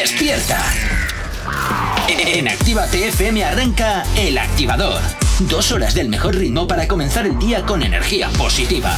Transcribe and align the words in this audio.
despierta. 0.00 0.64
En 2.08 2.46
Activa 2.46 2.86
TFM 2.86 3.42
arranca 3.42 4.04
El 4.16 4.38
Activador. 4.38 5.00
Dos 5.40 5.72
horas 5.72 5.92
del 5.92 6.08
mejor 6.08 6.36
ritmo 6.36 6.68
para 6.68 6.86
comenzar 6.86 7.26
el 7.26 7.36
día 7.36 7.62
con 7.62 7.82
energía 7.82 8.28
positiva. 8.38 8.96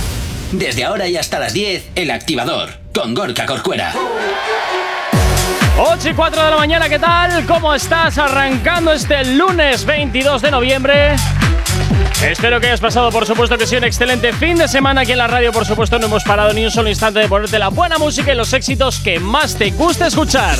Desde 0.52 0.84
ahora 0.84 1.08
y 1.08 1.16
hasta 1.16 1.38
las 1.38 1.54
10, 1.54 1.92
El 1.94 2.10
Activador, 2.10 2.68
con 2.92 3.14
Gorka 3.14 3.46
Corcuera. 3.46 3.94
8 5.78 6.10
y 6.10 6.12
4 6.12 6.44
de 6.44 6.50
la 6.50 6.56
mañana, 6.56 6.88
¿qué 6.90 6.98
tal? 6.98 7.46
¿Cómo 7.46 7.74
estás? 7.74 8.18
Arrancando 8.18 8.92
este 8.92 9.24
lunes 9.24 9.86
22 9.86 10.42
de 10.42 10.50
noviembre. 10.50 11.16
Espero 12.22 12.60
que 12.60 12.66
hayas 12.66 12.80
pasado, 12.80 13.10
por 13.10 13.26
supuesto, 13.26 13.56
que 13.56 13.66
sea 13.66 13.78
un 13.78 13.84
excelente 13.84 14.32
fin 14.34 14.56
de 14.56 14.68
semana 14.68 15.00
aquí 15.00 15.12
en 15.12 15.18
la 15.18 15.26
radio. 15.26 15.52
Por 15.52 15.64
supuesto, 15.64 15.98
no 15.98 16.06
hemos 16.06 16.22
parado 16.22 16.52
ni 16.52 16.64
un 16.64 16.70
solo 16.70 16.90
instante 16.90 17.18
de 17.18 17.28
ponerte 17.28 17.58
la 17.58 17.68
buena 17.68 17.96
música 17.98 18.32
y 18.32 18.36
los 18.36 18.52
éxitos 18.52 19.00
que 19.00 19.18
más 19.18 19.56
te 19.56 19.70
guste 19.70 20.06
escuchar. 20.06 20.56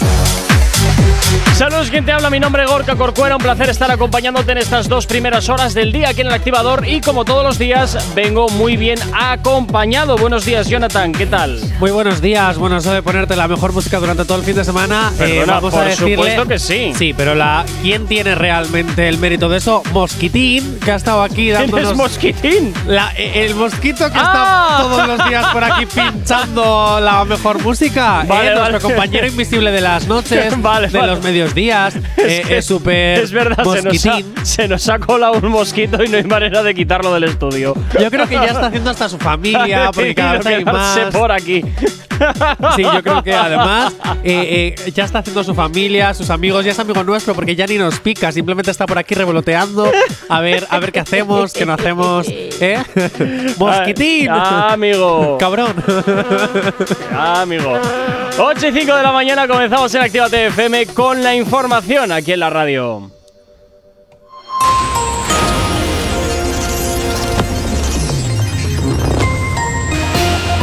Saludos, 1.60 1.90
quien 1.90 2.06
te 2.06 2.12
habla, 2.12 2.30
mi 2.30 2.40
nombre 2.40 2.64
es 2.64 2.70
Gorka 2.70 2.96
Corcuera, 2.96 3.36
un 3.36 3.42
placer 3.42 3.68
estar 3.68 3.90
acompañándote 3.90 4.52
en 4.52 4.56
estas 4.56 4.88
dos 4.88 5.06
primeras 5.06 5.50
horas 5.50 5.74
del 5.74 5.92
día 5.92 6.08
aquí 6.08 6.22
en 6.22 6.28
el 6.28 6.32
activador 6.32 6.88
y 6.88 7.02
como 7.02 7.26
todos 7.26 7.44
los 7.44 7.58
días 7.58 8.14
vengo 8.14 8.48
muy 8.48 8.78
bien 8.78 8.98
acompañado. 9.12 10.16
Buenos 10.16 10.46
días, 10.46 10.68
Jonathan, 10.70 11.12
¿qué 11.12 11.26
tal? 11.26 11.60
Muy 11.78 11.90
buenos 11.90 12.22
días, 12.22 12.56
bueno, 12.56 12.78
eso 12.78 12.94
de 12.94 13.02
ponerte 13.02 13.36
la 13.36 13.46
mejor 13.46 13.74
música 13.74 13.98
durante 13.98 14.24
todo 14.24 14.38
el 14.38 14.44
fin 14.44 14.56
de 14.56 14.64
semana, 14.64 15.12
eh, 15.20 15.44
vamos 15.46 15.74
por 15.74 15.86
a 15.86 15.94
supuesto 15.94 16.48
que 16.48 16.58
sí. 16.58 16.94
Sí, 16.96 17.12
pero 17.14 17.34
la 17.34 17.66
¿quién 17.82 18.06
tiene 18.06 18.34
realmente 18.34 19.06
el 19.06 19.18
mérito 19.18 19.50
de 19.50 19.58
eso? 19.58 19.82
Mosquitín, 19.92 20.80
que 20.82 20.92
ha 20.92 20.96
estado 20.96 21.22
aquí 21.22 21.50
dándonos… 21.50 21.78
¿Quién 21.78 21.92
es 21.92 21.96
Mosquitín? 21.98 22.74
La, 22.86 23.12
eh, 23.18 23.44
el 23.44 23.54
mosquito 23.54 24.10
que 24.10 24.18
ah. 24.18 24.78
está 24.78 24.82
todos 24.82 25.08
los 25.08 25.28
días 25.28 25.44
por 25.52 25.62
aquí 25.62 25.84
pinchando 25.94 27.00
la 27.02 27.22
mejor 27.26 27.62
música. 27.62 28.24
Vale, 28.26 28.50
eh, 28.50 28.54
nuestro 28.54 28.80
compañero 28.80 29.26
invisible 29.26 29.70
de 29.70 29.82
las 29.82 30.06
noches, 30.06 30.54
vale, 30.62 30.88
de 30.88 31.06
los 31.06 31.22
medios 31.22 31.49
días. 31.54 31.94
Es 32.16 32.50
eh, 32.50 32.62
súper 32.62 33.20
Es 33.20 33.32
verdad, 33.32 33.64
se 33.64 33.82
nos, 33.82 34.06
ha, 34.06 34.44
se 34.44 34.68
nos, 34.68 34.88
ha, 34.88 34.98
colado 34.98 35.38
un 35.42 35.48
mosquito 35.48 36.02
y 36.04 36.08
no 36.08 36.18
hay 36.18 36.24
manera 36.24 36.62
de 36.62 36.74
quitarlo 36.74 37.12
del 37.14 37.24
estudio. 37.24 37.74
Yo 37.98 38.10
creo 38.10 38.28
que 38.28 38.34
ya 38.34 38.46
está 38.46 38.66
haciendo 38.66 38.90
hasta 38.90 39.08
su 39.08 39.18
familia, 39.18 39.90
porque 39.94 40.14
cada 40.14 40.38
vez 40.38 40.46
hay 40.46 40.64
más. 40.64 40.98
por 41.12 41.32
aquí. 41.32 41.62
Sí, 42.76 42.82
yo 42.82 43.02
creo 43.02 43.22
que 43.22 43.32
además 43.32 43.94
eh, 44.22 44.74
eh, 44.76 44.92
ya 44.92 45.04
está 45.04 45.20
haciendo 45.20 45.42
su 45.42 45.54
familia, 45.54 46.12
sus 46.12 46.28
amigos, 46.28 46.64
ya 46.64 46.72
es 46.72 46.78
amigo 46.78 47.02
nuestro 47.02 47.34
porque 47.34 47.56
ya 47.56 47.66
ni 47.66 47.78
nos 47.78 47.98
pica, 48.00 48.30
simplemente 48.30 48.70
está 48.70 48.86
por 48.86 48.98
aquí 48.98 49.14
revoloteando 49.14 49.90
a 50.28 50.40
ver, 50.40 50.66
a 50.68 50.78
ver 50.78 50.92
qué 50.92 51.00
hacemos, 51.00 51.52
qué 51.52 51.64
no 51.64 51.72
hacemos. 51.72 52.26
¿Eh? 52.28 52.78
¡Mosquitín! 53.58 54.28
Ah, 54.30 54.72
amigo. 54.72 55.38
Cabrón. 55.38 55.74
Ah, 57.12 57.42
amigo. 57.42 57.78
8 58.38 58.68
y 58.68 58.72
5 58.72 58.94
de 58.96 59.02
la 59.02 59.12
mañana 59.12 59.46
comenzamos 59.46 59.94
en 59.94 60.02
Activa 60.02 60.26
FM 60.26 60.86
con 60.86 61.22
la 61.22 61.34
información 61.34 62.12
aquí 62.12 62.32
en 62.32 62.40
la 62.40 62.50
radio. 62.50 63.10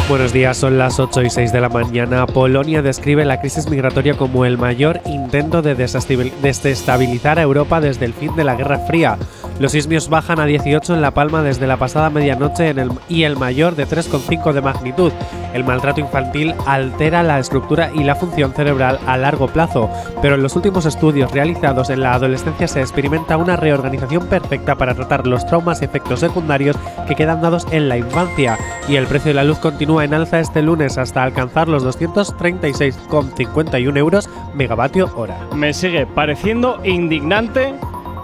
Buenos 0.10 0.32
días, 0.32 0.56
son 0.56 0.78
las 0.78 1.00
8 1.00 1.24
y 1.24 1.30
6 1.30 1.52
de 1.52 1.60
la 1.60 1.68
mañana. 1.68 2.26
Polonia 2.28 2.82
describe 2.82 3.26
la 3.26 3.42
crisis 3.42 3.70
migratoria 3.70 4.16
como 4.16 4.46
el 4.46 4.58
mayor 4.58 5.02
intento 5.06 5.62
de 5.62 5.76
desestabilizar 5.76 7.40
a 7.40 7.42
Europa 7.42 7.82
desde 7.82 8.06
el 8.06 8.14
fin 8.14 8.34
de 8.38 8.46
la 8.46 8.56
Guerra 8.56 8.80
Fría. 8.80 9.18
Los 9.60 9.72
sismios 9.72 10.08
bajan 10.08 10.40
a 10.40 10.46
18 10.46 10.94
en 10.94 11.02
La 11.02 11.12
Palma 11.12 11.42
desde 11.42 11.66
la 11.66 11.78
pasada 11.78 12.12
medianoche 12.12 12.70
en 12.70 12.78
el, 12.78 12.92
y 13.10 13.24
el 13.24 13.38
mayor 13.38 13.76
de 13.76 13.88
3,5 13.88 14.54
de 14.54 14.62
magnitud. 14.62 15.12
El 15.54 15.64
maltrato 15.64 16.00
infantil 16.00 16.54
altera 16.68 17.24
la 17.24 17.40
estructura 17.40 17.90
y 17.92 18.04
la 18.04 18.14
función 18.14 18.54
cerebral 18.54 19.00
a 19.08 19.18
largo 19.18 19.48
plazo, 19.48 19.90
pero 20.22 20.36
en 20.36 20.44
los 20.44 20.56
últimos 20.56 20.86
estudios 20.86 21.32
realizados 21.32 21.90
en 21.90 22.02
la 22.02 22.14
adolescencia 22.14 22.68
se 22.68 22.82
experimenta 22.82 23.38
una 23.38 23.56
reorganización 23.56 24.28
perfecta 24.28 24.76
para 24.76 24.94
tratar 24.94 25.26
los 25.26 25.44
traumas 25.48 25.82
y 25.82 25.86
efectos 25.86 26.20
secundarios 26.20 26.76
que 27.08 27.16
quedan 27.16 27.42
dados 27.42 27.66
en 27.72 27.90
la 27.90 27.98
infancia. 27.98 28.60
Y 28.88 28.98
el 28.98 29.08
precio 29.08 29.30
de 29.30 29.36
la 29.36 29.44
luz 29.44 29.58
continúa 29.58 30.06
en 30.06 30.14
alza 30.14 30.40
este 30.40 30.62
lunes 30.62 31.00
hasta 31.00 31.24
alcanzar 31.24 31.68
los 31.68 31.84
236,51 31.84 33.98
euros 33.98 34.30
megavatio 34.54 35.10
hora. 35.16 35.40
Me 35.56 35.74
sigue 35.74 36.06
pareciendo 36.06 36.80
indignante 36.84 37.74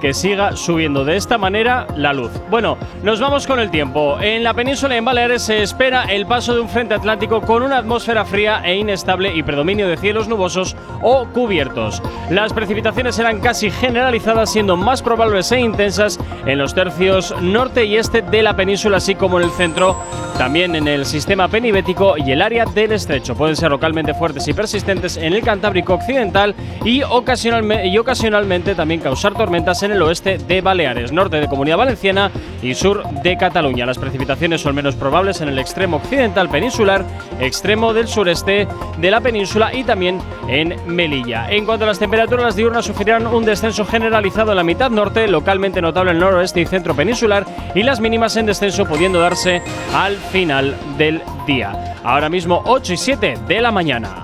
que 0.04 0.14
siga 0.14 0.58
subiendo 0.58 1.06
de 1.06 1.16
esta 1.16 1.38
manera 1.38 1.88
la 1.96 2.12
luz. 2.12 2.30
Bueno, 2.50 2.78
nos 3.04 3.22
vamos 3.22 3.48
con 3.48 3.62
el 3.62 3.72
tiempo. 3.72 4.20
En 4.20 4.44
la 4.44 4.54
península 4.54 4.96
y 4.96 4.98
en 4.98 5.06
Baleares 5.06 5.44
se 5.44 5.64
espera 5.64 6.04
el 6.04 6.26
paso 6.26 6.54
de 6.54 6.60
un 6.60 6.68
frente 6.68 6.94
atlántico 6.94 7.40
con 7.40 7.64
una 7.64 7.78
atmósfera 7.78 8.26
fría 8.26 8.62
e 8.66 8.76
inestable 8.76 9.34
y 9.34 9.44
predominio 9.44 9.88
de 9.88 9.96
cielos 9.96 10.28
nubosos 10.28 10.76
o 11.02 11.26
cubiertos. 11.28 12.02
Las 12.30 12.52
precipitaciones 12.52 13.16
serán 13.16 13.40
casi 13.40 13.72
generalizadas, 13.72 14.52
siendo 14.52 14.76
más 14.76 15.02
probables 15.02 15.50
e 15.54 15.62
intensas 15.62 16.20
en 16.46 16.58
los 16.58 16.74
tercios 16.74 17.34
norte 17.42 17.86
y 17.86 17.96
este 17.96 18.22
de 18.22 18.44
la 18.44 18.58
península, 18.58 18.98
así 18.98 19.16
como 19.16 19.40
en 19.40 19.46
el 19.46 19.52
centro, 19.52 19.96
también 20.38 20.76
en 20.76 20.90
el 20.90 21.06
sistema 21.06 21.48
penibético 21.48 22.18
y 22.18 22.30
el 22.32 22.42
área 22.42 22.66
del 22.66 22.92
estrecho. 22.92 23.36
Pueden 23.36 23.56
ser 23.56 23.72
localmente 23.72 24.14
fuertes 24.14 24.50
y 24.50 24.54
persistentes 24.54 25.16
en 25.16 25.32
el 25.32 25.44
Cantábrico 25.44 25.94
occidental 25.94 26.56
y, 26.84 27.04
ocasionalmente, 27.04 27.88
y 27.88 27.98
ocasionalmente 27.98 28.76
también 28.76 29.00
causar 29.00 29.34
tormentas 29.34 29.82
en 29.84 29.93
el 29.94 30.02
oeste 30.02 30.38
de 30.38 30.62
Baleares, 30.62 31.12
norte 31.12 31.40
de 31.40 31.48
Comunidad 31.48 31.78
Valenciana 31.78 32.32
y 32.62 32.74
sur 32.74 33.04
de 33.24 33.38
Cataluña. 33.38 33.86
Las 33.86 33.98
precipitaciones 33.98 34.62
son 34.62 34.76
menos 34.76 34.96
probables 34.96 35.42
en 35.42 35.50
el 35.50 35.60
extremo 35.60 35.98
occidental 35.98 36.50
peninsular, 36.50 37.06
extremo 37.40 37.94
del 37.94 38.08
sureste 38.08 38.68
de 38.98 39.12
la 39.12 39.22
península 39.22 39.74
y 39.74 39.84
también 39.84 40.20
en 40.48 40.76
Melilla. 40.88 41.50
En 41.50 41.66
cuanto 41.66 41.86
a 41.86 41.88
las 41.88 42.00
temperaturas, 42.00 42.46
las 42.46 42.56
diurnas 42.56 42.86
sufrirán 42.86 43.28
un 43.28 43.46
descenso 43.46 43.86
generalizado 43.86 44.52
en 44.52 44.58
la 44.58 44.64
mitad 44.64 44.90
norte, 44.90 45.28
localmente 45.28 45.82
notable 45.82 46.12
en 46.12 46.18
el 46.18 46.22
noroeste 46.22 46.62
y 46.62 46.66
centro 46.66 46.96
peninsular, 46.96 47.46
y 47.76 47.84
las 47.84 48.00
mínimas 48.00 48.36
en 48.38 48.46
descenso 48.46 48.86
pudiendo 48.86 49.20
darse 49.20 49.62
al 49.94 50.18
final 50.18 50.76
del 50.98 51.22
día. 51.46 51.96
Ahora 52.04 52.30
mismo 52.30 52.62
8 52.66 52.94
y 52.94 52.98
7 52.98 53.34
de 53.48 53.62
la 53.62 53.72
mañana. 53.72 54.24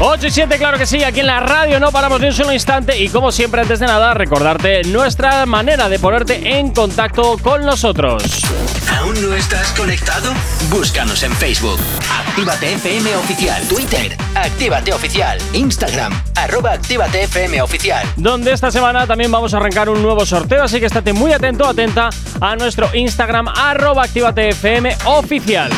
8 0.00 0.26
y 0.26 0.30
7, 0.30 0.58
claro 0.58 0.76
que 0.76 0.86
sí, 0.86 1.04
aquí 1.04 1.20
en 1.20 1.26
la 1.26 1.38
radio 1.40 1.78
no 1.78 1.92
paramos 1.92 2.20
ni 2.20 2.26
un 2.26 2.32
solo 2.32 2.52
instante 2.52 2.98
y 2.98 3.08
como 3.08 3.30
siempre 3.30 3.60
antes 3.60 3.78
de 3.78 3.86
nada 3.86 4.12
recordarte 4.12 4.82
nuestra 4.84 5.46
manera 5.46 5.88
de 5.88 6.00
ponerte 6.00 6.58
en 6.58 6.72
contacto 6.72 7.38
con 7.38 7.64
nosotros. 7.64 8.22
¿Aún 8.98 9.14
no 9.22 9.34
estás 9.34 9.70
conectado? 9.72 10.32
Búscanos 10.68 11.22
en 11.22 11.32
Facebook. 11.32 11.78
Actívate 12.26 12.72
FM 12.74 13.14
Oficial. 13.16 13.62
Twitter. 13.68 14.16
Actívate 14.34 14.92
Oficial. 14.92 15.38
Instagram. 15.52 16.12
Arroba 16.34 16.72
Actívate 16.72 17.22
FM 17.22 17.62
Oficial. 17.62 18.04
Donde 18.16 18.52
esta 18.52 18.72
semana 18.72 19.06
también 19.06 19.30
vamos 19.30 19.54
a 19.54 19.58
arrancar 19.58 19.88
un 19.88 20.02
nuevo 20.02 20.26
sorteo, 20.26 20.64
así 20.64 20.80
que 20.80 20.86
estate 20.86 21.12
muy 21.12 21.32
atento, 21.32 21.66
atenta 21.66 22.10
a 22.40 22.56
nuestro 22.56 22.90
Instagram 22.94 23.48
arroba 23.48 24.02
Actívate 24.02 24.48
FM 24.48 24.96
Oficial. 25.04 25.70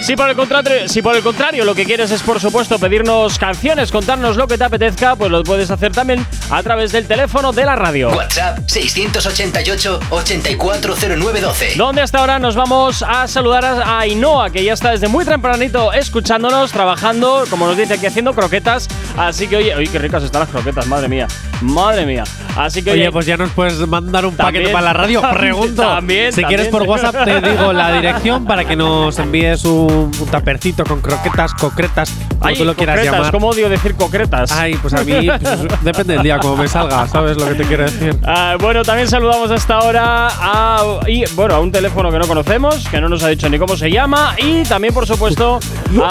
Si 0.00 0.16
por, 0.16 0.30
el 0.30 0.36
contrario, 0.36 0.88
si 0.88 1.02
por 1.02 1.16
el 1.16 1.22
contrario 1.22 1.64
lo 1.64 1.74
que 1.74 1.84
quieres 1.84 2.10
es 2.10 2.22
por 2.22 2.40
supuesto 2.40 2.78
pedirnos 2.78 3.38
canciones, 3.38 3.90
contarnos 3.90 4.36
lo 4.36 4.46
que 4.46 4.56
te 4.56 4.64
apetezca, 4.64 5.16
pues 5.16 5.30
lo 5.30 5.42
puedes 5.42 5.70
hacer 5.70 5.92
también 5.92 6.24
a 6.50 6.62
través 6.62 6.92
del 6.92 7.06
teléfono 7.06 7.52
de 7.52 7.64
la 7.64 7.76
radio. 7.76 8.08
WhatsApp 8.10 8.58
688 8.66 10.00
840912. 10.10 11.74
Donde 11.76 12.00
hasta 12.00 12.20
ahora 12.20 12.38
nos 12.38 12.54
vamos 12.54 13.02
a 13.02 13.26
saludar 13.26 13.64
a 13.64 13.98
Ainhoa, 13.98 14.50
que 14.50 14.64
ya 14.64 14.72
está 14.72 14.92
desde 14.92 15.08
muy 15.08 15.24
tempranito 15.24 15.92
escuchándonos, 15.92 16.72
trabajando, 16.72 17.44
como 17.50 17.66
nos 17.66 17.76
dice 17.76 17.94
aquí, 17.94 18.06
haciendo 18.06 18.32
croquetas. 18.34 18.88
Así 19.16 19.46
que 19.46 19.56
oye, 19.56 19.74
oye, 19.74 19.88
qué 19.88 19.98
ricas 19.98 20.22
están 20.22 20.40
las 20.40 20.48
croquetas, 20.48 20.86
madre 20.86 21.08
mía. 21.08 21.26
Madre 21.60 22.06
mía. 22.06 22.24
Así 22.56 22.82
que 22.82 22.92
oye, 22.92 23.10
pues 23.10 23.26
ya 23.26 23.36
nos 23.36 23.50
puedes 23.50 23.76
mandar 23.86 24.24
un 24.24 24.36
paquete 24.36 24.70
para 24.70 24.86
la 24.86 24.92
radio. 24.92 25.22
Pregunto. 25.34 25.82
También, 25.82 26.32
si 26.32 26.44
quieres 26.44 26.68
por 26.68 26.82
WhatsApp 26.84 27.24
te 27.24 27.40
digo 27.40 27.72
la 27.72 27.92
dirección 27.92 28.44
para 28.46 28.64
que 28.64 28.76
nos 28.76 29.18
envíes 29.18 29.64
un 29.64 29.87
un, 29.88 30.10
tapercito 30.30 30.84
con 30.84 31.00
croquetas, 31.00 31.54
concretas, 31.54 32.12
como 32.38 32.54
tú 32.54 32.64
lo 32.64 32.74
quieras 32.74 33.04
llamar. 33.04 33.30
¿Cómo 33.30 33.48
odio 33.48 33.68
decir 33.68 33.94
concretas? 33.94 34.52
Ay, 34.52 34.74
pues 34.80 34.94
a 34.94 35.04
mí 35.04 35.28
pues, 35.42 35.82
depende 35.82 36.14
del 36.14 36.22
día, 36.22 36.38
como 36.38 36.56
me 36.56 36.68
salga, 36.68 37.06
¿sabes 37.08 37.36
lo 37.36 37.46
que 37.48 37.54
te 37.54 37.64
quiero 37.64 37.84
decir? 37.84 38.16
Ah, 38.24 38.56
bueno, 38.60 38.82
también 38.82 39.08
saludamos 39.08 39.50
hasta 39.50 39.74
ahora 39.74 40.28
a, 40.30 41.00
y, 41.06 41.24
bueno, 41.34 41.54
a 41.54 41.60
un 41.60 41.72
teléfono 41.72 42.10
que 42.10 42.18
no 42.18 42.26
conocemos, 42.26 42.88
que 42.88 43.00
no 43.00 43.08
nos 43.08 43.22
ha 43.22 43.28
dicho 43.28 43.48
ni 43.48 43.58
cómo 43.58 43.76
se 43.76 43.90
llama, 43.90 44.34
y 44.38 44.62
también, 44.64 44.92
por 44.92 45.06
supuesto. 45.06 45.60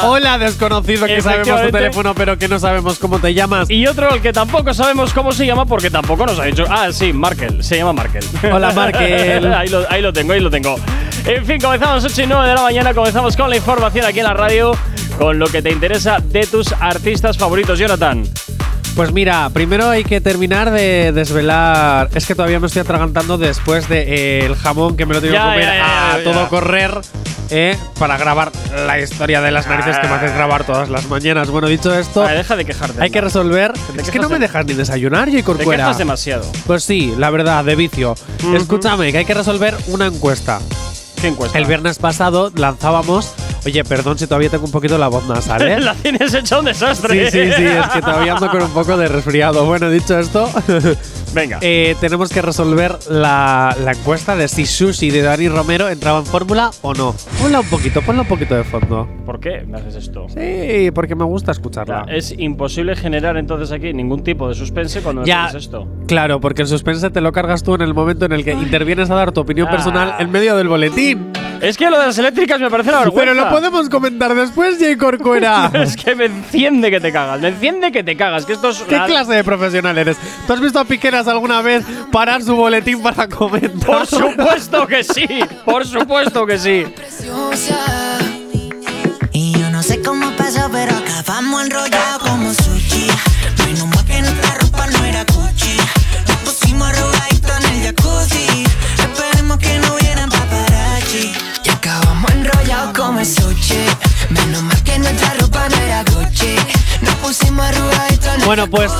Hola, 0.03 0.37
desconocido, 0.37 1.05
que 1.05 1.21
sabemos 1.21 1.61
tu 1.61 1.71
teléfono, 1.71 2.15
pero 2.15 2.37
que 2.37 2.47
no 2.47 2.59
sabemos 2.59 2.99
cómo 2.99 3.19
te 3.19 3.33
llamas. 3.33 3.69
Y 3.69 3.85
otro 3.87 4.11
al 4.11 4.21
que 4.21 4.33
tampoco 4.33 4.73
sabemos 4.73 5.13
cómo 5.13 5.31
se 5.31 5.45
llama, 5.45 5.65
porque 5.65 5.89
tampoco 5.89 6.25
nos 6.25 6.39
ha 6.39 6.45
dicho. 6.45 6.65
Ah, 6.69 6.91
sí, 6.91 7.13
Markel, 7.13 7.63
se 7.63 7.77
llama 7.77 7.93
Markel. 7.93 8.23
Hola, 8.51 8.71
Markel. 8.71 9.53
ahí, 9.53 9.69
lo, 9.69 9.85
ahí 9.89 10.01
lo 10.01 10.11
tengo, 10.11 10.33
ahí 10.33 10.39
lo 10.39 10.49
tengo. 10.49 10.75
En 11.25 11.45
fin, 11.45 11.59
comenzamos 11.59 12.05
8 12.05 12.21
y 12.21 12.27
9 12.27 12.47
de 12.47 12.55
la 12.55 12.61
mañana, 12.61 12.93
comenzamos 12.93 13.35
con 13.35 13.49
la 13.49 13.57
información 13.57 13.66
aquí 13.71 14.19
en 14.19 14.23
la 14.25 14.33
radio, 14.33 14.71
con 15.19 15.39
lo 15.39 15.47
que 15.47 15.61
te 15.61 15.69
interesa 15.71 16.19
de 16.23 16.45
tus 16.47 16.71
artistas 16.79 17.37
favoritos, 17.37 17.77
Jonathan. 17.77 18.23
Pues 18.95 19.11
mira, 19.11 19.49
primero 19.51 19.89
hay 19.89 20.03
que 20.05 20.21
terminar 20.21 20.71
de 20.71 21.11
desvelar. 21.11 22.09
Es 22.15 22.25
que 22.25 22.33
todavía 22.33 22.59
me 22.59 22.67
estoy 22.67 22.81
atragantando 22.81 23.37
después 23.37 23.87
del 23.89 24.05
de, 24.07 24.39
eh, 24.39 24.45
el 24.45 24.55
jamón 24.55 24.95
que 24.97 25.05
me 25.05 25.13
lo 25.13 25.21
tengo 25.21 25.33
que 25.35 25.39
comer 25.39 25.59
ya, 25.61 25.75
ya, 25.75 26.13
a 26.13 26.17
ya. 26.17 26.23
todo 26.23 26.47
correr. 26.49 26.91
eh, 27.49 27.77
para 27.99 28.17
grabar 28.17 28.51
la 28.87 28.99
historia 28.99 29.39
de 29.41 29.51
las 29.51 29.67
narices 29.67 29.97
que 29.99 30.07
me 30.07 30.15
haces 30.15 30.33
grabar 30.33 30.63
todas 30.65 30.89
las 30.89 31.07
mañanas. 31.07 31.49
Bueno, 31.49 31.67
dicho 31.67 31.93
esto, 31.97 32.25
deja 32.27 32.55
de 32.55 32.65
quejarte. 32.65 33.01
hay 33.01 33.09
que 33.09 33.21
resolver. 33.21 33.71
te 33.95 34.01
Es 34.01 34.09
que 34.11 34.19
no 34.19 34.27
me 34.29 34.35
de- 34.35 34.41
dejas 34.47 34.65
ni 34.65 34.73
desayunar, 34.73 35.25
J. 35.27 35.37
Te 35.37 35.43
Corcuera. 35.43 35.83
quejas 35.85 35.97
demasiado. 35.97 36.45
Pues 36.65 36.83
sí, 36.83 37.13
la 37.17 37.29
verdad, 37.29 37.63
de 37.65 37.75
vicio. 37.75 38.15
Escúchame, 38.53 39.11
que 39.11 39.19
hay 39.19 39.25
que 39.25 39.33
resolver 39.33 39.75
una 39.87 40.07
encuesta. 40.07 40.59
¿Qué 41.21 41.27
encuesta? 41.27 41.57
El 41.57 41.65
viernes 41.65 41.99
pasado 41.99 42.51
lanzábamos. 42.55 43.33
Oye, 43.67 43.83
perdón 43.83 44.17
si 44.17 44.27
todavía 44.27 44.49
tengo 44.49 44.63
un 44.63 44.71
poquito 44.71 44.97
la 44.97 45.09
voz 45.09 45.27
nasal, 45.27 45.61
¿eh? 45.67 45.77
La 45.81 45.93
tienes 45.93 46.33
hecha 46.33 46.57
un 46.59 46.65
desastre. 46.65 47.29
Sí, 47.29 47.37
sí, 47.47 47.51
sí, 47.57 47.65
es 47.65 47.87
que 47.89 47.99
todavía 47.99 48.33
ando 48.35 48.49
con 48.49 48.61
un 48.61 48.69
poco 48.71 48.95
de 48.95 49.09
resfriado. 49.09 49.65
Bueno, 49.65 49.89
dicho 49.89 50.17
esto, 50.17 50.49
Venga. 51.33 51.57
eh, 51.59 51.93
tenemos 51.99 52.29
que 52.29 52.41
resolver 52.41 52.97
la, 53.09 53.75
la 53.83 53.91
encuesta 53.91 54.37
de 54.37 54.47
si 54.47 54.65
Sushi 54.65 55.09
de 55.11 55.21
Dani 55.21 55.49
Romero 55.49 55.89
entraba 55.89 56.19
en 56.19 56.25
fórmula 56.25 56.71
o 56.81 56.93
no. 56.93 57.13
Ponla 57.41 57.59
un 57.59 57.65
poquito, 57.65 58.01
ponla 58.01 58.21
un 58.21 58.27
poquito 58.29 58.55
de 58.55 58.63
fondo. 58.63 59.05
¿Por 59.25 59.41
qué 59.41 59.65
me 59.67 59.79
haces 59.79 59.95
esto? 59.95 60.27
Sí, 60.29 60.89
porque 60.91 61.15
me 61.15 61.25
gusta 61.25 61.51
escucharla. 61.51 62.05
Es 62.09 62.33
imposible 62.37 62.95
generar 62.95 63.35
entonces 63.35 63.73
aquí 63.73 63.91
ningún 63.91 64.23
tipo 64.23 64.47
de 64.47 64.55
suspense 64.55 65.01
cuando 65.01 65.23
me 65.23 65.31
haces 65.33 65.63
esto. 65.65 65.85
Claro, 66.07 66.39
porque 66.39 66.61
el 66.61 66.69
suspense 66.69 67.09
te 67.09 67.19
lo 67.19 67.33
cargas 67.33 67.63
tú 67.63 67.75
en 67.75 67.81
el 67.81 67.93
momento 67.93 68.23
en 68.23 68.31
el 68.31 68.45
que 68.45 68.53
intervienes 68.53 69.09
a 69.09 69.15
dar 69.15 69.33
tu 69.33 69.41
opinión 69.41 69.67
Ah. 69.67 69.71
personal 69.71 70.15
en 70.19 70.31
medio 70.31 70.55
del 70.55 70.69
boletín. 70.69 71.33
Es 71.61 71.77
que 71.77 71.89
lo 71.89 71.99
de 71.99 72.07
las 72.07 72.17
eléctricas 72.17 72.59
me 72.59 72.69
parece 72.69 72.89
una 72.89 72.99
vergüenza. 72.99 73.33
Pero 73.33 73.45
lo 73.45 73.49
podemos 73.49 73.89
comentar 73.89 74.33
después, 74.35 74.77
J. 74.79 74.97
Corcuera. 74.97 75.71
Es 75.77 75.95
que 75.95 76.15
me 76.15 76.25
enciende 76.25 76.89
que 76.91 76.99
te 76.99 77.11
cagas. 77.11 77.39
Me 77.39 77.49
enciende 77.49 77.91
que 77.91 78.03
te 78.03 78.15
cagas. 78.17 78.45
Que 78.45 78.53
esto 78.53 78.69
es. 78.69 78.79
¿Qué 78.83 78.99
clase 79.05 79.33
de 79.33 79.43
profesional 79.43 79.97
eres? 79.97 80.17
¿Tú 80.45 80.53
has 80.53 80.61
visto 80.61 80.79
a 80.79 80.85
Piqueras 80.85 81.27
alguna 81.27 81.61
vez 81.61 81.85
parar 82.11 82.41
su 82.43 82.55
boletín 82.55 83.01
para 83.01 83.27
comentar? 83.27 83.85
Por 83.85 84.07
supuesto 84.07 84.87
que 84.87 85.03
sí. 85.03 85.27
Por 85.65 85.85
supuesto 85.85 86.45
que 86.45 86.57
sí. 86.57 86.85
preciosa. 86.95 88.26
Enrollados 103.19 103.35
como 103.41 103.51
sushi. 103.51 103.75
Menos 104.29 104.63
mal 104.63 104.83
que 104.83 104.99
nuestra 104.99 105.33
ropa 105.39 105.67
no 105.69 105.77
era 105.77 106.03
Gucci. 106.03 106.55
Nos 107.01 107.15
pusimos 107.15 107.65
arrugaditos 107.65 108.27
en 108.35 108.39
el 108.41 108.45
Bueno, 108.45 108.67
pues. 108.67 108.91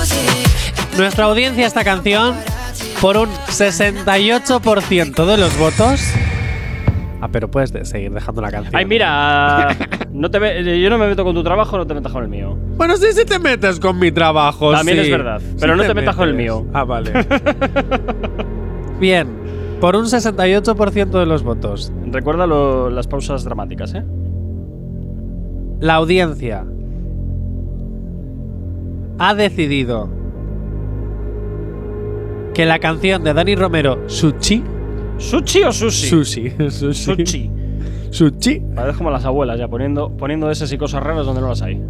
Nuestra 0.96 1.24
audiencia 1.26 1.66
esta 1.66 1.84
canción 1.84 2.34
por 3.00 3.16
un 3.16 3.28
68% 3.48 5.26
de 5.26 5.36
los 5.38 5.56
votos. 5.58 6.00
Ah, 7.20 7.28
pero 7.32 7.50
puedes 7.50 7.72
de- 7.72 7.84
seguir 7.84 8.12
dejando 8.12 8.40
la 8.42 8.50
canción. 8.50 8.76
Ay, 8.76 8.84
mira. 8.84 9.76
No 10.12 10.30
te 10.30 10.38
ve- 10.38 10.80
yo 10.80 10.88
no 10.90 10.98
me 10.98 11.06
meto 11.08 11.24
con 11.24 11.34
tu 11.34 11.42
trabajo, 11.42 11.76
no 11.76 11.86
te 11.86 11.94
metas 11.94 12.12
con 12.12 12.22
el 12.22 12.28
mío. 12.28 12.56
Bueno, 12.76 12.96
sí, 12.96 13.06
sí 13.12 13.24
te 13.24 13.38
metes 13.40 13.78
con 13.80 13.98
mi 13.98 14.10
trabajo. 14.12 14.72
También 14.72 14.98
sí. 14.98 15.04
es 15.04 15.10
verdad, 15.10 15.40
Sí 15.40 15.56
pero 15.60 15.74
no 15.76 15.82
te 15.84 15.94
metas 15.94 16.14
con 16.16 16.28
el 16.28 16.34
mío. 16.34 16.66
Ah, 16.72 16.84
vale. 16.84 17.12
Bien, 19.00 19.28
por 19.80 19.94
un 19.96 20.04
68% 20.06 21.18
de 21.20 21.26
los 21.26 21.42
votos. 21.42 21.92
Recuerda 22.10 22.46
lo- 22.46 22.90
las 22.90 23.06
pausas 23.06 23.44
dramáticas, 23.44 23.94
¿eh? 23.94 24.04
La 25.80 25.94
audiencia 25.94 26.64
ha 29.18 29.34
decidido 29.34 30.08
que 32.54 32.64
la 32.66 32.78
canción 32.80 33.22
de 33.22 33.34
Dani 33.34 33.54
Romero, 33.54 33.98
Sushi, 34.06 34.62
¿Sushi 35.18 35.62
o 35.62 35.72
sushi? 35.72 36.06
Sushi, 36.08 36.50
Sushi, 36.70 36.92
Sushi. 36.94 37.50
Sushi, 38.10 38.60
Parece 38.74 38.98
como 38.98 39.10
las 39.10 39.24
abuelas, 39.24 39.58
ya 39.58 39.68
poniendo, 39.68 40.10
poniendo 40.16 40.50
esas 40.50 40.72
y 40.72 40.78
cosas 40.78 41.02
raras 41.02 41.26
donde 41.26 41.40
no 41.42 41.48
las 41.48 41.62
hay. 41.62 41.80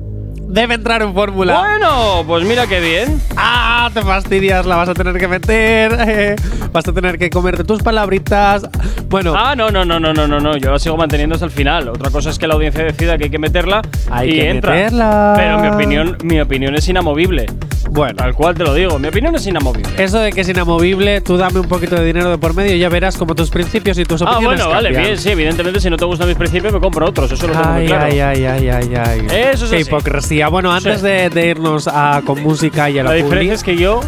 Debe 0.48 0.74
entrar 0.74 1.02
en 1.02 1.14
fórmula. 1.14 1.58
Bueno, 1.60 2.24
pues 2.26 2.44
mira 2.44 2.66
qué 2.66 2.80
bien. 2.80 3.20
¡Ah! 3.36 3.90
Te 3.94 4.02
fastidias, 4.02 4.66
la 4.66 4.76
vas 4.76 4.88
a 4.88 4.94
tener 4.94 5.16
que 5.18 5.28
meter. 5.28 5.96
eh, 6.06 6.36
vas 6.72 6.86
a 6.86 6.92
tener 6.92 7.18
que 7.18 7.30
comerte 7.30 7.64
tus 7.64 7.82
palabritas. 7.82 8.66
Bueno, 9.08 9.34
Ah, 9.36 9.54
no, 9.56 9.70
no, 9.70 9.84
no, 9.84 9.98
no, 9.98 10.12
no, 10.12 10.26
no, 10.26 10.40
no. 10.40 10.56
Yo 10.56 10.70
la 10.70 10.78
sigo 10.78 10.96
manteniendo 10.96 11.34
hasta 11.34 11.46
el 11.46 11.52
final. 11.52 11.88
Otra 11.88 12.10
cosa 12.10 12.30
es 12.30 12.38
que 12.38 12.46
la 12.46 12.54
audiencia 12.54 12.84
decida 12.84 13.16
que 13.16 13.24
hay 13.24 13.30
que 13.30 13.38
meterla 13.38 13.80
Hay 14.10 14.28
y 14.30 14.32
que 14.34 14.50
entra. 14.50 14.74
meterla. 14.74 15.34
Pero 15.36 15.58
mi 15.60 15.68
opinión, 15.68 16.18
mi 16.22 16.40
opinión 16.40 16.74
es 16.74 16.86
inamovible. 16.88 17.46
bueno. 17.90 18.16
Tal 18.18 18.34
cual 18.34 18.54
te 18.54 18.64
lo 18.64 18.74
digo. 18.74 18.98
Mi 18.98 19.08
opinión 19.08 19.34
es 19.36 19.46
inamovible. 19.46 19.90
Eso 20.02 20.18
de 20.18 20.32
que 20.32 20.42
es 20.42 20.48
inamovible, 20.48 21.20
tú 21.22 21.36
dame 21.38 21.60
un 21.60 21.68
poquito 21.68 21.94
de 21.96 22.04
dinero 22.04 22.30
de 22.30 22.36
por 22.38 22.54
medio 22.54 22.74
y 22.74 22.78
ya 22.78 22.88
verás 22.90 23.16
como 23.16 23.34
tus 23.34 23.48
principios 23.50 23.96
y 23.98 24.04
tus 24.04 24.20
Ah, 24.22 24.32
opiniones 24.32 24.60
bueno, 24.64 24.74
vale, 24.74 24.90
bien, 24.90 25.16
sí, 25.16 25.30
evidentemente 25.30 25.80
si 25.80 25.88
no 25.88 25.96
te 25.96 26.04
gustan 26.04 26.28
mis 26.28 26.36
principios 26.36 26.72
me 26.72 26.80
compro 26.80 27.06
otros, 27.06 27.32
eso 27.32 27.46
lo 27.46 27.54
tengo 27.54 27.68
muy 27.70 27.86
claro. 27.86 28.04
ay, 28.04 28.20
ay, 28.20 28.44
ay, 28.44 28.68
ay, 28.68 28.94
ay. 28.94 29.26
Eso 29.52 29.64
es 29.64 29.70
Qué 29.70 29.76
así. 29.76 29.88
hipocresía. 29.88 30.37
Bueno, 30.46 30.72
antes 30.72 31.00
Sí. 31.00 31.06
de, 31.06 31.30
de 31.30 31.46
irnos 31.48 31.88
a, 31.88 32.22
con 32.24 32.40
música 32.42 32.88
y 32.88 32.98
a 32.98 33.02
la, 33.02 33.12
diferencia 33.12 33.54
es 33.54 33.64
que 33.64 33.76
yo 33.76 34.00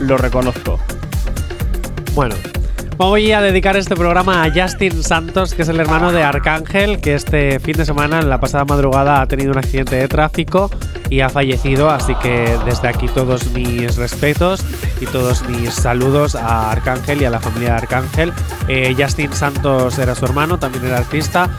lo 0.00 0.16
reconozco. 0.16 0.78
Bueno, 2.14 2.34
voy 2.96 3.32
a 3.32 3.40
dedicar 3.40 3.76
este 3.76 3.94
programa 3.96 4.44
a 4.44 4.50
Justin 4.52 5.02
Santos, 5.02 5.54
que 5.54 5.62
es 5.62 5.68
el 5.68 5.80
hermano 5.80 6.12
de 6.12 6.22
Arcángel, 6.22 7.00
que 7.00 7.14
este 7.14 7.58
fin 7.60 7.76
de 7.76 7.84
semana, 7.84 8.20
en 8.20 8.30
la 8.30 8.38
pasada 8.40 8.64
madrugada, 8.64 9.20
ha 9.20 9.26
tenido 9.26 9.52
un 9.52 9.58
accidente 9.58 9.96
de 9.96 10.08
tráfico 10.08 10.70
y 11.10 11.20
ha 11.20 11.28
fallecido. 11.28 11.90
Así 11.90 12.14
que 12.16 12.56
desde 12.64 12.88
aquí 12.88 13.08
todos 13.08 13.50
mis 13.50 13.96
respetos 13.96 14.64
y 15.00 15.06
todos 15.06 15.42
mis 15.48 15.74
saludos 15.74 16.34
a 16.36 16.70
Arcángel 16.70 17.20
y 17.22 17.24
a 17.24 17.30
la 17.30 17.40
familia 17.40 17.70
de 17.70 17.76
Arcángel. 17.76 18.32
Eh, 18.68 18.94
Justin 18.96 19.32
Santos 19.32 19.98
era 19.98 20.14
su 20.14 20.24
hermano, 20.24 20.58
también 20.58 20.86
era 20.86 20.98
artista. 20.98 21.50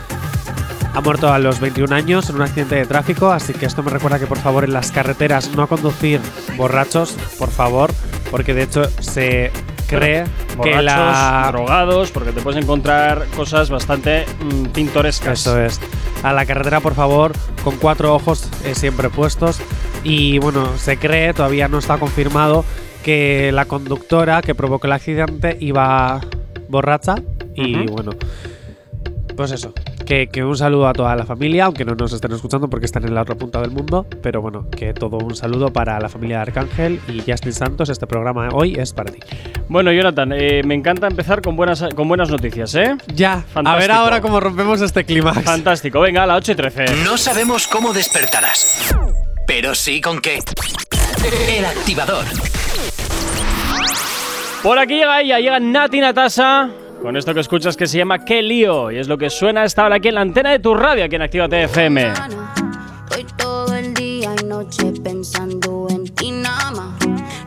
Ha 0.96 1.02
muerto 1.02 1.30
a 1.30 1.38
los 1.38 1.60
21 1.60 1.94
años 1.94 2.30
en 2.30 2.36
un 2.36 2.42
accidente 2.42 2.74
de 2.74 2.86
tráfico, 2.86 3.30
así 3.30 3.52
que 3.52 3.66
esto 3.66 3.82
me 3.82 3.90
recuerda 3.90 4.18
que 4.18 4.26
por 4.26 4.38
favor 4.38 4.64
en 4.64 4.72
las 4.72 4.90
carreteras 4.90 5.54
no 5.54 5.68
conducir 5.68 6.22
borrachos, 6.56 7.14
por 7.38 7.50
favor, 7.50 7.90
porque 8.30 8.54
de 8.54 8.62
hecho 8.62 8.88
se 9.02 9.52
cree 9.86 10.24
que 10.24 10.56
Borrachos, 10.56 10.84
la 10.84 11.48
drogados, 11.52 12.10
porque 12.10 12.32
te 12.32 12.40
puedes 12.40 12.64
encontrar 12.64 13.26
cosas 13.36 13.68
bastante 13.68 14.24
mm, 14.40 14.68
pintorescas. 14.68 15.40
eso 15.40 15.60
es. 15.60 15.82
A 16.22 16.32
la 16.32 16.46
carretera 16.46 16.80
por 16.80 16.94
favor 16.94 17.32
con 17.62 17.76
cuatro 17.76 18.14
ojos 18.14 18.48
eh, 18.64 18.74
siempre 18.74 19.10
puestos. 19.10 19.60
Y 20.02 20.38
bueno 20.38 20.78
se 20.78 20.96
cree 20.96 21.34
todavía 21.34 21.68
no 21.68 21.78
está 21.78 21.98
confirmado 21.98 22.64
que 23.04 23.52
la 23.52 23.66
conductora 23.66 24.40
que 24.40 24.54
provocó 24.54 24.86
el 24.86 24.94
accidente 24.94 25.58
iba 25.60 26.22
borracha 26.70 27.16
y 27.54 27.86
bueno 27.86 28.12
pues 29.36 29.50
eso 29.50 29.74
que, 30.06 30.28
que 30.28 30.42
un 30.44 30.56
saludo 30.56 30.88
a 30.88 30.92
toda 30.92 31.14
la 31.16 31.26
familia 31.26 31.66
aunque 31.66 31.84
no 31.84 31.94
nos 31.94 32.12
estén 32.12 32.32
escuchando 32.32 32.70
porque 32.70 32.86
están 32.86 33.04
en 33.04 33.14
la 33.14 33.22
otra 33.22 33.34
punta 33.34 33.60
del 33.60 33.70
mundo 33.70 34.06
pero 34.22 34.40
bueno 34.40 34.68
que 34.70 34.94
todo 34.94 35.18
un 35.18 35.34
saludo 35.36 35.72
para 35.72 35.98
la 36.00 36.08
familia 36.08 36.36
de 36.36 36.42
Arcángel 36.42 37.00
y 37.08 37.22
Justin 37.30 37.52
Santos 37.52 37.88
este 37.90 38.06
programa 38.06 38.48
hoy 38.52 38.74
es 38.78 38.92
para 38.92 39.12
ti 39.12 39.18
Bueno, 39.68 39.92
Jonathan, 39.92 40.32
eh, 40.32 40.62
me 40.64 40.74
encanta 40.74 41.06
empezar 41.08 41.42
con 41.42 41.56
buenas, 41.56 41.84
con 41.94 42.08
buenas 42.08 42.30
noticias, 42.30 42.74
¿eh? 42.76 42.96
ya 43.14 43.32
a 43.32 43.36
ver 43.36 43.44
Fantástico. 43.52 43.92
ahora 43.94 44.20
cómo 44.20 44.40
rompemos 44.40 44.80
este 44.80 45.04
clímax 45.04 45.42
Fantástico. 45.42 46.00
Venga, 46.00 46.22
a 46.22 46.26
las 46.26 46.38
8 46.38 46.52
y 46.52 46.54
13. 46.54 46.84
No 47.04 47.16
sabemos 47.18 47.66
cómo 47.66 47.92
despertarás, 47.92 48.94
pero 49.46 49.74
sí 49.74 50.00
con 50.00 50.20
qué. 50.20 50.38
El 51.48 51.64
activador. 51.64 52.24
Por 54.62 54.78
aquí 54.78 54.94
llega 54.94 55.20
ella, 55.20 55.38
llega 55.38 55.60
Nati 55.60 56.00
Natasa. 56.00 56.70
Con 57.06 57.16
esto 57.16 57.32
que 57.32 57.38
escuchas 57.38 57.76
que 57.76 57.86
se 57.86 57.98
llama 57.98 58.24
Qué 58.24 58.42
lío. 58.42 58.90
Y 58.90 58.98
es 58.98 59.06
lo 59.06 59.16
que 59.16 59.30
suena 59.30 59.62
esta 59.62 59.84
hora 59.84 59.94
aquí 59.94 60.08
en 60.08 60.16
la 60.16 60.22
antena 60.22 60.50
de 60.50 60.58
tu 60.58 60.74
radio, 60.74 61.04
aquí 61.04 61.14
en 61.14 61.22
Actívate 61.22 61.62
FM. 61.62 62.12
Estoy 63.10 63.24
todo 63.38 63.72
el 63.76 63.94
día 63.94 64.34
y 64.42 64.44
noche 64.44 64.92
pensando 65.04 65.86
en 65.88 66.12
ti 66.16 66.32
nada 66.32 66.72
más. 66.72 66.98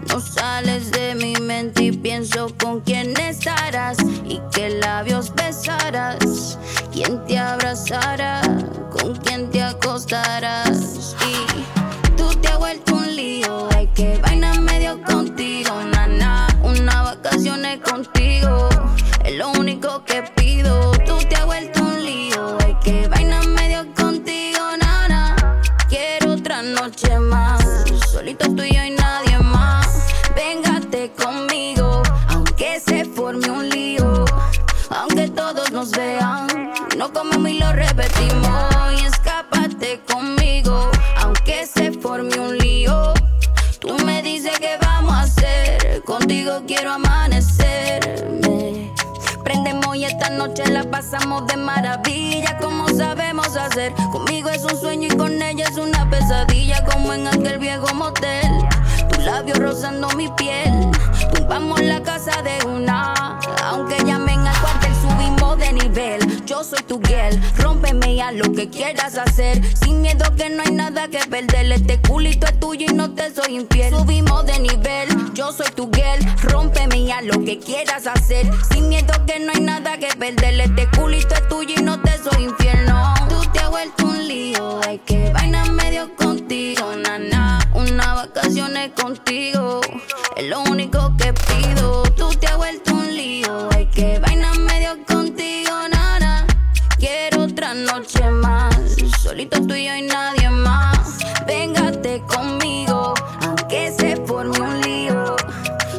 No 0.07 0.21
sales 0.21 0.91
de 0.91 1.13
mi 1.15 1.33
mente 1.41 1.83
y 1.83 1.91
pienso 1.91 2.55
con 2.57 2.79
quién 2.79 3.11
estarás 3.19 3.97
y 4.23 4.39
qué 4.55 4.79
labios 4.79 5.35
besarás, 5.35 6.57
quién 6.93 7.21
te 7.25 7.37
abrazará, 7.37 8.39
con 8.89 9.13
quién 9.17 9.49
te 9.49 9.61
acostarás. 9.61 10.88
Es 19.29 19.37
lo 19.37 19.51
único 19.51 20.03
que 20.05 20.23
pido. 20.35 20.91
Tú 21.05 21.17
te 21.29 21.35
has 21.35 21.45
vuelto 21.45 21.81
un 21.81 22.03
lío, 22.03 22.57
hay 22.65 22.75
que 22.83 23.07
vaina 23.07 23.41
medio 23.43 23.85
contigo, 23.93 24.59
nana. 24.81 25.35
Quiero 25.87 26.33
otra 26.33 26.61
noche 26.63 27.19
más, 27.19 27.61
solito 28.11 28.45
tú 28.55 28.63
y 28.63 28.73
yo 28.73 28.83
y 28.83 28.91
nadie 28.91 29.37
más. 29.39 29.87
Véngate 30.35 31.11
conmigo, 31.11 32.01
aunque 32.29 32.79
se 32.79 33.05
forme 33.05 33.49
un 33.51 33.69
lío, 33.69 34.25
aunque 34.89 35.29
todos 35.29 35.71
nos 35.71 35.91
vean. 35.91 36.47
No 36.97 37.13
comemos 37.13 37.49
y 37.49 37.59
lo 37.59 37.71
repetimos. 37.71 39.01
Y 39.01 39.05
escápate 39.05 40.01
conmigo, 40.11 40.89
aunque 41.17 41.67
se 41.67 41.91
forme 41.91 42.39
un 42.39 42.57
lío. 42.57 43.13
Tú 43.79 43.95
me 44.05 44.21
dices 44.23 44.59
quiero 46.67 46.91
amanecerme. 46.91 47.18
Noche 50.37 50.63
la 50.69 50.83
pasamos 50.83 51.45
de 51.47 51.57
maravilla, 51.57 52.57
como 52.59 52.87
sabemos 52.89 53.57
hacer. 53.57 53.93
Conmigo 54.11 54.49
es 54.49 54.63
un 54.63 54.79
sueño 54.79 55.07
y 55.11 55.17
con 55.17 55.41
ella 55.41 55.65
es 55.69 55.77
una 55.77 56.09
pesadilla, 56.09 56.85
como 56.85 57.13
en 57.13 57.27
aquel 57.27 57.57
viejo 57.59 57.93
motel. 57.93 58.47
Tus 59.09 59.23
labios 59.23 59.57
rozando 59.57 60.07
mi 60.11 60.29
piel, 60.29 60.91
tumbamos 61.33 61.81
la 61.81 62.01
casa 62.01 62.41
de 62.41 62.65
una, 62.67 63.39
aunque 63.65 63.97
llamen 64.05 64.47
al 64.47 64.57
cuartel 64.59 64.88
de 65.59 65.73
nivel. 65.73 66.45
Yo 66.45 66.63
soy 66.63 66.81
tu 66.83 66.99
girl, 67.01 67.39
rómpeme 67.57 68.15
ya 68.15 68.31
lo 68.31 68.51
que 68.53 68.69
quieras 68.69 69.17
hacer, 69.17 69.61
sin 69.77 70.01
miedo 70.01 70.25
que 70.35 70.49
no 70.49 70.63
hay 70.63 70.71
nada 70.71 71.07
que 71.07 71.19
perder. 71.19 71.71
Este 71.71 71.99
culito 72.01 72.47
es 72.47 72.59
tuyo 72.59 72.85
y 72.89 72.93
no 72.93 73.11
te 73.13 73.33
soy 73.33 73.55
infiel. 73.55 73.93
Subimos 73.93 74.45
de 74.45 74.59
nivel, 74.59 75.09
yo 75.33 75.51
soy 75.51 75.69
tu 75.75 75.89
girl, 75.91 76.19
rómpeme 76.43 77.03
ya 77.03 77.21
lo 77.21 77.43
que 77.43 77.59
quieras 77.59 78.07
hacer, 78.07 78.49
sin 78.71 78.89
miedo 78.89 79.13
que 79.25 79.39
no 79.39 79.51
hay 79.53 79.61
nada 79.61 79.97
que 79.97 80.07
perder. 80.17 80.59
Este 80.61 80.87
culito 80.97 81.35
es 81.35 81.47
tuyo 81.49 81.75
y 81.77 81.83
no 81.83 82.01
te 82.01 82.17
soy 82.17 82.43
infiel. 82.45 82.85
No, 82.85 83.13
tú 83.27 83.41
te 83.51 83.59
has 83.59 83.69
vuelto 83.69 84.05
un 84.05 84.27
lío, 84.27 84.79
hay 84.87 84.99
que 84.99 85.31
vaina 85.31 85.65
medio 85.65 86.15
contigo, 86.15 86.95
nana. 86.95 87.59
Una 87.73 88.13
vacaciones 88.15 88.91
contigo 88.99 89.81
es 90.35 90.45
lo 90.47 90.61
único 90.63 91.13
que 91.17 91.33
pido. 91.33 92.03
Tú 92.17 92.29
te 92.39 92.47
has 92.47 92.57
vuelto 92.57 92.93
un 92.93 93.15
lío, 93.15 93.69
hay 93.73 93.85
que 93.87 94.19
noche 97.73 98.29
más, 98.31 98.75
solito 99.21 99.61
tú 99.67 99.75
y 99.75 99.85
yo 99.85 99.95
y 99.95 100.01
nadie 100.01 100.49
más. 100.49 101.17
Véngate 101.45 102.23
conmigo, 102.27 103.13
aunque 103.41 103.91
se 103.91 104.15
forme 104.25 104.59
un 104.59 104.81
lío, 104.81 105.35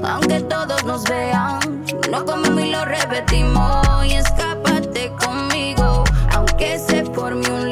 aunque 0.03 0.41
todos 0.41 0.85
nos 0.85 1.05
vean. 1.05 1.85
No 2.11 2.25
comemos 2.25 2.61
y 2.63 2.71
lo 2.71 2.85
repetimos 2.85 4.07
y 4.07 4.15
escápate 4.15 5.13
conmigo, 5.25 6.05
aunque 6.33 6.79
se 6.79 7.05
forme 7.05 7.49
un 7.49 7.63
lío. 7.63 7.70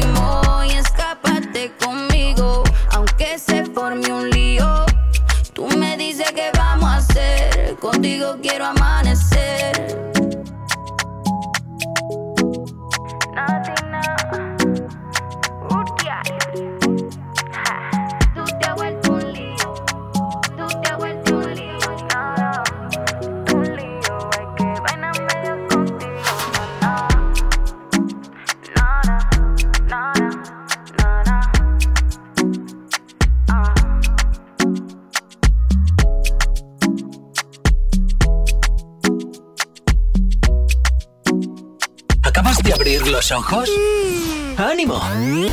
Lo 0.00 0.62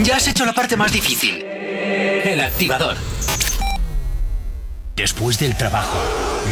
Ya 0.03 0.17
has 0.17 0.27
hecho 0.27 0.45
la 0.45 0.53
parte 0.53 0.77
más 0.77 0.91
difícil. 0.91 1.43
El 1.43 2.39
activador. 2.41 2.97
Después 4.95 5.39
del 5.39 5.57
trabajo, 5.57 5.97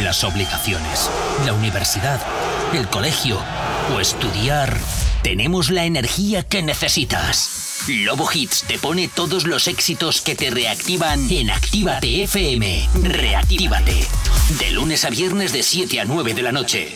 las 0.02 0.24
obligaciones, 0.24 1.10
la 1.46 1.54
universidad, 1.54 2.20
el 2.74 2.88
colegio 2.88 3.40
o 3.94 4.00
estudiar, 4.00 4.76
tenemos 5.22 5.70
la 5.70 5.86
energía 5.86 6.44
que 6.44 6.64
necesitas. 6.64 7.84
Lobo 7.88 8.30
Hits 8.32 8.64
te 8.68 8.78
pone 8.78 9.08
todos 9.08 9.46
los 9.46 9.68
éxitos 9.68 10.22
que 10.22 10.36
te 10.36 10.50
reactivan 10.50 11.30
en 11.30 11.50
Actívate 11.50 12.24
FM. 12.24 12.90
Reactívate. 13.04 14.08
De 14.60 14.72
lunes 14.72 15.06
a 15.06 15.10
viernes 15.10 15.54
de 15.54 15.64
7 15.64 16.00
a 16.02 16.06
9 16.06 16.34
de 16.34 16.42
la 16.42 16.52
noche. 16.52 16.96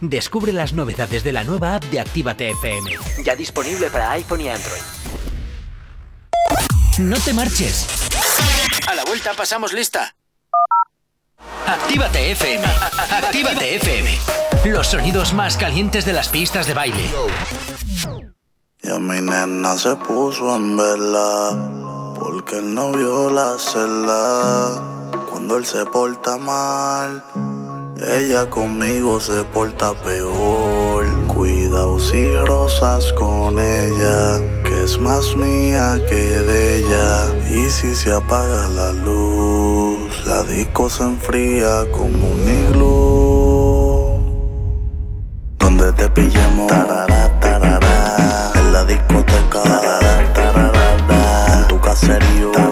Descubre 0.00 0.52
las 0.52 0.72
novedades 0.72 1.24
de 1.24 1.32
la 1.32 1.44
nueva 1.44 1.76
app 1.76 1.84
de 1.84 2.00
Actívate 2.00 2.50
FM. 2.50 2.90
Ya 3.24 3.36
disponible 3.36 3.90
para 3.90 4.10
iPhone 4.12 4.40
y 4.40 4.48
Android. 4.48 4.82
No 6.98 7.18
te 7.18 7.32
marches. 7.32 7.86
A 8.86 8.94
la 8.94 9.04
vuelta 9.04 9.32
pasamos 9.34 9.72
lista. 9.72 10.14
Actívate 11.66 12.32
FM. 12.32 12.64
Actívate 13.10 13.76
FM. 13.76 14.18
Los 14.66 14.88
sonidos 14.88 15.32
más 15.32 15.56
calientes 15.56 16.04
de 16.04 16.12
las 16.12 16.28
pistas 16.28 16.66
de 16.66 16.74
baile. 16.74 17.10
Ya 18.82 18.98
mi 18.98 19.20
nena 19.20 19.76
se 19.76 19.96
puso 19.96 20.56
en 20.56 20.76
vela 20.76 22.14
porque 22.18 22.58
él 22.58 22.74
no 22.74 22.92
vio 22.92 23.30
la 23.30 23.58
celda. 23.58 25.10
Cuando 25.30 25.56
él 25.56 25.64
se 25.64 25.84
porta 25.86 26.36
mal, 26.36 27.24
ella 28.00 28.48
conmigo 28.50 29.20
se 29.20 29.44
porta 29.44 29.94
peor. 29.94 31.06
Cuidado 31.28 31.98
si 31.98 32.34
rosas 32.36 33.12
con 33.12 33.58
ella, 33.58 34.40
que 34.64 34.84
es 34.84 34.98
más 34.98 35.36
mía 35.36 36.00
que 36.08 36.14
de 36.14 36.78
ella. 36.78 37.26
Y 37.50 37.70
si 37.70 37.94
se 37.94 38.12
apaga 38.12 38.68
la 38.68 38.92
luz, 38.92 40.24
la 40.26 40.42
disco 40.44 40.88
se 40.88 41.04
enfría 41.04 41.84
como 41.92 42.30
un 42.30 42.48
iglú. 42.48 42.94
Donde 45.58 45.92
te 45.92 46.08
pillemos, 46.10 46.66
tarara, 46.68 47.40
tarara, 47.40 48.52
en 48.54 48.72
la 48.72 48.84
discoteca, 48.84 49.62
en 51.58 51.68
tu 51.68 51.80
caserío. 51.80 52.63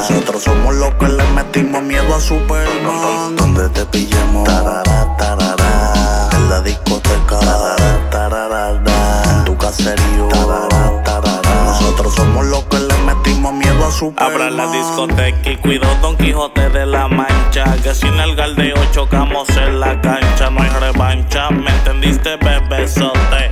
Nosotros 0.00 0.42
somos 0.42 0.74
los 0.76 0.94
que 0.94 1.08
le 1.08 1.22
metimos 1.34 1.82
miedo 1.82 2.14
a 2.14 2.20
Superman. 2.20 3.36
Donde 3.36 3.68
te 3.68 3.84
pillemos, 3.84 4.44
tarara, 4.44 5.14
tarara, 5.18 6.28
en 6.32 6.48
la 6.48 6.62
discoteca, 6.62 7.38
tarara, 7.38 8.10
tarara, 8.10 9.22
en 9.30 9.44
tu 9.44 9.58
caserío, 9.58 10.28
tarara, 10.28 11.02
tarara. 11.04 11.64
Nosotros 11.66 12.14
somos 12.14 12.46
los 12.46 12.64
que 12.64 12.78
le 12.78 12.96
metimos 13.04 13.52
miedo 13.52 13.86
a 13.86 13.92
Superman. 13.92 14.32
Abra 14.32 14.50
la 14.50 14.72
discoteca 14.72 15.50
y 15.50 15.56
cuido 15.58 15.86
Don 16.00 16.16
Quijote 16.16 16.70
de 16.70 16.86
la 16.86 17.06
Mancha. 17.06 17.76
Que 17.82 17.94
sin 17.94 18.18
el 18.18 18.34
galdeo 18.34 18.76
chocamos 18.92 19.50
en 19.50 19.80
la 19.80 20.00
cancha. 20.00 20.48
No 20.48 20.62
hay 20.62 20.70
revancha, 20.80 21.50
¿me 21.50 21.70
entendiste, 21.70 22.38
bebesote? 22.38 23.49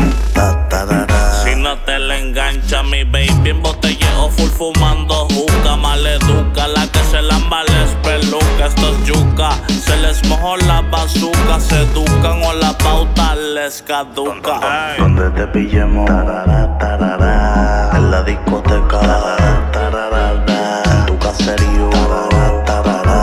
Les 10.00 10.24
mojó 10.28 10.56
la 10.56 10.80
bazuca. 10.82 11.60
Se 11.60 11.82
educan 11.82 12.42
o 12.44 12.52
la 12.54 12.76
pauta 12.78 13.34
les 13.34 13.82
caduca. 13.82 14.60
Donde 14.98 15.30
te 15.30 15.46
pillemos, 15.48 16.06
tarara, 16.06 16.78
tarara, 16.78 17.90
en 17.96 18.10
la 18.10 18.22
discoteca, 18.22 19.00
tarara, 19.00 19.70
tarara, 19.72 20.82
en 20.84 21.06
tu 21.06 21.18
caserío. 21.18 21.90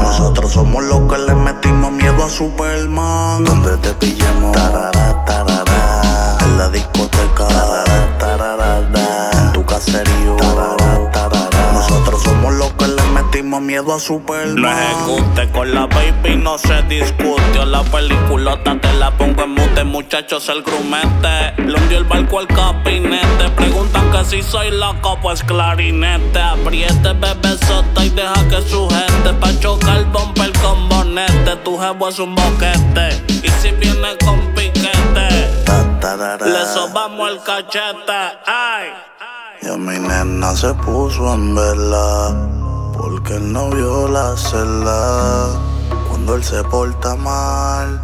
Nosotros 0.01 0.51
somos 0.51 0.83
los 0.83 1.11
que 1.11 1.17
le 1.17 1.35
metimos 1.35 1.91
miedo 1.91 2.23
a 2.23 2.29
Superman. 2.29 3.43
Donde 3.43 3.77
te 3.77 3.93
pillemos, 3.95 4.51
tarara, 4.53 4.94
miedo 13.75 13.93
a 13.93 13.99
Superman. 13.99 14.61
Lo 14.61 14.69
ejecute 14.71 15.51
con 15.51 15.73
la 15.73 15.85
baby, 15.87 16.37
no 16.37 16.57
se 16.57 16.81
discute. 16.83 17.59
A 17.59 17.65
la 17.65 17.83
peliculota 17.83 18.79
te 18.79 18.93
la 18.93 19.11
pongo 19.17 19.43
en 19.43 19.49
mute, 19.51 19.83
muchachos, 19.83 20.47
el 20.47 20.63
grumete. 20.63 21.61
Le 21.61 21.73
hundió 21.77 21.97
el 21.97 22.05
barco 22.05 22.39
al 22.39 22.47
capinete. 22.47 23.49
Preguntan 23.57 24.11
que 24.11 24.23
si 24.23 24.41
soy 24.41 24.71
loco, 24.71 25.17
pues 25.21 25.43
clarinete. 25.43 26.39
Apriete, 26.39 27.13
bebé 27.13 27.57
sota 27.67 28.05
y 28.05 28.09
deja 28.11 28.47
que 28.49 28.61
sujete. 28.61 29.33
Pa' 29.41 29.59
chocar 29.59 29.97
el 29.97 30.05
bumper 30.05 30.53
con 30.61 30.87
bonete. 30.87 31.57
Tu 31.65 31.77
jevo 31.77 32.07
es 32.07 32.19
un 32.19 32.33
boquete. 32.33 33.23
Y 33.43 33.49
si 33.61 33.71
viene 33.71 34.15
con 34.23 34.39
piquete, 34.53 35.27
le 36.45 36.65
sobamos 36.73 37.29
el 37.29 37.43
cachete. 37.43 38.21
Ay. 38.45 38.87
Y 39.61 39.67
a 39.67 39.75
mi 39.75 39.99
nena 39.99 40.55
se 40.55 40.73
puso 40.75 41.33
en 41.33 41.55
vela 41.55 42.64
Porque 42.97 43.35
él 43.35 43.51
no 43.51 43.69
vio 43.69 44.07
la 44.07 44.35
celda 44.37 45.59
Cuando 46.09 46.35
él 46.35 46.43
se 46.43 46.63
porta 46.63 47.15
mal 47.15 48.01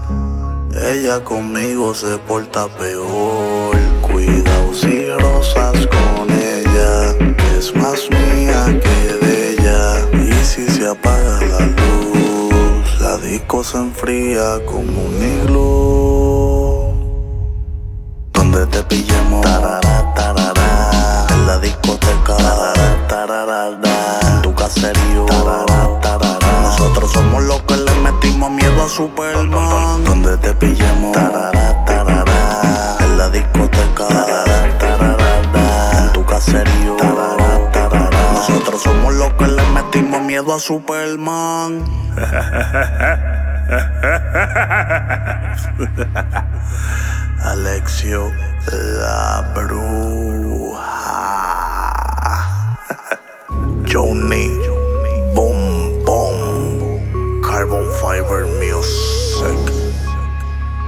Ella 0.76 1.24
conmigo 1.24 1.94
se 1.94 2.18
porta 2.20 2.68
peor 2.68 3.76
Cuidado 4.02 4.74
si 4.74 5.10
rosas 5.12 5.88
con 5.88 6.30
ella 6.30 7.16
Es 7.58 7.76
más 7.76 8.10
mía 8.10 8.80
que 8.84 9.26
de 9.26 9.52
ella 9.54 10.08
Y 10.14 10.46
si 10.46 10.68
se 10.68 10.88
apaga 10.88 11.40
la 11.46 11.60
luz 11.66 13.02
La 13.02 13.18
disco 13.18 13.64
se 13.64 13.78
enfría 13.78 14.64
como 14.66 15.06
un 15.06 15.42
iglú 15.42 16.02
donde 18.52 18.66
te 18.68 18.84
pillemos. 18.84 19.42
Tarara, 19.44 20.14
tarara. 20.14 21.28
En 21.30 21.48
la 21.48 21.58
discoteca. 21.60 22.81
Nosotros 26.64 27.12
somos 27.12 27.44
los 27.44 27.62
que 27.64 27.76
le 27.76 27.94
metimos 27.96 28.50
miedo 28.52 28.84
a 28.84 28.88
Superman. 28.88 30.06
Donde 30.06 30.38
te 30.38 30.54
pillemos. 30.54 31.18
En 33.00 33.18
la 33.18 33.30
discoteca. 33.30 34.08
En 35.98 36.14
tu 36.14 36.26
caserío. 36.26 36.96
Nosotros 38.34 38.82
somos 38.82 39.14
los 39.14 39.34
que 39.34 39.48
le 39.48 39.62
metimos 39.74 40.22
miedo 40.22 40.54
a 40.54 40.60
Superman. 40.60 41.84
Alexio 47.44 48.32
la 48.72 49.52
bruja. 49.54 51.12
Johnny 53.92 54.61
Fiber 58.12 58.44
Music. 58.60 59.72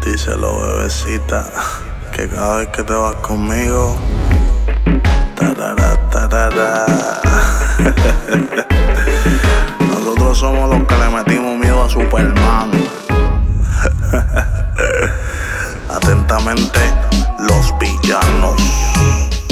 Díselo, 0.03 0.59
bebecita, 0.59 1.45
que 2.11 2.27
cada 2.27 2.57
vez 2.57 2.67
que 2.67 2.83
te 2.83 2.91
vas 2.91 3.15
conmigo. 3.21 3.95
Tarara, 5.33 6.09
tarara. 6.09 6.85
Nosotros 9.79 10.37
somos 10.37 10.69
los 10.69 10.85
que 10.85 10.95
le 10.97 11.09
metimos 11.11 11.57
miedo 11.57 11.81
a 11.85 11.89
Superman. 11.89 12.71
Atentamente, 15.95 16.81
los 17.39 17.73
villanos. 17.79 18.61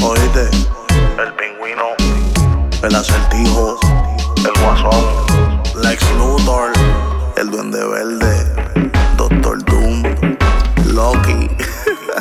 Oíste, 0.04 0.50
el 1.24 1.34
pingüino, 1.40 1.96
el 2.84 2.96
acertijo, 2.96 3.80
el 4.40 4.62
guasón, 4.62 5.06
Lex 5.82 6.04
Luthor, 6.18 6.81
el 7.42 7.50
duende 7.50 7.84
verde, 7.88 8.92
Doctor 9.18 9.66
Doom, 9.66 10.04
Loki. 10.94 11.50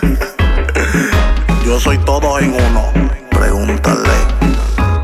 Yo 1.66 1.78
soy 1.78 1.98
todo 1.98 2.38
en 2.38 2.54
uno. 2.54 2.90
Pregúntale 3.30 4.16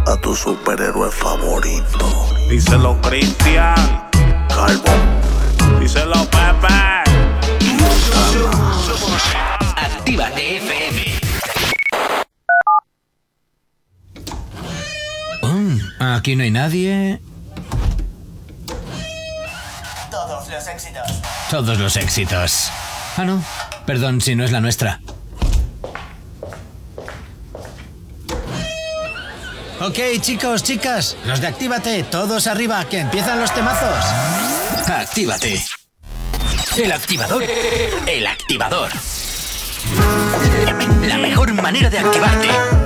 a 0.06 0.16
tu 0.22 0.34
superhéroe 0.34 1.10
favorito. 1.10 2.28
Díselo, 2.48 2.98
Cristian. 3.02 4.08
Carbon. 4.48 5.80
Díselo, 5.80 6.24
Pepe. 6.30 7.04
Actívate 9.76 10.56
FM. 10.56 11.02
Um, 15.42 15.78
aquí 16.00 16.36
no 16.36 16.42
hay 16.42 16.50
nadie. 16.50 17.20
Todos 20.46 20.58
los 20.58 20.68
éxitos. 20.68 21.22
Todos 21.50 21.78
los 21.78 21.96
éxitos. 21.96 22.70
Ah, 23.16 23.24
no. 23.24 23.42
Perdón 23.84 24.20
si 24.20 24.36
no 24.36 24.44
es 24.44 24.52
la 24.52 24.60
nuestra. 24.60 25.00
Ok, 29.80 29.98
chicos, 30.20 30.62
chicas, 30.62 31.16
los 31.24 31.40
de 31.40 31.48
Actívate, 31.48 32.04
todos 32.04 32.46
arriba, 32.46 32.84
que 32.84 33.00
empiezan 33.00 33.40
los 33.40 33.52
temazos. 33.52 34.04
Actívate. 34.88 35.60
El 36.76 36.92
activador. 36.92 37.42
El 38.06 38.26
activador. 38.28 38.90
La 41.06 41.18
mejor 41.18 41.52
manera 41.54 41.90
de 41.90 41.98
activarte. 41.98 42.85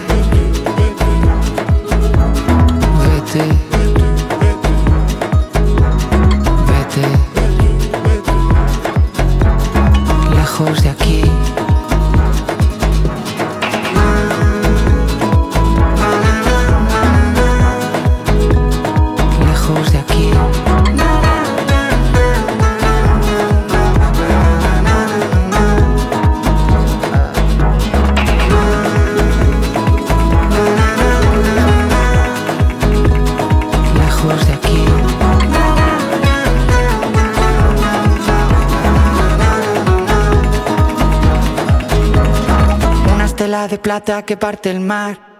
plata 43.91 44.23
que 44.23 44.37
parte 44.37 44.71
el 44.71 44.79
mar 44.79 45.30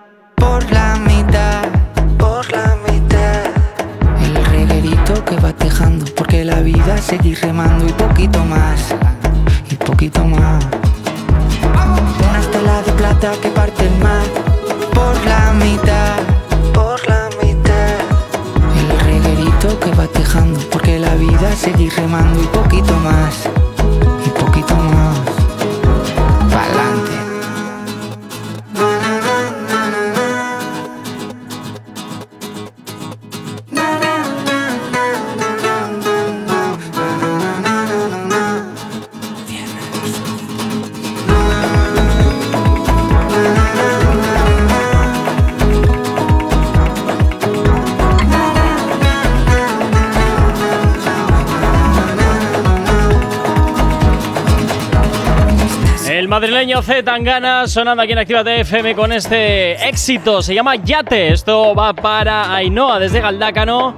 Tangana 56.81 57.67
sonando 57.67 58.01
aquí 58.01 58.13
en 58.13 58.17
Actívate 58.17 58.61
FM 58.61 58.95
con 58.95 59.11
este 59.11 59.87
éxito. 59.87 60.41
Se 60.41 60.55
llama 60.55 60.75
Yate. 60.75 61.31
Esto 61.31 61.75
va 61.75 61.93
para 61.93 62.55
Ainhoa 62.55 62.97
desde 62.97 63.19
Galdácano, 63.19 63.95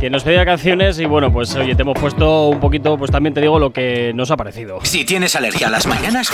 que 0.00 0.08
nos 0.08 0.24
pedía 0.24 0.44
canciones. 0.46 0.98
Y 0.98 1.04
bueno, 1.04 1.30
pues 1.30 1.54
oye, 1.54 1.74
te 1.74 1.82
hemos 1.82 1.98
puesto 1.98 2.48
un 2.48 2.60
poquito, 2.60 2.96
pues 2.96 3.10
también 3.10 3.34
te 3.34 3.42
digo 3.42 3.58
lo 3.58 3.72
que 3.72 4.12
nos 4.14 4.30
ha 4.30 4.38
parecido. 4.38 4.78
Si 4.84 5.04
tienes 5.04 5.36
alergia 5.36 5.66
a 5.66 5.70
las 5.70 5.86
mañanas, 5.86 6.30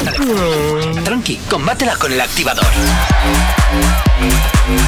tranqui, 1.05 1.37
combátela 1.49 1.97
con 1.97 2.13
el 2.13 2.21
activador. 2.21 2.67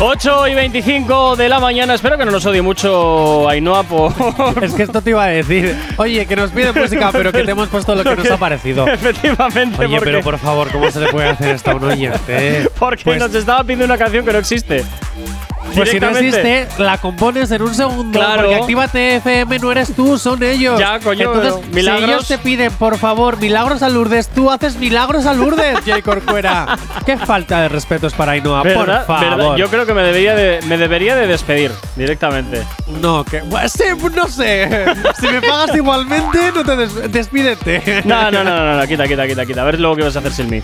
8 0.01 0.49
y 0.49 0.55
25 0.55 1.37
de 1.37 1.49
la 1.49 1.61
mañana. 1.61 1.95
Espero 1.95 2.18
que 2.18 2.25
no 2.25 2.31
nos 2.33 2.45
odie 2.47 2.62
mucho 2.62 3.49
Ainhoa 3.49 3.83
por. 3.85 4.12
Es 4.62 4.75
que 4.75 4.83
esto 4.83 5.01
te 5.01 5.11
iba 5.11 5.25
a 5.25 5.29
decir. 5.29 5.77
Oye, 5.97 6.27
que 6.27 6.35
nos 6.37 6.51
pide 6.51 6.73
música, 6.73 7.11
pero 7.12 7.31
que 7.33 7.45
te 7.45 7.51
hemos 7.53 7.68
puesto 7.68 7.95
lo 7.95 8.03
que 8.03 8.16
nos 8.16 8.31
ha 8.31 8.37
parecido. 8.37 8.87
Efectivamente, 8.92 9.85
Oye, 9.85 9.97
porque, 9.97 10.05
pero 10.05 10.21
por 10.23 10.38
favor, 10.38 10.71
¿cómo 10.71 10.90
se 10.90 11.01
le 11.01 11.09
puede 11.09 11.29
hacer 11.29 11.55
esto 11.55 11.71
a 11.71 11.75
un 11.77 11.85
oyente? 11.85 12.68
porque 12.79 13.05
Pues- 13.05 13.18
nos 13.18 13.35
estaba 13.35 13.62
pidiendo 13.62 13.85
una 13.85 13.99
canción 13.99 14.25
que 14.25 14.33
no 14.33 14.38
existe. 14.38 14.85
Pues 15.75 15.91
si 15.91 16.01
no 16.01 16.09
existe, 16.11 16.69
la 16.79 16.99
compones 16.99 17.51
en 17.51 17.63
un 17.63 17.75
segundo. 17.75 18.19
Claro. 18.19 18.43
Porque 18.43 18.55
Actívate 18.57 19.17
FM 19.17 19.59
no 19.59 19.73
eres 19.73 19.95
tú, 19.95 20.19
son 20.19 20.43
ellos. 20.43 20.79
Ya, 20.79 20.99
coño, 21.01 21.33
Entonces, 21.35 21.55
pero 21.55 21.75
milagros- 21.75 22.05
si 22.07 22.11
ellos 22.13 22.29
te 22.29 22.39
piden, 22.39 22.73
por 22.73 22.99
favor, 22.99 23.39
milagros 23.39 23.83
a 23.83 23.89
Lourdes, 23.89 24.29
tú 24.29 24.51
haces 24.51 24.77
milagros 24.77 25.27
a 25.27 25.35
Lourdes, 25.35 25.79
Jay 25.87 26.03
Corcuera. 26.03 26.79
Qué 27.07 27.17
falta 27.17 27.61
de 27.63 27.69
respeto 27.69 28.07
es 28.07 28.13
para 28.15 28.33
Ainhoa, 28.33 28.63
por 28.63 28.73
favor. 29.07 29.37
¿Verdad? 29.39 29.57
Yo 29.57 29.69
creo 29.69 29.87
que 29.87 29.95
me 29.95 30.03
debería 30.03 30.35
de, 30.35 30.61
me 30.67 30.77
debería 30.79 31.17
de 31.17 31.27
despedir 31.27 31.71
directamente. 31.97 32.63
No, 33.01 33.25
que. 33.25 33.41
sí, 33.69 33.85
no 34.15 34.29
sé. 34.29 34.87
si 35.21 35.27
me 35.29 35.41
pagas 35.41 35.75
igualmente, 35.75 36.53
no 36.55 36.65
te 36.65 36.77
des- 36.77 37.13
despídete. 37.13 38.03
No, 38.05 38.31
no, 38.31 38.45
no, 38.45 38.57
no, 38.65 38.77
no, 38.81 38.87
quita, 38.87 39.07
quita, 39.07 39.27
quita, 39.27 39.47
quita. 39.47 39.63
A 39.63 39.65
ver 39.65 39.81
luego 39.81 39.97
qué 39.97 40.03
vas 40.05 40.17
a 40.17 40.19
hacer 40.21 40.33
sin 40.33 40.51
mí. 40.51 40.61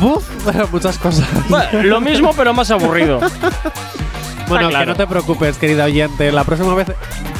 Buf, 0.00 0.24
muchas 0.72 0.98
cosas. 0.98 1.26
Bueno, 1.48 1.82
lo 1.82 2.00
mismo, 2.00 2.32
pero 2.36 2.52
más 2.54 2.70
aburrido. 2.70 3.20
Bueno, 4.54 4.68
claro. 4.70 4.84
que 4.84 4.90
no 4.90 4.96
te 4.96 5.06
preocupes, 5.06 5.56
querida 5.58 5.84
oyente. 5.84 6.30
La 6.32 6.44
próxima 6.44 6.74
vez 6.74 6.88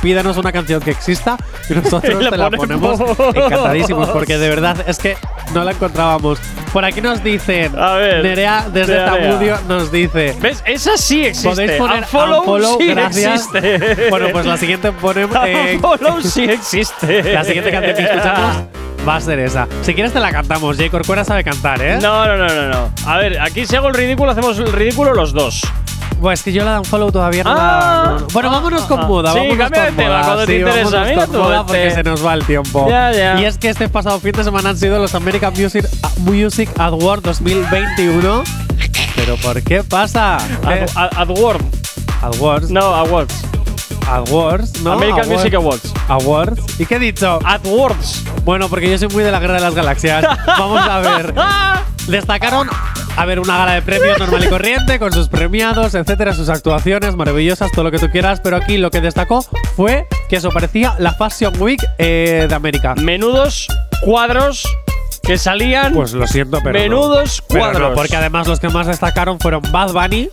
pídanos 0.02 0.36
una 0.36 0.52
canción 0.52 0.80
que 0.80 0.90
exista 0.90 1.36
y 1.68 1.74
nosotros 1.74 2.22
la 2.22 2.30
te 2.30 2.36
la 2.36 2.50
ponemos. 2.50 3.00
encantadísimos, 3.34 4.08
porque 4.10 4.38
de 4.38 4.48
verdad 4.48 4.76
es 4.86 4.98
que 4.98 5.16
no 5.54 5.64
la 5.64 5.72
encontrábamos. 5.72 6.38
Por 6.72 6.84
aquí 6.86 7.00
nos 7.02 7.22
dicen, 7.22 7.78
A 7.78 7.94
ver, 7.96 8.22
Nerea 8.24 8.66
desde 8.72 8.94
Nerea. 8.94 9.10
Zamudio 9.12 9.58
nos 9.68 9.92
dice. 9.92 10.34
¿Ves? 10.40 10.62
Esa 10.66 10.96
sí 10.96 11.26
existe. 11.26 11.48
Podéis 11.50 11.72
poner 11.72 11.98
Unfollow, 11.98 12.38
unfollow, 12.40 12.78
sí 12.78 12.86
gracias. 12.88 13.48
existe. 13.54 14.06
Bueno, 14.10 14.28
pues 14.32 14.46
la 14.46 14.56
siguiente 14.56 14.90
ponemos. 14.92 15.36
eh, 15.46 15.74
Unfollow 15.76 16.22
sí 16.22 16.44
existe. 16.44 17.22
la 17.34 17.44
siguiente 17.44 17.70
canción 17.70 17.94
que 17.96 18.02
escuchamos 18.04 18.56
va 19.06 19.16
a 19.16 19.20
ser 19.20 19.38
esa. 19.40 19.66
Si 19.82 19.92
quieres 19.94 20.12
te 20.14 20.20
la 20.20 20.30
cantamos. 20.32 20.76
Jay 20.78 20.88
Corcuera 20.88 21.24
sabe 21.24 21.44
cantar, 21.44 21.82
¿eh? 21.82 21.98
No, 22.00 22.24
no, 22.24 22.36
no, 22.38 22.46
no, 22.48 22.68
no. 22.68 22.90
A 23.06 23.18
ver, 23.18 23.38
aquí 23.40 23.66
si 23.66 23.76
hago 23.76 23.88
el 23.88 23.94
ridículo, 23.94 24.30
hacemos 24.30 24.58
el 24.58 24.72
ridículo 24.72 25.12
los 25.12 25.32
dos. 25.34 25.60
Pues 26.22 26.38
es 26.38 26.44
que 26.44 26.52
yo 26.52 26.64
la 26.64 26.72
de 26.74 26.78
Unfollow 26.78 27.10
todavía 27.12 27.42
no 27.44 27.50
Ah. 27.50 28.02
la. 28.06 28.10
no, 28.12 28.20
no. 28.20 28.26
Bueno, 28.32 28.50
vámonos 28.50 28.82
con 28.82 29.00
Ah. 29.00 29.06
moda. 29.06 29.32
Sí, 29.32 29.38
vámonos 29.40 29.58
cambia 29.58 29.80
de 29.82 29.86
con 29.88 29.96
tema 29.96 30.08
moda, 30.10 30.22
cuando 30.24 30.46
te 30.46 30.52
sí, 30.52 30.58
interesa. 30.60 30.84
vámonos 30.84 31.08
Mira 31.10 31.26
con 31.26 31.34
tú, 31.34 31.38
moda 31.42 31.56
este. 31.56 31.66
porque 31.66 31.90
se 31.90 32.02
nos 32.04 32.26
va 32.26 32.34
el 32.34 32.44
tiempo. 32.46 32.86
Ya, 32.88 33.12
ya. 33.12 33.40
Y 33.40 33.44
es 33.44 33.58
que 33.58 33.68
este 33.68 33.88
pasado 33.88 34.20
fin 34.20 34.32
de 34.32 34.44
semana 34.44 34.70
han 34.70 34.76
sido 34.78 34.98
los 34.98 35.14
American 35.14 35.52
Music, 35.54 35.84
Music 36.18 36.70
Awards 36.78 37.22
2021. 37.24 38.44
¿Pero 39.16 39.36
por 39.36 39.60
qué 39.62 39.82
pasa? 39.84 40.36
Ad- 40.36 40.88
Ad- 40.94 41.10
AdWord. 41.16 41.60
Awards. 42.22 42.70
No, 42.70 42.80
Awards. 42.94 43.34
Awards, 44.06 44.80
¿no? 44.82 44.92
American 44.92 45.24
Awards. 45.24 45.38
Music 45.38 45.54
Awards. 45.54 45.94
Awards. 46.08 46.80
¿Y 46.80 46.86
qué 46.86 46.96
he 46.96 46.98
dicho? 46.98 47.38
AdWords. 47.44 48.24
Bueno, 48.44 48.68
porque 48.68 48.90
yo 48.90 48.98
soy 48.98 49.08
muy 49.08 49.22
de 49.24 49.30
la 49.32 49.40
guerra 49.40 49.54
de 49.54 49.60
las 49.60 49.74
galaxias. 49.74 50.24
Vamos 50.46 50.80
a 50.80 50.98
ver. 51.00 51.34
Destacaron, 52.08 52.68
a 53.16 53.24
ver, 53.24 53.38
una 53.38 53.56
gala 53.58 53.74
de 53.74 53.82
premios 53.82 54.18
normal 54.18 54.44
y 54.44 54.48
corriente, 54.48 54.98
con 54.98 55.12
sus 55.12 55.28
premiados, 55.28 55.94
etcétera, 55.94 56.34
sus 56.34 56.48
actuaciones 56.48 57.14
maravillosas, 57.14 57.70
todo 57.72 57.84
lo 57.84 57.90
que 57.92 57.98
tú 57.98 58.10
quieras. 58.10 58.40
Pero 58.42 58.56
aquí 58.56 58.76
lo 58.78 58.90
que 58.90 59.00
destacó 59.00 59.44
fue 59.76 60.08
que 60.28 60.36
eso 60.36 60.50
parecía 60.50 60.94
la 60.98 61.12
Fashion 61.12 61.54
Week 61.60 61.80
eh, 61.98 62.46
de 62.48 62.54
América. 62.54 62.94
Menudos 62.96 63.68
cuadros 64.02 64.64
que 65.22 65.38
salían. 65.38 65.94
Pues 65.94 66.12
lo 66.12 66.26
siento, 66.26 66.58
pero. 66.64 66.76
no. 66.78 66.82
Menudos 66.82 67.42
Pero 67.48 67.64
no, 67.66 67.70
cuadros. 67.72 67.92
porque 67.94 68.16
además 68.16 68.48
los 68.48 68.58
que 68.58 68.68
más 68.68 68.88
destacaron 68.88 69.38
fueron 69.38 69.62
Bad 69.70 69.92
Bunny 69.92 70.28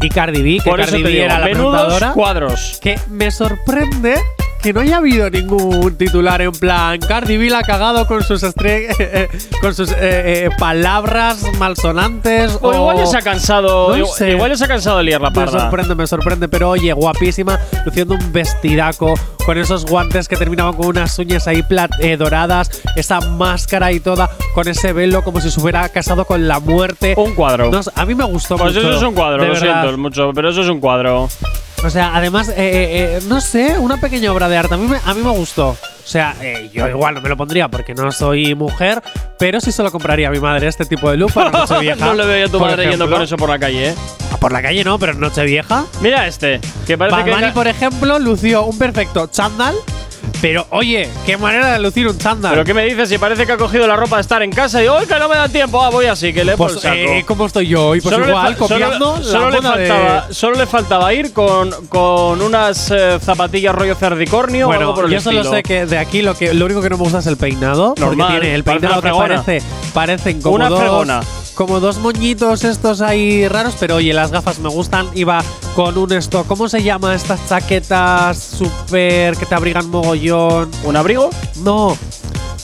y 0.00 0.08
Cardi 0.08 0.42
B, 0.42 0.60
que 0.62 0.70
Por 0.70 0.80
eso 0.80 0.90
Cardi 0.90 1.02
te 1.02 1.08
B 1.08 1.12
digo, 1.14 1.24
era 1.24 1.38
la 1.38 1.44
menudos 1.46 1.70
presentadora. 1.86 2.12
cuadros. 2.12 2.78
Que 2.82 2.98
me 3.08 3.30
sorprende 3.30 4.16
que 4.62 4.72
no 4.72 4.80
haya 4.80 4.96
habido 4.96 5.30
ningún 5.30 5.96
titular 5.96 6.40
en 6.42 6.50
plan 6.52 6.98
Cardi 6.98 7.36
B 7.36 7.50
la 7.50 7.58
ha 7.58 7.62
cagado 7.62 8.06
con 8.06 8.22
sus 8.24 8.42
estre- 8.42 9.28
con 9.60 9.74
sus 9.74 9.90
eh, 9.92 9.96
eh, 10.00 10.50
palabras 10.58 11.44
malsonantes 11.58 12.58
O 12.60 12.72
igual 12.74 12.96
ya 12.98 13.06
se 13.06 13.16
ha 13.18 13.22
cansado. 13.22 13.90
No 13.90 13.96
igual, 13.96 14.12
sé. 14.16 14.30
igual 14.30 14.50
ya 14.50 14.56
se 14.56 14.64
ha 14.64 14.68
cansado 14.68 14.98
de 14.98 15.04
liar 15.04 15.20
la 15.20 15.30
me 15.30 15.34
parda. 15.36 15.60
sorprende, 15.60 15.94
me 15.94 16.06
sorprende, 16.06 16.48
pero 16.48 16.70
oye, 16.70 16.92
guapísima, 16.92 17.58
luciendo 17.84 18.14
un 18.14 18.32
vestidaco, 18.32 19.14
con 19.44 19.56
esos 19.58 19.86
guantes 19.86 20.26
que 20.28 20.36
terminaban 20.36 20.74
con 20.74 20.86
unas 20.86 21.16
uñas 21.18 21.46
ahí 21.46 21.62
plat- 21.62 21.94
eh, 22.00 22.16
doradas, 22.16 22.82
esa 22.96 23.20
máscara 23.20 23.92
y 23.92 24.00
toda, 24.00 24.30
con 24.54 24.66
ese 24.68 24.92
velo 24.92 25.22
como 25.22 25.40
si 25.40 25.50
se 25.50 25.60
hubiera 25.60 25.88
casado 25.90 26.24
con 26.24 26.48
la 26.48 26.58
muerte. 26.60 27.14
Un 27.16 27.34
cuadro. 27.34 27.70
No 27.70 27.80
a 27.94 28.04
mí 28.06 28.14
me 28.14 28.24
gustó 28.24 28.56
Pues 28.56 28.74
mucho. 28.74 28.88
eso 28.88 28.96
es 28.96 29.02
un 29.04 29.14
cuadro, 29.14 29.38
lo 29.44 29.52
verdad. 29.52 29.82
siento 29.82 29.98
mucho, 29.98 30.30
pero 30.34 30.50
eso 30.50 30.62
es 30.62 30.68
un 30.68 30.80
cuadro. 30.80 31.28
O 31.84 31.90
sea, 31.90 32.16
además, 32.16 32.48
eh, 32.48 32.54
eh, 32.56 32.56
eh, 33.16 33.20
no 33.28 33.40
sé, 33.40 33.78
una 33.78 33.98
pequeña 33.98 34.32
obra 34.32 34.48
de 34.48 34.56
arte. 34.56 34.74
A 34.74 34.76
mí 34.78 34.86
me, 34.86 34.98
a 35.04 35.14
mí 35.14 35.22
me 35.22 35.30
gustó. 35.30 35.68
O 35.70 35.76
sea, 36.08 36.34
eh, 36.40 36.70
yo 36.72 36.88
igual 36.88 37.14
no 37.14 37.20
me 37.20 37.28
lo 37.28 37.36
pondría 37.36 37.68
porque 37.68 37.94
no 37.94 38.10
soy 38.12 38.54
mujer, 38.54 39.02
pero 39.38 39.60
sí 39.60 39.72
se 39.72 39.82
lo 39.82 39.90
compraría 39.92 40.28
a 40.28 40.30
mi 40.30 40.38
madre 40.40 40.68
este 40.68 40.84
tipo 40.84 41.10
de 41.10 41.16
look 41.16 41.32
para 41.32 41.50
Nochevieja. 41.58 42.04
no 42.06 42.14
le 42.14 42.24
veo 42.26 42.46
a 42.46 42.50
tu 42.50 42.58
por 42.58 42.68
madre 42.70 42.88
yendo 42.90 43.08
con 43.10 43.22
eso 43.22 43.36
por 43.36 43.48
la 43.50 43.58
calle, 43.58 43.90
¿eh? 43.90 43.94
Por 44.40 44.52
la 44.52 44.62
calle 44.62 44.84
no, 44.84 44.98
pero 44.98 45.12
en 45.12 45.20
Nochevieja. 45.20 45.84
Mira 46.00 46.26
este, 46.26 46.60
que 46.86 46.96
parece 46.98 47.16
Bad 47.16 47.24
que. 47.24 47.30
Bunny, 47.32 47.50
por 47.52 47.66
ejemplo, 47.68 48.18
lució 48.18 48.64
un 48.64 48.78
perfecto 48.78 49.26
chándal. 49.28 49.74
Pero 50.42 50.66
oye, 50.70 51.08
qué 51.24 51.36
manera 51.38 51.72
de 51.72 51.78
lucir 51.78 52.06
un 52.08 52.18
chándal. 52.18 52.52
¿Pero 52.52 52.64
qué 52.64 52.74
me 52.74 52.84
dices? 52.84 53.08
Si 53.08 53.16
parece 53.16 53.46
que 53.46 53.52
ha 53.52 53.56
cogido 53.56 53.86
la 53.86 53.96
ropa 53.96 54.16
de 54.16 54.22
estar 54.22 54.42
en 54.42 54.50
casa 54.50 54.82
y 54.82 54.86
hoy 54.88 55.06
que 55.06 55.18
no 55.18 55.28
me 55.28 55.36
da 55.36 55.48
tiempo, 55.48 55.82
ah, 55.82 55.88
voy 55.88 56.06
así, 56.06 56.32
que 56.32 56.44
le 56.44 56.56
pues, 56.56 56.74
por 56.74 56.86
eh, 56.94 57.24
¿cómo 57.26 57.46
estoy 57.46 57.68
yo 57.68 57.88
hoy? 57.88 58.00
Pues 58.00 58.12
Solo 58.14 58.28
igual, 58.28 58.54
solo- 58.56 58.68
copiando 58.68 59.22
solo, 59.22 59.50
la 59.50 59.56
le 59.56 59.60
moda 59.62 59.76
de- 59.76 59.88
faltaba, 59.88 60.26
solo 60.32 60.56
le 60.56 60.66
faltaba 60.66 61.14
ir 61.14 61.32
con, 61.32 61.70
con 61.88 62.42
unas 62.42 62.90
eh, 62.90 63.18
zapatillas 63.22 63.74
rollo 63.74 63.94
cerdicornio 63.94 64.68
o 64.68 64.72
algo 64.72 64.84
Bueno, 64.84 64.94
por 64.94 65.04
el 65.06 65.12
yo 65.12 65.20
solo 65.20 65.38
estilo. 65.40 65.56
sé 65.56 65.62
que 65.62 65.86
de 65.86 65.96
aquí 65.98 66.20
lo 66.22 66.34
que 66.34 66.52
lo 66.52 66.66
único 66.66 66.82
que 66.82 66.90
no 66.90 66.98
me 66.98 67.04
gusta 67.04 67.20
es 67.20 67.26
el 67.26 67.36
peinado. 67.38 67.94
Normal, 67.96 68.26
porque 68.28 68.40
tiene 68.40 68.54
el 68.54 68.64
peinado 68.64 69.00
que 69.00 69.10
parece, 69.10 69.62
parecen 69.94 70.42
como 70.42 70.56
Una 70.56 70.68
dos, 70.68 70.80
fregona. 70.80 71.20
como 71.54 71.80
dos 71.80 71.98
moñitos 71.98 72.64
estos 72.64 73.00
ahí 73.00 73.48
raros, 73.48 73.74
pero 73.80 73.94
oye, 73.96 74.12
las 74.26 74.32
gafas 74.32 74.58
me 74.58 74.68
gustan. 74.68 75.08
Iba 75.14 75.40
con 75.76 75.96
un 75.96 76.12
esto, 76.12 76.44
¿cómo 76.48 76.68
se 76.68 76.82
llama 76.82 77.14
estas 77.14 77.48
chaquetas 77.48 78.36
super 78.36 79.36
que 79.36 79.46
te 79.46 79.54
abrigan 79.54 79.88
mogollón? 79.88 80.68
¿Un 80.82 80.96
abrigo? 80.96 81.30
No. 81.62 81.96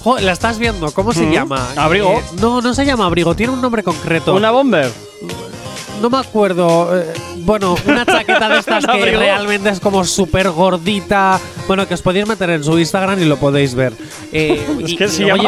Jo, 0.02 0.18
la 0.18 0.32
estás 0.32 0.58
viendo, 0.58 0.90
¿cómo 0.90 1.12
se 1.12 1.22
Mm, 1.24 1.32
llama? 1.32 1.64
abrigo. 1.76 2.10
Eh, 2.10 2.22
no, 2.40 2.60
no 2.60 2.74
se 2.74 2.84
llama 2.84 3.06
abrigo, 3.06 3.36
tiene 3.36 3.52
un 3.52 3.60
nombre 3.62 3.84
concreto. 3.84 4.34
¿Una 4.34 4.50
bomber? 4.50 4.90
no 6.00 6.10
me 6.10 6.18
acuerdo. 6.18 6.98
eh, 6.98 7.12
bueno, 7.44 7.76
una 7.86 8.04
chaqueta 8.06 8.48
de 8.48 8.58
estas 8.58 8.86
que 8.92 9.16
realmente 9.16 9.68
es 9.70 9.80
como 9.80 10.04
súper 10.04 10.50
gordita. 10.50 11.40
Bueno, 11.66 11.86
que 11.86 11.94
os 11.94 12.02
podéis 12.02 12.26
meter 12.26 12.50
en 12.50 12.64
su 12.64 12.78
Instagram 12.78 13.20
y 13.22 13.24
lo 13.24 13.36
podéis 13.36 13.74
ver. 13.74 13.92
Eh, 14.32 14.66
Es 14.84 14.94
que 14.94 15.08
se 15.08 15.24
llama 15.26 15.42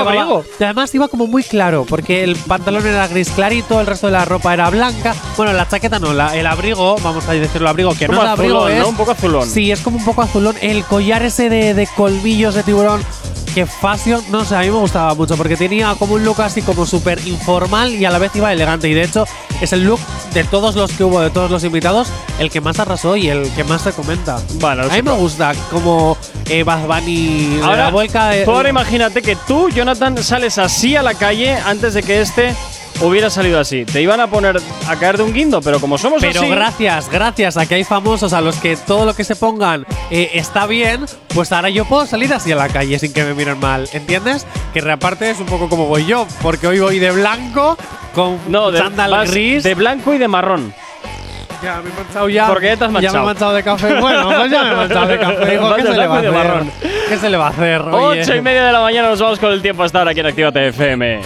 y 0.58 0.62
además 0.64 0.94
iba 0.94 1.08
como 1.08 1.26
muy 1.26 1.42
claro, 1.42 1.84
porque 1.88 2.22
el 2.24 2.36
pantalón 2.36 2.86
era 2.86 3.06
gris 3.08 3.30
clarito, 3.30 3.80
el 3.80 3.86
resto 3.86 4.06
de 4.06 4.12
la 4.12 4.24
ropa 4.24 4.54
era 4.54 4.70
blanca. 4.70 5.14
Bueno, 5.36 5.52
la 5.52 5.66
chaqueta 5.68 5.98
no, 5.98 6.12
la- 6.12 6.36
el 6.36 6.46
abrigo, 6.46 6.96
vamos 7.02 7.26
a 7.28 7.32
decirlo 7.32 7.68
abrigo, 7.68 7.94
que 7.94 8.06
Como 8.06 8.18
no 8.20 8.24
es 8.24 8.30
abrigo, 8.30 8.58
azulón, 8.58 8.72
es. 8.76 8.82
¿no? 8.82 8.88
Un 8.90 8.96
poco 8.96 9.10
azulón. 9.12 9.48
Sí, 9.48 9.72
es 9.72 9.80
como 9.80 9.98
un 9.98 10.04
poco 10.04 10.22
azulón. 10.22 10.54
El 10.60 10.84
collar 10.84 11.22
ese 11.22 11.48
de, 11.48 11.74
de 11.74 11.86
colmillos 11.96 12.54
de 12.54 12.62
tiburón. 12.62 13.02
Que 13.54 13.66
fashion, 13.66 14.20
no 14.30 14.44
sé, 14.44 14.56
a 14.56 14.60
mí 14.60 14.66
me 14.66 14.78
gustaba 14.78 15.14
mucho 15.14 15.36
porque 15.36 15.56
tenía 15.56 15.94
como 15.96 16.14
un 16.14 16.24
look 16.24 16.40
así 16.42 16.60
como 16.60 16.84
súper 16.86 17.24
informal 17.24 17.94
y 17.94 18.04
a 18.04 18.10
la 18.10 18.18
vez 18.18 18.32
iba 18.34 18.52
elegante. 18.52 18.88
Y 18.88 18.94
de 18.94 19.04
hecho, 19.04 19.26
es 19.60 19.72
el 19.72 19.84
look 19.84 20.00
de 20.32 20.42
todos 20.42 20.74
los 20.74 20.90
que 20.90 21.04
hubo, 21.04 21.20
de 21.20 21.30
todos 21.30 21.52
los 21.52 21.62
invitados, 21.62 22.08
el 22.40 22.50
que 22.50 22.60
más 22.60 22.80
arrasó 22.80 23.16
y 23.16 23.28
el 23.28 23.48
que 23.52 23.62
más 23.62 23.82
se 23.82 23.92
comenta. 23.92 24.40
Bueno, 24.54 24.82
a 24.82 24.88
mí 24.88 25.02
me 25.02 25.12
gusta 25.12 25.52
como 25.70 26.16
eh, 26.46 26.64
Bad 26.64 26.86
Bunny 26.88 27.60
Ahora, 27.62 27.76
da 27.84 27.90
vuelca. 27.90 28.36
eh, 28.36 28.44
tú 28.44 28.50
ahora 28.50 28.70
imagínate 28.70 29.22
que 29.22 29.36
tú, 29.46 29.68
Jonathan, 29.70 30.20
sales 30.24 30.58
así 30.58 30.96
a 30.96 31.02
la 31.04 31.14
calle 31.14 31.52
antes 31.54 31.94
de 31.94 32.02
que 32.02 32.22
este 32.22 32.52
hubiera 33.00 33.30
salido 33.30 33.58
así. 33.60 33.84
Te 33.84 34.00
iban 34.02 34.20
a 34.20 34.26
poner 34.28 34.56
a 34.88 34.96
caer 34.96 35.16
de 35.16 35.22
un 35.24 35.32
guindo, 35.32 35.60
pero 35.60 35.80
como 35.80 35.98
somos 35.98 36.20
Pero 36.22 36.40
así. 36.40 36.48
gracias, 36.50 37.08
gracias 37.10 37.56
a 37.56 37.66
que 37.66 37.74
hay 37.76 37.84
famosos 37.84 38.32
a 38.32 38.40
los 38.40 38.56
que 38.56 38.76
todo 38.76 39.04
lo 39.04 39.14
que 39.14 39.24
se 39.24 39.36
pongan 39.36 39.86
eh, 40.10 40.30
está 40.34 40.66
bien, 40.66 41.04
pues 41.34 41.52
ahora 41.52 41.68
yo 41.70 41.84
puedo 41.84 42.06
salir 42.06 42.32
así 42.32 42.52
a 42.52 42.56
la 42.56 42.68
calle 42.68 42.98
sin 42.98 43.12
que 43.12 43.24
me 43.24 43.34
miren 43.34 43.58
mal, 43.60 43.88
¿entiendes? 43.92 44.46
Que 44.72 44.80
reaparte 44.80 45.30
es 45.30 45.40
un 45.40 45.46
poco 45.46 45.68
como 45.68 45.86
voy 45.86 46.06
yo, 46.06 46.26
porque 46.42 46.66
hoy 46.66 46.80
voy 46.80 46.98
de 46.98 47.10
blanco 47.10 47.76
con 48.14 48.38
No, 48.48 48.70
de, 48.70 48.80
vas 48.80 49.30
gris. 49.30 49.62
de 49.64 49.74
blanco 49.74 50.14
y 50.14 50.18
de 50.18 50.28
marrón. 50.28 50.72
ya 51.62 51.80
me 51.82 51.90
he 51.90 51.92
manchado 51.94 52.28
ya. 52.28 52.46
Porque 52.46 52.66
ya 52.66 52.76
te 52.76 52.84
has 52.84 52.90
Ya 52.92 52.92
me 52.92 52.98
he 52.98 53.02
manchado. 53.02 53.24
manchado 53.24 53.54
de 53.54 53.62
café. 53.62 54.00
Bueno, 54.00 54.28
pues 54.36 54.50
ya 54.50 54.62
me 54.62 54.70
he 54.70 54.74
manchado 54.76 55.06
de 55.06 55.18
café. 55.18 55.56
Vas 55.58 55.74
¿Qué 55.76 55.82
se 55.82 55.96
le 55.96 56.06
va 56.06 56.14
a 56.16 56.18
hacer? 56.18 56.32
marrón. 56.32 56.72
¿Qué 57.08 57.16
se 57.18 57.30
le 57.30 57.36
va 57.36 57.46
a 57.46 57.50
hacer? 57.50 57.80
Oye. 57.82 58.22
Ocho 58.22 58.34
y 58.36 58.40
media 58.40 58.64
de 58.66 58.72
la 58.72 58.80
mañana 58.80 59.08
nos 59.08 59.20
vamos 59.20 59.38
con 59.38 59.52
el 59.52 59.60
tiempo 59.62 59.82
hasta 59.82 59.98
ahora 59.98 60.12
aquí 60.12 60.20
en 60.20 60.26
Actívate 60.26 60.68
FM. 60.68 61.20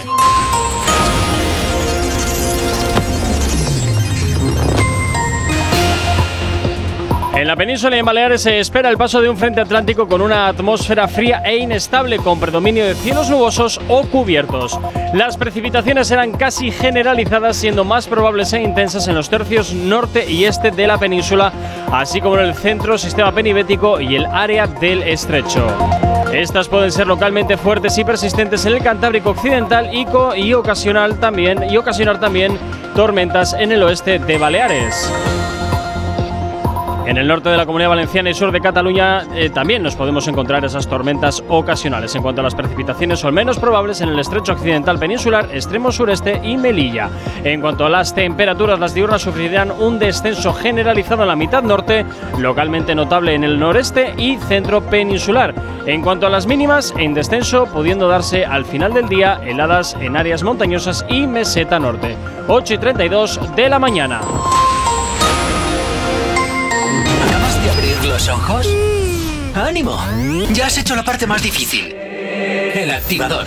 En 7.35 7.47
la 7.47 7.55
península 7.55 7.95
y 7.95 7.99
en 7.99 8.05
Baleares 8.05 8.41
se 8.41 8.59
espera 8.59 8.89
el 8.89 8.97
paso 8.97 9.21
de 9.21 9.29
un 9.29 9.37
frente 9.37 9.61
atlántico 9.61 10.07
con 10.07 10.21
una 10.21 10.47
atmósfera 10.47 11.07
fría 11.07 11.41
e 11.45 11.57
inestable 11.57 12.17
con 12.17 12.39
predominio 12.39 12.85
de 12.85 12.95
cielos 12.95 13.29
nubosos 13.29 13.79
o 13.87 14.01
cubiertos. 14.03 14.77
Las 15.13 15.37
precipitaciones 15.37 16.07
serán 16.07 16.31
casi 16.33 16.71
generalizadas 16.71 17.55
siendo 17.55 17.85
más 17.85 18.07
probables 18.07 18.51
e 18.53 18.61
intensas 18.61 19.07
en 19.07 19.15
los 19.15 19.29
tercios 19.29 19.73
norte 19.73 20.29
y 20.29 20.45
este 20.45 20.71
de 20.71 20.87
la 20.87 20.97
península, 20.97 21.53
así 21.93 22.19
como 22.19 22.37
en 22.39 22.47
el 22.47 22.55
centro, 22.55 22.97
sistema 22.97 23.31
penibético 23.31 24.01
y 24.01 24.15
el 24.15 24.25
área 24.25 24.67
del 24.67 25.03
estrecho. 25.03 25.65
Estas 26.33 26.67
pueden 26.67 26.91
ser 26.91 27.07
localmente 27.07 27.57
fuertes 27.57 27.97
y 27.97 28.03
persistentes 28.03 28.65
en 28.65 28.73
el 28.73 28.83
Cantábrico 28.83 29.29
occidental 29.29 29.89
y, 29.93 30.05
y 30.35 30.53
ocasional 30.53 31.19
también 31.19 31.63
y 31.69 31.77
ocasionar 31.77 32.19
también 32.19 32.57
tormentas 32.95 33.53
en 33.53 33.71
el 33.71 33.81
oeste 33.83 34.19
de 34.19 34.37
Baleares. 34.37 35.38
En 37.09 37.17
el 37.17 37.27
norte 37.27 37.49
de 37.49 37.57
la 37.57 37.65
Comunidad 37.65 37.89
Valenciana 37.89 38.29
y 38.29 38.35
sur 38.35 38.51
de 38.51 38.61
Cataluña 38.61 39.23
eh, 39.33 39.49
también 39.49 39.81
nos 39.81 39.95
podemos 39.95 40.27
encontrar 40.27 40.63
esas 40.63 40.87
tormentas 40.87 41.43
ocasionales. 41.49 42.13
En 42.13 42.21
cuanto 42.21 42.41
a 42.41 42.43
las 42.43 42.53
precipitaciones, 42.53 43.19
son 43.19 43.33
menos 43.33 43.57
probables 43.57 44.01
en 44.01 44.09
el 44.09 44.19
estrecho 44.19 44.53
occidental 44.53 44.99
peninsular, 44.99 45.49
extremo 45.51 45.91
sureste 45.91 46.39
y 46.43 46.55
Melilla. 46.55 47.09
En 47.43 47.61
cuanto 47.61 47.83
a 47.83 47.89
las 47.89 48.13
temperaturas, 48.13 48.79
las 48.79 48.93
diurnas 48.93 49.23
sufrirán 49.23 49.71
un 49.71 49.97
descenso 49.97 50.53
generalizado 50.53 51.23
en 51.23 51.29
la 51.29 51.35
mitad 51.35 51.63
norte, 51.63 52.05
localmente 52.37 52.93
notable 52.93 53.33
en 53.33 53.43
el 53.43 53.59
noreste 53.59 54.13
y 54.15 54.37
centro 54.37 54.81
peninsular. 54.81 55.55
En 55.87 56.03
cuanto 56.03 56.27
a 56.27 56.29
las 56.29 56.45
mínimas, 56.45 56.93
en 56.95 57.15
descenso, 57.15 57.65
pudiendo 57.65 58.07
darse 58.07 58.45
al 58.45 58.65
final 58.65 58.93
del 58.93 59.09
día 59.09 59.41
heladas 59.43 59.97
en 59.99 60.15
áreas 60.15 60.43
montañosas 60.43 61.03
y 61.09 61.25
meseta 61.25 61.79
norte. 61.79 62.15
8 62.47 62.75
y 62.75 62.77
32 62.77 63.55
de 63.55 63.67
la 63.67 63.79
mañana. 63.79 64.21
Los 68.19 68.27
ojos? 68.27 68.67
¡Ánimo! 69.55 69.97
Ya 70.51 70.65
has 70.65 70.77
hecho 70.77 70.93
la 70.93 71.03
parte 71.03 71.25
más 71.25 71.41
difícil. 71.41 71.93
El 71.95 72.91
activador. 72.91 73.45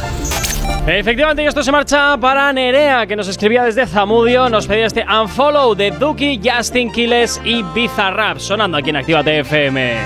Efectivamente, 0.87 1.43
y 1.43 1.47
esto 1.47 1.63
se 1.63 1.71
marcha 1.71 2.17
para 2.17 2.51
Nerea, 2.55 3.07
que 3.07 3.15
nos 3.15 3.29
escribía 3.29 3.65
desde 3.65 3.87
Zamudio. 3.87 4.49
Nos 4.49 4.67
pedía 4.67 4.87
este 4.87 5.05
Unfollow 5.05 5.75
de 5.75 5.91
Duki, 5.91 6.41
Justin 6.43 6.91
Quiles 6.91 7.39
y 7.45 7.63
Bizarrap, 7.63 8.39
sonando 8.39 8.79
aquí 8.79 8.91
en 8.91 8.97
Actívate 8.97 9.41
FM. 9.41 9.97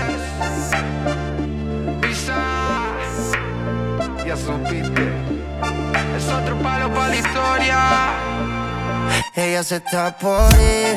Ya 4.27 4.37
supiste. 4.37 5.13
Es 6.17 6.29
otro 6.29 6.57
palo 6.59 6.93
para 6.93 7.09
la 7.09 7.17
historia. 7.17 7.79
Ella 9.37 9.63
se 9.63 9.77
está 9.77 10.17
por 10.19 10.51
ir, 10.55 10.97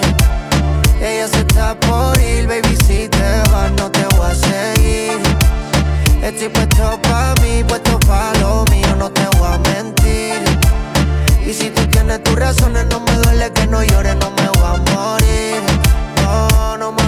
ella 1.02 1.28
se 1.28 1.40
está 1.40 1.80
por 1.80 2.20
ir, 2.20 2.48
baby 2.48 2.76
si 2.86 3.08
te 3.08 3.42
vas 3.52 3.72
no 3.72 3.90
te 3.90 4.06
voy 4.16 4.32
a 4.32 4.36
seguir. 4.36 5.20
Estoy 6.22 6.50
puesto 6.50 7.00
pa' 7.02 7.34
mí, 7.42 7.64
puesto 7.64 8.00
pa' 8.02 8.34
lo 8.42 8.66
mío, 8.72 8.96
no 8.98 9.10
te 9.10 9.26
voy 9.38 9.48
a 9.54 9.58
mentir. 9.58 10.42
Y 11.46 11.54
si 11.54 11.70
tú 11.70 11.86
tienes 11.88 12.22
tus 12.24 12.36
razones, 12.36 12.86
no 12.88 13.00
me 13.00 13.14
duele 13.14 13.52
que 13.54 13.66
no 13.68 13.84
llores, 13.84 14.16
no 14.18 14.30
me 14.32 14.48
voy 14.50 14.66
a 14.66 14.78
morir. 14.92 15.62
No, 16.22 16.78
no 16.78 16.92
me 16.92 16.99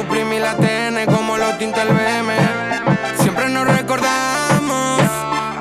como 0.00 0.08
suprimir 0.08 0.40
la 0.40 0.56
TN, 0.56 1.12
como 1.12 1.36
los 1.36 1.58
tinta 1.58 1.82
el 1.82 1.88
BM. 1.88 2.32
Siempre 3.20 3.48
nos 3.48 3.66
recordamos. 3.66 5.02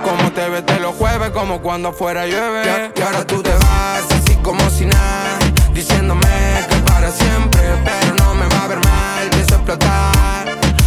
Como 0.03 0.31
te 0.31 0.47
ves 0.49 0.65
de 0.65 0.79
los 0.79 0.95
jueves, 0.95 1.31
como 1.31 1.61
cuando 1.61 1.91
fuera 1.91 2.25
llueve. 2.25 2.91
Y 2.95 3.01
ahora 3.01 3.25
tú 3.25 3.41
te 3.41 3.51
vas, 3.51 4.05
así 4.11 4.35
como 4.37 4.69
si 4.69 4.85
nada. 4.85 5.39
Diciéndome 5.73 6.27
que 6.69 6.75
para 6.77 7.11
siempre, 7.11 7.61
pero 7.83 8.15
no 8.15 8.35
me 8.35 8.47
va 8.47 8.63
a 8.63 8.67
ver 8.67 8.79
mal. 8.79 9.29
A 9.29 9.55
explotar. 9.55 10.45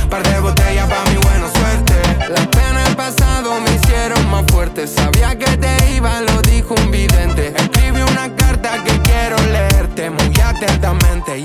Par 0.09 0.23
de 0.23 0.41
botellas 0.41 0.89
pa' 0.89 1.11
mi 1.11 1.17
buena 1.17 1.49
suerte. 1.53 2.29
Las 2.31 2.47
penas 2.49 2.85
del 2.85 2.97
pasado 2.97 3.61
me 3.61 3.75
hicieron 3.75 4.31
más 4.31 4.45
fuerte. 4.51 4.87
Sabía 4.87 5.37
que 5.37 5.57
te 5.57 5.95
iba, 5.95 6.21
lo 6.23 6.41
dijo 6.43 6.75
un 6.75 6.91
vidente. 6.91 7.53
Escribí 7.57 8.01
una 8.03 8.35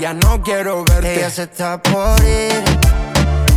Ya 0.00 0.14
no 0.14 0.40
quiero 0.42 0.84
verte. 0.84 1.16
Ella 1.16 1.28
se 1.28 1.42
está 1.42 1.82
por 1.82 2.22
ir, 2.22 2.62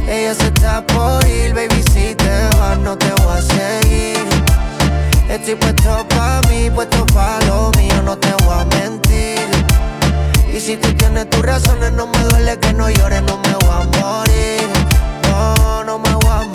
ella 0.08 0.34
se 0.34 0.48
está 0.48 0.84
por 0.88 1.24
ir, 1.28 1.54
baby 1.54 1.84
si 1.94 2.16
te 2.16 2.58
vas 2.58 2.80
no 2.80 2.98
te 2.98 3.12
voy 3.22 3.38
a 3.38 3.42
seguir. 3.42 4.26
Estoy 5.30 5.54
puesto 5.56 6.08
pa' 6.10 6.42
mí, 6.50 6.72
puesto 6.72 7.06
pa' 7.14 7.40
lo 7.46 7.70
mío, 7.78 8.02
no 8.04 8.18
te 8.18 8.34
voy 8.44 8.58
a 8.60 8.66
mentir. 8.76 9.48
Y 10.52 10.60
si 10.60 10.78
tú 10.78 10.92
tienes 10.96 11.30
tus 11.30 11.44
razones, 11.44 11.92
no 11.92 12.08
me 12.08 12.18
duele 12.24 12.58
que 12.58 12.74
no 12.74 12.90
llores, 12.90 13.22
no 13.22 13.38
me 13.38 13.54
voy 13.54 13.76
a 13.76 14.02
morir. 14.02 14.68
No, 15.30 15.84
no 15.84 16.00
me 16.00 16.10
voy 16.10 16.26
a 16.28 16.38
morir. 16.38 16.51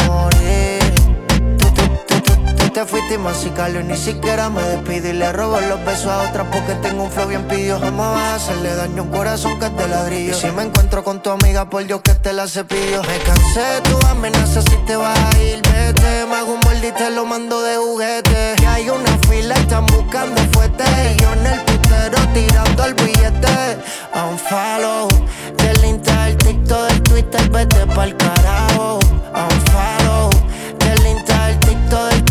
Te 2.76 2.84
fuiste 2.84 3.14
y 3.14 3.18
masicalo 3.18 3.80
y 3.80 3.84
ni 3.84 3.96
siquiera 3.96 4.50
me 4.50 4.60
despido 4.60 5.08
y 5.08 5.14
le 5.14 5.32
robo 5.32 5.58
los 5.62 5.82
besos 5.86 6.08
a 6.08 6.28
otra 6.28 6.44
porque 6.50 6.74
tengo 6.74 7.04
un 7.04 7.10
flow 7.10 7.26
bien 7.26 7.48
pidió. 7.48 7.80
Jamás 7.80 8.12
vas 8.12 8.22
a 8.22 8.34
hacerle 8.34 8.74
daño 8.74 9.00
a 9.00 9.04
un 9.06 9.10
corazón 9.12 9.58
que 9.58 9.70
de 9.70 9.88
ladrillo. 9.88 10.32
Y 10.32 10.34
si 10.34 10.48
me 10.48 10.64
encuentro 10.64 11.02
con 11.02 11.22
tu 11.22 11.30
amiga, 11.30 11.70
por 11.70 11.86
Dios 11.86 12.02
que 12.02 12.14
te 12.14 12.34
la 12.34 12.46
cepillo. 12.46 13.00
Me 13.04 13.18
cansé 13.20 13.60
de 13.60 13.80
tu 13.80 14.06
amenaza 14.08 14.60
si 14.60 14.76
te 14.84 14.94
vas 14.94 15.18
a 15.18 15.42
ir, 15.42 15.62
vete. 15.62 16.26
Me 16.28 16.36
hago 16.36 16.52
un 16.52 16.60
molde 16.66 16.88
y 16.88 16.92
te 16.92 17.08
lo 17.12 17.24
mando 17.24 17.62
de 17.62 17.78
juguete. 17.78 18.56
Y 18.60 18.64
hay 18.66 18.90
una 18.90 19.16
fila, 19.26 19.54
están 19.54 19.86
buscando 19.86 20.42
fuerte. 20.52 20.84
Y 20.84 21.22
yo 21.22 21.32
en 21.32 21.46
el 21.46 21.60
putero 21.60 22.18
tirando 22.34 22.84
el 22.84 22.92
billete. 22.92 23.78
Un 24.12 24.38
follow 24.38 25.08
del 25.56 25.82
Insta, 25.82 26.26
del 26.26 26.36
TikTok, 26.36 26.88
del 26.88 27.02
Twitter, 27.04 27.48
vete 27.48 27.86
pa'l 27.86 28.14
carajo. 28.18 28.98
Un 29.32 29.60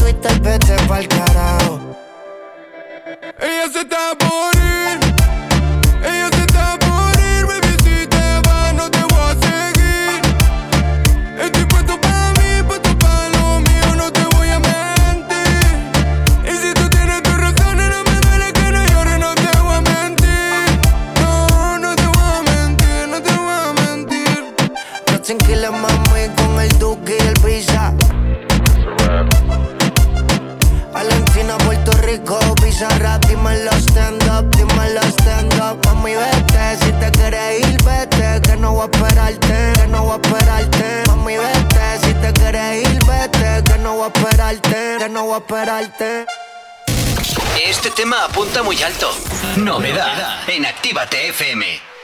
Twitter, 0.05 0.39
vete 0.39 0.75
pa'l 0.87 1.07
carajo. 1.07 1.79
Ella 3.39 3.67
se 3.73 3.79
está 3.79 4.13
por 4.19 4.55
ir. 4.55 5.04
zorra, 32.77 33.17
dímelo 33.19 33.71
stand 33.87 34.23
up, 34.29 34.45
dímelo 34.55 35.01
stand 35.19 35.53
up. 35.59 35.77
Mami, 35.85 36.15
vete, 36.15 36.77
si 36.81 36.91
te 36.99 37.11
quieres 37.11 37.67
ir, 37.69 37.83
vete, 37.83 38.41
que 38.41 38.55
no 38.57 38.73
voy 38.73 38.81
a 38.81 38.85
esperarte, 38.85 39.73
que 39.75 39.87
no 39.87 40.03
voy 40.03 40.11
a 40.11 40.15
esperarte. 40.15 41.03
Mami, 41.07 41.37
vete, 41.37 41.99
si 42.03 42.13
te 42.13 42.33
quieres 42.33 42.87
ir, 42.89 42.99
vete, 43.05 43.63
que 43.63 43.77
no 43.79 43.95
voy 43.95 44.03
a 44.03 44.07
esperarte, 44.07 44.97
que 44.99 45.09
no 45.09 45.23
voy 45.25 45.35
a 45.35 45.37
esperarte. 45.37 46.25
Este 47.63 47.89
tema 47.91 48.25
apunta 48.25 48.61
muy 48.63 48.81
alto. 48.83 49.11
Novedad, 49.55 50.07
Novedad. 50.07 50.49
en 50.49 50.65
Actívate 50.65 51.29
FM. 51.29 51.94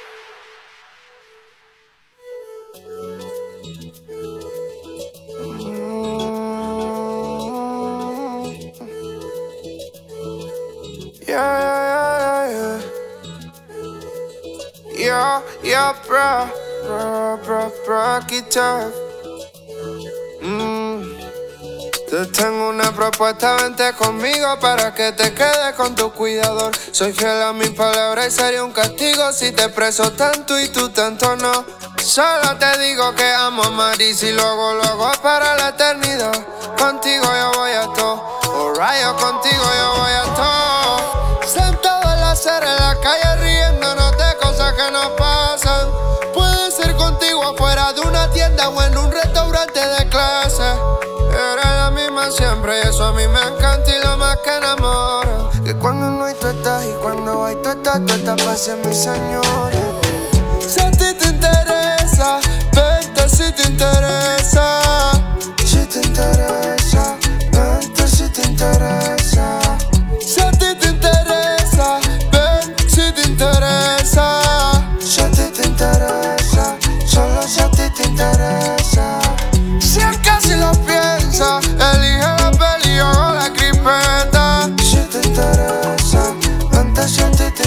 Yeah, 11.31 12.51
yeah, 12.51 12.81
yeah. 14.99 15.41
Yeah, 15.63 15.95
bro. 16.05 16.51
Bro, 16.83 17.39
bro, 17.45 17.71
bro, 17.85 18.19
tough. 18.49 18.91
Mm. 20.43 21.07
Te 22.09 22.25
tengo 22.35 22.67
una 22.67 22.91
propuesta, 22.91 23.55
vente 23.55 23.93
conmigo 23.93 24.59
para 24.59 24.93
que 24.93 25.13
te 25.13 25.33
quedes 25.33 25.73
con 25.77 25.95
tu 25.95 26.11
cuidador. 26.11 26.75
Soy 26.91 27.13
fiel 27.13 27.41
a 27.41 27.53
mi 27.53 27.69
palabra 27.69 28.27
y 28.27 28.31
sería 28.31 28.65
un 28.65 28.73
castigo 28.73 29.31
si 29.31 29.53
te 29.53 29.69
preso 29.69 30.11
tanto 30.11 30.59
y 30.59 30.67
tú 30.67 30.89
tanto 30.89 31.37
no. 31.37 31.65
Solo 32.03 32.57
te 32.59 32.77
digo 32.79 33.15
que 33.15 33.31
amo 33.31 33.63
a 33.63 33.69
Maris 33.69 34.21
y 34.23 34.33
luego, 34.33 34.73
luego 34.73 35.09
para 35.23 35.55
la 35.55 35.69
eternidad. 35.69 36.45
Contigo 36.77 37.23
yo 37.23 37.51
voy 37.57 37.71
a 37.71 37.83
todo, 37.93 38.39
oh 38.49 38.73
rayo, 38.73 39.15
contigo 39.15 39.63
yo 39.63 40.01
voy 40.01 40.11
a 40.11 40.35
todo. 40.35 40.60
Que 54.43 54.57
enamora. 54.57 55.49
Que 55.63 55.75
cuando 55.75 56.09
no 56.09 56.25
hay 56.25 56.35
tú 56.35 56.47
estás 56.47 56.85
y 56.85 56.93
cuando 57.01 57.45
hay 57.45 57.55
tú 57.63 57.69
estás, 57.69 58.05
tú 58.05 58.13
estás 58.13 58.41
para 58.41 58.57
ser 58.57 58.77
mi 58.85 58.93
señora. 58.93 59.71
Si 60.67 60.79
a 60.79 60.91
ti 60.91 61.13
te 61.13 61.27
interesa, 61.27 62.39
vente 62.73 63.29
si 63.29 63.51
te 63.51 63.63
interesa. 63.63 64.81
Si 65.65 65.85
te 65.85 65.99
interesa, 65.99 67.17
vente 67.51 68.07
si 68.07 68.29
te 68.29 68.41
interesa. 68.47 69.20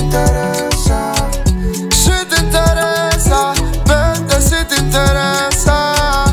Interesa. 0.05 1.13
Si 1.91 2.17
te 2.29 2.37
interesa, 2.41 3.53
vente 3.87 4.41
si 4.41 4.65
te 4.69 4.77
interesa. 4.77 6.27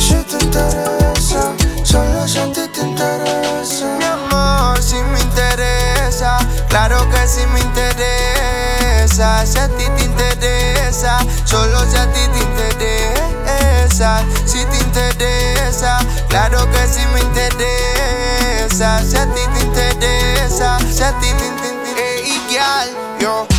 Si 0.00 0.14
te 0.24 0.44
interesa, 0.44 1.52
solo 1.84 2.26
si 2.26 2.38
a 2.38 2.52
ti 2.52 2.66
te 2.74 2.80
interesa. 2.80 3.86
Mi 3.98 4.04
amor, 4.04 4.82
si 4.82 4.96
me 4.96 5.20
interesa, 5.20 6.38
claro 6.68 7.08
que 7.10 7.26
sí 7.26 7.44
me 7.52 7.60
interesa. 7.60 9.44
Si 9.46 9.58
a 9.58 9.68
ti 9.68 9.84
te 9.96 10.04
interesa, 10.04 11.18
solo 11.44 11.80
si 11.90 11.96
a 11.96 12.06
ti 12.12 12.20
te 12.32 12.40
interesa. 12.40 14.22
Si 14.46 14.64
te 14.64 14.78
interesa, 14.78 15.98
claro 16.28 16.68
que 16.70 16.86
sí 16.86 17.04
me 17.12 17.20
interesa. 17.20 19.02
Si 19.04 19.16
a 19.16 19.26
ti 19.34 19.42
te 19.54 19.60
interesa, 19.64 20.78
si 20.90 21.02
a 21.02 21.12
ti 21.20 21.26
te 21.26 21.32
interesa. 21.32 21.57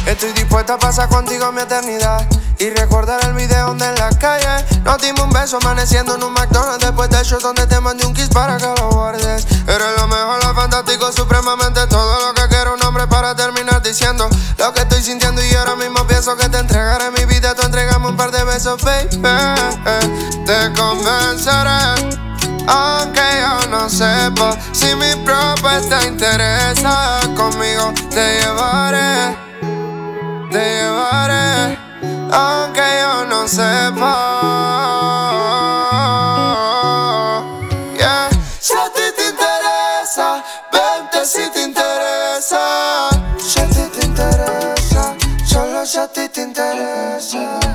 Estoy 0.10 0.34
dispuesta 0.34 0.74
a 0.74 0.80
pasar 0.80 1.08
contigo 1.08 1.52
mi 1.52 1.62
eternidad. 1.62 2.28
Y 2.58 2.72
recordar 2.72 3.24
el 3.26 3.34
video 3.34 3.68
donde 3.68 3.86
en 3.86 3.96
la 3.96 4.10
calle 4.10 4.66
nos 4.84 5.00
dimos 5.00 5.22
un 5.22 5.30
beso 5.30 5.58
amaneciendo 5.58 6.16
en 6.16 6.24
un 6.24 6.34
McDonald's 6.34 6.84
después 6.84 7.12
del 7.12 7.24
show 7.24 7.40
donde 7.40 7.68
te 7.68 7.80
mandé 7.80 8.08
un 8.08 8.14
kiss 8.16 8.28
para 8.30 8.58
que 8.58 8.66
lo 8.66 8.90
guardes. 8.90 9.46
Eres 9.68 9.88
lo 10.00 10.08
mejor, 10.08 10.44
lo 10.44 10.56
fantástico, 10.56 11.12
supremamente 11.12 11.86
todo 11.86 12.28
lo 12.28 12.34
que 12.34 12.48
quiero 12.50 12.74
un 12.74 12.84
hombre 12.84 13.06
para 13.06 13.36
terminar 13.36 13.84
diciendo 13.84 14.28
lo 14.58 14.74
que 14.74 14.82
estoy 14.82 15.04
sintiendo 15.04 15.46
y 15.46 15.54
ahora 15.54 15.76
mismo 15.76 16.06
pienso 16.08 16.36
que 16.36 16.50
te 16.50 16.58
entregaré 16.58 17.12
mi 17.12 17.26
vida, 17.26 17.54
tú 17.54 17.62
entregame 17.62 18.08
un 18.08 18.18
par 18.18 18.32
de 18.32 18.44
besos, 18.46 18.82
baby. 18.82 19.10
Te 20.46 20.74
convenceré. 20.74 22.18
Aunque 22.68 23.22
yo 23.40 23.68
no 23.70 23.88
sepa 23.88 24.58
si 24.74 24.96
mi 24.96 25.16
propuesta 25.24 26.04
interesa, 26.04 27.20
conmigo 27.38 27.94
te 28.10 28.42
llevaré, 28.42 29.38
te 30.52 30.60
llevaré. 30.60 31.78
Aunque 32.32 32.82
yo 33.02 33.26
no 33.26 33.48
sepa. 33.48 34.16
Yeah. 37.98 38.30
Si 38.60 38.74
a 38.74 38.90
ti 38.94 39.12
te 39.16 39.30
interesa, 39.30 40.44
vente 40.72 41.26
si 41.26 41.50
te 41.52 41.62
interesa. 41.64 43.10
Si 43.38 43.60
a 43.60 43.66
ti 43.68 43.84
te 43.94 44.06
interesa, 44.06 45.16
solo 45.46 45.86
si 45.86 45.98
a 45.98 46.08
ti 46.08 46.30
te 46.30 46.42
interesa. 46.42 47.69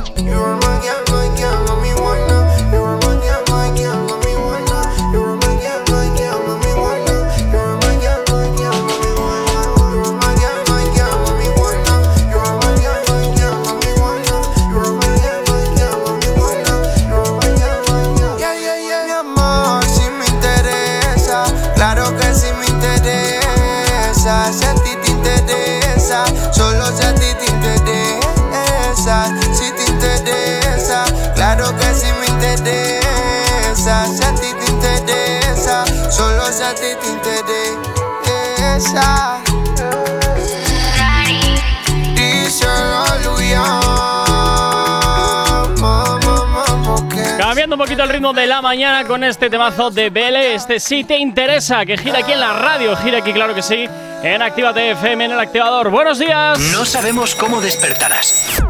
Porque 46.85 47.23
Cambiando 47.39 47.77
un 47.77 47.81
poquito 47.81 48.03
el 48.03 48.09
ritmo 48.09 48.33
de 48.33 48.47
la 48.47 48.61
mañana 48.63 49.07
con 49.07 49.25
este 49.25 49.49
temazo 49.49 49.91
de 49.91 50.11
Bele, 50.11 50.55
este 50.55 50.79
sí 50.81 51.05
te 51.05 51.19
interesa, 51.19 51.85
que 51.87 51.97
gira 51.97 52.19
aquí 52.21 52.33
en 52.33 52.41
la 52.41 52.53
radio, 52.53 52.97
gira 52.97 53.19
aquí, 53.19 53.33
claro 53.33 53.55
que 53.55 53.63
sí, 53.63 53.87
en 54.23 54.43
Actívate 54.43 54.93
FM, 54.93 55.25
en 55.27 55.33
el 55.33 55.41
activador. 55.41 55.91
¡Buenos 55.91 56.19
días! 56.19 56.59
No 56.73 56.85
sabemos 56.85 57.35
cómo 57.35 57.61
despertarás, 57.61 58.63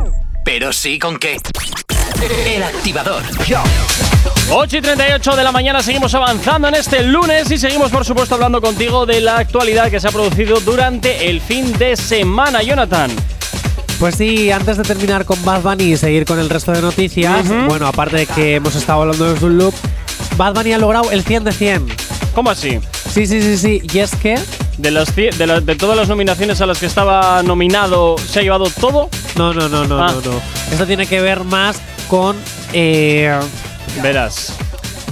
pero 0.44 0.72
sí 0.72 0.98
con 0.98 1.18
qué. 1.18 1.38
El 2.46 2.62
activador. 2.62 3.22
8 4.50 4.76
y 4.76 4.80
38 4.82 5.36
de 5.36 5.42
la 5.44 5.52
mañana 5.52 5.82
seguimos 5.82 6.14
avanzando 6.14 6.68
en 6.68 6.74
este 6.74 7.02
lunes 7.02 7.50
y 7.50 7.58
seguimos 7.58 7.90
por 7.90 8.04
supuesto 8.04 8.34
hablando 8.34 8.60
contigo 8.60 9.06
de 9.06 9.20
la 9.20 9.38
actualidad 9.38 9.90
que 9.90 9.98
se 9.98 10.08
ha 10.08 10.10
producido 10.12 10.60
durante 10.60 11.28
el 11.30 11.40
fin 11.40 11.72
de 11.78 11.96
semana, 11.96 12.62
Jonathan. 12.62 13.10
Pues 13.98 14.16
sí, 14.16 14.50
antes 14.50 14.76
de 14.76 14.82
terminar 14.82 15.24
con 15.24 15.42
Bad 15.44 15.62
Bunny 15.62 15.92
y 15.92 15.96
seguir 15.96 16.24
con 16.24 16.38
el 16.38 16.50
resto 16.50 16.72
de 16.72 16.82
noticias, 16.82 17.46
bueno, 17.66 17.86
aparte 17.86 18.16
de 18.16 18.26
que 18.26 18.56
hemos 18.56 18.74
estado 18.74 19.02
hablando 19.02 19.32
de 19.34 19.44
un 19.44 19.56
loop, 19.58 19.74
Bad 20.36 20.54
Bunny 20.54 20.72
ha 20.72 20.78
logrado 20.78 21.10
el 21.10 21.22
100 21.24 21.44
de 21.44 21.52
100. 21.52 21.86
¿Cómo 22.34 22.50
así? 22.50 22.80
Sí, 23.12 23.26
sí, 23.26 23.40
sí, 23.40 23.56
sí. 23.56 23.82
Y 23.92 23.98
es 24.00 24.14
que. 24.16 24.38
De, 24.78 24.90
las, 24.90 25.16
cie- 25.16 25.32
de, 25.32 25.46
la- 25.46 25.60
de 25.60 25.76
todas 25.76 25.96
las 25.96 26.08
nominaciones 26.08 26.60
a 26.60 26.66
las 26.66 26.78
que 26.78 26.86
estaba 26.86 27.42
nominado, 27.44 28.16
¿se 28.18 28.40
ha 28.40 28.42
llevado 28.42 28.66
todo? 28.80 29.08
No, 29.36 29.54
no, 29.54 29.68
no, 29.68 29.84
no, 29.84 30.02
Ah. 30.02 30.12
no, 30.12 30.32
no. 30.32 30.40
Esto 30.72 30.84
tiene 30.86 31.06
que 31.06 31.20
ver 31.20 31.44
más 31.44 31.80
con. 32.08 32.36
eh, 32.72 33.38
Verás. 34.02 34.52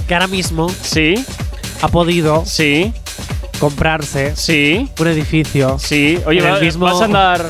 que 0.07 0.13
ahora 0.13 0.27
mismo 0.27 0.69
Sí, 0.81 1.15
ha 1.81 1.87
podido 1.87 2.43
sí, 2.45 2.93
comprarse 3.59 4.35
sí, 4.35 4.89
un 4.99 5.07
edificio. 5.07 5.77
sí. 5.79 6.19
Oye, 6.25 6.39
En 6.39 6.45
el 6.45 6.53
va- 6.53 6.59
mismo- 6.59 6.85
vas 6.85 7.01
a 7.01 7.05
andar 7.05 7.45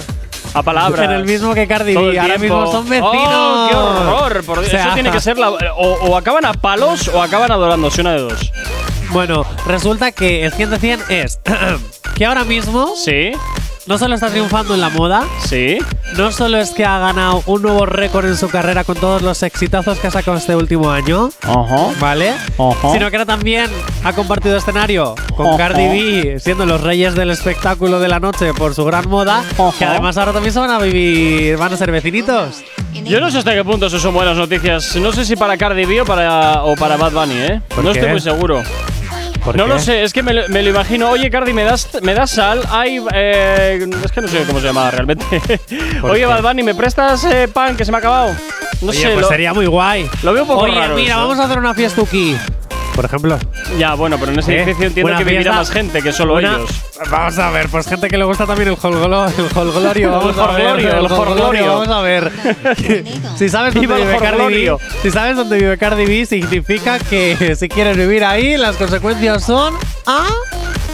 a 0.53 0.61
palabras. 0.63 1.05
En 1.09 1.11
el 1.11 1.25
mismo 1.25 1.53
que 1.53 1.67
Cardi 1.67 1.93
Todo 1.93 2.07
B. 2.07 2.19
Ahora 2.19 2.35
tiempo. 2.37 2.57
mismo 2.59 2.71
son 2.71 2.87
vecinos. 2.89 3.11
¡Oh, 3.15 3.67
qué 3.69 3.75
horror! 3.75 4.43
Por 4.45 4.59
Dios, 4.59 4.67
O 4.67 4.71
sea, 4.71 4.85
Eso 4.85 4.93
tiene 4.93 5.11
que 5.11 5.19
ser 5.21 5.37
la- 5.37 5.49
o, 5.49 6.09
o 6.09 6.17
acaban 6.17 6.45
a 6.45 6.53
palos 6.53 7.07
o 7.07 7.21
acaban 7.21 7.51
adorándose 7.51 8.01
una 8.01 8.11
de 8.13 8.19
dos. 8.21 8.51
Bueno, 9.09 9.45
resulta 9.67 10.11
que 10.11 10.45
el 10.45 10.53
100 10.53 10.69
de 10.71 10.79
100 10.79 10.99
es 11.09 11.39
que 12.15 12.25
ahora 12.25 12.43
mismo 12.43 12.93
Sí, 12.95 13.31
no 13.85 13.97
solo 13.97 14.15
está 14.15 14.29
triunfando 14.29 14.73
en 14.75 14.81
la 14.81 14.89
moda, 14.89 15.23
sí. 15.45 15.77
no 16.15 16.31
solo 16.31 16.57
es 16.57 16.71
que 16.71 16.85
ha 16.85 16.99
ganado 16.99 17.43
un 17.47 17.61
nuevo 17.61 17.85
récord 17.85 18.25
en 18.25 18.37
su 18.37 18.49
carrera 18.49 18.83
con 18.85 18.95
todos 18.95 19.21
los 19.21 19.43
exitazos 19.43 19.99
que 19.99 20.07
ha 20.07 20.11
sacado 20.11 20.37
este 20.37 20.55
último 20.55 20.89
año, 20.89 21.29
Ajá. 21.41 21.87
¿vale? 21.99 22.29
Ajá. 22.29 22.91
Sino 22.93 23.09
que 23.09 23.17
ahora 23.17 23.25
también 23.25 23.69
ha 24.03 24.13
compartido 24.13 24.55
escenario 24.57 25.15
con 25.35 25.47
Ajá. 25.47 25.57
Cardi 25.57 25.87
B, 25.87 26.39
siendo 26.39 26.65
los 26.65 26.79
reyes 26.81 27.13
del 27.15 27.29
espectáculo 27.31 27.99
de 27.99 28.07
la 28.07 28.19
noche 28.21 28.53
por 28.53 28.73
su 28.73 28.85
gran 28.85 29.09
moda, 29.09 29.43
que 29.77 29.85
además 29.85 30.17
ahora 30.17 30.31
también 30.33 30.53
se 30.53 30.59
van 30.59 30.71
a 30.71 30.79
vivir, 30.79 31.57
van 31.57 31.73
a 31.73 31.77
ser 31.77 31.91
vecinitos. 31.91 32.63
Yo 33.03 33.19
no 33.19 33.29
sé 33.31 33.39
hasta 33.39 33.53
qué 33.53 33.63
punto 33.65 33.87
eso 33.87 33.99
son 33.99 34.13
buenas 34.13 34.37
noticias. 34.37 34.95
No 34.95 35.11
sé 35.11 35.25
si 35.25 35.35
para 35.35 35.57
Cardi 35.57 35.83
B 35.85 36.01
o 36.01 36.05
para, 36.05 36.63
o 36.63 36.75
para 36.75 36.95
Bad 36.95 37.11
Bunny, 37.11 37.33
¿eh? 37.35 37.61
¿Por 37.69 37.83
No 37.83 37.91
qué? 37.91 37.99
estoy 37.99 38.11
muy 38.11 38.21
seguro. 38.21 38.63
¿Por 39.43 39.57
No 39.57 39.65
qué? 39.65 39.69
lo 39.71 39.79
sé, 39.79 40.03
es 40.03 40.13
que 40.13 40.23
me, 40.23 40.33
lo- 40.33 40.47
me 40.47 40.61
lo 40.63 40.69
imagino. 40.69 41.09
Oye, 41.09 41.29
Cardi, 41.29 41.51
¿me 41.53 41.63
das, 41.63 41.89
me 42.01 42.13
das 42.13 42.31
sal? 42.31 42.61
Ay, 42.69 43.03
eh, 43.13 43.85
es 44.05 44.11
que 44.11 44.21
no 44.21 44.27
sé 44.29 44.43
cómo 44.45 44.59
se 44.59 44.67
llama 44.67 44.89
realmente. 44.89 45.25
¿Por 46.01 46.11
Oye? 46.11 46.25
Bad 46.25 46.41
Bunny, 46.41 46.63
¿me 46.63 46.73
prestas 46.75 47.23
eh, 47.25 47.49
pan 47.51 47.75
que 47.75 47.83
se 47.83 47.91
me 47.91 47.97
ha 47.97 47.99
acabado? 47.99 48.33
No 48.81 48.89
Oye, 48.91 48.99
sé, 49.01 49.09
pues 49.09 49.21
lo, 49.21 49.27
sería 49.27 49.53
muy 49.53 49.65
guay. 49.65 50.09
lo 50.23 50.33
veo 50.33 50.43
un 50.43 50.47
poco 50.47 50.61
Oye, 50.63 50.75
raro. 50.75 50.95
mira, 50.95 51.17
vamos 51.17 51.39
a 51.39 51.43
hacer 51.45 51.57
una 51.57 51.73
fiesta 51.73 52.01
aquí. 52.01 52.37
Por 52.95 53.05
ejemplo. 53.05 53.39
Ya, 53.77 53.95
bueno, 53.95 54.17
pero 54.19 54.31
en 54.31 54.39
ese 54.39 54.53
¿Eh? 54.53 54.63
edificio 54.63 54.87
entiendo 54.87 55.17
que 55.17 55.23
vivirá 55.23 55.41
fiesta, 55.41 55.57
más 55.57 55.71
gente 55.71 56.01
que 56.01 56.11
solo 56.11 56.39
ellos. 56.39 56.69
Vamos 57.09 57.37
a 57.39 57.49
ver, 57.49 57.69
pues 57.69 57.87
gente 57.87 58.07
que 58.07 58.17
le 58.17 58.23
gusta 58.23 58.45
también 58.45 58.69
el 58.69 58.77
holgolo, 58.79 59.25
el 59.25 59.57
holglorio. 59.57 60.11
Vamos 60.11 60.35
El 60.35 60.41
a 60.41 60.47
ver, 60.51 60.65
holgorio, 60.67 60.89
el 60.89 61.11
holgorio. 61.11 61.65
Vamos 61.67 61.87
a 61.87 62.01
ver. 62.01 62.31
si 63.35 63.49
sabes 63.49 63.73
dónde 63.73 63.97
vive 63.97 64.17
Cardi 64.17 64.65
B, 64.65 64.77
si 65.01 65.11
sabes 65.11 65.35
dónde 65.35 65.57
vive 65.57 65.77
Cardi 65.77 66.05
B, 66.05 66.25
significa 66.25 66.99
que 66.99 67.55
si 67.59 67.67
quieres 67.67 67.97
vivir 67.97 68.23
ahí, 68.23 68.57
las 68.57 68.75
consecuencias 68.75 69.43
son 69.43 69.73
ah, 70.05 70.27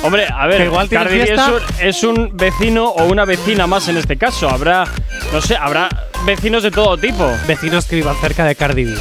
Hombre, 0.01 0.27
a 0.33 0.47
ver, 0.47 0.61
igual 0.61 0.87
Cardi 0.87 1.17
B 1.17 1.23
es 1.23 1.39
un, 1.39 1.61
es 1.79 2.03
un 2.03 2.37
vecino 2.37 2.87
o 2.89 3.05
una 3.05 3.25
vecina 3.25 3.67
más 3.67 3.89
en 3.89 3.97
este 3.97 4.17
caso. 4.17 4.49
Habrá, 4.49 4.85
no 5.33 5.41
sé, 5.41 5.57
habrá 5.57 5.89
vecinos 6.25 6.63
de 6.63 6.71
todo 6.71 6.97
tipo. 6.97 7.29
vecinos 7.45 7.85
que 7.85 7.97
vivan 7.97 8.15
cerca 8.21 8.45
de 8.45 8.55
Cardi 8.55 8.85
B. 8.85 8.95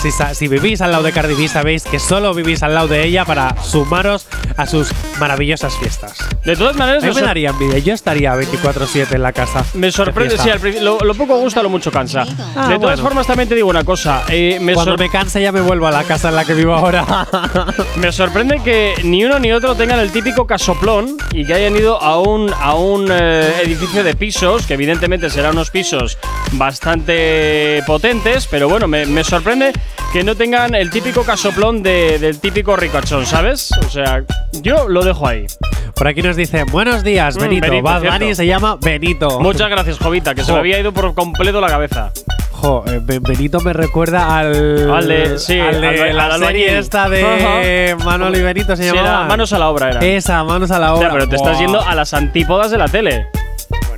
Si, 0.00 0.10
si 0.12 0.48
vivís 0.48 0.80
al 0.80 0.92
lado 0.92 1.02
de 1.02 1.12
Cardi 1.12 1.34
B, 1.34 1.48
sabéis 1.48 1.82
que 1.82 1.98
solo 1.98 2.32
vivís 2.32 2.62
al 2.62 2.74
lado 2.74 2.86
de 2.88 3.04
ella 3.04 3.24
para 3.24 3.60
sumaros 3.62 4.26
a 4.56 4.66
sus 4.66 4.90
maravillosas 5.18 5.74
fiestas. 5.76 6.16
De 6.44 6.54
todas 6.56 6.76
maneras, 6.76 7.02
mí 7.02 7.10
me, 7.12 7.20
daría 7.22 7.50
envidia. 7.50 7.78
Yo 7.78 7.94
estaría 7.94 8.32
24-7 8.36 9.12
en 9.12 9.22
la 9.22 9.32
casa. 9.32 9.64
me 9.74 9.90
sorprende. 9.90 10.36
de 10.36 10.38
Sí, 10.38 10.80
lo, 10.80 10.98
lo 11.00 11.14
poco 11.14 11.36
gusta, 11.38 11.62
lo 11.62 11.68
mucho 11.68 11.90
cansa. 11.90 12.24
Ah, 12.56 12.68
de 12.68 12.78
todas 12.78 12.80
bueno. 12.80 13.02
formas, 13.02 13.26
también 13.26 13.48
te 13.48 13.54
digo 13.56 13.68
una 13.68 13.82
cosa. 13.84 14.22
eh, 14.28 14.58
me, 14.60 14.74
Cuando 14.74 14.96
me 14.96 15.10
canse 15.10 15.42
ya 15.42 15.50
me 15.50 15.60
vuelvo 15.60 15.86
a 15.88 15.90
la 15.90 16.04
casa 16.04 16.28
en 16.28 16.36
la 16.36 16.44
que 16.44 16.54
vivo 16.54 16.74
ahora. 16.74 17.26
me 17.96 18.12
sorprende 18.12 18.60
que 18.62 18.94
ni 19.02 19.24
uno 19.24 19.38
ni 19.40 19.52
otro 19.52 19.74
tengan 19.74 19.98
el 19.98 20.12
típico 20.12 20.46
casoplón 20.46 21.16
y 21.32 21.44
que 21.44 21.54
hayan 21.54 21.76
ido 21.76 22.00
a 22.00 22.20
un, 22.20 22.52
a 22.52 22.74
un 22.74 23.08
eh, 23.10 23.62
edificio 23.64 24.04
de 24.04 24.14
pisos, 24.14 24.64
que 24.66 24.74
evidentemente 24.74 25.28
serán 25.28 25.52
unos 25.52 25.70
pisos 25.70 26.18
bastante 26.52 27.82
potentes, 27.86 28.46
pero 28.46 28.68
bueno, 28.68 28.86
me, 28.86 29.04
me 29.06 29.24
sorprende 29.24 29.72
que 30.12 30.24
no 30.24 30.34
tengan 30.34 30.74
el 30.74 30.90
típico 30.90 31.22
casoplón 31.24 31.82
de- 31.82 32.18
del 32.18 32.38
típico 32.40 32.76
ricachón, 32.76 33.26
¿sabes? 33.26 33.70
O 33.86 33.90
sea, 33.90 34.24
yo 34.62 34.88
lo 34.88 35.04
dejo 35.04 35.26
ahí. 35.28 35.46
Por 35.94 36.08
aquí 36.08 36.22
nos 36.22 36.36
dicen, 36.36 36.66
buenos 36.70 37.02
días, 37.04 37.36
Mm, 37.36 37.40
Benito. 37.40 37.66
Benito, 37.68 37.82
Bad 37.84 38.00
cierto. 38.00 38.18
Bunny 38.18 38.34
se 38.34 38.46
llama 38.46 38.76
Benito. 38.80 39.40
Muchas 39.40 39.68
gracias, 39.68 39.98
Jovita, 39.98 40.34
que 40.34 40.42
se 40.42 40.46
Jo. 40.50 40.54
me 40.54 40.60
había 40.60 40.78
ido 40.80 40.92
por 40.92 41.12
completo 41.14 41.60
la 41.60 41.68
cabeza. 41.68 42.10
Jo, 42.52 42.84
eh, 42.88 43.00
Ben- 43.02 43.22
Benito 43.22 43.60
me 43.60 43.72
recuerda 43.72 44.36
al. 44.38 44.90
Al 44.90 45.06
de- 45.08 45.38
sí, 45.38 45.60
al 45.60 45.80
de 45.80 45.88
al- 46.10 46.16
la 46.16 46.38
serie 46.38 46.78
esta 46.78 47.08
de 47.08 47.94
Manolo 48.04 48.36
y 48.38 48.42
Benito 48.42 48.74
se 48.76 48.84
Sí, 48.84 48.88
llamaba. 48.94 49.08
era 49.20 49.28
manos 49.28 49.52
a 49.52 49.58
la 49.58 49.68
obra 49.68 49.90
era. 49.90 50.00
Esa, 50.00 50.42
manos 50.42 50.70
a 50.70 50.78
la 50.78 50.94
obra. 50.94 51.08
Ya, 51.08 51.12
pero 51.12 51.28
te 51.28 51.36
estás 51.36 51.52
Buah. 51.52 51.60
yendo 51.60 51.80
a 51.82 51.94
las 51.94 52.14
antípodas 52.14 52.70
de 52.70 52.78
la 52.78 52.88
tele. 52.88 53.26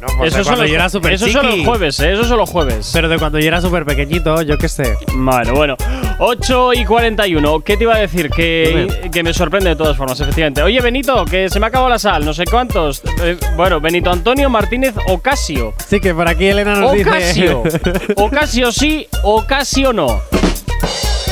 Bueno, 0.01 0.17
pues 0.17 0.35
los, 0.35 0.47
yo 0.47 0.65
era 0.75 0.89
son 0.89 1.03
los 1.47 1.67
jueves, 1.67 2.01
¿eh? 2.01 2.13
Esos 2.13 2.27
son 2.27 2.39
los 2.39 2.49
jueves. 2.49 2.91
Pero 2.93 3.09
de 3.09 3.19
cuando 3.19 3.39
yo 3.39 3.49
era 3.49 3.61
súper 3.61 3.85
pequeñito, 3.85 4.41
yo 4.43 4.57
qué 4.57 4.69
sé. 4.69 4.97
Bueno, 5.15 5.53
bueno. 5.53 5.77
8 6.19 6.73
y 6.75 6.85
41. 6.87 7.61
¿Qué 7.61 7.77
te 7.77 7.85
iba 7.85 7.95
a 7.95 7.99
decir? 7.99 8.31
Que, 8.31 9.11
que 9.13 9.23
me 9.23 9.35
sorprende 9.35 9.71
de 9.71 9.77
todas 9.77 9.97
formas, 9.97 10.19
efectivamente. 10.21 10.63
Oye, 10.63 10.81
Benito, 10.81 11.25
que 11.27 11.51
se 11.51 11.61
me 11.61 11.67
ha 11.67 11.69
acabado 11.69 11.91
la 11.91 11.99
sal, 11.99 12.25
no 12.25 12.33
sé 12.33 12.45
cuántos. 12.45 13.03
Eh, 13.23 13.37
bueno, 13.57 13.81
Benito 13.81 14.11
Antonio 14.11 14.49
Martínez 14.49 14.95
Ocasio. 15.09 15.75
Sí, 15.87 16.01
que 16.01 16.15
por 16.15 16.29
aquí 16.29 16.47
Elena 16.47 16.77
nos 16.77 16.99
Ocasio. 16.99 17.63
dice. 17.65 17.81
Ocasio 18.17 18.73
sí, 18.73 19.07
Ocasio 19.23 19.93
no. 19.93 20.40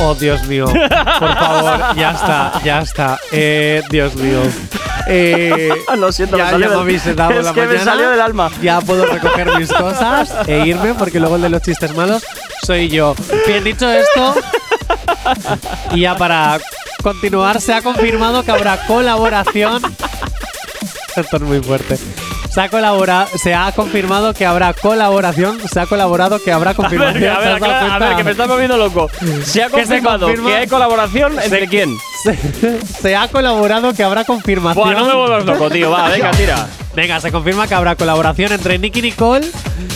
Oh, 0.00 0.14
Dios 0.14 0.44
mío. 0.46 0.66
Por 0.66 1.34
favor, 1.34 1.96
ya 1.96 2.10
está, 2.12 2.60
ya 2.64 2.80
está. 2.80 3.18
Eh, 3.32 3.82
Dios 3.90 4.14
mío. 4.16 4.40
Eh, 5.08 5.70
Lo 5.96 6.12
siento, 6.12 6.36
ya, 6.36 6.44
me 6.44 6.50
salió 6.50 6.66
ya 6.66 6.68
me 6.68 6.70
del- 6.74 6.80
habéis 6.82 7.16
dado 7.16 7.30
es 7.32 7.44
la 7.44 7.52
que 7.54 7.66
me 7.66 7.78
salió 7.78 8.10
del 8.10 8.20
alma. 8.20 8.50
Ya 8.62 8.80
puedo 8.80 9.06
recoger 9.06 9.56
mis 9.58 9.72
cosas 9.72 10.32
e 10.46 10.66
irme 10.66 10.94
porque 10.94 11.18
luego 11.18 11.36
el 11.36 11.42
de 11.42 11.48
los 11.48 11.62
chistes 11.62 11.94
malos 11.96 12.24
soy 12.62 12.88
yo. 12.88 13.14
Bien 13.46 13.64
dicho 13.64 13.90
esto, 13.90 14.34
y 15.92 16.00
ya 16.02 16.14
para 16.16 16.58
continuar, 17.02 17.60
se 17.60 17.72
ha 17.72 17.82
confirmado 17.82 18.42
que 18.44 18.50
habrá 18.50 18.86
colaboración. 18.86 19.82
Esto 21.16 21.36
es 21.38 21.42
muy 21.42 21.60
fuerte. 21.60 21.98
Se 22.58 22.62
ha, 22.64 22.70
colabora- 22.70 23.26
se 23.36 23.54
ha 23.54 23.70
confirmado 23.70 24.34
que 24.34 24.44
habrá 24.44 24.72
colaboración. 24.72 25.60
Se 25.72 25.78
ha 25.78 25.86
colaborado 25.86 26.42
que 26.42 26.50
habrá 26.50 26.70
A 26.72 26.72
ver, 26.72 26.76
confirmación. 26.76 27.30
a 27.36 27.38
ver, 27.38 27.48
¿te 27.48 27.54
has 27.54 27.60
dado 27.60 27.74
aclara- 27.76 27.94
a 27.94 27.98
ver, 28.00 28.16
que 28.16 28.24
me 28.24 28.30
está 28.32 28.46
moviendo 28.48 28.76
loco. 28.76 29.08
Se 29.44 29.62
ha 29.62 29.66
¿Qué 29.66 29.70
se 29.70 30.00
confirmado 30.02 30.26
confirma? 30.26 30.48
que 30.50 30.56
hay 30.56 30.66
colaboración 30.66 31.38
entre 31.40 31.68
quién. 31.68 31.96
Se, 32.24 32.36
se 33.00 33.14
ha 33.14 33.28
colaborado 33.28 33.94
que 33.94 34.02
habrá 34.02 34.24
confirmación. 34.24 34.84
Buah, 34.88 34.98
no 34.98 35.06
me 35.06 35.14
vuelvas 35.14 35.44
loco, 35.44 35.70
tío. 35.70 35.92
Va, 35.92 36.08
venga, 36.08 36.32
tira. 36.32 36.66
Venga, 36.98 37.20
se 37.20 37.30
confirma 37.30 37.68
que 37.68 37.74
habrá 37.76 37.94
colaboración 37.94 38.50
entre 38.50 38.76
Nicky 38.76 39.00
Nicole 39.00 39.46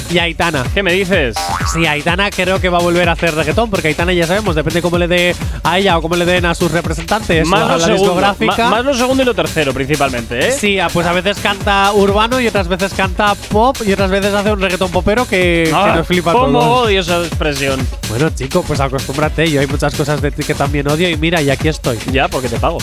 y 0.09 0.19
Aitana. 0.19 0.63
¿Qué 0.73 0.85
me 0.85 0.93
dices? 0.93 1.35
Sí, 1.75 1.85
Aitana 1.85 2.31
creo 2.31 2.61
que 2.61 2.69
va 2.69 2.79
a 2.79 2.81
volver 2.81 3.09
a 3.09 3.13
hacer 3.13 3.35
reggaetón, 3.35 3.71
porque 3.71 3.89
Aitana 3.89 4.13
ya 4.13 4.25
sabemos, 4.25 4.55
depende 4.55 4.81
cómo 4.81 4.99
le 4.99 5.09
dé 5.09 5.35
a 5.65 5.79
ella 5.81 5.99
o 5.99 6.03
cómo 6.03 6.15
le 6.15 6.25
den 6.25 6.45
a 6.47 6.55
sus 6.55 6.71
representantes 6.71 7.45
Más 7.49 7.63
a 7.63 7.77
la 7.77 7.79
segundo, 7.87 8.03
discográfica. 8.05 8.71
más 8.71 8.85
lo 8.85 8.95
segundo 8.95 9.25
y 9.25 9.27
lo 9.27 9.35
tercero, 9.35 9.75
principalmente, 9.75 10.47
¿eh? 10.47 10.53
Sí, 10.53 10.79
ah, 10.79 10.87
pues 10.93 11.05
a 11.05 11.13
veces 11.13 11.39
canta 11.43 11.91
urbano 11.93 12.41
y 12.41 12.47
otras 12.47 12.69
veces 12.69 12.95
canta 12.95 13.35
pop 13.51 13.77
y 13.85 13.93
otras 13.93 14.09
veces 14.13 14.33
hace 14.33 14.53
un 14.53 14.61
reggaetón 14.61 14.93
popero 14.93 15.27
que, 15.27 15.65
que 15.67 15.73
Ah, 15.75 15.95
nos 15.97 16.07
flipa 16.07 16.31
¿Cómo 16.31 16.61
todos. 16.61 16.87
odio 16.87 17.01
esa 17.01 17.19
expresión? 17.19 17.85
Bueno, 18.11 18.31
chico, 18.31 18.63
pues 18.63 18.79
acostúmbrate. 18.79 19.51
Yo 19.51 19.61
hay 19.61 19.67
muchas 19.67 19.93
cosas 19.97 20.23
de 20.23 20.31
ti 20.31 20.45
que 20.45 20.55
también 20.55 20.87
odio 20.87 21.11
y 21.11 21.17
mira, 21.17 21.43
y 21.43 21.51
aquí 21.51 21.67
estoy. 21.67 21.99
Ya, 22.13 22.29
porque 22.29 22.49
te 22.49 22.61
pago. 22.61 22.79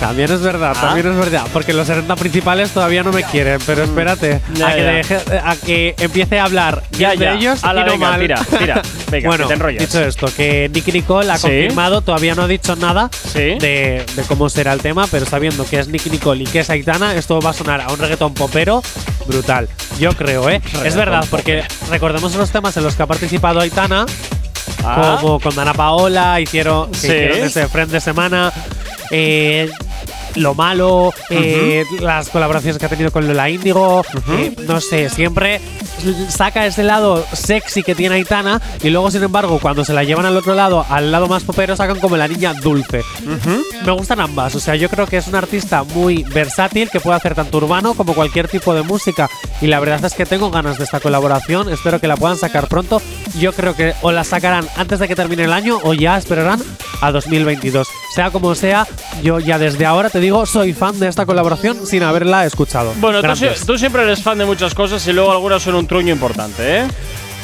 También 0.00 0.30
es 0.30 0.40
verdad, 0.40 0.72
Ah. 0.76 0.80
también 0.80 1.06
es 1.06 1.16
verdad. 1.16 1.46
Porque 1.52 1.72
los 1.72 1.86
70 1.86 2.16
principales 2.16 2.70
todavía 2.70 3.02
no 3.02 3.12
me 3.12 3.22
quieren, 3.22 3.58
pero 3.64 3.84
espérate 3.84 4.40
Mm. 4.48 4.54
Ya, 4.54 4.68
a, 4.68 4.74
que 4.74 4.82
ya. 4.82 4.92
deje- 4.92 5.42
a 5.44 5.56
que 5.56 5.94
empiece 5.98 6.38
a 6.38 6.44
hablar 6.44 6.82
Ya, 6.98 7.14
de 7.14 7.32
ellos 7.34 7.62
Ala, 7.64 7.82
y 7.82 7.84
no 7.84 7.92
venga, 7.92 8.10
mal. 8.10 8.20
tira, 8.20 8.44
tira. 8.58 8.82
Venga, 9.10 9.28
bueno, 9.28 9.44
que 9.44 9.48
te 9.48 9.54
enrollas. 9.54 9.80
dicho 9.80 10.04
esto, 10.04 10.26
que 10.36 10.68
Nicky 10.72 10.92
Nicole 10.92 11.30
ha 11.30 11.36
Sí. 11.38 11.42
confirmado, 11.42 12.00
todavía 12.02 12.34
no 12.34 12.42
ha 12.42 12.46
dicho 12.48 12.74
nada 12.76 13.08
Sí. 13.32 13.38
de, 13.60 14.04
de 14.14 14.22
cómo 14.28 14.48
será 14.48 14.72
el 14.72 14.80
tema, 14.80 15.06
pero 15.10 15.24
sabiendo 15.26 15.64
que 15.64 15.78
es 15.78 15.88
Nicky 15.88 16.10
Nicole 16.10 16.42
y 16.42 16.46
que 16.46 16.60
es 16.60 16.70
Aitana, 16.70 17.14
esto 17.14 17.40
va 17.40 17.50
a 17.50 17.54
sonar 17.54 17.80
a 17.80 17.88
un 17.92 17.98
reggaetón 17.98 18.34
popero 18.34 18.82
brutal. 19.26 19.68
Yo 19.98 20.12
creo, 20.16 20.50
¿eh? 20.50 20.60
es 20.84 20.96
verdad, 20.96 21.24
porque 21.30 21.62
recordemos 21.90 22.34
los 22.34 22.50
temas 22.50 22.76
en 22.76 22.82
los 22.82 22.94
que 22.94 23.02
ha 23.04 23.06
participado 23.06 23.60
Aitana, 23.60 24.04
Ah. 24.84 25.18
como 25.20 25.40
con 25.40 25.54
Dana 25.54 25.72
Paola, 25.72 26.40
hicieron, 26.40 26.92
Sí. 26.92 27.06
hicieron 27.06 27.38
ese 27.38 27.68
friend 27.68 27.90
de 27.90 28.00
semana. 28.00 28.52
Eh, 29.10 29.70
lo 30.36 30.54
malo, 30.54 31.12
eh, 31.30 31.84
las 32.00 32.28
colaboraciones 32.28 32.78
que 32.78 32.86
ha 32.86 32.88
tenido 32.88 33.12
con 33.12 33.26
Lola 33.26 33.48
Índigo, 33.50 34.04
eh, 34.30 34.54
no 34.66 34.80
sé, 34.80 35.08
siempre 35.08 35.60
saca 36.28 36.66
ese 36.66 36.82
lado 36.82 37.24
sexy 37.32 37.82
que 37.82 37.94
tiene 37.94 38.16
Aitana 38.16 38.60
y 38.82 38.90
luego, 38.90 39.10
sin 39.10 39.22
embargo, 39.22 39.58
cuando 39.60 39.84
se 39.84 39.92
la 39.92 40.02
llevan 40.02 40.26
al 40.26 40.36
otro 40.36 40.54
lado, 40.54 40.84
al 40.88 41.12
lado 41.12 41.28
más 41.28 41.44
popero, 41.44 41.76
sacan 41.76 42.00
como 42.00 42.16
la 42.16 42.28
niña 42.28 42.52
dulce. 42.54 43.02
Me 43.84 43.92
gustan 43.92 44.20
ambas, 44.20 44.54
o 44.54 44.60
sea, 44.60 44.74
yo 44.74 44.88
creo 44.88 45.06
que 45.06 45.18
es 45.18 45.28
un 45.28 45.36
artista 45.36 45.84
muy 45.84 46.24
versátil 46.24 46.90
que 46.90 47.00
puede 47.00 47.16
hacer 47.16 47.34
tanto 47.34 47.58
urbano 47.58 47.94
como 47.94 48.14
cualquier 48.14 48.48
tipo 48.48 48.74
de 48.74 48.82
música 48.82 49.30
y 49.60 49.66
la 49.66 49.80
verdad 49.80 50.04
es 50.04 50.14
que 50.14 50.26
tengo 50.26 50.50
ganas 50.50 50.78
de 50.78 50.84
esta 50.84 51.00
colaboración, 51.00 51.68
espero 51.72 52.00
que 52.00 52.08
la 52.08 52.16
puedan 52.16 52.36
sacar 52.36 52.68
pronto. 52.68 53.00
Yo 53.38 53.52
creo 53.52 53.74
que 53.74 53.94
o 54.02 54.12
la 54.12 54.24
sacarán 54.24 54.66
antes 54.76 54.98
de 54.98 55.08
que 55.08 55.16
termine 55.16 55.44
el 55.44 55.52
año 55.52 55.78
o 55.82 55.94
ya 55.94 56.16
esperarán 56.16 56.62
a 57.00 57.10
2022. 57.10 57.88
Sea 58.14 58.30
como 58.30 58.54
sea, 58.54 58.86
yo 59.22 59.40
ya 59.40 59.58
desde 59.58 59.84
ahora 59.86 60.08
te 60.08 60.20
digo, 60.20 60.46
soy 60.46 60.72
fan 60.72 61.00
de 61.00 61.08
esta 61.08 61.26
colaboración 61.26 61.84
sin 61.84 62.02
haberla 62.04 62.44
escuchado. 62.46 62.92
Bueno, 62.98 63.18
tú, 63.18 63.22
Grandes. 63.24 63.58
si- 63.58 63.66
tú 63.66 63.76
siempre 63.76 64.02
eres 64.04 64.22
fan 64.22 64.38
de 64.38 64.44
muchas 64.44 64.72
cosas 64.74 65.04
y 65.08 65.12
luego 65.12 65.32
algunas 65.32 65.62
son 65.62 65.74
un 65.74 65.86
truño 65.88 66.12
importante, 66.12 66.78
¿eh? 66.82 66.84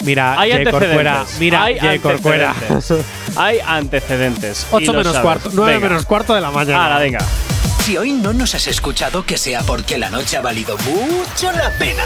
Mira, 0.05 0.39
Hay 0.41 0.51
Corcuera, 0.65 1.21
antecedentes. 1.21 1.41
mira, 1.41 1.65
Hay 1.65 1.99
Corcuera. 1.99 2.51
antecedentes. 2.53 3.37
Hay 3.37 3.59
antecedentes. 3.67 4.63
y 4.71 4.75
8 4.77 4.87
lo 4.93 4.99
menos 4.99 5.13
sabes. 5.13 5.23
cuarto, 5.23 5.51
9 5.53 5.73
Venga. 5.75 5.89
menos 5.89 6.07
cuarto 6.07 6.35
de 6.35 6.41
la 6.41 6.51
mañana. 6.53 6.85
Ahora, 6.85 6.99
venga. 7.01 7.19
Si 7.85 7.97
hoy 7.97 8.13
no 8.13 8.33
nos 8.33 8.55
has 8.55 8.67
escuchado, 8.69 9.25
que 9.27 9.37
sea 9.37 9.63
porque 9.63 9.99
la 9.99 10.09
noche 10.11 10.37
ha 10.37 10.41
valido 10.41 10.77
mucho 10.79 11.51
la 11.53 11.71
pena. 11.79 12.05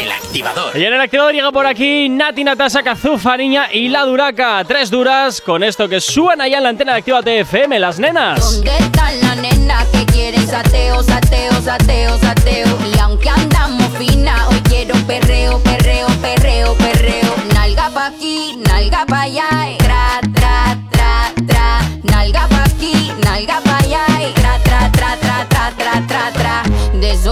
El 0.00 0.07
activador. 0.28 0.76
Y 0.76 0.84
en 0.84 0.92
el 0.92 1.00
activador 1.00 1.32
llega 1.32 1.50
por 1.50 1.66
aquí 1.66 2.08
Nati 2.08 2.44
Natasa 2.44 2.82
Kazufa, 2.82 3.36
niña 3.36 3.68
y 3.72 3.88
la 3.88 4.04
Duraca. 4.04 4.62
Tres 4.64 4.90
duras 4.90 5.40
con 5.40 5.62
esto 5.62 5.88
que 5.88 6.00
suena 6.00 6.46
ya 6.46 6.58
en 6.58 6.64
la 6.64 6.68
antena 6.68 6.92
de 6.92 6.98
Activa 6.98 7.22
TFM, 7.22 7.78
las 7.78 7.98
nenas. 7.98 8.56
¿Dónde 8.56 8.76
están 8.78 9.20
las 9.20 9.36
nenas 9.38 9.86
que 9.88 10.04
quieren 10.06 10.46
sateo, 10.46 11.02
sateo, 11.02 11.52
sateo, 11.62 12.18
sateo? 12.18 12.78
Y 12.94 12.98
aunque 12.98 13.30
andamos 13.30 13.88
fina, 13.96 14.48
hoy 14.48 14.60
quiero 14.68 14.94
perreo, 15.06 15.58
perreo, 15.60 16.06
perreo, 16.20 16.74
perreo. 16.74 17.34
Nalga 17.54 17.90
pa' 17.90 18.06
aquí, 18.08 18.58
nalga 18.66 19.06
pa' 19.06 19.22
allá, 19.22 19.77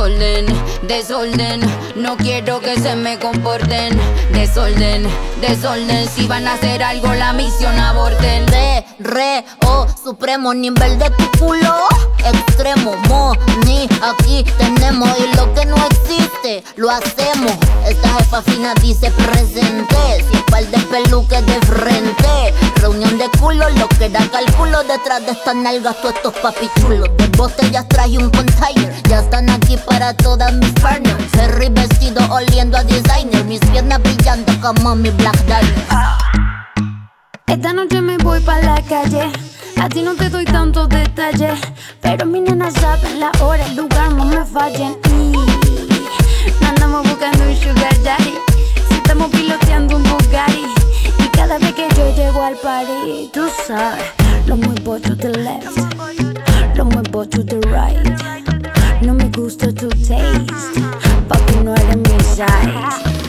Desorden, 0.06 0.46
desorden, 0.86 1.60
no 1.96 2.16
quiero 2.16 2.60
que 2.60 2.78
se 2.78 2.94
me 2.94 3.18
comporten. 3.18 3.98
Desorden, 4.32 5.04
desorden, 5.40 6.08
si 6.08 6.28
van 6.28 6.46
a 6.46 6.52
hacer 6.52 6.80
algo 6.84 7.12
la 7.12 7.32
misión 7.32 7.76
aborten. 7.76 8.46
Re, 8.46 8.86
re, 9.00 9.44
oh, 9.66 9.84
supremo 10.04 10.54
nivel 10.54 10.96
de 11.00 11.10
tu 11.10 11.28
culo. 11.40 11.88
Extremo, 12.24 12.94
mo, 13.08 13.32
ni 13.64 13.88
aquí 14.00 14.44
tenemos. 14.58 15.10
Y 15.18 15.36
lo 15.36 15.52
que 15.54 15.66
no 15.66 15.76
existe, 15.90 16.62
lo 16.76 16.88
hacemos. 16.88 17.56
Esta 17.84 18.08
jefa 18.10 18.42
fina 18.42 18.74
dice 18.80 19.10
presente. 19.10 20.24
Sin 20.30 20.42
par 20.42 20.64
de 20.66 20.78
peluques 20.78 21.44
de 21.46 21.66
frente. 21.66 22.54
Reunión 22.76 23.18
de 23.18 23.28
culo, 23.40 23.68
lo 23.70 23.88
que 23.88 24.08
da 24.08 24.24
cálculo. 24.30 24.84
Detrás 24.84 25.26
de 25.26 25.32
estas 25.32 25.56
nalgas, 25.56 26.00
todos 26.00 26.14
estos 26.14 26.34
papichulos. 26.34 27.08
De 27.16 27.26
botellas 27.36 27.88
traje 27.88 28.18
un 28.18 28.30
container. 28.30 28.94
Ya 29.08 29.20
están 29.20 29.50
aquí 29.50 29.76
para 29.76 29.95
todas 30.16 30.52
mis 30.52 30.72
partners. 30.72 31.24
Ferry 31.32 31.68
vestido 31.70 32.20
oliendo 32.30 32.76
a 32.76 32.84
designer. 32.84 33.44
Mis 33.44 33.60
piernas 33.60 34.00
brillando 34.02 34.52
como 34.60 34.94
mi 34.94 35.10
Black 35.10 35.38
Diamond. 35.46 35.84
Esta 37.46 37.72
noche 37.72 38.00
me 38.02 38.18
voy 38.18 38.40
pa' 38.40 38.60
la 38.60 38.80
calle. 38.82 39.32
A 39.80 39.88
ti 39.88 40.02
no 40.02 40.14
te 40.14 40.28
doy 40.28 40.44
tantos 40.44 40.88
detalles. 40.88 41.58
Pero 42.02 42.26
mi 42.26 42.40
nena 42.40 42.70
saben 42.70 43.20
la 43.20 43.30
hora, 43.40 43.64
el 43.64 43.76
lugar, 43.76 44.12
no 44.12 44.24
me 44.24 44.44
fallen. 44.44 44.96
Andamos 46.68 47.08
buscando 47.08 47.44
un 47.44 47.56
sugar 47.56 48.02
daddy. 48.02 48.34
Si 48.88 48.94
estamos 48.94 49.30
piloteando 49.30 49.96
un 49.96 50.02
Bugatti. 50.02 50.66
Y 51.18 51.28
cada 51.28 51.58
vez 51.58 51.72
que 51.72 51.88
yo 51.96 52.14
llego 52.14 52.42
al 52.42 52.56
party, 52.56 53.30
tú 53.32 53.48
sabes, 53.66 54.04
lo 54.46 54.56
muevo 54.56 54.98
to 55.00 55.16
the 55.16 55.30
left. 55.30 55.78
Lo 56.74 56.84
muevo 56.84 57.26
to 57.26 57.44
the 57.44 57.58
right. 57.68 58.55
No 59.02 59.14
me 59.14 59.28
gusta 59.28 59.72
tu 59.72 59.88
taste. 59.88 60.80
Papi, 61.28 61.56
no 61.62 61.74
eres 61.74 61.96
mi 61.96 62.18
size. 62.24 62.42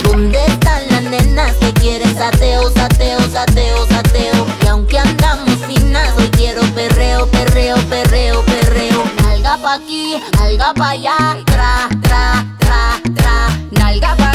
¿Dónde 0.03 0.39
están 0.45 0.81
las 0.89 1.03
nenas 1.03 1.53
que 1.55 1.73
quieren 1.73 2.15
sateo, 2.15 2.69
sateo, 2.71 3.19
sateo, 3.29 3.85
sateo? 3.87 4.45
Y 4.63 4.67
aunque 4.67 4.97
andamos 4.97 5.57
finas, 5.67 6.13
hoy 6.17 6.29
quiero 6.29 6.61
perreo, 6.73 7.27
perreo, 7.27 7.75
perreo, 7.89 8.43
perreo. 8.45 9.03
Nalga 9.23 9.57
pa' 9.61 9.75
aquí, 9.75 10.15
nalga 10.37 10.73
pa' 10.73 10.89
allá, 10.91 11.37
tra, 11.45 11.89
tra, 12.01 12.45
tra, 12.59 13.01
tra. 13.15 13.49
Nalga 13.71 14.15
pa' 14.15 14.26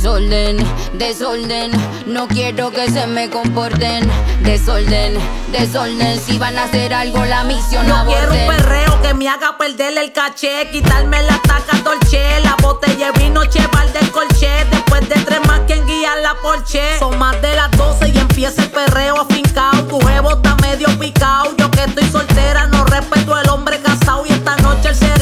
Desorden, 0.00 0.58
desorden, 0.92 1.72
no 2.06 2.28
quiero 2.28 2.70
que 2.70 2.88
se 2.88 3.08
me 3.08 3.28
comporten. 3.28 4.08
Desorden, 4.44 5.18
desorden, 5.50 6.20
si 6.20 6.38
van 6.38 6.56
a 6.56 6.64
hacer 6.64 6.94
algo 6.94 7.24
la 7.24 7.42
misión 7.42 7.84
Yo 7.84 8.04
quiero 8.06 8.32
un 8.32 8.46
perreo 8.46 9.02
que 9.02 9.12
me 9.14 9.28
haga 9.28 9.58
perder 9.58 9.98
el 9.98 10.12
caché, 10.12 10.68
quitarme 10.70 11.20
la 11.24 11.42
taca 11.42 11.78
dolce, 11.82 12.22
la 12.44 12.54
botella 12.62 13.10
de 13.10 13.18
vino 13.18 13.44
cheval 13.46 13.92
del 13.92 14.08
colché, 14.12 14.64
después 14.70 15.00
de 15.08 15.16
tres 15.16 15.40
más 15.48 15.62
quien 15.66 15.84
guía 15.84 16.14
la 16.22 16.36
porche. 16.36 16.96
Son 17.00 17.18
más 17.18 17.42
de 17.42 17.56
las 17.56 17.68
12 17.72 18.10
y 18.14 18.18
empieza 18.18 18.62
el 18.62 18.70
perreo 18.70 19.20
afincao, 19.20 19.82
tu 19.88 19.98
jevo 20.06 20.30
está 20.30 20.54
medio 20.62 20.96
picao, 21.00 21.56
yo 21.56 21.68
que 21.72 21.82
estoy 21.82 22.08
soltera 22.08 22.68
no 22.68 22.84
respeto 22.84 23.34
al 23.34 23.48
hombre 23.48 23.80
casado 23.80 24.24
y 24.28 24.32
esta 24.32 24.54
noche 24.58 24.90
el 24.90 24.94
ser 24.94 25.18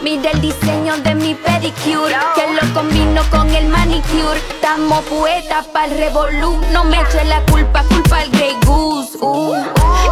Mira 0.00 0.30
el 0.30 0.40
diseño 0.40 0.96
de 0.98 1.14
mi 1.14 1.34
pedicure, 1.34 2.16
lo 2.60 2.74
combino 2.74 3.22
con 3.30 3.48
el 3.50 3.68
manicure. 3.68 4.38
Estamos 4.38 5.04
poetas 5.04 5.66
pa'l 5.66 5.90
revolú. 5.90 6.60
No 6.72 6.84
me 6.84 7.00
eche 7.00 7.24
la 7.24 7.40
culpa, 7.42 7.82
culpa 7.84 8.18
al 8.18 8.30
Grey 8.30 8.56
Goose. 8.66 9.18
Uh. 9.20 9.54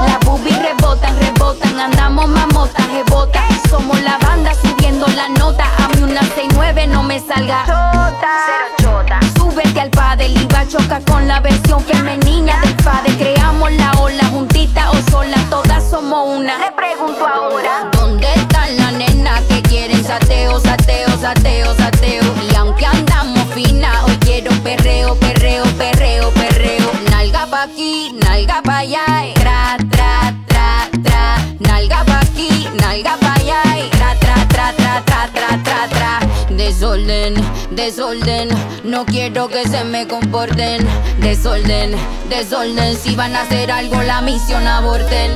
Las 0.06 0.20
boobies 0.24 0.58
rebotan, 0.60 1.18
rebotan, 1.20 1.78
andamos 1.80 2.28
mamotas, 2.28 2.86
rebotan. 2.88 3.44
Somos 3.68 4.00
la 4.02 4.18
banda 4.18 4.52
subiendo 4.54 5.06
la 5.08 5.28
nota. 5.28 5.64
A 5.78 5.88
mí 5.88 6.02
una 6.02 6.22
69 6.22 6.86
no 6.88 7.02
me 7.02 7.20
salga. 7.20 7.64
Chota. 7.66 9.20
Súbete 9.36 9.80
al 9.80 9.90
padre 9.90 10.28
y 10.28 10.46
va 10.46 10.60
a 10.60 10.68
chocar 10.68 11.02
con 11.04 11.26
la 11.26 11.40
versión 11.40 11.80
femenina 11.80 12.60
del 12.60 12.74
padre. 12.76 13.16
Creamos 13.16 13.72
la 13.72 13.92
ola 13.92 14.24
juntita 14.26 14.90
o 14.90 15.10
sola, 15.10 15.36
todas 15.50 15.88
somos 15.88 16.38
una. 16.38 16.58
Le 16.58 16.72
pregunto 16.72 17.26
ahora, 17.26 17.88
¿dónde 17.92 18.26
están 18.34 18.76
las 18.76 18.92
nenas 18.92 19.42
que 19.42 19.62
quieren 19.62 20.04
sateo, 20.04 20.58
sateo, 20.60 21.08
sateo, 21.20 21.74
sateo? 21.76 22.37
Y 22.42 22.54
aunque 22.56 22.86
andamos 22.86 23.44
fina, 23.54 24.04
hoy 24.04 24.16
quiero 24.20 24.50
perreo, 24.62 25.14
perreo, 25.16 25.64
perreo, 25.76 26.30
perreo. 26.30 26.90
Nalga 27.10 27.46
pa' 27.46 27.62
aquí, 27.64 28.12
nalga 28.24 28.62
pa' 28.62 28.78
allá, 28.78 29.26
y 29.26 29.34
tra, 29.34 29.76
tra, 29.90 30.34
tra, 30.46 30.88
tra. 31.02 31.36
Nalga 31.60 32.04
pa' 32.04 32.20
aquí, 32.20 32.68
nalga 32.80 33.16
pa' 33.16 33.34
allá, 33.34 33.62
y 33.78 33.88
tra, 33.90 34.14
tra, 34.18 34.34
tra, 34.48 34.72
tra, 34.72 35.02
tra, 35.04 35.28
tra, 35.32 35.62
tra, 35.62 35.88
tra. 35.88 36.20
Desorden, 36.50 37.34
desorden, 37.70 38.48
no 38.84 39.04
quiero 39.04 39.48
que 39.48 39.66
se 39.66 39.84
me 39.84 40.06
comporten. 40.06 40.86
Desorden, 41.20 41.94
desorden, 42.28 42.96
si 42.96 43.14
van 43.14 43.34
a 43.34 43.42
hacer 43.42 43.70
algo 43.70 44.02
la 44.02 44.20
misión 44.20 44.66
aborten. 44.66 45.32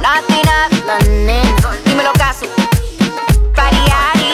Latina, 0.00 0.68
la 0.86 0.98
nena. 1.08 1.56
Dímelo 1.84 2.12
caso. 2.12 2.46
Pariari, 3.54 4.33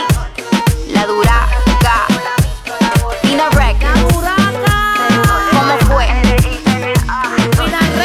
Records. 3.50 4.00
¿Cómo 5.50 5.78
fue? 5.86 6.06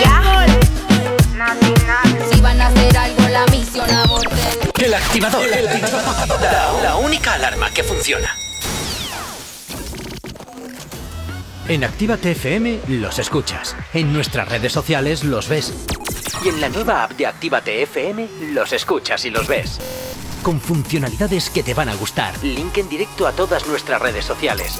Ya. 0.01 0.21
Si 2.31 2.41
van 2.41 2.61
a 2.61 2.67
hacer 2.67 2.97
algo 2.97 3.27
la 3.29 3.45
misión 3.47 3.89
aborten. 3.89 4.39
El 4.77 4.93
activador. 4.93 5.45
La, 6.41 6.81
la 6.81 6.95
única 6.95 7.33
alarma 7.33 7.69
que 7.71 7.83
funciona. 7.83 8.29
En 11.67 11.83
Actívate 11.83 12.31
FM 12.31 12.81
los 12.88 13.17
escuchas. 13.19 13.75
En 13.93 14.13
nuestras 14.13 14.47
redes 14.47 14.71
sociales 14.71 15.23
los 15.23 15.49
ves. 15.49 15.73
Y 16.43 16.49
en 16.49 16.61
la 16.61 16.69
nueva 16.69 17.03
app 17.03 17.11
de 17.13 17.25
Actívate 17.25 17.81
FM 17.81 18.27
los 18.53 18.71
escuchas 18.71 19.25
y 19.25 19.31
los 19.31 19.47
ves. 19.47 19.79
Con 20.43 20.61
funcionalidades 20.61 21.49
que 21.49 21.63
te 21.63 21.73
van 21.73 21.89
a 21.89 21.95
gustar. 21.95 22.36
Link 22.43 22.77
en 22.77 22.88
directo 22.88 23.25
a 23.25 23.31
todas 23.31 23.65
nuestras 23.65 23.99
redes 23.99 24.25
sociales. 24.25 24.79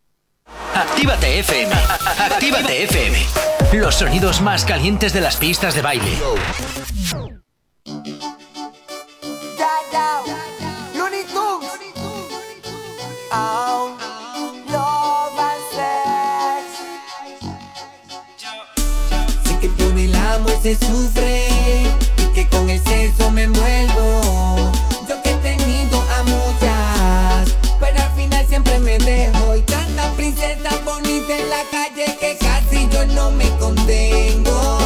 Actívate 0.73 1.39
FM. 1.39 1.73
Actívate 2.19 2.83
FM. 2.83 3.17
Los 3.73 3.95
sonidos 3.95 4.41
más 4.41 4.65
calientes 4.65 5.13
de 5.13 5.21
las 5.21 5.37
pistas 5.37 5.75
de 5.75 5.81
baile. 5.81 6.17
Sé 19.43 19.59
que 19.59 19.69
por 19.69 19.99
el 19.99 20.15
amor 20.15 20.59
se 20.61 20.75
sufre 20.75 21.47
y 22.17 22.33
que 22.33 22.47
con 22.47 22.69
el 22.69 22.81
sexo 22.83 23.31
me 23.31 23.43
envuelvo. 23.43 24.71
No 33.87 33.87
me 33.87 34.80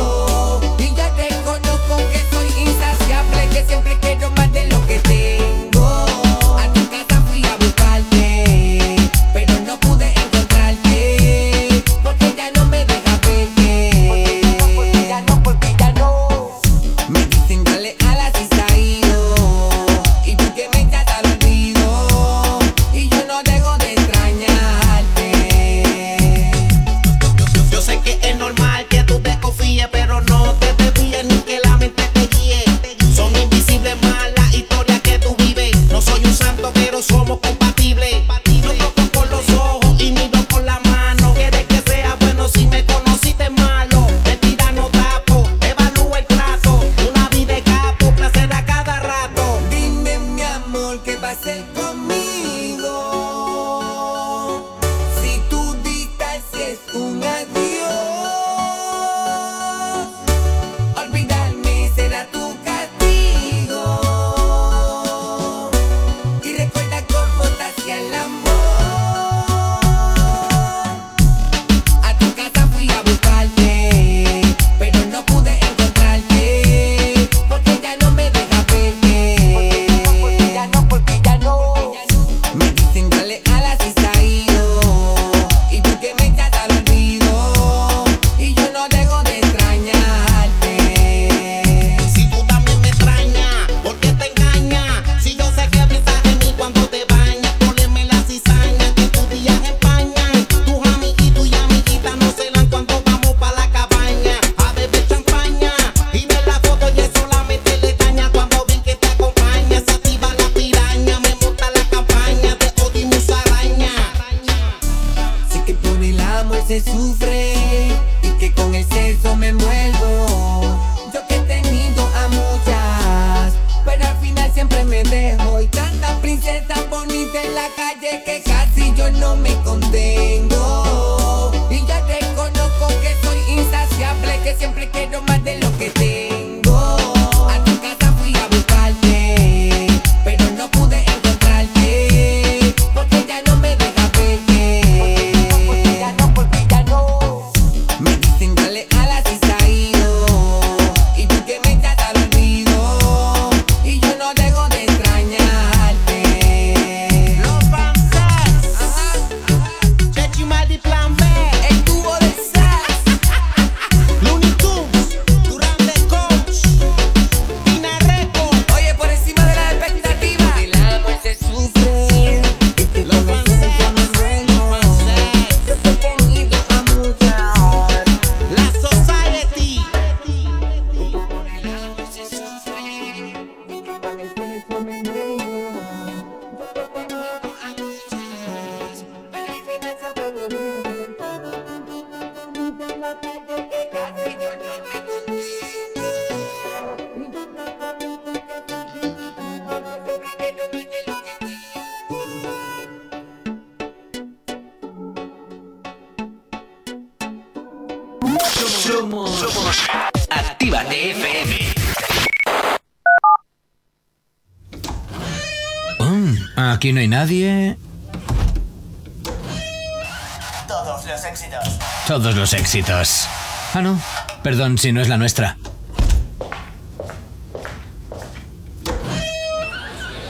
Éxitos. 222.54 223.28
Ah, 223.74 223.82
no. 223.82 224.00
Perdón 224.43 224.78
si 224.78 224.91
no 224.91 225.02
es 225.02 225.10
la 225.10 225.18
nuestra. 225.18 225.58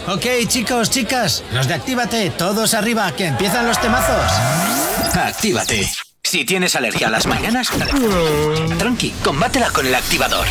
Ok, 0.07 0.25
chicos, 0.47 0.91
chicas, 0.91 1.43
los 1.51 1.67
de 1.67 1.73
Actívate, 1.73 2.29
todos 2.29 2.75
arriba, 2.75 3.11
que 3.13 3.25
empiezan 3.25 3.65
los 3.65 3.81
temazos. 3.81 4.31
Actívate. 5.15 5.89
Si 6.23 6.45
tienes 6.45 6.75
alergia 6.75 7.07
a 7.07 7.09
las 7.11 7.25
mañanas, 7.25 7.69
tranqui, 8.77 9.11
combátela 9.23 9.69
con 9.71 9.85
el 9.85 9.95
activador. 9.95 10.45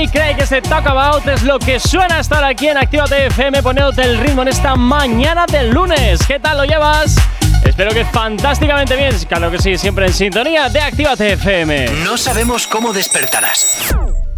DJ 0.00 0.12
Craig, 0.12 0.36
ese 0.38 0.62
Talk 0.62 0.86
About 0.86 1.26
es 1.28 1.42
lo 1.42 1.58
que 1.58 1.78
suena 1.78 2.20
estar 2.20 2.42
aquí 2.42 2.68
en 2.68 2.78
Actívate 2.78 3.26
FM 3.26 3.62
poniéndote 3.62 4.00
el 4.00 4.16
ritmo 4.16 4.40
en 4.40 4.48
esta 4.48 4.74
mañana 4.74 5.44
del 5.44 5.72
lunes. 5.72 6.20
¿Qué 6.26 6.40
tal 6.40 6.56
lo 6.56 6.64
llevas? 6.64 7.16
Espero 7.62 7.90
que 7.90 8.06
fantásticamente 8.06 8.96
bien. 8.96 9.14
Claro 9.28 9.50
que 9.50 9.58
sí, 9.58 9.76
siempre 9.76 10.06
en 10.06 10.14
sintonía 10.14 10.70
de 10.70 10.80
Actívate 10.80 11.32
FM. 11.32 11.90
No 12.02 12.16
sabemos 12.16 12.66
cómo 12.66 12.94
despertarás, 12.94 13.94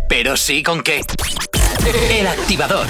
pero 0.08 0.36
sí 0.36 0.64
con 0.64 0.82
qué. 0.82 1.02
El 2.10 2.26
activador. 2.26 2.88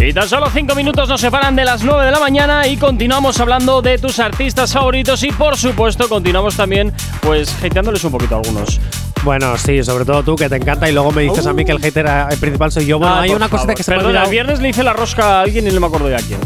Y 0.00 0.14
tan 0.14 0.28
solo 0.28 0.48
5 0.48 0.74
minutos 0.74 1.06
nos 1.06 1.20
separan 1.20 1.54
de 1.54 1.66
las 1.66 1.82
9 1.82 2.06
de 2.06 2.12
la 2.12 2.18
mañana 2.18 2.66
y 2.66 2.78
continuamos 2.78 3.38
hablando 3.40 3.82
de 3.82 3.98
tus 3.98 4.18
artistas 4.20 4.72
favoritos 4.72 5.22
y 5.22 5.32
por 5.32 5.58
supuesto 5.58 6.08
continuamos 6.08 6.56
también 6.56 6.94
pues 7.20 7.54
hateándoles 7.62 8.04
un 8.04 8.12
poquito 8.12 8.36
a 8.36 8.38
algunos. 8.38 8.80
Bueno, 9.26 9.58
sí, 9.58 9.82
sobre 9.82 10.04
todo 10.04 10.22
tú 10.22 10.36
que 10.36 10.48
te 10.48 10.54
encanta 10.54 10.88
y 10.88 10.92
luego 10.92 11.10
me 11.10 11.22
dices 11.22 11.44
a 11.48 11.52
mí 11.52 11.64
que 11.64 11.72
el 11.72 11.80
hater 11.80 12.06
eh, 12.06 12.36
principal 12.38 12.70
soy 12.70 12.86
yo. 12.86 12.98
Bueno, 13.00 13.16
Ah, 13.16 13.22
hay 13.22 13.30
una 13.30 13.48
cosita 13.48 13.62
favor. 13.72 13.74
que 13.74 13.82
se 13.82 13.90
me 13.90 13.96
olvidado. 13.98 14.24
el 14.26 14.30
viernes 14.30 14.60
le 14.60 14.68
hice 14.68 14.84
la 14.84 14.92
rosca 14.92 15.40
a 15.40 15.42
alguien 15.42 15.66
y 15.66 15.70
no 15.72 15.80
me 15.80 15.86
acuerdo 15.88 16.08
ya 16.08 16.16
a 16.18 16.20
quién. 16.20 16.38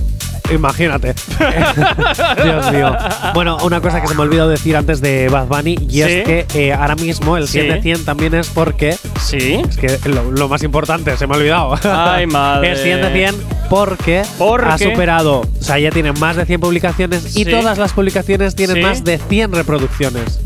Imagínate. 0.50 1.14
Dios 2.42 2.72
mío. 2.72 2.96
Bueno, 3.34 3.58
una 3.62 3.82
cosa 3.82 4.00
que 4.00 4.08
se 4.08 4.14
me 4.14 4.20
ha 4.20 4.24
olvidado 4.24 4.48
decir 4.48 4.76
antes 4.78 5.02
de 5.02 5.28
Bad 5.28 5.46
Bunny 5.46 5.76
y 5.88 5.90
Sí. 5.90 6.00
es 6.00 6.24
que 6.24 6.46
eh, 6.54 6.72
ahora 6.72 6.96
mismo 6.96 7.36
el 7.36 7.46
100 7.46 7.66
Sí. 7.66 7.70
de 7.70 7.82
100 7.82 8.04
también 8.06 8.34
es 8.34 8.48
porque. 8.48 8.96
Sí. 9.20 9.62
Es 9.68 9.76
que 9.76 9.98
lo, 10.08 10.30
lo 10.30 10.48
más 10.48 10.62
importante, 10.62 11.14
se 11.18 11.26
me 11.26 11.34
ha 11.34 11.36
olvidado. 11.36 11.74
Ay, 11.84 12.26
madre. 12.26 12.72
Es 12.72 12.82
100 12.82 13.02
de 13.02 13.12
100 13.12 13.34
porque 13.68 14.22
¿Por 14.38 14.64
ha 14.64 14.78
superado. 14.78 15.40
O 15.42 15.62
sea, 15.62 15.78
ya 15.78 15.90
tiene 15.90 16.12
más 16.12 16.34
de 16.36 16.46
100 16.46 16.60
publicaciones 16.60 17.36
y 17.36 17.44
todas 17.44 17.76
las 17.76 17.92
publicaciones 17.92 18.54
tienen 18.56 18.80
más 18.80 19.04
de 19.04 19.18
100 19.18 19.52
reproducciones. 19.52 20.40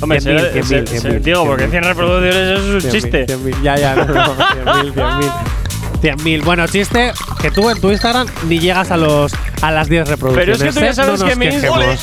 Hombre, 0.00 0.18
100.000, 0.20 0.22
se- 0.22 0.52
100.000, 0.62 0.64
se- 0.64 0.84
100.000, 0.84 1.00
se- 1.00 1.20
digo, 1.20 1.44
porque 1.46 1.68
100 1.68 1.82
reproducciones 1.84 2.36
eso 2.36 2.54
es 2.78 2.84
un 2.84 2.90
100.000, 2.90 2.92
chiste. 2.92 3.26
100.000, 3.26 3.62
ya, 3.62 3.76
ya, 3.76 3.94
no, 3.96 4.04
no, 4.06 4.36
100.000, 4.36 4.92
100.000. 4.94 5.32
100.000. 6.02 6.42
Bueno, 6.44 6.66
chiste 6.66 7.12
que 7.42 7.50
tú 7.50 7.68
en 7.68 7.78
tu 7.80 7.90
Instagram 7.90 8.26
ni 8.48 8.58
llegas 8.58 8.90
a 8.90 8.96
los 8.96 9.32
a 9.60 9.70
las 9.70 9.88
10 9.88 10.04
Pero 10.04 10.16
reproducciones. 10.16 10.56
es 10.62 10.62
que 10.62 10.72
tú 10.72 10.80
ya 10.80 10.90
¿eh? 10.90 10.94
sabes 10.94 11.20
No 11.20 11.26
que 11.26 11.36
mi 11.36 11.46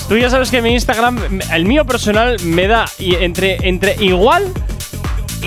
tú 0.07 0.17
ya 0.17 0.29
sabes 0.29 0.51
que 0.51 0.61
mi 0.61 0.73
Instagram, 0.73 1.19
el 1.51 1.65
mío 1.65 1.85
personal, 1.85 2.37
me 2.43 2.67
da 2.67 2.85
entre, 2.99 3.67
entre 3.67 3.95
igual 3.99 4.43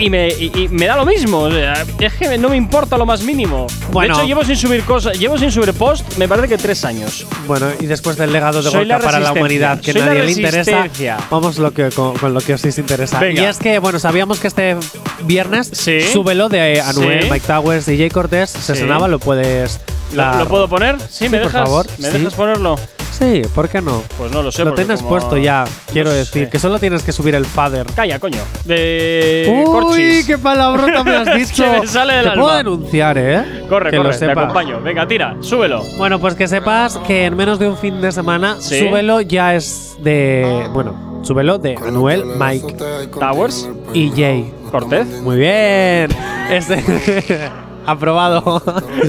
y 0.00 0.10
me, 0.10 0.28
y- 0.28 0.50
y 0.54 0.68
me 0.68 0.86
da 0.86 0.96
lo 0.96 1.04
mismo. 1.06 1.38
O 1.40 1.50
sea, 1.50 1.84
es 2.00 2.12
que 2.14 2.38
no 2.38 2.48
me 2.48 2.56
importa 2.56 2.96
lo 2.96 3.06
más 3.06 3.22
mínimo. 3.22 3.66
Bueno. 3.92 4.14
de 4.14 4.20
hecho, 4.20 4.28
llevo 4.28 4.44
sin 4.44 4.56
subir 4.56 4.82
cosas, 4.84 5.18
llevo 5.18 5.38
sin 5.38 5.50
subir 5.52 5.72
post, 5.74 6.16
me 6.16 6.26
parece 6.28 6.48
que 6.48 6.58
tres 6.58 6.84
años. 6.84 7.26
Bueno, 7.46 7.66
y 7.80 7.86
después 7.86 8.16
del 8.16 8.32
legado 8.32 8.62
de 8.62 8.70
Soy 8.70 8.80
Gorka 8.88 8.98
la 8.98 9.04
para 9.04 9.20
la 9.20 9.32
humanidad 9.32 9.80
que 9.80 9.92
Soy 9.92 10.00
la 10.00 10.06
nadie 10.08 10.22
le 10.24 10.32
interesa, 10.32 10.88
vamos 11.30 11.58
lo 11.58 11.72
que, 11.72 11.90
con, 11.90 12.16
con 12.18 12.34
lo 12.34 12.40
que 12.40 12.54
os 12.54 12.64
interesa. 12.78 13.18
Venga. 13.20 13.42
Y 13.42 13.44
es 13.44 13.58
que, 13.58 13.78
bueno, 13.78 13.98
sabíamos 13.98 14.38
que 14.40 14.48
este 14.48 14.76
viernes 15.24 15.70
Sí. 15.72 16.00
súbelo 16.12 16.48
de 16.48 16.80
Anuel, 16.80 17.22
Sí. 17.24 17.28
Mike 17.30 17.46
Towers 17.46 17.84
Jay 17.86 18.08
Cortés 18.10 18.50
se 18.50 18.74
Sí. 18.74 18.80
sonaba, 18.80 19.08
lo 19.08 19.18
puedes. 19.18 19.80
¿Lo, 20.12 20.22
dar. 20.22 20.36
lo 20.36 20.48
puedo 20.48 20.68
poner? 20.68 20.96
Sí, 21.08 21.28
me 21.28 21.38
por 21.38 21.46
dejas. 21.48 21.62
favor. 21.64 21.86
¿Me 21.98 22.10
dejas 22.10 22.34
ponerlo? 22.34 22.76
Sí, 23.20 23.42
¿por 23.54 23.68
qué 23.68 23.82
no? 23.82 24.02
Pues 24.16 24.32
no 24.32 24.42
lo 24.42 24.50
sé. 24.50 24.64
lo 24.64 24.70
porque 24.70 24.84
tienes 24.84 25.00
como- 25.02 25.10
puesto 25.10 25.36
ya, 25.36 25.64
quiero 25.92 26.08
No 26.10 26.16
decir, 26.16 26.44
sé. 26.44 26.50
que 26.50 26.58
solo 26.58 26.78
tienes 26.78 27.02
que 27.02 27.12
subir 27.12 27.34
el 27.34 27.44
father. 27.44 27.86
Calla, 27.94 28.18
coño. 28.18 28.38
De 28.64 29.46
Uy, 29.58 29.64
Corchis. 29.66 30.26
qué 30.26 30.38
palabrota 30.38 31.04
me 31.04 31.16
has 31.16 31.28
Es 31.28 31.48
dicho. 31.50 31.64
que 31.70 31.80
me 31.80 31.86
sale 31.86 32.14
del 32.14 32.30
Te 32.32 32.38
puedo 32.38 32.56
denunciar, 32.56 33.18
¿eh? 33.18 33.64
Corre, 33.68 33.90
que 33.90 33.96
lo 33.96 34.04
corre, 34.04 34.14
te 34.14 34.26
sepas. 34.26 34.44
acompaño. 34.44 34.80
Venga, 34.80 35.06
tira, 35.06 35.36
súbelo. 35.40 35.82
Bueno, 35.98 36.18
pues 36.18 36.34
que 36.34 36.48
sepas 36.48 36.96
que 37.06 37.26
en 37.26 37.36
menos 37.36 37.58
de 37.58 37.68
un 37.68 37.76
fin 37.76 38.00
de 38.00 38.10
semana, 38.10 38.56
Sí. 38.58 38.80
súbelo 38.88 39.20
ya 39.20 39.54
es 39.54 39.96
de. 40.02 40.66
Bueno, 40.72 41.20
súbelo 41.22 41.58
de 41.58 41.76
Anuel, 41.76 42.24
Mike 42.38 42.74
Towers 43.18 43.68
y 43.92 44.10
Jay. 44.16 44.50
Cortez. 44.70 45.06
Muy 45.22 45.36
bien. 45.36 46.08
Este. 46.50 46.82
Aprobado. 47.86 48.62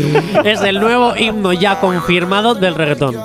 es 0.44 0.62
el 0.62 0.80
nuevo 0.82 1.16
himno 1.16 1.54
ya 1.54 1.80
confirmado 1.80 2.56
del 2.56 2.76
reggaetón. 2.76 3.16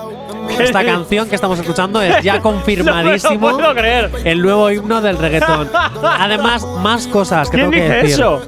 Esta 0.59 0.84
canción 0.84 1.28
que 1.28 1.34
estamos 1.34 1.59
escuchando 1.59 2.00
es 2.02 2.22
ya 2.22 2.40
confirmadísimo 2.42 3.34
No 3.34 3.40
me 3.40 3.52
lo 3.52 3.59
puedo 3.59 3.74
creer. 3.74 4.11
el 4.24 4.42
nuevo 4.42 4.70
himno 4.70 5.00
del 5.00 5.18
reggaetón. 5.18 5.68
Además, 6.02 6.66
más 6.82 7.07
cosas 7.07 7.48
que 7.50 7.59
¿Quién 7.59 7.70
tengo 7.70 7.82
que 7.82 7.88
dice 7.88 7.94
decir. 8.02 8.11
eso? 8.24 8.42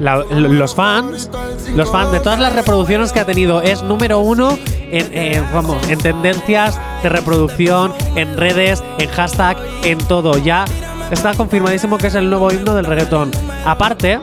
La- 0.00 0.16
los 0.30 0.74
fans, 0.74 1.30
los 1.76 1.88
fans 1.90 2.10
de 2.10 2.18
todas 2.18 2.40
las 2.40 2.52
reproducciones 2.52 3.12
que 3.12 3.20
ha 3.20 3.24
tenido, 3.24 3.62
es 3.62 3.82
número 3.84 4.18
uno 4.18 4.58
en, 4.90 5.16
en, 5.16 5.44
vamos, 5.52 5.76
en 5.88 5.98
tendencias 6.00 6.80
de 7.02 7.08
reproducción, 7.10 7.92
en 8.16 8.36
redes, 8.36 8.82
en 8.98 9.08
hashtag, 9.10 9.56
en 9.84 9.98
todo. 9.98 10.36
Ya 10.38 10.64
está 11.12 11.34
confirmadísimo 11.34 11.96
que 11.98 12.08
es 12.08 12.14
el 12.16 12.28
nuevo 12.28 12.50
himno 12.50 12.74
del 12.74 12.86
reggaetón. 12.86 13.30
Aparte, 13.64 14.18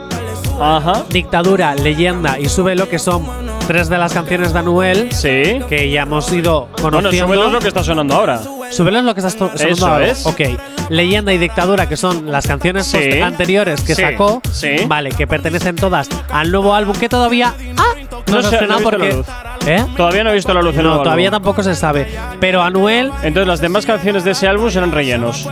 Dictadura, 1.08 1.74
Leyenda 1.74 2.38
y 2.38 2.48
Súbelo, 2.50 2.88
que 2.88 2.98
son 2.98 3.24
tres 3.66 3.88
de 3.88 3.98
las 3.98 4.12
canciones 4.12 4.52
de 4.52 4.58
Anuel 4.58 5.12
Sí. 5.12 5.60
que 5.68 5.90
ya 5.90 6.02
hemos 6.02 6.30
ido 6.32 6.68
Bueno, 6.80 6.98
conociendo. 6.98 7.26
súbelo 7.26 7.46
es 7.46 7.52
lo 7.52 7.60
que 7.60 7.68
está 7.68 7.84
sonando 7.84 8.14
ahora. 8.14 8.40
Súbelo 8.70 8.98
es 8.98 9.04
lo 9.04 9.14
que 9.14 9.20
está 9.20 9.30
sonando 9.30 9.62
Eso 9.64 9.86
ahora. 9.86 10.06
es. 10.06 10.26
Ok. 10.26 10.40
Leyenda 10.88 11.32
y 11.32 11.38
Dictadura, 11.38 11.88
que 11.88 11.96
son 11.96 12.30
las 12.30 12.46
canciones 12.46 12.86
Sí. 12.86 13.20
anteriores 13.20 13.80
que 13.82 13.94
Sí. 13.94 14.02
sacó. 14.02 14.40
Sí. 14.50 14.76
Vale, 14.86 15.10
que 15.10 15.26
pertenecen 15.26 15.76
todas 15.76 16.08
al 16.30 16.50
nuevo 16.50 16.74
álbum 16.74 16.94
que 16.96 17.08
todavía. 17.08 17.54
¡Ah! 17.76 17.82
No, 18.28 18.40
No 18.40 18.42
se 18.48 18.56
ha 18.56 18.62
no 18.62 18.78
porque. 18.80 19.22
¿Eh? 19.66 19.84
Todavía 19.96 20.24
no 20.24 20.30
he 20.30 20.34
visto 20.34 20.52
la 20.54 20.62
luz 20.62 20.74
No, 20.76 21.02
todavía 21.02 21.28
álbum. 21.28 21.36
tampoco 21.42 21.62
se 21.62 21.74
sabe. 21.74 22.08
Pero 22.40 22.62
Anuel, 22.62 23.10
Entonces 23.22 23.46
las 23.46 23.60
demás 23.60 23.84
canciones 23.86 24.24
de 24.24 24.30
ese 24.32 24.48
álbum 24.48 24.70
serán 24.70 24.90
rellenos. 24.92 25.46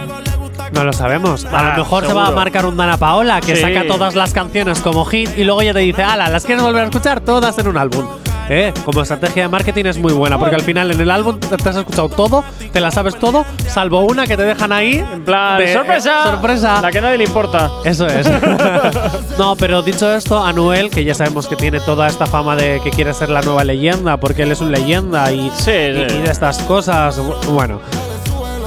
No 0.72 0.84
lo 0.84 0.92
sabemos. 0.92 1.44
A 1.46 1.58
Ah, 1.58 1.76
lo 1.76 1.82
mejor 1.84 2.06
se 2.06 2.12
va 2.12 2.26
a 2.26 2.30
marcar 2.30 2.66
un 2.66 2.76
Dana 2.76 2.96
Paola 2.96 3.40
que 3.40 3.56
Sí. 3.56 3.62
saca 3.62 3.86
todas 3.86 4.14
las 4.14 4.32
canciones 4.32 4.80
como 4.80 5.04
hit 5.04 5.30
y 5.36 5.44
luego 5.44 5.62
ya 5.62 5.72
te 5.72 5.80
dice, 5.80 6.02
ala, 6.02 6.28
las 6.28 6.44
quieres 6.44 6.62
volver 6.64 6.82
a 6.82 6.84
escuchar 6.86 7.20
todas 7.20 7.58
en 7.58 7.68
un 7.68 7.76
álbum. 7.76 8.04
¿Eh? 8.52 8.74
Como 8.84 9.00
estrategia 9.02 9.44
de 9.44 9.48
marketing 9.48 9.84
es 9.84 9.96
muy 9.96 10.12
buena, 10.12 10.36
porque 10.36 10.56
al 10.56 10.62
final 10.62 10.90
en 10.90 11.00
el 11.00 11.08
álbum 11.12 11.38
te 11.38 11.54
has 11.68 11.76
escuchado 11.76 12.08
todo, 12.08 12.42
te 12.72 12.80
la 12.80 12.90
sabes 12.90 13.16
todo, 13.16 13.44
salvo 13.68 14.00
una 14.00 14.26
que 14.26 14.36
te 14.36 14.42
dejan 14.42 14.72
ahí. 14.72 14.98
En 15.12 15.24
plan, 15.24 15.56
de- 15.56 15.72
¡sorpresa! 15.72 16.10
eh, 16.10 16.30
¡Sorpresa! 16.32 16.80
La 16.82 16.90
que 16.90 17.00
nadie 17.00 17.18
le 17.18 17.24
importa. 17.24 17.70
Eso 17.84 18.08
es. 18.08 18.28
no, 19.38 19.54
pero 19.54 19.82
dicho 19.82 20.12
esto, 20.12 20.44
Anuel, 20.44 20.90
que 20.90 21.04
ya 21.04 21.14
sabemos 21.14 21.46
que 21.46 21.54
tiene 21.54 21.78
toda 21.78 22.08
esta 22.08 22.26
fama 22.26 22.56
de 22.56 22.80
que 22.82 22.90
quiere 22.90 23.14
ser 23.14 23.28
la 23.30 23.40
nueva 23.42 23.62
leyenda, 23.62 24.16
porque 24.16 24.42
él 24.42 24.50
es 24.50 24.60
un 24.60 24.72
leyenda 24.72 25.30
y, 25.30 25.48
Sí, 25.56 25.70
y- 25.70 26.08
sí. 26.08 26.16
y 26.16 26.22
de 26.22 26.30
estas 26.32 26.58
cosas, 26.62 27.20
bu- 27.20 27.36
bueno. 27.52 27.80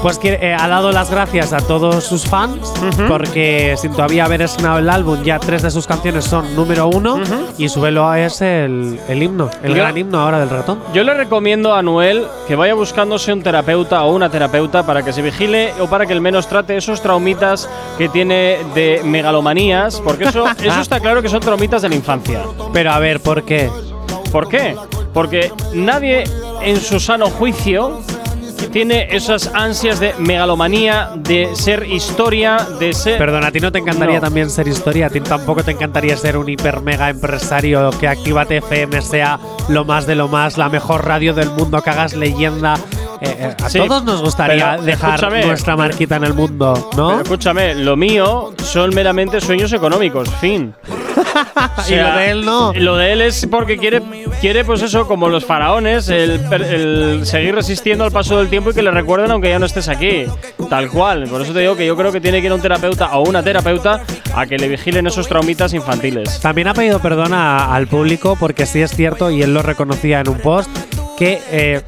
Pues 0.04 0.18
que, 0.20 0.34
eh, 0.34 0.54
ha 0.54 0.68
dado 0.68 0.91
las 0.91 1.10
gracias 1.10 1.54
a 1.54 1.60
todos 1.60 2.04
sus 2.04 2.26
fans, 2.26 2.74
porque 3.08 3.76
sin 3.78 3.93
todavía 3.93 4.26
haber 4.26 4.41
estrenado 4.41 4.80
el 4.80 4.89
álbum, 4.89 5.24
ya 5.24 5.39
tres 5.39 5.62
de 5.62 5.72
sus 5.72 5.88
canciones 5.88 6.26
son 6.26 6.54
número 6.58 6.88
uno 6.89 7.22
y 7.58 7.70
su 7.70 7.80
velo 7.80 8.14
es 8.14 8.41
el, 8.41 8.99
el 9.08 9.24
himno, 9.24 9.49
el 9.64 9.70
Yo- 9.70 9.78
gran 9.78 9.97
himno 9.97 10.20
ahora 10.20 10.41
del 10.41 10.49
ratón. 10.49 10.80
Yo 10.93 11.06
le 11.06 11.14
recomiendo 11.14 11.74
a 11.74 11.82
Noel 11.82 12.28
que 12.49 12.56
vaya 12.58 12.74
buscándose 12.74 13.32
un 13.32 13.41
terapeuta 13.43 14.04
o 14.04 14.14
una 14.14 14.30
terapeuta 14.30 14.86
para 14.86 15.04
que 15.04 15.14
se 15.14 15.22
vigile 15.22 15.74
o 15.80 15.88
para 15.88 16.06
que 16.06 16.12
al 16.12 16.20
menos 16.22 16.47
trate 16.47 16.76
esos 16.76 17.01
traumitas 17.01 17.70
que 17.97 18.10
tiene 18.10 18.58
de 18.76 18.99
megalomanías, 19.06 20.01
porque 20.01 20.26
eso, 20.26 20.45
eso 20.62 20.82
está 20.82 20.99
claro 20.99 21.22
que 21.22 21.30
son 21.30 21.39
traumitas 21.39 21.82
de 21.82 21.88
la 21.88 21.95
infancia. 21.95 22.41
Pero 22.74 22.91
a 22.91 22.99
ver, 22.99 23.22
¿por 23.22 23.43
qué? 23.43 23.70
¿Por 24.34 24.49
qué? 24.49 24.76
Porque 25.14 25.49
nadie 25.74 26.26
en 26.62 26.82
su 26.82 26.99
sano 26.99 27.30
juicio 27.30 28.01
tiene 28.72 29.08
esas 29.12 29.47
ansias 29.54 29.99
de 29.99 30.14
megalomanía, 30.20 31.12
de 31.16 31.49
ser 31.56 31.84
historia, 31.88 32.58
de 32.80 32.93
ser. 32.93 33.18
Perdona, 33.18 33.47
¿a 33.47 33.51
ti 33.51 33.60
no 33.60 33.72
te 33.72 33.80
encantaría 33.80 34.16
No. 34.16 34.22
también 34.22 34.49
ser 34.49 34.68
historia? 34.68 35.08
¿A 35.08 35.10
ti 35.10 35.20
tampoco 35.22 35.64
te 35.64 35.72
encantaría 35.72 36.18
ser 36.18 36.38
un 36.38 36.49
hiper 36.49 36.82
mega 36.82 37.10
empresario 37.10 37.89
que 37.99 38.08
Actívate 38.08 38.58
FM 38.58 39.01
sea 39.01 39.39
lo 39.70 39.86
más 39.86 40.06
de 40.08 40.16
lo 40.16 40.28
más, 40.28 40.58
la 40.58 40.70
mejor 40.70 41.06
radio 41.06 41.34
del 41.34 41.49
mundo, 41.51 41.82
que 41.82 41.89
hagas 41.89 42.14
leyenda? 42.16 42.76
Eh, 43.22 43.36
eh, 43.39 43.56
a 43.64 43.70
Sí, 43.70 43.80
todos 43.80 44.04
nos 44.04 44.22
gustaría 44.22 44.78
dejar 44.78 45.22
nuestra 45.45 45.76
marquita 45.78 46.18
en 46.18 46.26
el 46.26 46.34
mundo, 46.34 46.89
¿no? 46.97 47.10
Pero 47.10 47.22
escúchame, 47.22 47.76
lo 47.76 47.95
mío 47.95 48.54
son 48.64 48.93
meramente 48.93 49.39
sueños 49.39 49.72
económicos, 49.72 50.30
fin. 50.41 50.74
O 51.78 51.92
y 51.92 51.96
lo 51.96 52.16
de 52.16 52.30
él 52.32 52.46
no. 52.46 52.74
Lo 52.74 52.96
de 52.96 53.14
él 53.14 53.22
es 53.22 53.46
porque 53.48 53.78
quiere, 53.78 54.02
quiere 54.42 54.64
pues 54.64 54.82
eso, 54.82 55.08
como 55.08 55.28
los 55.30 55.46
faraones, 55.46 56.08
el, 56.10 57.26
seguir 57.26 57.56
resistiendo 57.56 58.04
al 58.04 58.12
paso 58.12 58.38
del 58.38 58.50
tiempo 58.50 58.70
y 58.70 58.74
que 58.74 58.84
le 58.84 58.92
recuerden 58.92 59.32
aunque 59.32 59.50
ya 59.50 59.60
no 59.60 59.66
estés 59.66 59.88
aquí. 59.90 60.26
Tal 60.70 60.90
cual. 60.90 61.28
Por 61.28 61.42
eso 61.42 61.54
te 61.54 61.60
digo 61.60 61.76
que 61.76 61.86
yo 61.86 61.96
creo 61.98 62.12
que 62.12 62.22
tiene 62.22 62.40
que 62.40 62.48
ir 62.48 62.52
a 62.52 62.56
un 62.56 62.62
terapeuta 62.62 63.18
o 63.18 63.28
una 63.28 63.44
terapeuta 63.44 64.02
a 64.36 64.46
que 64.46 64.58
le 64.58 64.68
vigilen 64.68 65.08
esos 65.08 65.28
traumitas 65.28 65.74
infantiles. 65.74 66.40
También 66.40 66.68
ha 66.68 66.74
pedido 66.74 67.00
perdón 67.00 67.34
a- 67.34 67.74
al 67.74 67.88
público 67.88 68.38
porque 68.40 68.66
sí 68.66 68.82
es 68.82 68.92
cierto, 68.92 69.30
y 69.32 69.42
él 69.42 69.54
lo 69.54 69.62
reconocía 69.62 70.20
en 70.20 70.30
un 70.30 70.40
post, 70.40 70.70
que, 71.18 71.42
eh, 71.52 71.82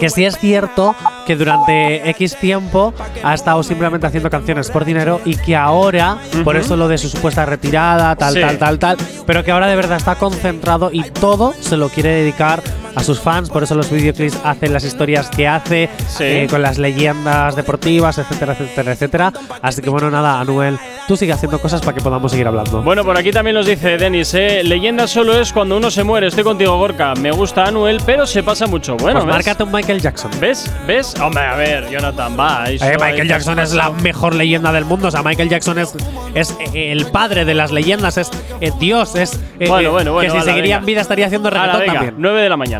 que 0.00 0.10
sí 0.10 0.24
es 0.24 0.38
cierto 0.38 0.94
que 1.26 1.36
durante 1.36 2.08
X 2.10 2.36
tiempo 2.36 2.92
ha 3.22 3.34
estado 3.34 3.62
simplemente 3.62 4.06
haciendo 4.06 4.30
canciones 4.30 4.70
por 4.70 4.84
dinero 4.84 5.20
y 5.24 5.36
que 5.36 5.54
ahora, 5.54 6.16
por 6.42 6.56
eso 6.56 6.74
lo 6.76 6.88
de 6.88 6.98
su 6.98 7.08
supuesta 7.08 7.44
retirada, 7.46 8.16
tal, 8.16 8.32
Sí. 8.34 8.40
tal, 8.40 8.58
tal, 8.58 8.78
tal, 8.78 8.96
pero 9.26 9.44
que 9.44 9.50
ahora 9.52 9.66
de 9.68 9.76
verdad 9.76 9.98
está 9.98 10.14
concentrado 10.16 10.90
y 10.92 11.02
todo 11.10 11.52
se 11.60 11.76
lo 11.76 11.88
quiere 11.90 12.10
dedicar 12.10 12.62
a 12.94 13.02
sus 13.02 13.20
fans, 13.20 13.48
por 13.50 13.62
eso 13.62 13.74
los 13.74 13.90
videoclips 13.90 14.38
hacen 14.44 14.72
las 14.72 14.84
historias 14.84 15.28
que 15.30 15.46
hace, 15.48 15.88
Sí. 16.08 16.24
eh, 16.24 16.46
con 16.50 16.62
las 16.62 16.78
leyendas 16.78 17.56
deportivas, 17.56 18.18
etcétera, 18.18 18.52
etcétera, 18.52 18.92
etcétera. 18.92 19.32
Así 19.62 19.80
que 19.82 19.90
bueno, 19.90 20.10
nada, 20.10 20.40
Anuel, 20.40 20.78
tú 21.08 21.16
sigue 21.16 21.32
haciendo 21.32 21.58
cosas 21.60 21.80
para 21.80 21.94
que 21.94 22.00
podamos 22.02 22.30
seguir 22.32 22.46
hablando. 22.46 22.82
Bueno, 22.82 23.04
por 23.04 23.16
aquí 23.16 23.30
también 23.30 23.54
nos 23.56 23.66
dice 23.66 23.96
Denis, 23.96 24.34
eh, 24.34 24.62
leyenda 24.64 25.06
solo 25.06 25.38
es 25.40 25.52
cuando 25.52 25.76
uno 25.76 25.90
se 25.90 26.04
muere. 26.04 26.26
Estoy 26.28 26.44
contigo, 26.44 26.76
Gorka. 26.78 27.14
Me 27.14 27.30
gusta 27.30 27.64
Anuel, 27.64 28.00
pero 28.04 28.26
se 28.26 28.42
pasa 28.42 28.66
mucho. 28.66 28.96
Bueno, 28.96 29.20
pues 29.20 29.32
márcate 29.32 29.62
un 29.62 29.72
Michael 29.72 30.00
Jackson. 30.00 30.30
¿Ves? 30.40 30.70
¿Ves? 30.86 31.14
Hombre, 31.20 31.42
a 31.44 31.56
ver, 31.56 31.88
Jonathan, 31.90 32.36
va. 32.38 32.70
eso 32.70 32.84
Eh, 32.84 32.96
Michael 33.00 33.28
Jackson 33.28 33.58
es 33.58 33.72
la 33.72 33.90
mejor 33.90 34.34
leyenda 34.34 34.72
del 34.72 34.84
mundo. 34.84 35.08
O 35.08 35.10
sea, 35.10 35.22
Michael 35.22 35.48
Jackson 35.48 35.78
es, 35.78 35.94
es 36.34 36.56
eh, 36.74 36.92
el 36.92 37.06
padre 37.06 37.44
de 37.44 37.54
las 37.54 37.70
leyendas, 37.70 38.16
es 38.18 38.30
eh, 38.60 38.72
Dios, 38.78 39.14
es. 39.16 39.38
Bueno, 39.58 39.90
bueno, 39.92 40.12
bueno, 40.12 40.32
Que 40.32 40.40
si 40.40 40.44
seguiría 40.44 40.76
en 40.76 40.86
vida 40.86 41.00
estaría 41.00 41.26
haciendo 41.26 41.50
reggaetón 41.50 41.84
también. 41.86 42.14
9 42.18 42.42
de 42.42 42.48
la 42.48 42.56
mañana. 42.56 42.79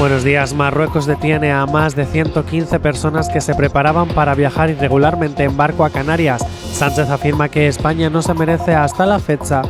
Buenos 0.00 0.24
días. 0.24 0.54
Marruecos 0.54 1.04
detiene 1.04 1.52
a 1.52 1.66
más 1.66 1.94
de 1.94 2.06
115 2.06 2.80
personas 2.80 3.28
que 3.28 3.42
se 3.42 3.54
preparaban 3.54 4.08
para 4.08 4.34
viajar 4.34 4.70
irregularmente 4.70 5.44
en 5.44 5.58
barco 5.58 5.84
a 5.84 5.90
Canarias. 5.90 6.42
Sánchez 6.72 7.10
afirma 7.10 7.50
que 7.50 7.68
España 7.68 8.08
no 8.08 8.22
se 8.22 8.32
merece 8.32 8.74
hasta 8.74 9.04
la 9.04 9.18
fecha 9.18 9.60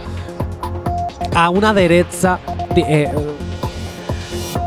a 1.34 1.50
una 1.50 1.74
derecha. 1.74 2.38
eh, 2.76 3.10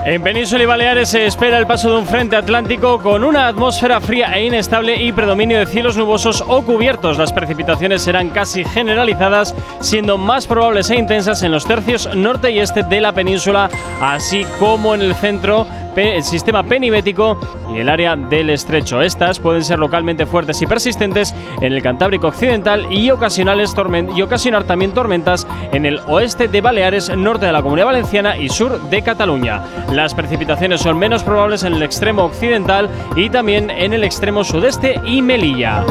En 0.05 0.21
Península 0.21 0.63
y 0.63 0.65
Baleares 0.65 1.07
se 1.07 1.25
espera 1.25 1.57
el 1.57 1.65
paso 1.65 1.89
de 1.89 1.99
un 1.99 2.05
frente 2.05 2.35
atlántico 2.35 2.99
con 3.01 3.23
una 3.23 3.47
atmósfera 3.47 4.01
fría 4.01 4.33
e 4.35 4.45
inestable 4.45 5.01
y 5.01 5.13
predominio 5.13 5.57
de 5.59 5.65
cielos 5.65 5.95
nubosos 5.95 6.43
o 6.45 6.61
cubiertos. 6.61 7.17
Las 7.17 7.31
precipitaciones 7.31 8.01
serán 8.01 8.29
casi 8.29 8.65
generalizadas, 8.65 9.55
siendo 9.79 10.17
más 10.17 10.45
probables 10.45 10.89
e 10.89 10.97
intensas 10.97 11.41
en 11.43 11.53
los 11.53 11.65
tercios 11.65 12.13
norte 12.13 12.51
y 12.51 12.59
este 12.59 12.83
de 12.83 12.99
la 12.99 13.13
península, 13.13 13.69
así 14.01 14.45
como 14.59 14.93
en 14.93 15.03
el 15.03 15.15
centro, 15.15 15.67
el 15.95 16.23
sistema 16.23 16.63
penibético 16.63 17.39
y 17.73 17.79
el 17.79 17.89
área 17.89 18.15
del 18.15 18.49
estrecho. 18.49 19.01
Estas 19.01 19.39
pueden 19.39 19.63
ser 19.63 19.79
localmente 19.79 20.25
fuertes 20.25 20.61
y 20.61 20.67
persistentes 20.67 21.33
en 21.61 21.73
el 21.73 21.81
Cantábrico 21.81 22.27
occidental 22.27 22.91
y, 22.91 23.09
ocasionales 23.11 23.73
y 24.15 24.21
ocasionar 24.21 24.63
también 24.63 24.93
tormentas 24.93 25.47
en 25.71 25.85
el 25.85 25.99
oeste 26.07 26.47
de 26.47 26.61
Baleares, 26.61 27.15
norte 27.15 27.45
de 27.45 27.51
la 27.51 27.61
Comunidad 27.61 27.87
Valenciana 27.87 28.37
y 28.37 28.49
sur 28.49 28.81
de 28.89 29.01
Cataluña. 29.01 29.61
Las 29.91 30.13
precipitaciones 30.13 30.81
son 30.81 30.97
menos 30.97 31.23
probables 31.23 31.63
en 31.63 31.73
el 31.73 31.83
extremo 31.83 32.23
occidental 32.23 32.89
y 33.15 33.29
también 33.29 33.69
en 33.69 33.93
el 33.93 34.03
extremo 34.03 34.43
sudeste 34.43 34.99
y 35.05 35.21
Melilla. 35.21 35.83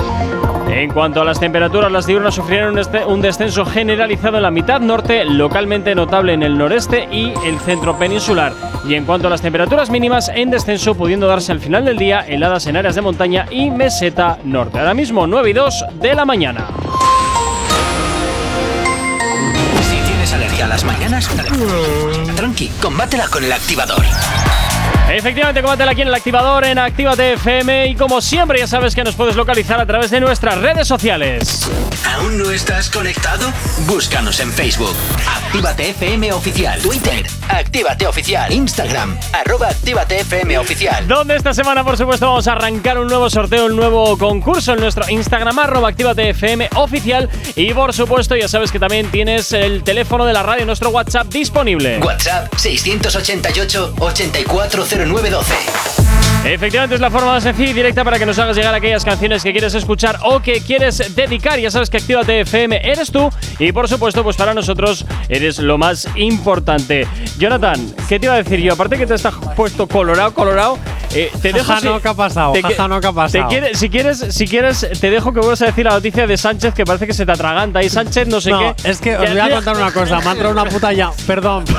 En 0.68 0.90
cuanto 0.90 1.20
a 1.20 1.24
las 1.24 1.38
temperaturas, 1.38 1.92
las 1.92 2.06
diurnas 2.06 2.34
sufrieron 2.34 2.78
un 3.06 3.20
descenso 3.20 3.64
generalizado 3.66 4.38
en 4.38 4.42
la 4.42 4.50
mitad 4.50 4.80
norte, 4.80 5.24
localmente 5.24 5.94
notable 5.94 6.32
en 6.32 6.42
el 6.42 6.56
noreste 6.56 7.08
y 7.12 7.32
el 7.46 7.58
centro 7.60 7.98
peninsular. 7.98 8.71
Y 8.84 8.94
en 8.94 9.04
cuanto 9.04 9.28
a 9.28 9.30
las 9.30 9.40
temperaturas 9.40 9.90
mínimas, 9.90 10.28
en 10.34 10.50
descenso, 10.50 10.94
pudiendo 10.94 11.26
darse 11.28 11.52
al 11.52 11.60
final 11.60 11.84
del 11.84 11.98
día 11.98 12.20
heladas 12.26 12.66
en 12.66 12.76
áreas 12.76 12.94
de 12.94 13.00
montaña 13.00 13.46
y 13.50 13.70
meseta 13.70 14.38
norte. 14.44 14.78
Ahora 14.78 14.94
mismo 14.94 15.26
9 15.26 15.50
y 15.50 15.52
2 15.52 15.84
de 16.00 16.14
la 16.14 16.24
mañana. 16.24 16.66
Si 19.88 19.96
tienes 20.08 20.32
alergia 20.32 20.64
a 20.64 20.68
las 20.68 20.84
mañanas, 20.84 21.28
tranqui, 22.36 22.68
combátela 22.80 23.28
con 23.28 23.44
el 23.44 23.52
activador. 23.52 24.02
Efectivamente, 25.12 25.60
combátela 25.60 25.92
aquí 25.92 26.00
en 26.00 26.08
el 26.08 26.14
activador 26.14 26.64
en 26.64 26.78
Actívate 26.78 27.34
FM 27.34 27.88
y 27.88 27.94
como 27.96 28.22
siempre 28.22 28.58
ya 28.58 28.66
sabes 28.66 28.94
que 28.94 29.04
nos 29.04 29.14
puedes 29.14 29.36
localizar 29.36 29.78
a 29.78 29.84
través 29.84 30.10
de 30.10 30.20
nuestras 30.20 30.56
redes 30.58 30.88
sociales. 30.88 31.68
¿Aún 32.14 32.38
no 32.38 32.50
estás 32.50 32.88
conectado? 32.88 33.52
Búscanos 33.86 34.40
en 34.40 34.50
Facebook. 34.50 34.96
Actívate 35.28 35.90
FM 35.90 36.32
Oficial. 36.32 36.80
Twitter. 36.80 37.26
Actívate 37.48 38.06
Oficial. 38.06 38.50
Instagram. 38.52 39.18
Arroba 39.34 39.68
Actívate 39.68 40.20
FM 40.20 40.56
Oficial. 40.58 41.06
Donde 41.06 41.36
esta 41.36 41.52
semana, 41.52 41.84
por 41.84 41.98
supuesto, 41.98 42.26
vamos 42.26 42.48
a 42.48 42.52
arrancar 42.52 42.98
un 42.98 43.08
nuevo 43.08 43.28
sorteo, 43.28 43.66
un 43.66 43.76
nuevo 43.76 44.16
concurso 44.16 44.72
en 44.72 44.80
nuestro 44.80 45.08
Instagram, 45.10 45.58
arroba 45.58 45.90
Actívate 45.90 46.30
FM 46.30 46.70
oficial. 46.76 47.28
Y 47.54 47.74
por 47.74 47.92
supuesto, 47.92 48.34
ya 48.34 48.48
sabes 48.48 48.72
que 48.72 48.78
también 48.78 49.10
tienes 49.10 49.52
el 49.52 49.84
teléfono 49.84 50.24
de 50.24 50.32
la 50.32 50.42
radio, 50.42 50.64
nuestro 50.64 50.88
WhatsApp 50.88 51.26
disponible. 51.26 51.98
WhatsApp 51.98 52.50
688 52.56 53.94
840912. 55.06 55.82
Efectivamente, 56.44 56.96
es 56.96 57.00
la 57.00 57.10
forma 57.10 57.34
más 57.34 57.44
sencilla 57.44 57.70
y 57.70 57.72
directa 57.72 58.02
para 58.02 58.18
que 58.18 58.26
nos 58.26 58.36
hagas 58.38 58.56
llegar 58.56 58.74
aquellas 58.74 59.04
canciones 59.04 59.44
que 59.44 59.52
quieres 59.52 59.74
escuchar 59.74 60.18
o 60.24 60.40
que 60.40 60.60
quieres 60.60 61.14
dedicar. 61.14 61.60
Ya 61.60 61.70
sabes 61.70 61.88
que 61.88 61.98
Actívate 61.98 62.40
FM 62.40 62.80
eres 62.82 63.12
tú 63.12 63.30
y, 63.60 63.70
por 63.70 63.88
supuesto, 63.88 64.24
pues 64.24 64.36
para 64.36 64.52
nosotros 64.52 65.04
eres 65.28 65.60
lo 65.60 65.78
más 65.78 66.08
importante. 66.16 67.06
Jonathan, 67.38 67.94
¿qué 68.08 68.18
te 68.18 68.26
iba 68.26 68.34
a 68.34 68.42
decir 68.42 68.58
yo? 68.60 68.72
Aparte 68.72 68.98
que 68.98 69.06
te 69.06 69.14
estás 69.14 69.34
puesto 69.54 69.86
colorado, 69.86 70.34
colorado, 70.34 70.78
eh, 71.14 71.30
te 71.40 71.52
dejo. 71.52 71.76
Si- 71.78 71.86
no, 71.86 72.00
¿qué 72.00 72.08
ha 72.08 72.14
pasado? 72.14 72.52
te 72.52 72.62
no, 72.62 72.68
¿qué 72.68 72.74
ha 73.06 73.10
te 73.10 73.14
pasado? 73.14 73.48
quiere- 73.48 73.74
si, 73.74 73.88
quieres, 73.90 74.18
si 74.30 74.46
quieres, 74.46 74.86
te 75.00 75.10
dejo 75.10 75.32
que 75.32 75.40
vuelvas 75.40 75.62
a 75.62 75.66
decir 75.66 75.84
la 75.84 75.92
noticia 75.92 76.26
de 76.26 76.36
Sánchez 76.36 76.74
que 76.74 76.84
parece 76.84 77.06
que 77.06 77.14
se 77.14 77.26
te 77.26 77.32
atraganta. 77.32 77.82
Y 77.82 77.88
Sánchez, 77.88 78.28
no 78.28 78.40
sé 78.40 78.50
no, 78.50 78.58
qué. 78.58 78.74
es 78.90 79.00
que 79.00 79.16
os 79.16 79.28
voy 79.30 79.38
a 79.38 79.50
contar 79.50 79.76
una 79.76 79.92
cosa. 79.92 80.18
Me 80.20 80.28
ha 80.28 80.32
entrado 80.32 80.52
una 80.52 80.64
puta 80.64 80.92
ya. 80.92 81.10
Perdón. 81.26 81.64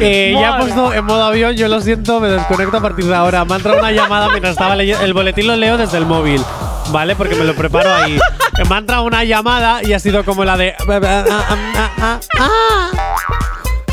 Eh, 0.00 0.34
ya 0.38 0.56
he 0.56 0.60
puesto 0.60 0.92
en 0.92 1.04
modo 1.04 1.24
avión. 1.24 1.56
Yo 1.56 1.68
lo 1.68 1.80
siento, 1.80 2.20
me 2.20 2.28
desconecto 2.28 2.76
a 2.76 2.80
partir 2.80 3.04
de 3.04 3.14
ahora. 3.14 3.44
Me 3.44 3.54
ha 3.54 3.56
entrado 3.56 3.78
una 3.78 3.92
llamada 3.92 4.28
mientras 4.28 4.52
estaba 4.52 4.76
leyendo. 4.76 5.04
El 5.04 5.12
boletín 5.12 5.46
lo 5.46 5.56
leo 5.56 5.76
desde 5.76 5.98
el 5.98 6.06
móvil. 6.06 6.42
¿Vale? 6.90 7.16
Porque 7.16 7.34
me 7.34 7.44
lo 7.44 7.54
preparo 7.54 7.94
ahí. 7.94 8.18
Me 8.68 8.74
ha 8.74 8.78
entrado 8.78 9.02
una 9.04 9.24
llamada 9.24 9.80
y 9.82 9.92
ha 9.92 9.98
sido 9.98 10.24
como 10.24 10.44
la 10.44 10.56
de. 10.56 10.74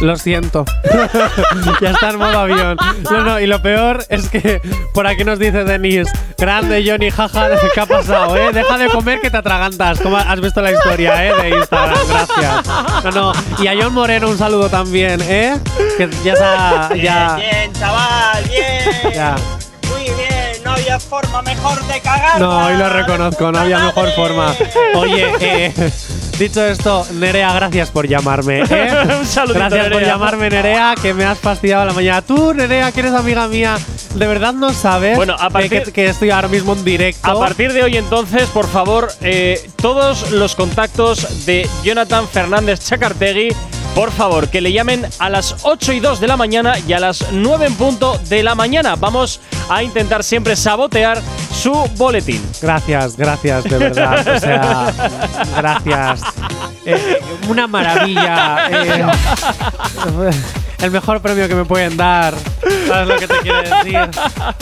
Lo 0.02 0.18
siento. 0.18 0.66
ya 1.82 1.92
está 1.92 2.10
en 2.10 2.18
modo 2.18 2.40
avión. 2.40 2.78
No, 3.10 3.24
no, 3.24 3.40
y 3.40 3.48
lo 3.48 3.62
peor 3.62 4.06
es 4.10 4.30
que 4.30 4.62
por 4.94 5.08
aquí 5.08 5.24
nos 5.24 5.40
dice 5.40 5.64
Denis, 5.64 6.08
grande 6.38 6.84
Johnny, 6.86 7.10
jaja, 7.10 7.50
¿qué 7.74 7.80
ha 7.80 7.86
pasado, 7.86 8.36
eh? 8.36 8.52
Deja 8.52 8.78
de 8.78 8.90
comer 8.90 9.20
que 9.22 9.30
te 9.30 9.38
atragantas. 9.38 10.00
Como 10.00 10.18
has 10.18 10.42
visto 10.42 10.62
la 10.62 10.72
historia, 10.72 11.26
eh? 11.26 11.34
De 11.42 11.50
Instagram, 11.58 11.98
gracias. 12.08 12.66
No, 13.04 13.12
no. 13.12 13.34
Y 13.64 13.68
a 13.68 13.74
John 13.82 13.94
Moreno 13.94 14.30
un 14.30 14.38
saludo 14.38 14.70
también, 14.70 15.22
eh? 15.24 15.58
Que 15.98 16.10
ya 16.24 16.34
está. 16.34 16.96
Ya. 16.96 17.36
Bien, 17.36 17.50
bien, 17.52 17.74
chaval, 17.74 18.44
bien. 18.46 19.14
Ya. 19.14 19.36
Había 20.86 21.00
forma 21.00 21.42
mejor 21.42 21.84
de 21.88 22.00
cagar. 22.00 22.40
No, 22.40 22.68
hoy 22.68 22.78
lo 22.78 22.88
reconozco, 22.90 23.52
no 23.52 23.58
había 23.58 23.80
mejor 23.80 24.12
forma. 24.12 24.54
Oye, 24.94 25.26
eh, 25.40 25.74
dicho 26.38 26.64
esto, 26.64 27.08
Nerea, 27.14 27.52
gracias 27.54 27.90
por 27.90 28.08
llamarme. 28.08 28.62
¿eh? 28.70 29.16
Un 29.20 29.26
saludito, 29.26 29.60
Gracias 29.62 29.90
por 29.90 30.04
llamarme, 30.04 30.48
Nerea, 30.52 30.94
que 31.02 31.16
me 31.16 31.26
has 31.26 31.40
fastidiado 31.40 31.86
la 31.86 31.94
mañana. 31.94 32.22
Tú, 32.22 32.54
Nerea, 32.54 32.92
que 32.92 33.00
eres 33.00 33.14
amiga 33.14 33.48
mía, 33.48 33.80
¿de 34.14 34.28
verdad 34.28 34.54
no 34.54 34.72
sabes 34.74 35.18
Bueno, 35.18 35.34
a 35.40 35.48
que- 35.48 35.54
partir- 35.54 35.84
que, 35.86 35.92
que 35.92 36.06
estoy 36.06 36.30
ahora 36.30 36.50
mismo 36.50 36.74
en 36.74 36.86
directo? 36.86 37.32
A 37.32 37.40
partir 37.40 37.74
de 37.74 37.82
hoy, 37.82 37.98
entonces, 37.98 38.44
por 38.50 38.68
favor, 38.68 39.12
eh, 39.22 39.68
todos 39.78 40.30
los 40.30 40.54
contactos 40.54 41.48
de 41.48 41.68
Jonathan 41.84 42.28
Fernández 42.28 42.80
Chacartegui, 42.88 43.48
por 43.96 44.12
favor, 44.12 44.50
que 44.50 44.60
le 44.62 44.72
llamen 44.74 45.08
a 45.20 45.30
las 45.30 45.56
8 45.64 45.94
y 45.94 46.00
2 46.02 46.20
de 46.20 46.28
la 46.28 46.36
mañana 46.38 46.76
y 46.86 46.92
a 46.94 47.00
las 47.00 47.32
9 47.32 47.66
en 47.68 47.76
punto 47.76 48.20
de 48.30 48.44
la 48.44 48.54
mañana. 48.54 48.96
Vamos 48.96 49.40
a 49.70 49.82
intentar 49.84 50.24
siempre 50.24 50.56
sabotear 50.58 51.20
su 51.54 51.72
boletín. 51.96 52.46
Gracias, 52.62 53.16
gracias, 53.16 53.64
de 53.64 53.78
verdad. 53.78 54.28
O 54.36 54.40
sea, 54.40 54.94
gracias. 55.58 56.22
Eh, 56.86 57.20
una 57.48 57.66
maravilla. 57.68 58.68
eh, 58.70 59.06
el 60.82 60.92
mejor 60.92 61.22
premio 61.22 61.48
que 61.48 61.56
me 61.56 61.64
pueden 61.66 61.96
dar. 61.98 62.34
¿Sabes 62.88 63.08
lo 63.08 63.16
que 63.18 63.28
te 63.28 63.38
quiero 63.40 63.62
decir? 63.62 63.98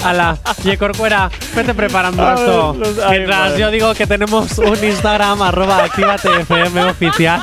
Ala, 0.03 0.37
Oye, 0.63 0.77
Corcuera, 0.77 1.29
vete 1.55 1.73
preparando 1.73 2.29
esto. 2.33 2.75
los- 2.79 2.99
ay, 2.99 3.17
Mientras 3.17 3.39
madre. 3.39 3.59
yo 3.59 3.71
digo 3.71 3.93
que 3.95 4.05
tenemos 4.07 4.57
un 4.59 4.81
Instagram, 4.83 5.41
arroba 5.41 5.83
actívate 5.83 6.29
FM 6.41 6.83
oficial. 6.85 7.41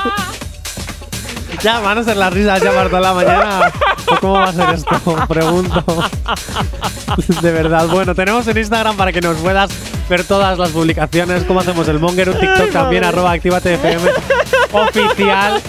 Ya, 1.62 1.78
van 1.80 1.98
a 1.98 2.04
ser 2.04 2.16
las 2.16 2.32
risas 2.32 2.62
ya 2.62 2.72
para 2.72 2.88
toda 2.88 3.00
la 3.00 3.14
mañana. 3.14 3.72
¿O 4.10 4.16
¿Cómo 4.20 4.32
va 4.34 4.44
a 4.44 4.52
ser 4.52 4.70
esto? 4.70 5.26
Pregunto. 5.28 5.84
De 7.42 7.52
verdad. 7.52 7.86
Bueno, 7.88 8.14
tenemos 8.14 8.46
en 8.48 8.56
Instagram 8.56 8.96
para 8.96 9.12
que 9.12 9.20
nos 9.20 9.36
puedas 9.38 9.70
ver 10.10 10.24
todas 10.24 10.58
las 10.58 10.70
publicaciones. 10.70 11.44
Cómo 11.44 11.60
hacemos 11.60 11.88
el 11.88 11.98
Monger, 12.00 12.28
un 12.28 12.38
TikTok 12.38 12.70
también, 12.72 13.04
arroba 13.04 13.30
actívate 13.32 13.74
FM 13.74 14.10
oficial. 14.72 15.60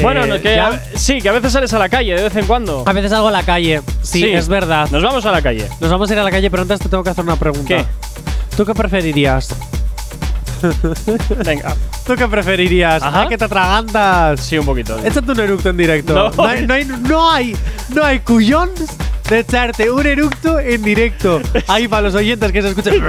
Bueno, 0.00 0.24
Eh, 0.24 0.28
no, 0.28 0.40
que 0.40 0.58
a- 0.58 0.80
sí, 0.94 1.20
que 1.20 1.28
a 1.28 1.32
veces 1.32 1.52
sales 1.52 1.72
a 1.74 1.78
la 1.78 1.88
calle 1.88 2.14
de 2.16 2.22
vez 2.22 2.34
en 2.36 2.46
cuando. 2.46 2.82
a 2.86 2.92
veces 2.92 3.10
salgo 3.10 3.28
a 3.28 3.32
la 3.32 3.42
calle. 3.42 3.82
Sí, 4.02 4.24
es 4.24 4.48
verdad. 4.48 4.88
Nos 4.90 5.02
vamos 5.02 5.24
a 5.26 5.32
la 5.32 5.42
calle. 5.42 5.68
Nos 5.80 5.90
vamos 5.90 6.08
a 6.10 6.14
ir 6.14 6.18
a 6.18 6.24
la 6.24 6.30
calle, 6.30 6.50
pero 6.50 6.62
antes 6.62 6.80
te 6.80 6.88
tengo 6.88 7.04
que 7.04 7.10
hacer 7.10 7.24
una 7.24 7.36
pregunta. 7.36 7.68
¿Qué? 7.68 7.84
¿Tú 8.56 8.64
qué 8.64 8.74
preferirías? 8.74 9.48
Venga. 11.44 11.74
¿Tú 12.06 12.16
qué 12.16 12.26
preferirías? 12.26 13.02
Ajá. 13.02 13.22
¿Ah, 13.22 13.28
que 13.28 13.38
te 13.38 13.44
atragantas? 13.44 14.40
Sí, 14.40 14.58
un 14.58 14.66
poquito. 14.66 14.98
Échate 15.04 15.30
un 15.32 15.40
eructo 15.40 15.68
en 15.70 15.76
directo. 15.76 16.14
No. 16.14 16.30
No, 16.30 16.44
hay, 16.46 16.66
no, 16.66 16.74
hay, 16.74 16.84
no, 16.84 17.30
hay, 17.30 17.56
no 17.94 18.04
hay 18.04 18.18
cuyons 18.20 18.96
de 19.28 19.38
echarte 19.38 19.88
un 19.90 20.04
eructo 20.04 20.58
en 20.58 20.82
directo. 20.82 21.40
Ahí 21.68 21.86
para 21.86 22.02
los 22.02 22.14
oyentes 22.16 22.50
que 22.50 22.60
se 22.60 22.68
escuchen. 22.70 23.02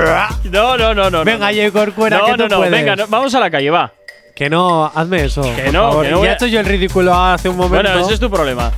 No, 0.52 0.78
no, 0.78 0.94
no, 0.94 1.10
no. 1.10 1.24
Venga, 1.26 1.52
no. 1.52 1.72
Corcuera, 1.74 2.20
No, 2.20 2.26
que 2.26 2.38
no, 2.38 2.48
no, 2.48 2.58
puedes. 2.58 2.72
venga, 2.72 2.96
no, 2.96 3.08
vamos 3.08 3.34
a 3.34 3.40
la 3.40 3.50
calle, 3.50 3.70
va. 3.72 3.92
Que 4.36 4.50
no, 4.50 4.86
hazme 4.94 5.26
eso. 5.26 5.42
Que 5.42 5.64
por 5.66 5.74
no, 5.74 5.82
favor. 5.90 6.06
que 6.06 6.12
no 6.12 6.24
ya 6.24 6.30
a- 6.30 6.34
he 6.34 6.36
hecho 6.36 6.48
yo 6.48 6.60
el 6.60 6.66
ridículo 6.66 7.14
hace 7.16 7.50
un 7.50 7.58
momento. 7.58 7.90
Bueno, 7.90 8.06
ese 8.06 8.14
es 8.14 8.20
tu 8.20 8.30
problema. 8.30 8.72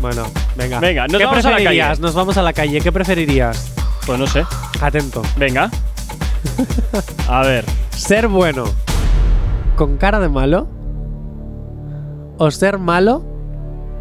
Bueno, 0.00 0.26
venga. 0.56 0.80
Venga, 0.80 1.06
nos 1.06 1.18
¿Qué 1.18 1.24
vamos 1.24 1.44
a 1.44 1.48
la 1.50 1.56
preferirías? 1.56 1.88
calle. 1.88 2.00
Nos 2.02 2.14
vamos 2.14 2.36
a 2.36 2.42
la 2.42 2.52
calle. 2.52 2.80
¿Qué 2.80 2.92
preferirías? 2.92 3.72
Pues 4.04 4.18
no 4.18 4.26
sé. 4.26 4.44
Atento. 4.80 5.22
Venga. 5.36 5.70
A 7.28 7.42
ver. 7.42 7.64
¿Ser 7.96 8.26
bueno 8.28 8.64
con 9.76 9.96
cara 9.96 10.20
de 10.20 10.28
malo? 10.28 10.66
¿O 12.38 12.50
ser 12.50 12.78
malo 12.78 13.22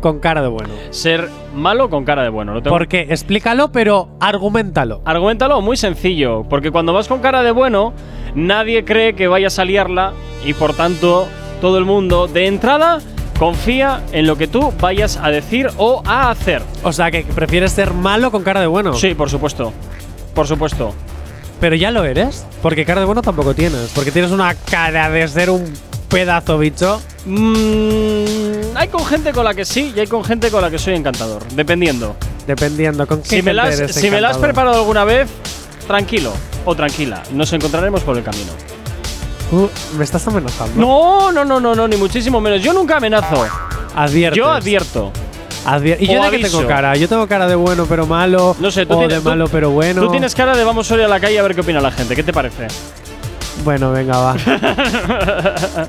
con 0.02 0.20
cara 0.20 0.42
de 0.42 0.48
bueno? 0.48 0.74
Ser 0.90 1.30
malo 1.56 1.90
con 1.90 2.06
cara 2.06 2.24
de 2.24 2.30
bueno. 2.30 2.54
Lo 2.54 2.62
tengo- 2.64 2.76
¿Por 2.76 2.88
qué? 2.88 3.02
Explícalo, 3.10 3.72
pero 3.72 4.10
argumentalo. 4.20 5.02
Argumentalo 5.06 5.62
muy 5.62 5.78
sencillo, 5.78 6.44
porque 6.50 6.72
cuando 6.72 6.94
vas 6.94 7.08
con 7.08 7.20
cara 7.20 7.44
de 7.44 7.52
bueno, 7.52 7.94
nadie 8.36 8.84
cree 8.84 9.14
que 9.16 9.28
vayas 9.28 9.60
a 9.60 9.66
liarla 9.66 10.14
y 10.46 10.54
por 10.54 10.74
tanto 10.74 11.28
todo 11.62 11.78
el 11.78 11.86
mundo 11.86 12.28
de 12.28 12.48
entrada 12.48 12.98
confía 13.38 14.02
en 14.12 14.26
lo 14.28 14.38
que 14.38 14.48
tú 14.48 14.72
vayas 14.82 15.18
a 15.18 15.30
decir 15.30 15.68
o 15.78 16.02
a 16.06 16.32
hacer. 16.32 16.62
O 16.84 16.92
sea, 16.92 17.12
que 17.12 17.24
prefieres 17.24 17.72
ser 17.72 17.94
malo 17.94 18.32
con 18.32 18.44
cara 18.44 18.60
de 18.62 18.68
bueno. 18.68 18.94
Sí, 18.94 19.14
por 19.14 19.30
supuesto. 19.30 19.72
Por 20.34 20.48
supuesto. 20.48 20.94
Pero 21.62 21.76
ya 21.76 21.92
lo 21.92 22.04
eres. 22.04 22.46
Porque 22.62 22.86
cara 22.86 23.02
de 23.02 23.06
bueno 23.06 23.22
tampoco 23.22 23.54
tienes. 23.54 23.92
Porque 23.94 24.12
tienes 24.12 24.32
una 24.32 24.54
cara 24.56 25.10
de 25.10 25.26
ser 25.28 25.52
un 25.52 25.72
pedazo 26.10 26.58
bicho. 26.58 27.00
Mm, 27.26 28.76
hay 28.76 28.88
con 28.90 29.06
gente 29.06 29.32
con 29.32 29.46
la 29.46 29.54
que 29.54 29.64
sí 29.64 29.94
y 29.96 30.00
hay 30.00 30.08
con 30.08 30.24
gente 30.24 30.50
con 30.50 30.62
la 30.62 30.72
que 30.72 30.80
soy 30.80 30.96
encantador, 30.96 31.44
dependiendo. 31.54 32.16
Dependiendo 32.48 33.08
con 33.08 33.22
qué 33.22 33.30
Si 33.30 33.42
me, 33.44 33.54
la 33.54 33.64
has, 33.66 34.04
me 34.04 34.20
la 34.20 34.34
preparado 34.34 34.80
alguna 34.80 35.06
vez, 35.06 35.30
tranquilo 35.88 36.34
o 36.66 36.76
tranquila, 36.76 37.22
nos 37.32 37.54
encontraremos 37.54 38.02
por 38.02 38.18
el 38.18 38.24
camino. 38.24 38.52
Uh, 39.52 39.68
me 39.98 40.04
estás 40.04 40.28
amenazando. 40.28 40.82
No, 40.82 41.32
no, 41.32 41.46
no, 41.46 41.60
no, 41.60 41.76
no, 41.76 41.88
ni 41.88 41.98
muchísimo 41.98 42.42
menos. 42.42 42.64
Yo 42.64 42.74
nunca 42.74 42.98
amenazo. 42.98 43.46
Adviertes. 43.96 44.38
Yo 44.38 44.50
advierto. 44.50 45.12
Advier- 45.66 45.98
¿Y 46.00 46.08
yo 46.08 46.22
de 46.24 46.32
qué 46.32 46.40
tengo 46.40 46.68
cara? 46.68 46.96
Yo 46.96 47.08
tengo 47.08 47.28
cara 47.28 47.48
de 47.48 47.56
bueno 47.56 47.86
pero 47.88 48.06
malo. 48.08 48.56
No 48.60 48.72
sé, 48.72 48.86
tú 48.86 48.94
o 48.96 48.98
tienes, 49.00 49.18
de 49.18 49.22
tú- 49.22 49.30
malo 49.30 49.48
pero 49.48 49.70
bueno. 49.70 50.02
Tú 50.02 50.10
tienes 50.12 50.34
cara 50.34 50.56
de 50.58 50.64
vamos 50.64 50.90
hoy 50.92 51.02
a 51.02 51.08
la 51.08 51.20
calle 51.20 51.38
a 51.38 51.44
ver 51.44 51.54
qué 51.56 51.62
opina 51.62 51.80
la 51.82 51.92
gente. 51.92 52.16
¿Qué 52.16 52.24
te 52.24 52.34
parece? 52.34 52.68
Bueno, 53.64 53.92
venga, 53.92 54.18
va. 54.18 54.36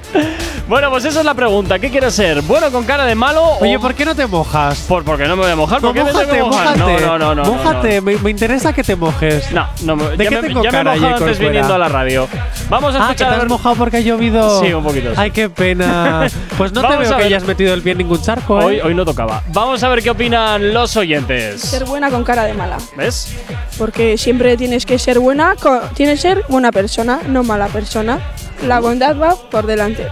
bueno, 0.68 0.90
pues 0.90 1.04
esa 1.04 1.20
es 1.20 1.24
la 1.24 1.34
pregunta. 1.34 1.78
¿Qué 1.78 1.90
quieres 1.90 2.14
ser? 2.14 2.42
¿Bueno 2.42 2.70
con 2.70 2.84
cara 2.84 3.04
de 3.04 3.14
malo 3.14 3.42
Oye, 3.60 3.76
o 3.76 3.80
¿por 3.80 3.94
qué 3.94 4.04
no 4.04 4.14
te 4.14 4.26
mojas? 4.26 4.80
por 4.88 5.04
porque 5.04 5.24
no 5.26 5.36
me 5.36 5.42
voy 5.42 5.52
a 5.52 5.56
mojar? 5.56 5.80
¿Por 5.80 5.90
No, 5.90 5.94
qué 5.94 6.04
me 6.04 6.12
tengo 6.18 6.32
que 6.32 6.42
mojar? 6.42 6.76
No, 6.78 6.98
no, 7.00 7.18
no, 7.18 7.34
no. 7.34 7.44
Mójate, 7.44 7.96
no, 7.96 8.02
Me, 8.02 8.16
me 8.18 8.30
interesa 8.30 8.72
que 8.72 8.82
te 8.82 8.96
mojes. 8.96 9.50
No, 9.52 9.66
no, 9.84 9.96
me- 9.96 10.16
¿De 10.16 10.24
ya, 10.24 10.30
qué 10.30 10.36
me, 10.42 10.48
tengo 10.48 10.62
ya 10.64 10.70
me 10.70 10.78
he 10.78 10.80
cara, 10.84 10.90
mojado 10.94 11.06
antes 11.14 11.18
Corcuera? 11.28 11.48
viniendo 11.50 11.74
a 11.74 11.78
la 11.78 11.88
radio. 11.88 12.28
Vamos 12.68 12.94
a 12.94 12.98
Ah, 12.98 13.06
que 13.06 13.12
escuchar 13.12 13.34
te 13.36 13.42
has 13.42 13.48
mojado 13.48 13.74
porque 13.76 13.96
ha 13.98 14.00
llovido. 14.00 14.60
Sí, 14.62 14.72
un 14.72 14.82
poquito, 14.84 15.10
sí. 15.10 15.16
Ay, 15.18 15.30
qué 15.30 15.48
pena. 15.50 16.26
Pues 16.58 16.70
no 16.72 16.82
te 16.82 16.86
Vamos 16.88 17.04
veo 17.04 17.12
a 17.14 17.16
que 17.16 17.22
ver. 17.24 17.32
hayas 17.32 17.44
metido 17.44 17.72
el 17.74 17.82
pie 17.82 17.92
en 17.92 17.98
ningún 17.98 18.20
charco, 18.22 18.60
¿eh? 18.60 18.64
Hoy, 18.64 18.80
hoy 18.80 18.94
no 18.94 19.04
tocaba. 19.04 19.42
Vamos 19.48 19.82
a 19.82 19.88
ver 19.88 20.02
qué 20.02 20.10
opinan 20.10 20.72
los 20.74 20.96
oyentes. 20.96 21.60
Ser 21.62 21.84
buena 21.86 22.10
con 22.10 22.22
cara 22.24 22.44
de 22.44 22.52
mala. 22.54 22.76
¿Ves? 22.96 23.34
Porque 23.78 24.16
siempre 24.18 24.56
tienes 24.56 24.84
que 24.86 24.98
ser 24.98 25.18
buena, 25.18 25.54
tienes 25.94 26.16
que 26.22 26.28
ser 26.28 26.44
buena 26.48 26.70
persona, 26.70 27.20
no 27.26 27.42
mala 27.42 27.51
persona. 27.68 28.20
La 28.66 28.80
bondad 28.80 29.18
va 29.18 29.34
por 29.36 29.66
delante. 29.66 30.08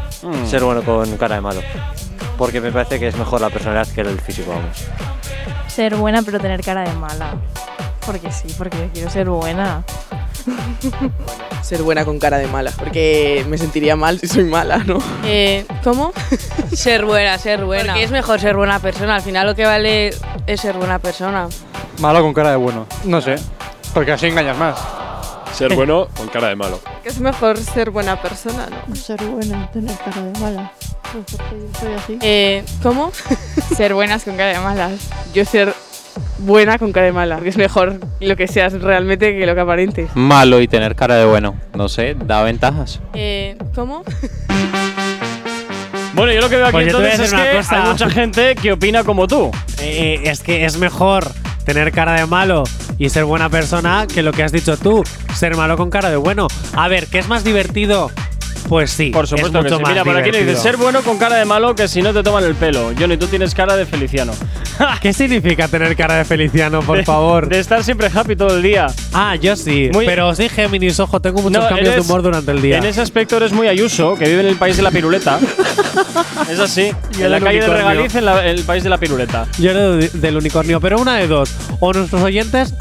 Ser 0.46 0.62
bueno 0.64 0.82
con 0.82 1.16
cara 1.16 1.36
de 1.36 1.40
malo. 1.40 1.60
Porque 2.36 2.60
me 2.60 2.72
parece 2.72 2.98
que 2.98 3.08
es 3.08 3.16
mejor 3.16 3.40
la 3.40 3.50
personalidad 3.50 3.86
que 3.94 4.00
el 4.00 4.20
físico, 4.20 4.50
vamos. 4.50 4.76
Ser 5.68 5.94
buena 5.94 6.22
pero 6.22 6.40
tener 6.40 6.62
cara 6.62 6.82
de 6.82 6.92
mala. 6.94 7.34
Porque 8.04 8.32
sí, 8.32 8.48
porque 8.56 8.76
yo 8.78 8.92
quiero 8.92 9.10
ser 9.10 9.28
buena. 9.28 9.84
Ser 11.62 11.82
buena 11.82 12.04
con 12.04 12.18
cara 12.18 12.38
de 12.38 12.46
mala, 12.46 12.72
porque 12.76 13.44
me 13.48 13.58
sentiría 13.58 13.94
mal 13.94 14.18
si 14.18 14.26
soy 14.26 14.44
mala, 14.44 14.78
¿no? 14.78 14.98
Eh, 15.24 15.66
¿Cómo? 15.84 16.12
ser 16.72 17.04
buena, 17.04 17.38
ser 17.38 17.64
buena. 17.64 17.92
Porque 17.92 18.04
es 18.04 18.10
mejor 18.10 18.40
ser 18.40 18.56
buena 18.56 18.78
persona. 18.80 19.16
Al 19.16 19.22
final 19.22 19.46
lo 19.46 19.54
que 19.54 19.66
vale 19.66 20.14
es 20.46 20.60
ser 20.60 20.76
buena 20.76 20.98
persona. 20.98 21.48
Malo 21.98 22.22
con 22.22 22.32
cara 22.32 22.50
de 22.50 22.56
bueno. 22.56 22.86
No 23.04 23.20
sé. 23.20 23.36
Porque 23.92 24.12
así 24.12 24.26
engañas 24.26 24.56
más. 24.56 24.78
Ser 25.52 25.74
bueno 25.74 26.08
con 26.16 26.28
cara 26.28 26.48
de 26.48 26.56
malo. 26.56 26.80
Es 27.04 27.20
mejor 27.20 27.58
ser 27.58 27.90
buena 27.90 28.20
persona, 28.20 28.68
¿no? 28.70 28.96
Ser 28.96 29.22
buena, 29.24 29.70
tener 29.70 29.96
cara 29.98 30.22
de 30.22 30.38
mala. 30.38 30.72
Pues 31.12 31.24
porque 31.30 31.60
yo 31.60 31.80
soy 31.80 31.92
así. 31.94 32.18
Eh, 32.22 32.64
¿Cómo? 32.82 33.12
ser 33.76 33.94
buenas 33.94 34.24
con 34.24 34.36
cara 34.36 34.52
de 34.52 34.60
malas. 34.60 35.10
Yo 35.34 35.44
ser 35.44 35.74
buena 36.38 36.78
con 36.78 36.92
cara 36.92 37.06
de 37.06 37.12
mala. 37.12 37.36
Porque 37.36 37.50
es 37.50 37.56
mejor 37.56 38.00
lo 38.20 38.36
que 38.36 38.48
seas 38.48 38.80
realmente 38.80 39.36
que 39.36 39.46
lo 39.46 39.54
que 39.54 39.60
aparentes. 39.60 40.10
Malo 40.14 40.60
y 40.60 40.68
tener 40.68 40.94
cara 40.94 41.16
de 41.16 41.24
bueno. 41.24 41.56
No 41.74 41.88
sé, 41.88 42.14
da 42.14 42.42
ventajas. 42.42 43.00
Eh, 43.14 43.58
¿Cómo? 43.74 44.02
Bueno, 46.20 46.34
yo 46.34 46.40
lo 46.42 46.50
que 46.50 46.56
veo 46.56 46.66
aquí 46.66 46.72
Pues 46.72 46.86
entonces 46.86 47.20
es 47.20 47.32
que 47.32 47.56
cosa. 47.56 47.82
hay 47.82 47.88
mucha 47.88 48.10
gente 48.10 48.54
que 48.54 48.72
opina 48.72 49.04
como 49.04 49.26
tú. 49.26 49.50
Eh, 49.80 50.20
es 50.24 50.40
que 50.42 50.66
es 50.66 50.76
mejor 50.76 51.26
tener 51.64 51.92
cara 51.92 52.12
de 52.12 52.26
malo 52.26 52.64
y 52.98 53.08
ser 53.08 53.24
buena 53.24 53.48
persona 53.48 54.06
que 54.06 54.22
lo 54.22 54.32
que 54.32 54.42
has 54.42 54.52
dicho 54.52 54.76
tú, 54.76 55.02
ser 55.34 55.56
malo 55.56 55.78
con 55.78 55.88
cara 55.88 56.10
de 56.10 56.16
bueno. 56.16 56.48
A 56.74 56.88
ver, 56.88 57.06
¿qué 57.06 57.18
es 57.20 57.28
más 57.28 57.42
divertido? 57.42 58.10
Pues 58.68 58.90
sí, 58.90 59.10
Por 59.10 59.26
supuesto 59.26 59.58
es 59.58 59.64
que 59.64 59.70
mucho 59.70 59.76
sí. 59.76 59.82
más 59.82 59.90
Mira, 59.92 60.04
por 60.04 60.16
aquí 60.16 60.30
le 60.30 60.44
dice 60.44 60.56
ser 60.60 60.76
bueno 60.76 61.02
con 61.02 61.18
cara 61.18 61.36
de 61.36 61.44
malo 61.44 61.74
que 61.74 61.88
si 61.88 62.02
no 62.02 62.12
te 62.12 62.22
toman 62.22 62.44
el 62.44 62.54
pelo. 62.54 62.92
Johnny, 62.98 63.16
tú 63.16 63.26
tienes 63.26 63.54
cara 63.54 63.76
de 63.76 63.84
feliciano. 63.86 64.32
¿Qué 65.02 65.12
significa 65.12 65.66
tener 65.68 65.94
cara 65.96 66.14
de 66.16 66.24
Feliciano, 66.24 66.80
por 66.80 66.98
De- 66.98 67.04
favor? 67.04 67.48
De 67.48 67.58
estar 67.58 67.82
siempre 67.84 68.08
happy 68.14 68.36
todo 68.36 68.56
el 68.56 68.62
día. 68.62 68.86
Ah, 69.12 69.36
yo 69.36 69.56
sí. 69.56 69.90
Muy- 69.92 70.06
pero 70.06 70.34
sí, 70.34 70.48
Géminis, 70.48 70.98
ojo, 71.00 71.20
tengo 71.20 71.42
muchos 71.42 71.62
No, 71.62 71.68
cambios 71.68 71.88
de 71.88 71.94
eres- 71.94 72.06
humor 72.06 72.22
durante 72.22 72.50
el 72.52 72.62
día. 72.62 72.78
En 72.78 72.84
ese 72.84 73.00
aspecto 73.00 73.36
eres 73.36 73.52
muy 73.52 73.66
Ayuso, 73.68 74.14
que 74.14 74.24
vive 74.26 74.40
en 74.40 74.46
el 74.46 74.56
país 74.56 74.76
de 74.76 74.82
la 74.82 74.90
piruleta. 74.90 75.38
es 76.50 76.58
así. 76.60 76.92
En 77.18 77.22
la 77.30 77.36
del 77.36 77.44
calle 77.44 77.58
de 77.60 77.64
unicornio. 77.66 77.88
Regaliz, 77.88 78.14
en, 78.14 78.24
la- 78.24 78.42
en 78.44 78.56
el 78.58 78.64
país 78.64 78.82
de 78.84 78.90
la 78.90 78.98
piruleta. 78.98 79.46
Yo 79.58 79.70
era 79.70 79.90
de- 79.90 80.08
del 80.08 80.36
unicornio, 80.36 80.80
pero 80.80 80.98
una 81.00 81.16
de 81.16 81.26
dos. 81.26 81.50
O 81.80 81.92
nuestros 81.92 82.22
oyentes 82.22 82.74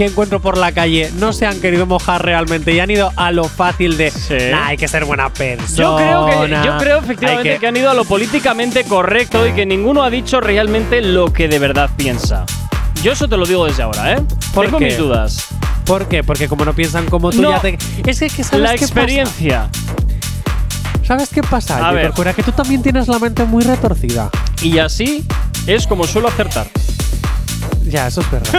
que 0.00 0.06
encuentro 0.06 0.40
por 0.40 0.56
la 0.56 0.72
calle 0.72 1.10
no 1.18 1.34
se 1.34 1.44
han 1.44 1.60
querido 1.60 1.84
mojar 1.84 2.24
realmente 2.24 2.72
y 2.72 2.80
han 2.80 2.90
ido 2.90 3.12
a 3.16 3.30
lo 3.32 3.44
fácil 3.44 3.98
de 3.98 4.10
"Nah, 4.50 4.68
hay 4.68 4.78
que 4.78 4.88
ser 4.88 5.04
buena 5.04 5.28
persona. 5.28 5.76
Yo 5.76 5.96
creo 5.96 6.26
que 6.46 6.66
yo 6.66 6.78
creo 6.78 6.98
efectivamente 7.00 7.52
hay 7.52 7.58
que... 7.58 7.66
han 7.66 7.76
ido 7.76 7.90
a 7.90 7.92
lo 7.92 8.06
políticamente 8.06 8.84
correcto 8.84 9.46
y 9.46 9.52
que 9.52 9.66
ninguno 9.66 10.02
ha 10.02 10.08
dicho 10.08 10.40
realmente 10.40 11.02
lo 11.02 11.30
que 11.34 11.48
de 11.48 11.58
verdad 11.58 11.90
piensa. 11.98 12.46
Yo 13.02 13.12
eso 13.12 13.28
te 13.28 13.36
lo 13.36 13.44
digo 13.44 13.66
desde 13.66 13.82
ahora, 13.82 14.12
¿eh? 14.14 14.22
¿Por 14.54 14.64
Tengo 14.64 14.78
qué? 14.78 14.86
mis 14.86 14.96
dudas. 14.96 15.48
¿Por 15.84 16.08
qué? 16.08 16.24
Porque 16.24 16.48
como 16.48 16.64
no 16.64 16.72
piensan 16.72 17.04
como 17.04 17.30
tú 17.30 17.42
No. 17.42 17.50
ya 17.50 17.60
te. 17.60 17.76
Es 18.06 18.18
que, 18.20 18.30
que 18.30 18.42
¿sabes 18.42 18.62
La 18.62 18.70
qué 18.76 18.84
experiencia. 18.86 19.68
pasa? 19.70 21.04
¿Sabes 21.06 21.28
qué 21.28 21.42
pasa? 21.42 21.86
A 21.86 21.92
ver. 21.92 22.06
Corcuera? 22.06 22.32
que 22.32 22.42
tú 22.42 22.52
también 22.52 22.82
tienes 22.82 23.06
la 23.06 23.18
mente 23.18 23.44
muy 23.44 23.64
retorcida. 23.64 24.30
Y 24.62 24.78
así 24.78 25.26
es 25.66 25.86
como 25.86 26.04
suelo 26.06 26.28
acertar. 26.28 26.68
Ya, 27.90 28.06
eso 28.06 28.20
es 28.20 28.30
verdad. 28.30 28.54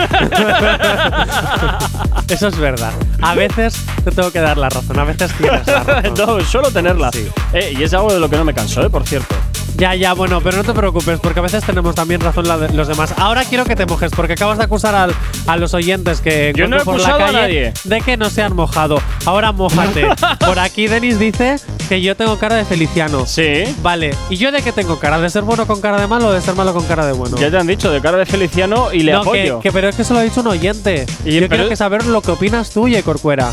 eso 2.28 2.48
es 2.48 2.58
verdad. 2.58 2.92
A 3.22 3.34
veces 3.34 3.74
te 4.04 4.10
tengo 4.10 4.30
que 4.30 4.40
dar 4.40 4.58
la 4.58 4.68
razón, 4.68 4.98
a 4.98 5.04
veces 5.04 5.32
tienes 5.38 5.66
la 5.66 5.82
razón. 5.84 6.14
no, 6.18 6.40
suelo 6.44 6.70
tenerla. 6.70 7.10
Eh, 7.52 7.74
y 7.78 7.82
es 7.82 7.94
algo 7.94 8.12
de 8.12 8.20
lo 8.20 8.28
que 8.28 8.36
no 8.36 8.44
me 8.44 8.52
canso, 8.54 8.84
¿eh? 8.84 8.90
Por 8.90 9.06
cierto. 9.06 9.34
Ya, 9.76 9.94
ya, 9.94 10.12
bueno, 10.12 10.40
pero 10.40 10.58
no 10.58 10.64
te 10.64 10.72
preocupes, 10.74 11.18
porque 11.20 11.40
a 11.40 11.42
veces 11.42 11.64
tenemos 11.64 11.94
también 11.94 12.20
razón 12.20 12.46
la 12.46 12.56
de- 12.58 12.72
los 12.72 12.86
demás. 12.88 13.14
Ahora 13.16 13.42
quiero 13.44 13.64
que 13.64 13.74
te 13.74 13.84
mojes, 13.86 14.12
porque 14.14 14.34
acabas 14.34 14.58
de 14.58 14.64
acusar 14.64 14.94
al- 14.94 15.14
a 15.46 15.56
los 15.56 15.74
oyentes 15.74 16.20
que 16.20 16.52
Yo 16.54 16.68
no 16.68 16.76
he 16.76 16.84
por 16.84 17.00
la 17.00 17.08
acusado 17.08 17.22
a 17.24 17.26
calle 17.32 17.40
nadie. 17.40 17.72
de 17.84 18.00
que 18.02 18.16
no 18.16 18.30
se 18.30 18.42
han 18.42 18.54
mojado. 18.54 19.00
Ahora 19.24 19.50
mójate. 19.50 20.06
por 20.46 20.58
aquí 20.58 20.86
Denis 20.86 21.18
dice 21.18 21.56
que 21.88 22.00
yo 22.00 22.14
tengo 22.16 22.38
cara 22.38 22.54
de 22.56 22.64
Feliciano. 22.64 23.26
Sí. 23.26 23.64
Vale, 23.82 24.14
¿y 24.30 24.36
yo 24.36 24.52
de 24.52 24.62
qué 24.62 24.70
tengo 24.72 24.98
cara? 25.00 25.18
¿De 25.18 25.28
ser 25.30 25.42
bueno 25.42 25.66
con 25.66 25.80
cara 25.80 26.00
de 26.00 26.06
malo 26.06 26.28
o 26.28 26.32
de 26.32 26.40
ser 26.42 26.54
malo 26.54 26.72
con 26.74 26.84
cara 26.84 27.04
de 27.06 27.12
bueno? 27.12 27.36
Ya 27.38 27.50
te 27.50 27.56
han 27.56 27.66
dicho, 27.66 27.90
de 27.90 28.00
cara 28.00 28.18
de 28.18 28.26
Feliciano 28.26 28.92
y 28.92 29.00
le 29.00 29.12
no, 29.12 29.22
que, 29.22 29.28
apoyo. 29.40 29.60
que- 29.60 29.72
pero 29.72 29.88
es 29.88 29.96
que 29.96 30.04
se 30.04 30.12
lo 30.12 30.20
ha 30.20 30.22
dicho 30.22 30.42
un 30.42 30.48
oyente. 30.48 31.06
Y- 31.24 31.40
yo 31.40 31.48
quiero 31.48 31.68
que 31.68 31.76
saber 31.76 32.06
lo 32.06 32.20
que 32.20 32.30
opinas 32.30 32.70
tú, 32.70 32.88
Ye 32.88 33.02
Corcuera. 33.02 33.50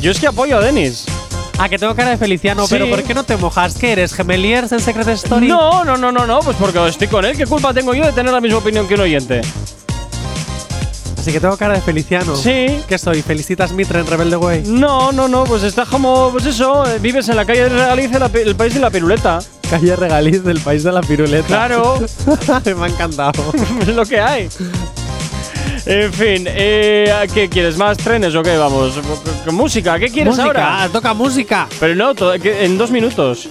Yo 0.00 0.12
es 0.12 0.20
que 0.20 0.28
apoyo 0.28 0.58
a 0.58 0.60
Denis. 0.60 1.06
Ah, 1.60 1.68
que 1.68 1.76
tengo 1.78 1.94
cara 1.96 2.10
de 2.10 2.16
Feliciano, 2.16 2.66
Sí. 2.66 2.74
pero 2.74 2.88
¿por 2.88 3.02
qué 3.02 3.14
no 3.14 3.24
te 3.24 3.36
mojas? 3.36 3.74
¿Qué 3.74 3.90
eres? 3.92 4.14
¿Gemeliers 4.14 4.70
en 4.70 4.78
Secret 4.80 5.08
Story? 5.08 5.48
No, 5.48 5.84
no, 5.84 5.96
no, 5.96 6.12
no, 6.12 6.24
no, 6.24 6.38
pues 6.40 6.56
porque 6.56 6.86
estoy 6.86 7.08
con 7.08 7.24
él. 7.24 7.36
¿Qué 7.36 7.46
culpa 7.46 7.74
tengo 7.74 7.94
yo 7.94 8.04
de 8.06 8.12
tener 8.12 8.32
la 8.32 8.40
misma 8.40 8.58
opinión 8.58 8.86
que 8.86 8.94
un 8.94 9.00
oyente? 9.00 9.40
Así 11.18 11.32
que 11.32 11.40
tengo 11.40 11.56
cara 11.56 11.74
de 11.74 11.80
Feliciano. 11.80 12.36
Sí. 12.36 12.80
¿Qué 12.88 12.96
soy? 12.96 13.22
¿Felicitas 13.22 13.72
Mitre 13.72 13.98
en 13.98 14.06
Rebelde 14.06 14.36
Way? 14.36 14.62
No, 14.66 15.10
no, 15.10 15.26
no, 15.26 15.44
pues 15.44 15.64
estás 15.64 15.88
como, 15.88 16.30
pues 16.30 16.46
eso, 16.46 16.86
eh, 16.88 16.98
vives 17.00 17.28
en 17.28 17.34
la 17.36 17.44
calle 17.44 17.64
de 17.64 17.68
Regaliz, 17.70 18.10
el 18.34 18.54
país 18.56 18.74
de 18.74 18.80
la 18.80 18.90
piruleta. 18.90 19.40
Calle 19.68 19.96
Regaliz 19.96 20.42
del 20.44 20.60
país 20.60 20.84
de 20.84 20.92
la 20.92 21.00
piruleta. 21.02 21.46
Claro. 21.48 21.98
Me 22.76 22.84
ha 22.84 22.88
encantado. 22.88 23.52
es 23.80 23.88
lo 23.88 24.06
que 24.06 24.20
hay. 24.20 24.48
En 25.86 26.12
fin, 26.12 26.44
eh, 26.46 27.26
¿qué 27.32 27.48
quieres? 27.48 27.76
¿Más 27.76 27.96
trenes 27.98 28.34
o 28.34 28.42
qué? 28.42 28.56
Vamos, 28.56 28.94
con 29.44 29.54
música, 29.54 29.98
¿qué 29.98 30.08
quieres 30.08 30.36
música, 30.36 30.46
ahora? 30.78 30.88
toca 30.92 31.14
música. 31.14 31.66
Pero 31.80 31.94
no, 31.94 32.14
en 32.34 32.78
dos 32.78 32.90
minutos. 32.90 33.48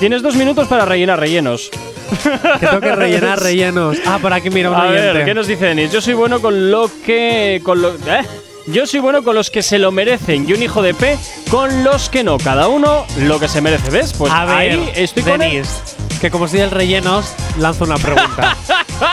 Tienes 0.00 0.22
dos 0.22 0.34
minutos 0.34 0.66
para 0.68 0.84
rellenar 0.84 1.18
rellenos. 1.20 1.70
Que 2.60 2.66
tengo 2.66 2.80
que 2.80 2.94
rellenar 2.94 3.40
rellenos. 3.42 3.96
Ah, 4.06 4.18
por 4.20 4.32
aquí 4.32 4.50
mira 4.50 4.70
un 4.70 4.76
A 4.76 4.82
oyente. 4.88 5.12
ver, 5.12 5.24
¿qué 5.24 5.34
nos 5.34 5.46
dice 5.46 5.66
Denis? 5.66 5.90
Yo 5.90 6.00
soy 6.02 6.14
bueno 6.14 6.40
con 6.40 6.70
lo 6.70 6.90
que. 7.06 7.60
Con 7.64 7.80
lo, 7.80 7.94
¿eh? 7.94 8.26
Yo 8.66 8.86
soy 8.86 9.00
bueno 9.00 9.24
con 9.24 9.34
los 9.34 9.50
que 9.50 9.62
se 9.62 9.78
lo 9.78 9.90
merecen 9.90 10.48
y 10.48 10.52
un 10.52 10.62
hijo 10.62 10.82
de 10.82 10.94
P 10.94 11.16
con 11.50 11.82
los 11.84 12.08
que 12.10 12.22
no. 12.22 12.36
Cada 12.38 12.68
uno 12.68 13.06
lo 13.18 13.40
que 13.40 13.48
se 13.48 13.60
merece, 13.60 13.90
¿ves? 13.90 14.12
Pues 14.12 14.30
A 14.32 14.44
ver, 14.44 14.56
ahí 14.56 14.92
estoy 14.94 15.22
con 15.22 15.42
él. 15.42 15.64
Que 16.20 16.30
como 16.30 16.46
soy 16.46 16.60
el 16.60 16.70
rellenos, 16.70 17.32
lanzo 17.58 17.84
una 17.84 17.96
pregunta. 17.96 18.56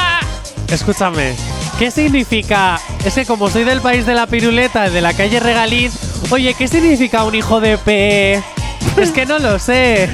Escúchame, 0.70 1.36
¿Qué 1.80 1.91
significa? 1.91 2.77
Es 3.05 3.15
que 3.15 3.25
como 3.25 3.49
soy 3.49 3.63
del 3.63 3.80
país 3.80 4.05
de 4.05 4.13
la 4.13 4.27
piruleta, 4.27 4.89
de 4.89 4.99
la 4.99 5.13
calle 5.13 5.39
Regaliz, 5.39 5.93
oye, 6.30 6.53
¿qué 6.53 6.67
significa 6.67 7.23
un 7.23 7.36
hijo 7.36 7.61
de 7.61 7.77
P? 7.77 8.43
es 8.97 9.11
que 9.11 9.25
no 9.25 9.39
lo 9.39 9.57
sé. 9.59 10.09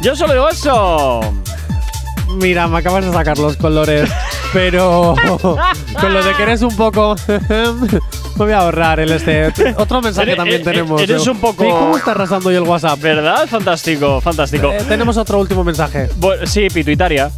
Yo 0.03 0.17
solo 0.17 0.33
digo 0.33 0.49
eso. 0.49 1.21
Mira, 2.37 2.67
me 2.67 2.79
acabas 2.79 3.05
de 3.05 3.13
sacar 3.13 3.39
los 3.39 3.57
colores, 3.57 4.11
pero 4.53 5.15
con 6.01 6.15
lo 6.15 6.23
de 6.25 6.35
que 6.35 6.43
eres 6.43 6.63
un 6.63 6.75
poco... 6.77 7.15
me 7.29 8.45
voy 8.47 8.53
a 8.53 8.59
ahorrar 8.61 8.99
el 9.01 9.13
este. 9.13 9.53
Otro 9.77 10.01
mensaje 10.01 10.29
Eres- 10.31 10.37
también 10.37 10.61
eh, 10.63 10.65
tenemos. 10.65 11.01
eres 11.01 11.27
un 11.27 11.39
poco- 11.39 11.65
¿Y 11.65 11.71
¿Cómo 11.71 11.97
está 11.97 12.13
arrasando 12.13 12.49
hoy 12.49 12.55
el 12.57 12.63
WhatsApp? 12.63 12.99
¿Verdad? 13.01 13.47
Fantástico, 13.47 14.21
fantástico. 14.21 14.73
Eh, 14.73 14.83
tenemos 14.89 15.17
otro 15.19 15.39
último 15.39 15.63
mensaje. 15.63 16.09
Sí, 16.47 16.69
pituitaria. 16.73 17.31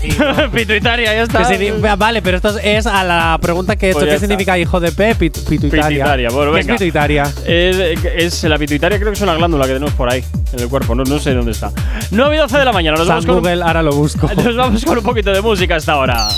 pituitaria, 0.52 1.14
ya 1.14 1.22
está. 1.22 1.96
Vale, 1.96 2.22
pero 2.22 2.36
esto 2.38 2.58
es- 2.58 2.86
a 2.86 3.04
la 3.04 3.38
pregunta 3.40 3.76
que 3.76 3.86
he 3.86 3.90
hecho. 3.90 3.98
Pues 4.00 4.08
¿Qué 4.08 4.14
está. 4.16 4.26
significa 4.26 4.58
hijo 4.58 4.80
de 4.80 4.92
P? 4.92 5.14
Pit- 5.14 5.38
pituitaria. 5.48 5.88
Pituitaria, 5.88 6.30
bueno, 6.30 6.52
¿Qué 6.52 6.58
venga. 6.58 6.74
es 6.74 6.78
pituitaria? 6.80 7.22
Es, 7.46 7.76
es 8.16 8.44
la 8.44 8.58
pituitaria, 8.58 8.98
creo 8.98 9.10
que 9.12 9.16
es 9.16 9.22
una 9.22 9.34
glándula 9.34 9.66
que 9.66 9.72
tenemos 9.74 9.94
por 9.94 10.10
ahí, 10.10 10.24
en 10.52 10.60
el 10.60 10.68
cuerpo. 10.68 10.94
No, 10.94 11.04
no 11.04 11.18
sé 11.18 11.34
dónde 11.34 11.52
está. 11.52 11.70
9 12.10 12.34
y 12.34 12.38
12 12.38 12.58
de 12.58 12.64
la 12.64 12.72
mañana. 12.72 12.96
Nos 12.96 13.06
San 13.06 13.16
vamos, 13.16 13.26
con, 13.26 13.34
Google, 13.40 13.62
ahora 13.62 13.82
lo 13.82 13.92
busco. 13.92 14.30
nos 14.36 14.56
vamos 14.56 14.84
con 14.84 14.98
un 14.98 15.04
poquito 15.04 15.32
de 15.32 15.40
música 15.42 15.76
hasta 15.76 15.92
ahora. 15.92 16.28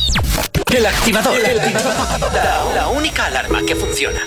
El 0.74 0.86
activador. 0.86 1.34
La, 2.34 2.64
la 2.74 2.88
única 2.88 3.26
alarma 3.26 3.60
que 3.66 3.76
funciona. 3.76 4.20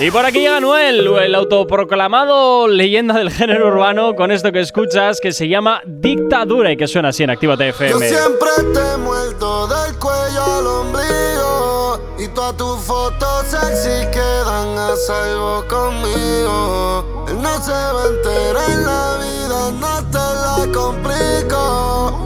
Y 0.00 0.12
por 0.12 0.24
aquí 0.24 0.38
llega 0.38 0.60
Noel, 0.60 1.08
el 1.08 1.34
autoproclamado 1.34 2.68
leyenda 2.68 3.14
del 3.18 3.30
género 3.32 3.66
urbano, 3.66 4.14
con 4.14 4.30
esto 4.30 4.52
que 4.52 4.60
escuchas 4.60 5.20
que 5.20 5.32
se 5.32 5.48
llama 5.48 5.82
Dictadura 5.86 6.70
y 6.70 6.76
que 6.76 6.86
suena 6.86 7.08
así 7.08 7.24
en 7.24 7.30
Actívate 7.30 7.64
Yo 7.64 7.70
FM. 7.70 8.08
siempre 8.08 8.48
te 8.72 8.96
muerto 8.98 9.66
del 9.66 9.98
cuello 9.98 10.44
al 10.44 10.66
ombligo 10.68 12.00
Y 12.16 12.28
todas 12.28 12.56
tus 12.56 12.78
fotos 12.80 13.44
sexy 13.48 14.06
quedan 14.12 14.78
a 14.78 14.94
salvo 15.04 15.64
conmigo. 15.68 17.24
Él 17.28 17.42
no 17.42 17.60
se 17.60 17.72
va 17.72 18.04
a 18.04 18.08
enterar 18.08 18.70
en 18.70 18.86
la 18.86 19.16
vida, 19.18 19.70
no 19.80 20.10
te 20.12 20.18
la 20.18 20.72
complico. 20.78 22.24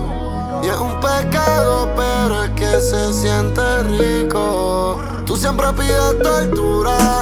Y 0.63 0.69
es 0.69 0.77
un 0.77 0.95
pecado, 1.01 1.89
pero 1.97 2.45
es 2.45 2.51
que 2.51 2.81
se 2.81 3.13
siente 3.15 3.83
rico. 3.99 5.01
Tú 5.25 5.37
siempre 5.37 5.67
pides 5.73 6.23
tortura, 6.23 7.22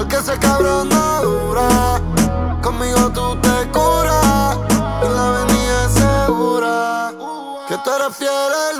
porque 0.00 0.16
ese 0.16 0.38
cabrón 0.38 0.88
no 0.88 1.20
dura 1.20 2.00
Conmigo 2.62 3.10
tú 3.12 3.36
te 3.42 3.70
curas 3.70 4.56
y 5.02 5.08
la 5.14 5.28
avenida 5.28 5.84
es 5.84 5.92
segura. 5.92 7.12
Que 7.68 7.76
tú 7.84 7.90
eres 7.90 8.16
fiel 8.16 8.79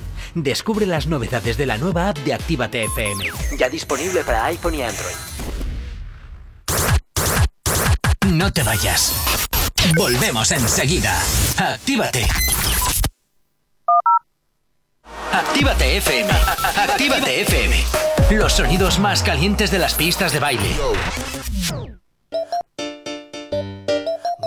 Descubre 0.35 0.85
las 0.85 1.07
novedades 1.07 1.57
de 1.57 1.65
la 1.65 1.77
nueva 1.77 2.07
app 2.07 2.17
de 2.19 2.33
Actívate 2.33 2.85
FM. 2.85 3.25
Ya 3.57 3.67
disponible 3.67 4.23
para 4.23 4.45
iPhone 4.45 4.75
y 4.75 4.81
Android. 4.81 5.15
No 8.27 8.53
te 8.53 8.63
vayas. 8.63 9.13
Volvemos 9.97 10.51
enseguida. 10.51 11.21
Actívate. 11.57 12.25
Actívate 15.33 15.97
FM. 15.97 16.31
Actívate 16.77 17.41
FM. 17.41 17.75
Los 18.31 18.53
sonidos 18.53 18.99
más 18.99 19.23
calientes 19.23 19.69
de 19.69 19.79
las 19.79 19.95
pistas 19.95 20.31
de 20.31 20.39
baile. 20.39 20.77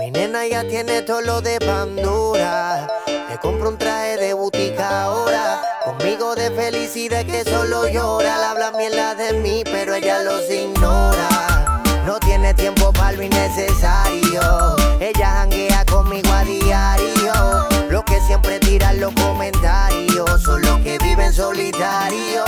Mi 0.00 0.10
nena 0.10 0.46
ya 0.46 0.66
tiene 0.66 1.02
todo 1.02 1.20
lo 1.20 1.42
de 1.42 1.58
Pandora. 1.60 2.88
Le 3.28 3.38
compro 3.38 3.68
un 3.68 3.76
traje 3.76 4.16
de 4.16 4.32
butica 4.32 5.04
ahora 5.04 5.73
Conmigo 5.84 6.34
de 6.34 6.50
felicidad 6.50 7.26
que 7.26 7.44
solo 7.44 7.86
llora. 7.86 8.38
La 8.38 8.50
habla 8.52 8.70
mierda 8.72 9.14
de 9.14 9.34
mí, 9.34 9.62
pero 9.64 9.94
ella 9.94 10.22
los 10.22 10.50
ignora. 10.50 11.82
No 12.06 12.18
tiene 12.20 12.54
tiempo 12.54 12.90
para 12.92 13.12
lo 13.12 13.22
innecesario. 13.22 14.76
Ella 14.98 15.30
janguea 15.30 15.84
conmigo 15.84 16.32
a 16.32 16.42
diario. 16.42 17.68
Lo 17.90 18.02
que 18.02 18.18
siempre 18.20 18.58
tiran 18.60 18.98
los 18.98 19.12
comentarios 19.12 20.42
son 20.42 20.62
los 20.62 20.80
que 20.80 20.96
viven 20.98 21.32
solitario. 21.34 22.44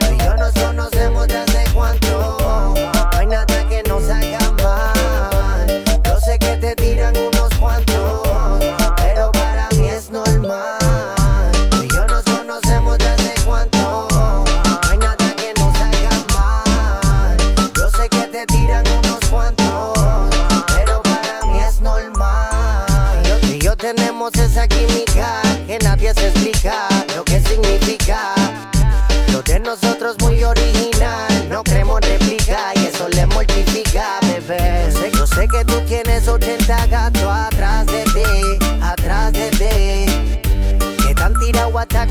Tú 0.00 0.06
y 0.12 0.18
yo 0.22 0.36
nos 0.36 0.52
conocemos 0.52 1.26
desde 1.26 1.58
hace 1.60 1.72
cuánto. 1.72 2.74
No 2.76 3.18
hay 3.18 3.26
nada 3.26 3.66
que 3.66 3.82
nos 3.84 4.10
haga 4.10 4.50
mal. 4.62 5.84
Yo 6.04 6.20
sé 6.20 6.38
que 6.38 6.56
te 6.58 6.76
tiran 6.76 7.16
un 7.16 7.33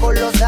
por 0.04 0.20
los 0.20 0.43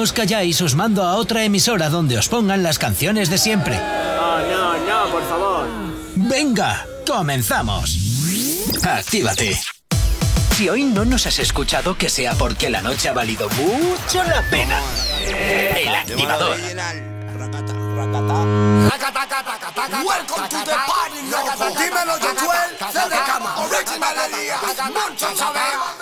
os 0.00 0.12
calláis, 0.12 0.60
os 0.60 0.74
mando 0.74 1.02
a 1.02 1.16
otra 1.16 1.44
emisora 1.44 1.88
donde 1.88 2.16
os 2.16 2.28
pongan 2.28 2.62
las 2.62 2.78
canciones 2.78 3.28
de 3.28 3.38
siempre. 3.38 3.76
No, 3.76 4.38
no, 4.40 4.78
no, 4.78 5.10
por 5.12 5.22
favor. 5.28 5.68
Venga, 6.16 6.86
comenzamos. 7.06 7.96
Actívate. 8.82 9.58
Si 10.56 10.68
hoy 10.68 10.84
no 10.84 11.04
nos 11.04 11.26
has 11.26 11.38
escuchado, 11.38 11.96
que 11.96 12.08
sea 12.08 12.34
porque 12.34 12.68
la 12.68 12.82
noche 12.82 13.08
ha 13.08 13.12
valido 13.12 13.48
mucho 13.50 14.22
la 14.24 14.42
pena. 14.50 14.80
El 15.26 15.94
activador. 15.94 16.56
Moncho 24.92 25.26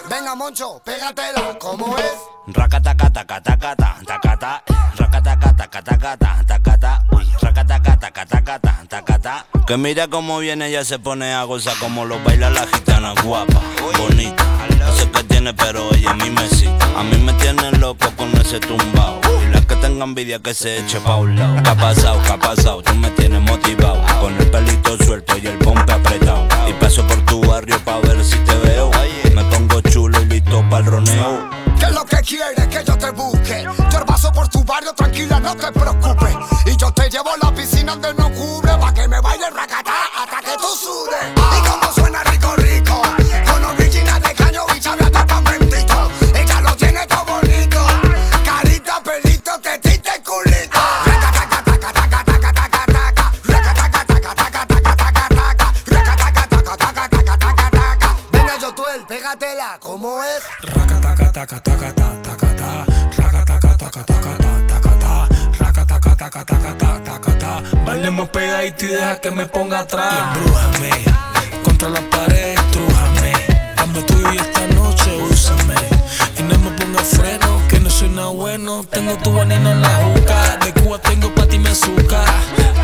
Venga, 0.08 0.34
Moncho, 0.34 0.82
pégatela. 0.84 1.58
¿Cómo 1.58 1.96
es? 1.98 2.27
Rakataka 2.54 3.10
taka 3.10 3.40
taka 3.40 3.76
ta 3.76 3.96
takata 4.06 4.62
Rakataka 4.96 5.52
taka 5.52 5.82
taka 5.82 6.16
ta 6.16 6.42
takata 6.46 7.04
Uy, 7.12 7.26
rakataka 7.42 7.96
taka 8.00 8.24
taka 8.24 8.58
ta 8.58 8.74
takata 8.88 9.44
Que 9.66 9.76
mira 9.76 10.08
cómo 10.08 10.38
viene 10.38 10.68
ella 10.68 10.82
se 10.84 10.98
pone 10.98 11.34
a 11.34 11.44
gozar 11.44 11.76
como 11.78 12.06
lo 12.06 12.18
baila 12.24 12.48
la 12.48 12.66
gitana 12.66 13.12
guapa, 13.22 13.60
bonita. 13.98 14.44
No 14.78 14.92
sé 14.92 15.10
qué 15.10 15.24
tiene 15.24 15.52
pero 15.52 15.92
ella 15.94 16.12
a 16.12 16.14
mí 16.14 16.30
me 16.30 16.48
A 16.96 17.02
mí 17.02 17.18
me 17.18 17.34
tiene 17.34 17.70
loco 17.72 18.10
con 18.16 18.32
ese 18.40 18.60
tumbao. 18.60 19.20
Y 19.46 19.52
la 19.52 19.60
que 19.60 19.76
tenga 19.76 20.04
envidia 20.04 20.38
que 20.38 20.54
se 20.54 20.78
eche 20.78 21.00
pa' 21.00 21.16
un 21.16 21.36
lado. 21.36 21.62
¿Qué 21.62 21.68
ha 21.68 21.74
pasado? 21.74 22.22
¿Qué 22.22 22.32
ha 22.32 22.38
pasado? 22.38 22.82
Tú 22.82 22.94
me 22.94 23.10
tienes 23.10 23.42
motivado. 23.42 24.02
Con 24.20 24.34
el 24.36 24.50
pelito 24.50 24.96
suelto 25.04 25.36
y 25.36 25.46
el 25.46 25.58
pompe 25.58 25.92
apretado. 25.92 26.48
Y 26.66 26.72
paso 26.72 27.06
por 27.06 27.20
tu 27.26 27.42
barrio 27.42 27.78
pa' 27.84 27.98
ver 28.00 28.24
si 28.24 28.38
te 28.38 28.54
veo. 28.56 28.90
Me 29.34 29.44
pongo 29.44 29.82
chulo 29.82 30.20
y 30.22 30.26
listo 30.26 30.64
para 30.70 30.84
el 30.84 30.90
roneo 30.90 31.38
¿Qué 32.28 32.34
es 32.34 32.59
lo 32.59 32.68
que 32.68 32.84
yo 32.84 32.98
te 32.98 33.10
busque? 33.12 33.66
Yo 33.90 34.05
paso 34.05 34.30
por 34.30 34.46
tu 34.48 34.62
barrio, 34.62 34.92
tranquila, 34.92 35.40
no 35.40 35.56
te 35.56 35.72
preocupes. 35.72 36.36
Y 36.66 36.76
yo 36.76 36.92
te 36.92 37.09
llevo 37.09 37.30
a 37.30 37.38
la 37.38 37.55
piscina 37.55 37.92
donde 37.92 38.12
no 38.22 38.30
cubre, 38.34 38.76
pa' 38.76 38.92
que 38.92 39.09
me 39.09 39.18
baile 39.18 39.48
racatá 39.48 39.94
hasta 40.14 40.40
que 40.40 40.55
tú 40.59 40.68
sudes. 40.76 41.16
Y 41.56 41.66
como 41.66 41.90
suena 41.90 42.22
rico, 42.24 42.55
rico, 42.56 43.00
con 43.50 43.64
original 43.64 44.20
de 44.20 44.34
caño 44.34 44.62
y 44.76 44.82
sabe 44.82 45.05
hasta 45.05 45.26
pan 45.26 45.42
bendito. 45.42 46.10
Ella 46.34 46.60
lo 46.60 46.76
tiene 46.76 47.06
todo 47.06 47.24
bonito, 47.24 47.80
carita, 48.44 49.02
pelito, 49.02 49.59
tetita 49.60 50.16
y 50.18 50.20
culito. 50.22 50.80
Venga, 58.30 58.59
yo 58.60 58.74
tú, 58.74 58.82
pégatela, 59.09 59.78
¿cómo 59.80 60.22
es? 60.22 60.42
Bailemos 68.09 68.30
pegadito 68.30 68.86
y 68.86 68.89
deja 68.89 69.20
que 69.20 69.30
me 69.30 69.44
ponga 69.44 69.80
atrás. 69.80 70.14
Y 70.14 70.39
embrújame, 70.39 70.90
contra 71.62 71.90
la 71.90 72.01
pared, 72.09 72.55
estrújame. 72.55 73.32
Dame 73.76 74.02
tuyo 74.05 74.32
y 74.32 74.36
esta 74.39 74.66
noche 74.68 75.14
úsame. 75.30 75.74
Y 76.39 76.43
no 76.43 76.59
me 76.59 76.70
ponga 76.70 77.01
freno, 77.01 77.60
que 77.68 77.78
no 77.80 77.90
soy 77.90 78.09
nada 78.09 78.28
bueno. 78.28 78.82
Tengo 78.90 79.14
tu 79.18 79.30
veneno 79.35 79.72
en 79.72 79.82
la 79.82 79.90
juca. 79.90 80.56
De 80.64 80.72
Cuba 80.80 80.98
tengo 81.01 81.35
pa' 81.35 81.47
ti 81.48 81.59
mi 81.59 81.68
azúcar. 81.68 82.24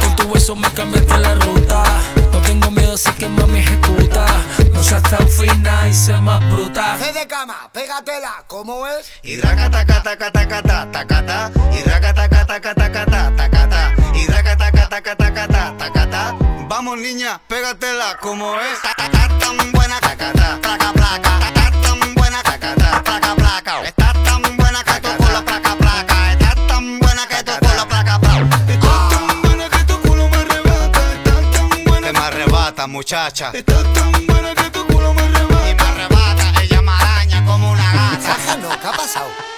Con 0.03 0.15
tu 0.15 0.31
beso 0.31 0.55
me 0.55 0.71
cambiaste 0.73 1.17
la 1.17 1.35
ruta. 1.37 1.85
No 2.31 2.39
tengo 2.43 2.71
miedo, 2.71 2.93
así 2.93 3.11
que 3.13 3.27
mami 3.27 3.61
ejecuta. 3.61 4.27
No 4.75 4.83
seas 4.83 5.05
tan 5.05 5.27
fina 5.27 5.89
y 5.89 5.95
sea 5.95 6.21
más 6.21 6.47
bruta. 6.51 6.99
Fe 6.99 7.15
de 7.19 7.27
cama, 7.27 7.71
pégatela, 7.73 8.45
¿cómo 8.47 8.87
es? 8.89 9.11
Y 9.23 9.41
rakataka 9.41 10.03
taka 10.03 10.31
taka 10.31 10.63
ta 10.63 10.93
takata 10.93 11.51
Y 11.73 11.89
rakataka 11.89 12.47
taka 12.47 12.75
taka 12.75 13.07
ta 13.07 13.33
takata 13.35 13.95
Y 14.15 14.27
rakataka 14.27 14.64
taka 15.05 15.17
taka 15.17 15.47
ta 15.49 15.75
takata 15.79 16.35
Vamos 16.67 16.99
niña, 16.99 17.39
pégatela 17.47 18.17
como 18.21 18.59
es. 18.59 18.81
Ta, 18.81 18.95
ta, 18.97 19.11
ta, 19.11 19.29
tan 19.39 19.73
buena 19.73 20.01
takata 20.01 20.59
Placa 20.63 20.93
placa. 20.95 21.39
Ta, 21.41 21.53
ta, 21.53 21.71
tan 21.83 22.15
buena 22.15 22.43
takata 22.43 23.03
Placa 23.05 23.35
placa. 23.37 23.83
Estás 23.83 24.15
tan 24.25 24.57
buena 24.57 24.83
que 24.83 25.01
tu 25.01 25.11
culo 25.19 25.45
placa 25.45 25.77
placa. 25.77 26.33
Estás 26.33 26.67
tan 26.67 26.99
buena 27.01 27.27
que 27.29 27.45
tu 27.45 27.53
culo 27.61 27.87
placa 27.87 28.19
placa. 28.19 28.57
Estás 28.73 29.11
tan 29.11 29.43
buena 29.43 29.69
que 29.69 29.85
tu 29.85 30.01
culo 30.01 30.29
me 30.29 30.37
arrebata. 30.37 31.13
Estás 31.13 31.51
tan 31.53 31.85
buena 31.85 32.07
Que 32.07 32.13
me 32.13 32.19
arrebata 32.19 32.87
muchacha. 32.87 33.51
Estás 33.53 33.93
tan 33.93 34.27
buena 34.27 34.55
que 34.55 34.71
tu 34.71 34.87
culo 34.87 35.13
me 35.13 35.21
arrebata. 35.23 35.71
Y 35.71 35.75
me 35.75 35.83
arrebata, 35.83 36.63
ella 36.63 36.81
me 36.81 36.93
araña 36.93 37.45
como 37.45 37.71
una 37.73 37.93
gata. 37.93 38.57
No, 38.57 38.71
¿qué 38.81 38.87
ha 38.89 38.93
pasado? 38.93 39.54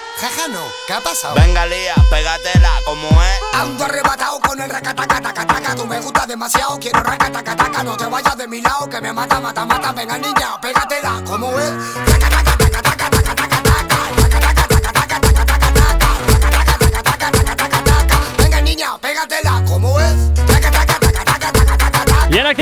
¿Qué 0.87 0.93
ha 0.93 1.01
pasado? 1.01 1.35
Venga, 1.35 1.65
Lía, 1.65 1.95
pégatela 2.09 2.79
como 2.85 3.07
es. 3.21 3.39
Ando 3.53 3.83
arrebatado 3.83 4.39
con 4.39 4.59
el 4.61 4.69
racatacatacataca 4.69 5.75
Tú 5.75 5.85
me 5.85 5.99
gustas 5.99 6.27
demasiado, 6.27 6.79
quiero 6.79 7.01
racatacataca 7.01 7.83
No 7.83 7.97
te 7.97 8.05
vayas 8.05 8.37
de 8.37 8.47
mi 8.47 8.61
lado, 8.61 8.87
que 8.89 9.01
me 9.01 9.11
mata, 9.11 9.39
mata, 9.39 9.65
mata 9.65 9.91
Venga, 9.91 10.17
niña, 10.17 10.59
pégatela, 10.61 11.21
¿cómo 11.25 11.57
es? 11.59 11.71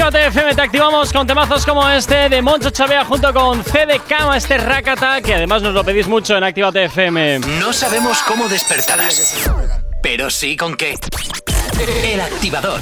Actívate 0.06 0.28
FM 0.28 0.54
te 0.54 0.62
activamos 0.62 1.12
con 1.12 1.26
temazos 1.26 1.66
como 1.66 1.90
este 1.90 2.30
de 2.30 2.40
Moncho 2.40 2.70
Chavea 2.70 3.04
junto 3.06 3.34
con 3.34 3.64
C 3.64 3.88
de 3.88 4.00
Cama, 4.08 4.38
este 4.38 4.60
Rakata, 4.60 5.20
que 5.20 5.34
además 5.34 5.64
nos 5.64 5.74
lo 5.74 5.84
pedís 5.84 6.08
mucho 6.08 6.38
en 6.38 6.44
Actívate 6.44 6.84
FM. 6.84 7.40
No 7.60 7.74
sabemos 7.74 8.20
cómo 8.28 8.48
despertarás, 8.48 9.50
pero 10.04 10.30
sí 10.30 10.56
con 10.56 10.76
qué. 10.76 10.94
El 12.04 12.22
activador. 12.22 12.82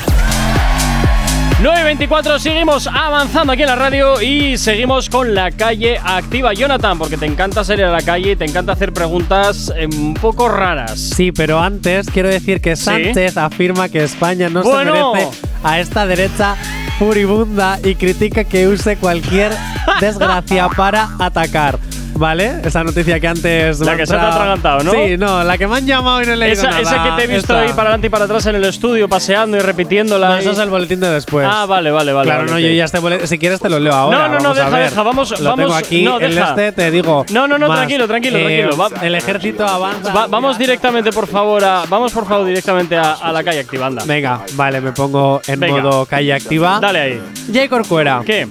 9.24, 1.62 2.40
seguimos 2.40 2.88
avanzando 2.88 3.54
aquí 3.54 3.62
en 3.62 3.70
la 3.70 3.78
radio 3.78 4.22
y 4.22 4.58
seguimos 4.58 5.08
con 5.08 5.34
la 5.34 5.50
calle 5.52 5.98
activa. 6.04 6.52
Jonathan, 6.52 6.98
porque 6.98 7.16
te 7.16 7.26
encanta 7.26 7.64
salir 7.64 7.86
a 7.86 7.92
la 7.92 8.02
calle 8.02 8.32
y 8.32 8.36
te 8.36 8.44
encanta 8.44 8.74
hacer 8.74 8.92
preguntas 8.92 9.72
eh, 9.78 9.86
un 9.86 10.14
poco 10.14 10.50
raras. 10.50 11.00
Sí, 11.00 11.32
pero 11.32 11.62
antes 11.62 12.10
quiero 12.10 12.28
decir 12.28 12.60
que 12.60 12.76
Sánchez 12.76 13.38
afirma 13.38 13.88
que 13.88 14.04
España 14.04 14.50
no 14.50 14.62
Bueno. 14.62 15.14
se 15.14 15.20
merece 15.22 15.38
a 15.64 15.80
esta 15.80 16.06
derecha 16.06 16.58
furibunda 17.04 17.80
y 17.84 17.96
critica 17.96 18.46
que 18.46 18.66
use 18.68 18.96
cualquier 18.96 19.52
desgracia 20.00 20.70
para 20.70 21.10
atacar. 21.20 21.78
¿Vale? 22.16 22.62
Esa 22.64 22.84
noticia 22.84 23.20
que 23.20 23.28
antes. 23.28 23.80
La 23.80 23.98
que 23.98 24.06
se 24.06 24.14
te 24.14 24.20
ha 24.20 24.30
atragantado, 24.30 24.84
¿no? 24.84 24.92
Sí, 24.92 25.18
no, 25.18 25.44
la 25.44 25.58
que 25.58 25.68
me 25.68 25.78
han 25.78 25.86
llamado 25.86 26.22
y 26.22 26.26
no 26.26 26.34
he 26.34 26.38
leído 26.38 26.54
Esa, 26.54 26.70
nada. 26.70 26.82
esa 26.82 27.04
que 27.04 27.10
te 27.12 27.24
he 27.24 27.36
visto 27.36 27.56
ahí 27.58 27.70
para 27.70 27.82
adelante 27.90 28.08
y 28.08 28.10
para 28.10 28.26
atrás 28.26 28.46
en 28.46 28.56
el 28.56 28.64
estudio, 28.66 29.10
paseando 29.10 29.58
y 29.58 29.60
repitiéndola. 29.62 30.30
No, 30.30 30.36
y- 30.38 30.40
eso 30.42 30.52
es 30.52 30.60
el 30.60 30.70
boletín 30.70 31.00
de 31.00 31.10
después. 31.10 31.48
Ah, 31.50 31.66
vale, 31.66 31.92
vale, 31.92 32.14
vale. 32.14 32.28
Claro, 32.28 32.42
vale, 32.44 32.52
no, 32.52 32.60
yo 32.60 32.70
ya 32.74 32.86
este 32.86 33.00
boletín. 33.00 33.28
Si 33.28 33.38
quieres 33.40 33.60
te 33.60 33.70
lo 33.70 33.80
leo 33.80 33.94
ahora. 33.94 34.28
No, 34.28 34.36
no, 34.36 34.40
no, 34.40 34.54
deja, 34.54 34.70
ver. 34.70 34.90
deja, 34.90 35.04
vamos- 35.04 35.32
Lo 35.32 35.38
tengo 35.38 35.50
vamos- 35.70 35.76
aquí. 35.78 36.04
no, 36.04 36.20
el 36.20 36.38
este 36.38 36.72
te 36.72 36.92
digo. 36.92 37.26
No, 37.32 37.48
no, 37.48 37.58
no, 37.58 37.68
más, 37.68 37.78
tranquilo, 37.80 38.08
tranquilo, 38.08 38.38
eh, 38.38 38.64
tranquilo. 38.68 38.78
Va- 38.78 39.06
el 39.06 39.16
ejército 39.16 39.66
avanza. 39.66 40.14
Va- 40.14 40.28
vamos 40.28 40.58
directamente, 40.58 41.12
por 41.12 41.28
favor, 41.28 41.64
a, 41.64 41.84
vamos 41.90 42.12
por 42.12 42.28
favor 42.28 42.46
directamente 42.46 42.96
a, 42.96 43.14
a 43.14 43.32
la 43.32 43.44
calle 43.44 43.60
activanda. 43.62 44.04
Venga, 44.06 44.42
vale, 44.54 44.80
me 44.82 44.92
pongo 44.92 45.42
en 45.48 45.60
Venga. 45.60 45.82
modo 45.82 46.06
calle 46.06 46.34
activa. 46.34 46.80
Dale 46.80 47.00
ahí. 47.00 47.22
Jay 47.52 47.68
Corcuera. 47.68 48.22
¿Qué? 48.26 48.48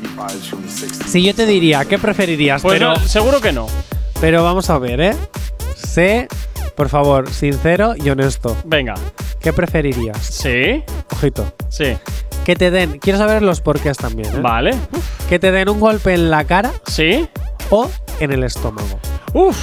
Si 1.06 1.22
yo 1.22 1.34
te 1.34 1.46
diría, 1.46 1.84
¿qué 1.84 1.98
preferirías? 1.98 2.62
Pues 2.62 2.74
pero, 2.78 2.94
no, 2.94 2.96
seguro 3.08 3.40
que 3.40 3.51
no. 3.52 3.66
pero 4.20 4.42
vamos 4.42 4.70
a 4.70 4.78
ver, 4.78 5.00
¿eh? 5.00 5.16
Sé, 5.76 6.28
por 6.76 6.88
favor, 6.88 7.30
sincero 7.30 7.94
y 7.96 8.08
honesto. 8.10 8.56
Venga. 8.64 8.94
¿Qué 9.40 9.52
preferirías? 9.52 10.18
¿Sí? 10.24 10.82
Ojito. 11.12 11.52
Sí. 11.68 11.96
Que 12.44 12.56
te 12.56 12.70
den, 12.70 12.98
quiero 12.98 13.18
saber 13.18 13.42
los 13.42 13.60
porqués 13.60 13.96
también, 13.96 14.34
¿eh? 14.34 14.40
Vale. 14.40 14.74
Que 15.28 15.38
te 15.38 15.50
den 15.52 15.68
un 15.68 15.80
golpe 15.80 16.14
en 16.14 16.30
la 16.30 16.44
cara 16.44 16.72
¿Sí? 16.86 17.28
o 17.70 17.90
en 18.20 18.32
el 18.32 18.44
estómago. 18.44 18.98
Uf. 19.32 19.56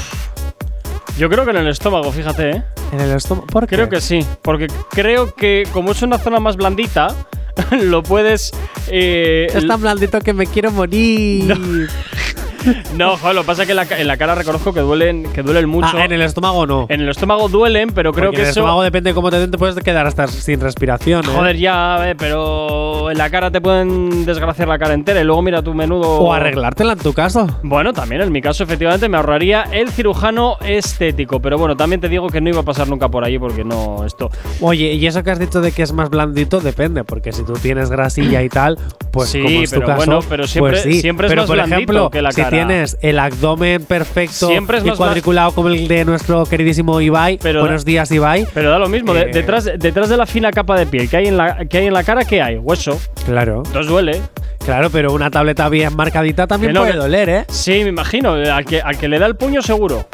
Yo 1.17 1.29
creo 1.29 1.43
que 1.45 1.51
en 1.51 1.57
el 1.57 1.67
estómago, 1.67 2.11
fíjate, 2.11 2.49
¿eh? 2.51 2.63
En 2.93 2.99
el 3.01 3.11
estómago. 3.15 3.47
¿Por 3.47 3.67
qué? 3.67 3.75
Creo 3.75 3.89
que 3.89 3.99
sí. 4.01 4.25
Porque 4.41 4.67
creo 4.89 5.33
que 5.35 5.67
como 5.73 5.91
es 5.91 6.01
una 6.01 6.17
zona 6.17 6.39
más 6.39 6.55
blandita, 6.55 7.13
lo 7.71 8.03
puedes. 8.03 8.51
eh, 8.87 9.47
Es 9.53 9.67
tan 9.67 9.81
blandito 9.81 10.19
que 10.21 10.33
me 10.33 10.45
quiero 10.47 10.71
morir. 10.71 11.45
No, 11.45 11.55
joder, 12.63 13.35
lo 13.35 13.41
que 13.41 13.47
pasa 13.47 13.61
es 13.63 13.65
que 13.67 13.71
en 13.71 13.75
la, 13.77 13.85
ca- 13.85 13.99
en 13.99 14.07
la 14.07 14.17
cara 14.17 14.35
reconozco 14.35 14.73
que 14.73 14.79
duelen, 14.81 15.23
que 15.33 15.41
duelen 15.43 15.67
mucho. 15.69 15.89
Ah, 15.97 16.05
en 16.05 16.11
el 16.11 16.21
estómago 16.21 16.65
no. 16.65 16.85
En 16.89 17.01
el 17.01 17.09
estómago 17.09 17.49
duelen, 17.49 17.91
pero 17.91 18.11
creo 18.13 18.25
Porque 18.27 18.37
que 18.37 18.41
en 18.41 18.47
el 18.47 18.51
eso. 18.51 18.59
estómago 18.61 18.83
depende 18.83 19.11
de 19.11 19.13
cómo 19.13 19.29
te 19.31 19.39
den, 19.39 19.51
te 19.51 19.57
puedes 19.57 19.75
quedar 19.83 20.05
hasta 20.07 20.27
sin 20.27 20.59
respiración. 20.59 21.23
¿eh? 21.25 21.29
Joder, 21.33 21.57
ya, 21.57 22.09
eh, 22.09 22.15
pero 22.17 23.11
en 23.11 23.17
la 23.17 23.29
cara 23.29 23.51
te 23.51 23.61
pueden 23.61 24.25
desgraciar 24.25 24.67
la 24.67 24.77
cara 24.77 24.93
entera 24.93 25.21
y 25.21 25.23
luego 25.23 25.41
mira 25.41 25.61
tu 25.61 25.73
menudo. 25.73 26.07
O 26.19 26.33
arreglártela 26.33 26.93
en 26.93 26.99
tu 26.99 27.13
caso. 27.13 27.47
Bueno, 27.63 27.93
también 27.93 28.21
en 28.21 28.31
mi 28.31 28.41
caso, 28.41 28.63
efectivamente, 28.63 29.09
me 29.09 29.17
ahorraría 29.17 29.63
el 29.71 29.89
cirujano 29.89 30.57
estético. 30.65 31.39
Pero 31.41 31.57
bueno, 31.57 31.75
también 31.77 32.01
te 32.01 32.09
digo 32.09 32.27
que 32.27 32.41
no 32.41 32.49
iba 32.49 32.59
a 32.61 32.63
pasar 32.63 32.87
nunca 32.87 33.09
por 33.09 33.23
allí 33.23 33.39
porque 33.39 33.63
no, 33.63 34.05
esto. 34.05 34.29
Oye, 34.61 34.93
y 34.93 35.05
eso 35.07 35.23
que 35.23 35.31
has 35.31 35.39
dicho 35.39 35.61
de 35.61 35.71
que 35.71 35.83
es 35.83 35.93
más 35.93 36.09
blandito 36.09 36.59
depende, 36.59 37.03
porque 37.03 37.31
si 37.31 37.43
tú 37.43 37.53
tienes 37.53 37.89
grasilla 37.89 38.41
y 38.43 38.49
tal, 38.49 38.77
pues 39.11 39.29
Sí, 39.29 39.41
como 39.41 39.61
es 39.61 39.69
tu 39.71 39.75
pero 39.75 39.87
caso, 39.87 39.97
bueno, 39.97 40.19
pero 40.27 40.47
siempre- 40.47 40.71
pues 40.71 40.83
sí. 40.83 41.01
siempre 41.01 41.27
es 41.27 41.31
pero 41.31 41.41
más 41.43 41.47
por 41.47 41.55
blandito 41.55 41.75
ejemplo, 41.77 42.09
que 42.09 42.21
la 42.21 42.31
si 42.31 42.41
tienes 42.49 42.97
el 43.01 43.19
abdomen 43.19 43.83
perfecto 43.85 44.47
Siempre 44.47 44.77
es 44.79 44.83
y 44.85 44.87
más 44.87 44.97
cuadriculado 44.97 45.51
como 45.53 45.69
el 45.69 45.87
de 45.87 46.05
nuestro 46.05 46.45
queridísimo 46.45 46.99
Ibai, 47.01 47.39
Pero 47.41 47.61
buenos 47.61 47.85
días 47.85 48.11
Ibai, 48.11 48.47
Pero 48.53 48.69
da 48.71 48.79
lo 48.79 48.89
mismo, 48.89 49.13
de- 49.13 49.21
Eh. 49.21 49.29
detrás, 49.33 49.65
detrás 49.77 50.09
de 50.09 50.17
la 50.17 50.25
fina 50.25 50.51
capa 50.51 50.77
de 50.77 50.85
piel 50.85 51.09
que 51.09 51.17
hay 51.17 51.27
en 51.27 51.37
la, 51.37 51.65
que 51.65 51.77
hay 51.79 51.87
en 51.87 51.93
la 51.93 52.03
cara, 52.03 52.23
¿qué 52.25 52.41
hay? 52.41 52.57
Hueso. 52.57 52.99
claro. 53.25 53.63
Entonces 53.65 53.87
duele. 53.91 54.21
Claro, 54.65 54.89
pero 54.89 55.13
una 55.13 55.31
tableta 55.31 55.67
bien 55.69 55.95
marcadita 55.95 56.45
también 56.45 56.73
no, 56.73 56.81
puede 56.81 56.91
que- 56.93 56.97
doler, 56.99 57.29
¿eh? 57.29 57.45
Sí, 57.49 57.71
me 57.83 57.89
imagino. 57.89 58.33
Al 58.33 58.65
que, 58.65 58.81
al 58.81 58.97
que 58.97 59.07
le 59.07 59.17
da 59.17 59.25
el 59.25 59.35
puño, 59.35 59.61
seguro. 59.61 60.07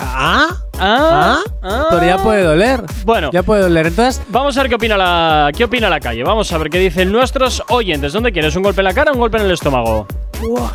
Ah, 0.00 0.48
Ah, 0.82 1.40
ah, 1.62 1.86
pero 1.90 2.06
ya 2.06 2.16
puede 2.16 2.42
doler. 2.42 2.80
Bueno, 3.04 3.30
Ya 3.34 3.42
puede 3.42 3.60
doler. 3.60 3.88
Entonces, 3.88 4.22
vamos 4.28 4.56
a 4.56 4.62
ver 4.62 4.70
qué 4.70 4.76
opina 4.76 4.96
la, 4.96 5.50
qué 5.54 5.64
opina 5.64 5.90
la 5.90 6.00
calle. 6.00 6.24
Vamos 6.24 6.50
a 6.52 6.58
ver 6.58 6.70
qué 6.70 6.78
dicen 6.78 7.12
nuestros 7.12 7.62
oyentes. 7.68 8.14
¿Dónde 8.14 8.32
quieres? 8.32 8.56
¿Un 8.56 8.62
golpe 8.62 8.80
en 8.80 8.86
la 8.86 8.94
cara 8.94 9.10
o 9.10 9.14
un 9.14 9.20
golpe 9.20 9.36
en 9.36 9.44
el 9.44 9.50
estómago? 9.50 10.06
Buah. 10.40 10.70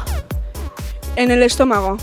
En 1.15 1.31
el 1.31 1.43
estómago. 1.43 1.97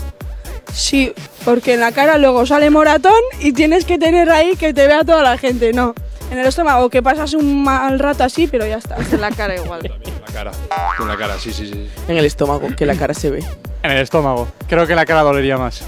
Sí, 0.73 1.13
porque 1.45 1.75
en 1.75 1.81
la 1.81 1.91
cara 1.91 2.17
luego 2.17 2.45
sale 2.45 2.69
moratón 2.69 3.13
y 3.39 3.53
tienes 3.53 3.85
que 3.85 3.99
tener 3.99 4.29
ahí 4.31 4.55
que 4.55 4.73
te 4.73 4.87
vea 4.87 5.03
toda 5.03 5.21
la 5.21 5.37
gente. 5.37 5.71
No. 5.73 5.93
En 6.31 6.39
el 6.39 6.47
estómago, 6.47 6.89
que 6.89 7.03
pasas 7.03 7.33
un 7.35 7.63
mal 7.63 7.99
rato 7.99 8.23
así, 8.23 8.47
pero 8.47 8.65
ya 8.65 8.77
está. 8.77 8.95
En 9.11 9.21
la 9.21 9.31
cara 9.31 9.55
igual. 9.55 9.81
En 10.03 10.21
la 10.21 10.49
cara. 10.49 10.51
En 10.99 11.07
la 11.07 11.15
cara, 11.17 11.37
sí, 11.37 11.53
sí, 11.53 11.67
sí. 11.67 11.87
En 12.07 12.17
el 12.17 12.25
estómago, 12.25 12.67
que 12.75 12.87
la 12.87 12.95
cara 12.95 13.13
se 13.13 13.29
ve. 13.29 13.43
En 13.83 13.91
el 13.91 13.99
estómago. 13.99 14.47
Creo 14.67 14.87
que 14.87 14.95
la 14.95 15.05
cara 15.05 15.21
dolería 15.21 15.57
más. 15.57 15.83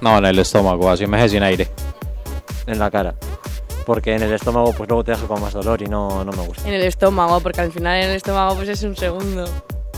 No, 0.00 0.16
en 0.18 0.24
el 0.26 0.38
estómago, 0.38 0.88
así 0.88 1.08
me 1.08 1.28
sin 1.28 1.42
aire. 1.42 1.68
En 2.68 2.78
la 2.78 2.88
cara. 2.88 3.14
Porque 3.84 4.14
en 4.14 4.22
el 4.22 4.32
estómago, 4.32 4.72
pues 4.72 4.88
luego 4.88 5.02
te 5.02 5.10
deja 5.10 5.26
con 5.26 5.40
más 5.40 5.54
dolor 5.54 5.82
y 5.82 5.86
no, 5.86 6.24
no 6.24 6.30
me 6.30 6.46
gusta. 6.46 6.68
En 6.68 6.74
el 6.74 6.82
estómago, 6.82 7.40
porque 7.40 7.62
al 7.62 7.72
final 7.72 8.00
en 8.00 8.10
el 8.10 8.16
estómago 8.16 8.54
pues 8.54 8.68
es 8.68 8.82
un 8.84 8.96
segundo. 8.96 9.48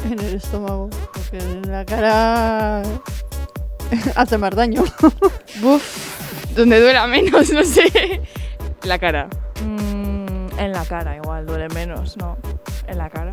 En 0.10 0.18
el 0.18 0.34
estómago. 0.34 0.90
Porque 1.12 1.38
en 1.38 1.70
la 1.70 1.84
cara. 1.84 2.82
hace 4.16 4.38
más 4.38 4.50
daño. 4.54 4.84
Buf, 5.60 5.82
donde 6.56 6.80
duela 6.80 7.06
menos, 7.06 7.50
no 7.50 7.64
sé. 7.64 8.20
La 8.84 8.98
cara. 8.98 9.28
Mm, 9.64 10.58
en 10.58 10.72
la 10.72 10.84
cara 10.84 11.16
igual, 11.16 11.46
duele 11.46 11.68
menos, 11.68 12.16
¿no? 12.16 12.36
En 12.86 12.98
la 12.98 13.08
cara. 13.10 13.32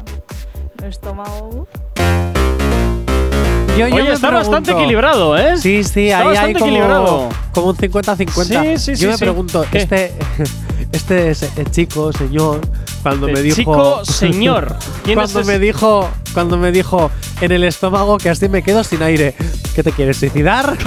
El 0.81 0.85
estómago. 0.89 1.67
yo, 3.77 3.87
yo 3.87 3.95
Oye, 3.95 4.13
está 4.13 4.29
bastante 4.29 4.71
equilibrado, 4.71 5.37
¿eh? 5.37 5.57
Sí, 5.57 5.83
sí, 5.83 6.07
Está 6.09 6.19
ahí 6.19 6.23
hay 6.23 6.27
bastante 6.53 6.59
como, 6.59 6.65
equilibrado. 6.71 7.29
como 7.53 7.67
un 7.69 7.77
50-50. 7.77 8.43
Sí, 8.43 8.77
sí, 8.77 8.95
sí, 8.95 9.03
Yo 9.03 9.09
me 9.09 9.17
sí. 9.17 9.19
pregunto, 9.23 9.65
¿Qué? 9.71 9.77
este, 9.79 10.13
este 10.91 11.31
es- 11.31 11.43
eh, 11.43 11.65
chico, 11.71 12.13
señor, 12.13 12.61
cuando 13.03 13.27
El 13.27 13.33
me 13.33 13.41
dijo. 13.41 13.55
chico, 13.55 14.05
señor. 14.05 14.75
¿Quién 15.03 15.15
cuando 15.17 15.39
es 15.41 15.47
me 15.47 15.59
dijo, 15.59 16.09
cuando 16.33 16.57
me 16.57 16.71
dijo 16.71 17.11
en 17.41 17.51
el 17.51 17.63
estómago 17.63 18.17
que 18.17 18.29
así 18.29 18.49
me 18.49 18.61
quedo 18.63 18.83
sin 18.83 19.01
aire. 19.03 19.35
¿Qué 19.75 19.83
te 19.83 19.91
quieres 19.91 20.17
suicidar? 20.17 20.77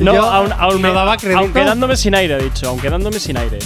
No, 0.00 0.14
Yo 0.14 0.22
aún, 0.28 0.82
me- 0.82 0.90
daba 0.92 1.16
crédito. 1.16 1.38
aún 1.40 1.52
quedándome 1.52 1.96
sin 1.96 2.14
aire, 2.14 2.42
dicho. 2.42 2.68
Aún 2.68 2.80
quedándome 2.80 3.18
sin 3.20 3.36
aire. 3.36 3.58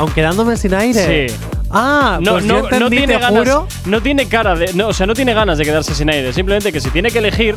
Aún 0.00 0.10
quedándome 0.12 0.56
sin 0.56 0.72
aire. 0.72 1.28
Sí. 1.28 1.34
Ah, 1.70 2.18
No, 2.22 2.32
pues 2.32 2.44
no, 2.46 2.54
yo 2.54 2.64
entendí, 2.64 2.80
no 2.84 2.88
tiene 2.90 3.06
te 3.14 3.18
ganas. 3.20 3.38
juro. 3.44 3.68
No 3.84 4.00
tiene 4.00 4.26
cara 4.28 4.54
de. 4.54 4.72
No, 4.72 4.88
o 4.88 4.92
sea, 4.94 5.06
no 5.06 5.12
tiene 5.14 5.34
ganas 5.34 5.58
de 5.58 5.64
quedarse 5.66 5.94
sin 5.94 6.08
aire. 6.08 6.32
Simplemente 6.32 6.72
que 6.72 6.80
si 6.80 6.88
tiene 6.90 7.10
que 7.10 7.18
elegir, 7.18 7.54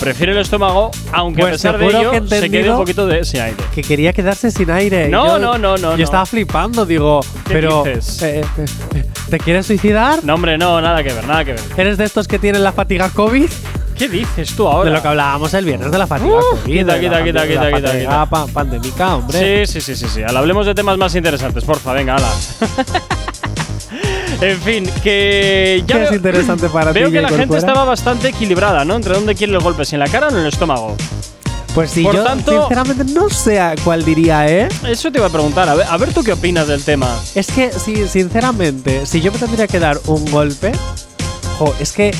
prefiere 0.00 0.32
el 0.32 0.38
estómago, 0.38 0.90
aunque 1.12 1.42
a 1.42 1.44
Pues 1.44 1.56
pesar 1.56 1.72
te 1.74 1.78
de 1.80 1.84
juro 1.84 1.98
ello 2.00 2.10
que 2.12 2.16
he 2.16 2.20
se 2.22 2.26
quede 2.28 2.44
entendido 2.46 2.72
un 2.72 2.80
poquito 2.80 3.06
de 3.06 3.24
sin 3.26 3.40
aire. 3.42 3.56
Que 3.74 3.82
quería 3.82 4.14
quedarse 4.14 4.50
sin 4.50 4.70
aire. 4.70 5.08
No, 5.10 5.26
Yo- 5.26 5.38
no, 5.38 5.58
no, 5.58 5.76
no, 5.76 5.90
Yo 5.92 5.96
no. 5.98 6.02
estaba 6.02 6.24
flipando, 6.24 6.86
digo, 6.86 7.20
¿Qué 7.46 7.52
pero. 7.52 7.84
dices? 7.84 8.22
eh, 8.22 8.40
eh, 8.40 8.64
eh, 8.94 9.04
¿Te 9.28 9.38
quieres 9.38 9.66
suicidar? 9.66 10.20
No, 10.24 10.34
hombre, 10.34 10.56
no, 10.56 10.80
nada 10.80 11.04
que 11.04 11.12
ver, 11.12 11.26
nada 11.26 11.44
que 11.44 11.52
ver. 11.52 11.60
¿Eres 11.76 11.98
de 11.98 12.04
estos 12.04 12.26
que 12.26 12.38
tienen 12.38 12.64
la 12.64 12.72
fatiga 12.72 13.10
COVID? 13.10 13.50
¿Qué 13.96 14.08
dices 14.08 14.54
tú 14.56 14.66
ahora? 14.66 14.90
De 14.90 14.96
lo 14.96 15.02
que 15.02 15.08
hablábamos 15.08 15.52
el 15.54 15.64
viernes 15.64 15.90
de 15.90 15.98
la 15.98 16.06
fatiga 16.06 16.34
Uh, 16.36 16.56
quita, 16.64 16.98
quita, 17.00 17.22
quita, 17.22 17.46
quita, 17.46 17.70
la 17.70 17.76
quita, 17.76 17.98
quita. 17.98 18.26
pa- 18.26 18.46
pandémica, 18.46 19.16
hombre. 19.16 19.66
Sí, 19.66 19.80
sí, 19.80 19.80
sí, 19.80 19.96
sí, 19.96 20.06
sí. 20.12 20.22
Ahora 20.22 20.40
hablemos 20.40 20.66
de 20.66 20.74
temas 20.74 20.96
más 20.98 21.14
interesantes, 21.14 21.64
porfa, 21.64 21.92
venga, 21.92 22.16
hala. 22.16 22.28
en 24.40 24.60
fin, 24.60 24.90
que 25.02 25.82
ya 25.86 25.96
¿Qué 25.98 26.04
es 26.04 26.12
interesante 26.12 26.68
para 26.68 26.86
ti? 26.92 27.00
veo 27.00 27.10
que 27.10 27.20
la 27.20 27.28
gente 27.28 27.56
estaba 27.58 27.84
bastante 27.84 28.28
equilibrada, 28.28 28.84
¿no? 28.84 28.96
Entre 28.96 29.14
dónde 29.14 29.34
quiere 29.34 29.52
los 29.52 29.62
golpes, 29.62 29.92
en 29.92 30.00
la 30.00 30.08
cara 30.08 30.28
o 30.28 30.30
en 30.30 30.38
el 30.38 30.46
estómago. 30.46 30.96
Pues 31.74 31.90
sí, 31.90 32.02
Por 32.02 32.14
yo 32.14 32.22
tanto- 32.24 32.52
sinceramente 32.68 33.12
no 33.14 33.30
sé 33.30 33.58
cuál 33.82 34.04
diría, 34.04 34.46
¿eh? 34.48 34.68
Eso 34.86 35.10
te 35.10 35.18
iba 35.18 35.26
a 35.26 35.30
preguntar, 35.30 35.68
a 35.68 35.74
ver, 35.74 35.86
a 35.88 35.96
ver 35.96 36.12
tú 36.12 36.22
qué 36.22 36.32
opinas 36.32 36.66
del 36.68 36.84
tema. 36.84 37.08
Es 37.34 37.46
que, 37.46 37.72
sí, 37.72 38.06
sinceramente, 38.08 39.06
si 39.06 39.20
yo 39.22 39.32
me 39.32 39.38
tendría 39.38 39.66
que 39.66 39.78
dar 39.78 39.98
un 40.06 40.30
golpe, 40.30 40.72
jo, 41.58 41.74
es 41.80 41.92
que 41.92 42.14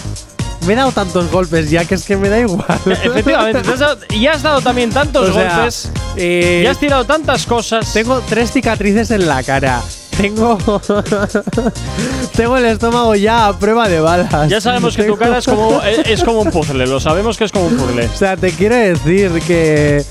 me 0.67 0.73
he 0.73 0.77
dado 0.77 0.93
tantos 0.93 1.31
golpes 1.31 1.71
ya 1.71 1.85
que 1.85 1.95
es 1.95 2.05
que 2.05 2.17
me 2.17 2.29
da 2.29 2.41
igual. 2.41 2.65
Efectivamente, 2.87 3.63
te 3.63 3.71
has 3.73 3.79
dado- 3.79 3.99
y 4.11 4.27
has 4.27 4.43
dado 4.43 4.61
también 4.61 4.91
tantos 4.91 5.31
O 5.31 5.33
sea, 5.33 5.57
golpes, 5.57 5.91
eh, 6.17 6.63
y 6.65 6.67
has 6.67 6.79
tirado 6.79 7.05
tantas 7.05 7.47
cosas. 7.47 7.93
Tengo 7.93 8.21
tres 8.29 8.53
cicatrices 8.53 9.11
en 9.11 9.27
la 9.27 9.43
cara. 9.43 9.81
Tengo. 10.17 10.59
tengo 12.37 12.57
el 12.59 12.65
estómago 12.67 13.15
ya 13.15 13.49
a 13.49 13.59
prueba 13.59 13.89
de 13.89 14.01
balas. 14.01 14.49
Ya 14.51 14.61
sabemos 14.61 14.95
que 14.95 15.05
tu 15.05 15.17
cara 15.17 15.39
es 15.39 15.47
como, 15.47 15.81
es, 15.83 15.99
es 16.07 16.23
como 16.23 16.41
un 16.41 16.51
puzzle, 16.51 16.87
lo 16.87 17.01
sabemos 17.01 17.39
que 17.39 17.45
es 17.45 17.53
como 17.53 17.67
un 17.67 17.77
puzzle. 17.77 18.07
O 18.07 18.17
sea, 18.17 18.37
te 18.37 18.51
quiero 18.53 18.77
decir 18.77 19.31
que. 19.47 20.05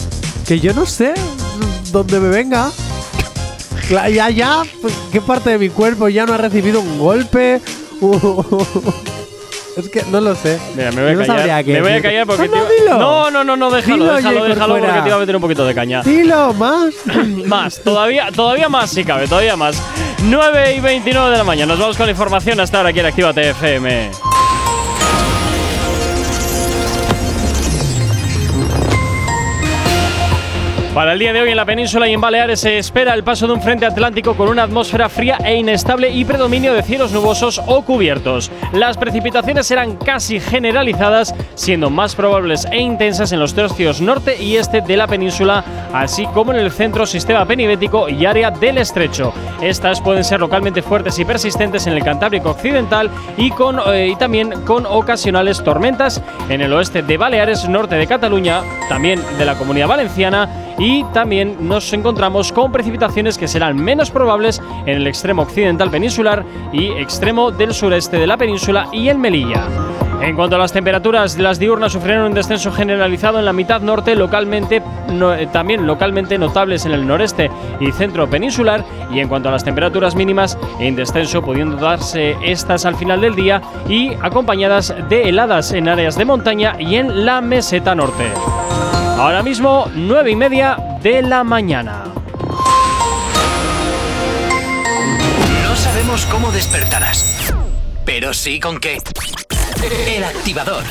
Que 0.47 0.59
yo 0.59 0.73
no 0.73 0.85
sé 0.85 1.13
dónde 1.91 2.19
me 2.19 2.29
venga. 2.29 2.71
Ya, 3.89 4.29
ya. 4.29 4.63
pues, 4.81 4.93
¿Qué 5.11 5.21
parte 5.21 5.51
de 5.51 5.59
mi 5.59 5.69
cuerpo 5.69 6.09
ya 6.09 6.25
no 6.25 6.33
ha 6.33 6.37
recibido 6.37 6.79
un 6.79 6.97
golpe? 6.97 7.61
Es 9.77 9.89
que 9.89 10.03
no 10.11 10.21
lo 10.21 10.35
sé. 10.35 10.59
Mira, 10.75 10.91
me 10.91 11.01
voy 11.01 11.11
a 11.11 11.13
no 11.15 11.25
callar. 11.25 11.65
Me 11.65 11.81
voy 11.81 11.91
a 11.93 12.01
callar 12.01 12.27
porque 12.27 12.47
No, 12.47 12.55
no, 12.55 12.61
te 12.63 12.75
iba- 12.77 12.83
dilo. 12.83 12.99
no, 12.99 13.31
no, 13.31 13.43
no, 13.43 13.55
no, 13.57 13.71
déjalo, 13.71 13.95
Dilo, 13.95 14.13
déjalo, 14.15 14.43
déjalo 14.45 14.73
porque 14.79 15.01
te 15.01 15.07
iba 15.07 15.15
a 15.15 15.19
meter 15.19 15.35
un 15.35 15.41
poquito 15.41 15.65
de 15.65 15.75
caña. 15.75 16.01
Dilo 16.03 16.53
más. 16.53 16.93
más, 17.45 17.81
todavía, 17.81 18.29
todavía 18.31 18.69
más 18.69 18.89
si 18.91 19.03
cabe, 19.03 19.27
todavía 19.27 19.55
más. 19.55 19.81
9 20.23 20.75
y 20.75 20.79
29 20.79 21.31
de 21.31 21.37
la 21.37 21.43
mañana. 21.43 21.71
Nos 21.73 21.79
vamos 21.79 21.97
con 21.97 22.05
la 22.05 22.11
información 22.11 22.59
hasta 22.59 22.77
ahora 22.77 22.89
aquí 22.89 22.99
en 22.99 23.05
Actívate 23.07 23.49
FM. 23.51 24.11
Para 30.93 31.13
el 31.13 31.19
día 31.19 31.31
de 31.31 31.39
hoy 31.39 31.49
en 31.49 31.55
la 31.55 31.63
península 31.63 32.09
y 32.09 32.13
en 32.13 32.19
Baleares 32.19 32.59
se 32.59 32.77
espera 32.77 33.13
el 33.13 33.23
paso 33.23 33.47
de 33.47 33.53
un 33.53 33.61
frente 33.61 33.85
atlántico 33.85 34.35
con 34.35 34.49
una 34.49 34.63
atmósfera 34.63 35.07
fría 35.07 35.37
e 35.41 35.55
inestable 35.55 36.09
y 36.09 36.25
predominio 36.25 36.73
de 36.73 36.83
cielos 36.83 37.13
nubosos 37.13 37.61
o 37.65 37.81
cubiertos. 37.83 38.51
Las 38.73 38.97
precipitaciones 38.97 39.67
serán 39.67 39.95
casi 39.95 40.41
generalizadas, 40.41 41.33
siendo 41.55 41.89
más 41.89 42.13
probables 42.13 42.67
e 42.69 42.81
intensas 42.81 43.31
en 43.31 43.39
los 43.39 43.53
tercios 43.53 44.01
norte 44.01 44.35
y 44.43 44.57
este 44.57 44.81
de 44.81 44.97
la 44.97 45.07
península, 45.07 45.63
así 45.93 46.25
como 46.25 46.51
en 46.51 46.59
el 46.59 46.71
centro 46.71 47.05
sistema 47.05 47.45
penibético 47.45 48.09
y 48.09 48.25
área 48.25 48.51
del 48.51 48.77
estrecho. 48.77 49.33
Estas 49.61 50.01
pueden 50.01 50.25
ser 50.25 50.41
localmente 50.41 50.81
fuertes 50.81 51.17
y 51.19 51.23
persistentes 51.23 51.87
en 51.87 51.93
el 51.93 52.03
Cantábrico 52.03 52.49
occidental 52.49 53.09
y, 53.37 53.49
con, 53.51 53.79
eh, 53.93 54.09
y 54.09 54.17
también 54.17 54.51
con 54.65 54.85
ocasionales 54.85 55.63
tormentas 55.63 56.21
en 56.49 56.59
el 56.59 56.73
oeste 56.73 57.01
de 57.01 57.15
Baleares, 57.15 57.69
norte 57.69 57.95
de 57.95 58.07
Cataluña, 58.07 58.61
también 58.89 59.21
de 59.37 59.45
la 59.45 59.55
Comunidad 59.55 59.87
Valenciana 59.87 60.49
y 60.81 61.03
también 61.13 61.57
nos 61.67 61.93
encontramos 61.93 62.51
con 62.51 62.71
precipitaciones 62.71 63.37
que 63.37 63.47
serán 63.47 63.77
menos 63.77 64.09
probables 64.09 64.59
en 64.87 64.97
el 64.97 65.05
extremo 65.07 65.43
occidental 65.43 65.91
peninsular 65.91 66.43
y 66.73 66.87
extremo 66.93 67.51
del 67.51 67.71
sureste 67.73 68.17
de 68.17 68.25
la 68.25 68.35
península 68.35 68.87
y 68.91 69.07
en 69.09 69.21
Melilla. 69.21 69.63
En 70.21 70.35
cuanto 70.35 70.55
a 70.55 70.59
las 70.59 70.71
temperaturas, 70.73 71.37
las 71.37 71.57
diurnas 71.59 71.91
sufrieron 71.93 72.25
un 72.25 72.33
descenso 72.33 72.71
generalizado 72.71 73.37
en 73.39 73.45
la 73.45 73.53
mitad 73.53 73.81
norte, 73.81 74.15
localmente 74.15 74.81
no- 75.11 75.33
eh, 75.33 75.47
también 75.51 75.85
localmente 75.87 76.37
notables 76.37 76.85
en 76.85 76.91
el 76.93 77.05
noreste 77.07 77.49
y 77.79 77.91
centro 77.91 78.27
peninsular, 78.29 78.83
y 79.11 79.19
en 79.19 79.27
cuanto 79.27 79.49
a 79.49 79.51
las 79.51 79.63
temperaturas 79.63 80.15
mínimas, 80.15 80.57
en 80.79 80.95
descenso, 80.95 81.41
pudiendo 81.41 81.75
darse 81.77 82.35
estas 82.43 82.85
al 82.85 82.95
final 82.95 83.21
del 83.21 83.35
día 83.35 83.61
y 83.89 84.11
acompañadas 84.21 84.93
de 85.09 85.29
heladas 85.29 85.71
en 85.73 85.87
áreas 85.89 86.15
de 86.17 86.25
montaña 86.25 86.75
y 86.79 86.95
en 86.95 87.25
la 87.25 87.41
meseta 87.41 87.95
norte. 87.95 88.25
Ahora 89.17 89.43
mismo, 89.43 89.85
9 89.93 90.31
y 90.31 90.35
media 90.35 90.70
de 91.01 91.21
la 91.21 91.43
mañana. 91.43 92.03
No 95.63 95.75
sabemos 95.75 96.25
cómo 96.25 96.51
despertarás, 96.51 97.53
pero 98.05 98.33
sí 98.33 98.59
con 98.59 98.79
qué. 98.79 98.97
El 100.07 100.23
activador. 100.23 100.83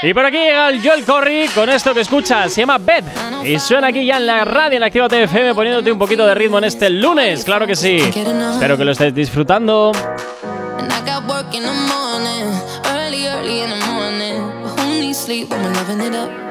Y 0.00 0.14
por 0.14 0.24
aquí 0.24 0.36
llega 0.36 0.68
el 0.68 0.80
Joel 0.80 1.04
Corry 1.04 1.48
con 1.48 1.68
esto 1.68 1.92
que 1.92 2.02
escuchas, 2.02 2.52
se 2.52 2.60
llama 2.60 2.78
Bed. 2.78 3.02
Y 3.44 3.58
suena 3.58 3.88
aquí 3.88 4.06
ya 4.06 4.18
en 4.18 4.26
la 4.26 4.44
radio, 4.44 4.76
en 4.76 4.84
Activa 4.84 5.08
TFM, 5.08 5.54
poniéndote 5.54 5.90
un 5.90 5.98
poquito 5.98 6.24
de 6.24 6.34
ritmo 6.36 6.58
en 6.58 6.64
este 6.64 6.88
lunes, 6.88 7.44
claro 7.44 7.66
que 7.66 7.74
sí. 7.74 7.96
Espero 7.96 8.76
que 8.76 8.84
lo 8.84 8.92
estés 8.92 9.12
disfrutando. 9.12 9.90
Loving 15.88 16.06
it 16.06 16.14
up? 16.14 16.47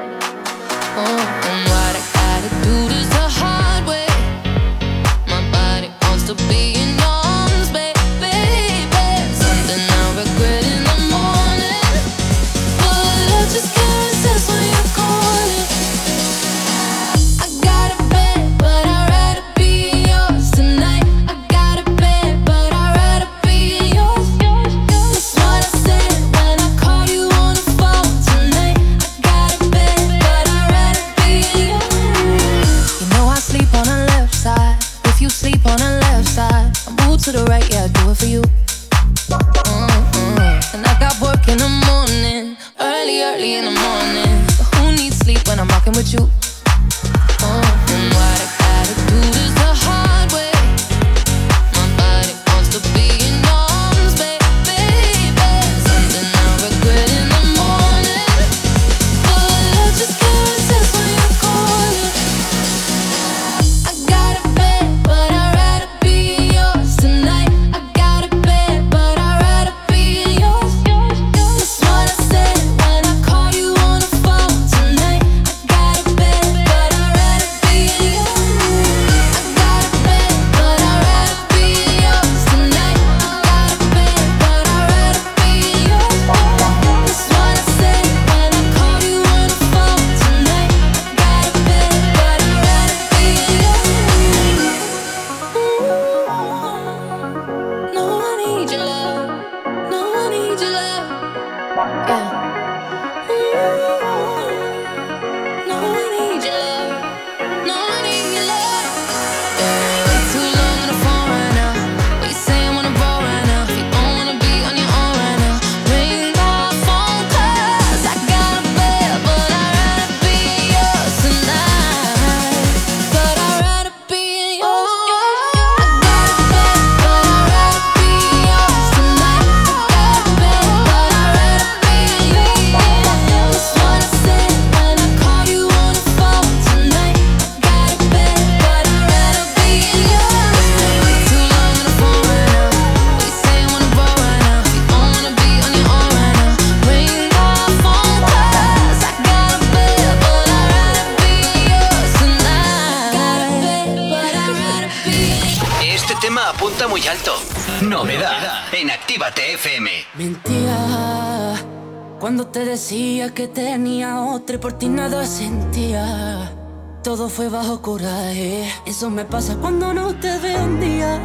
Fue 167.38 167.48
bajo 167.48 167.80
coraje. 167.80 168.68
Eso 168.84 169.10
me 169.10 169.24
pasa 169.24 169.54
cuando 169.58 169.94
no 169.94 170.12
te 170.16 170.38
veo 170.40 170.64
un 170.64 170.80
día. 170.80 171.20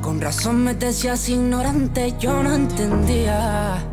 Con 0.00 0.20
razón 0.20 0.62
me 0.62 0.74
decías 0.74 1.28
ignorante, 1.28 2.14
yo 2.20 2.40
no 2.44 2.54
entendía. 2.54 3.84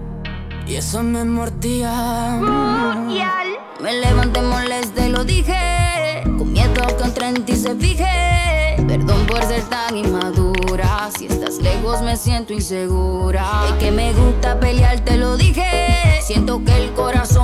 Y 0.68 0.76
eso 0.76 1.02
me 1.02 1.26
mordía. 1.26 2.40
Me 3.82 3.92
levanté 3.92 4.40
molesta 4.40 5.08
y 5.08 5.10
lo 5.10 5.24
dije. 5.24 6.22
Con 6.38 6.54
miedo 6.54 6.86
contra 7.00 7.30
en 7.30 7.44
ti 7.44 7.56
se 7.56 7.74
fije. 7.74 8.76
Perdón 8.88 9.26
por 9.26 9.44
ser 9.46 9.64
tan 9.64 9.98
inmadura. 9.98 11.10
Si 11.18 11.26
estás 11.26 11.58
lejos 11.58 12.04
me 12.04 12.16
siento 12.16 12.54
insegura. 12.54 13.44
Es 13.68 13.74
que 13.80 13.90
me 13.90 14.14
gusta 14.14 14.60
pelear, 14.60 15.00
te 15.00 15.18
lo 15.18 15.38
dije. 15.38 16.22
Siento 16.22 16.64
que 16.64 16.76
el 16.84 16.94
corazón 16.94 17.37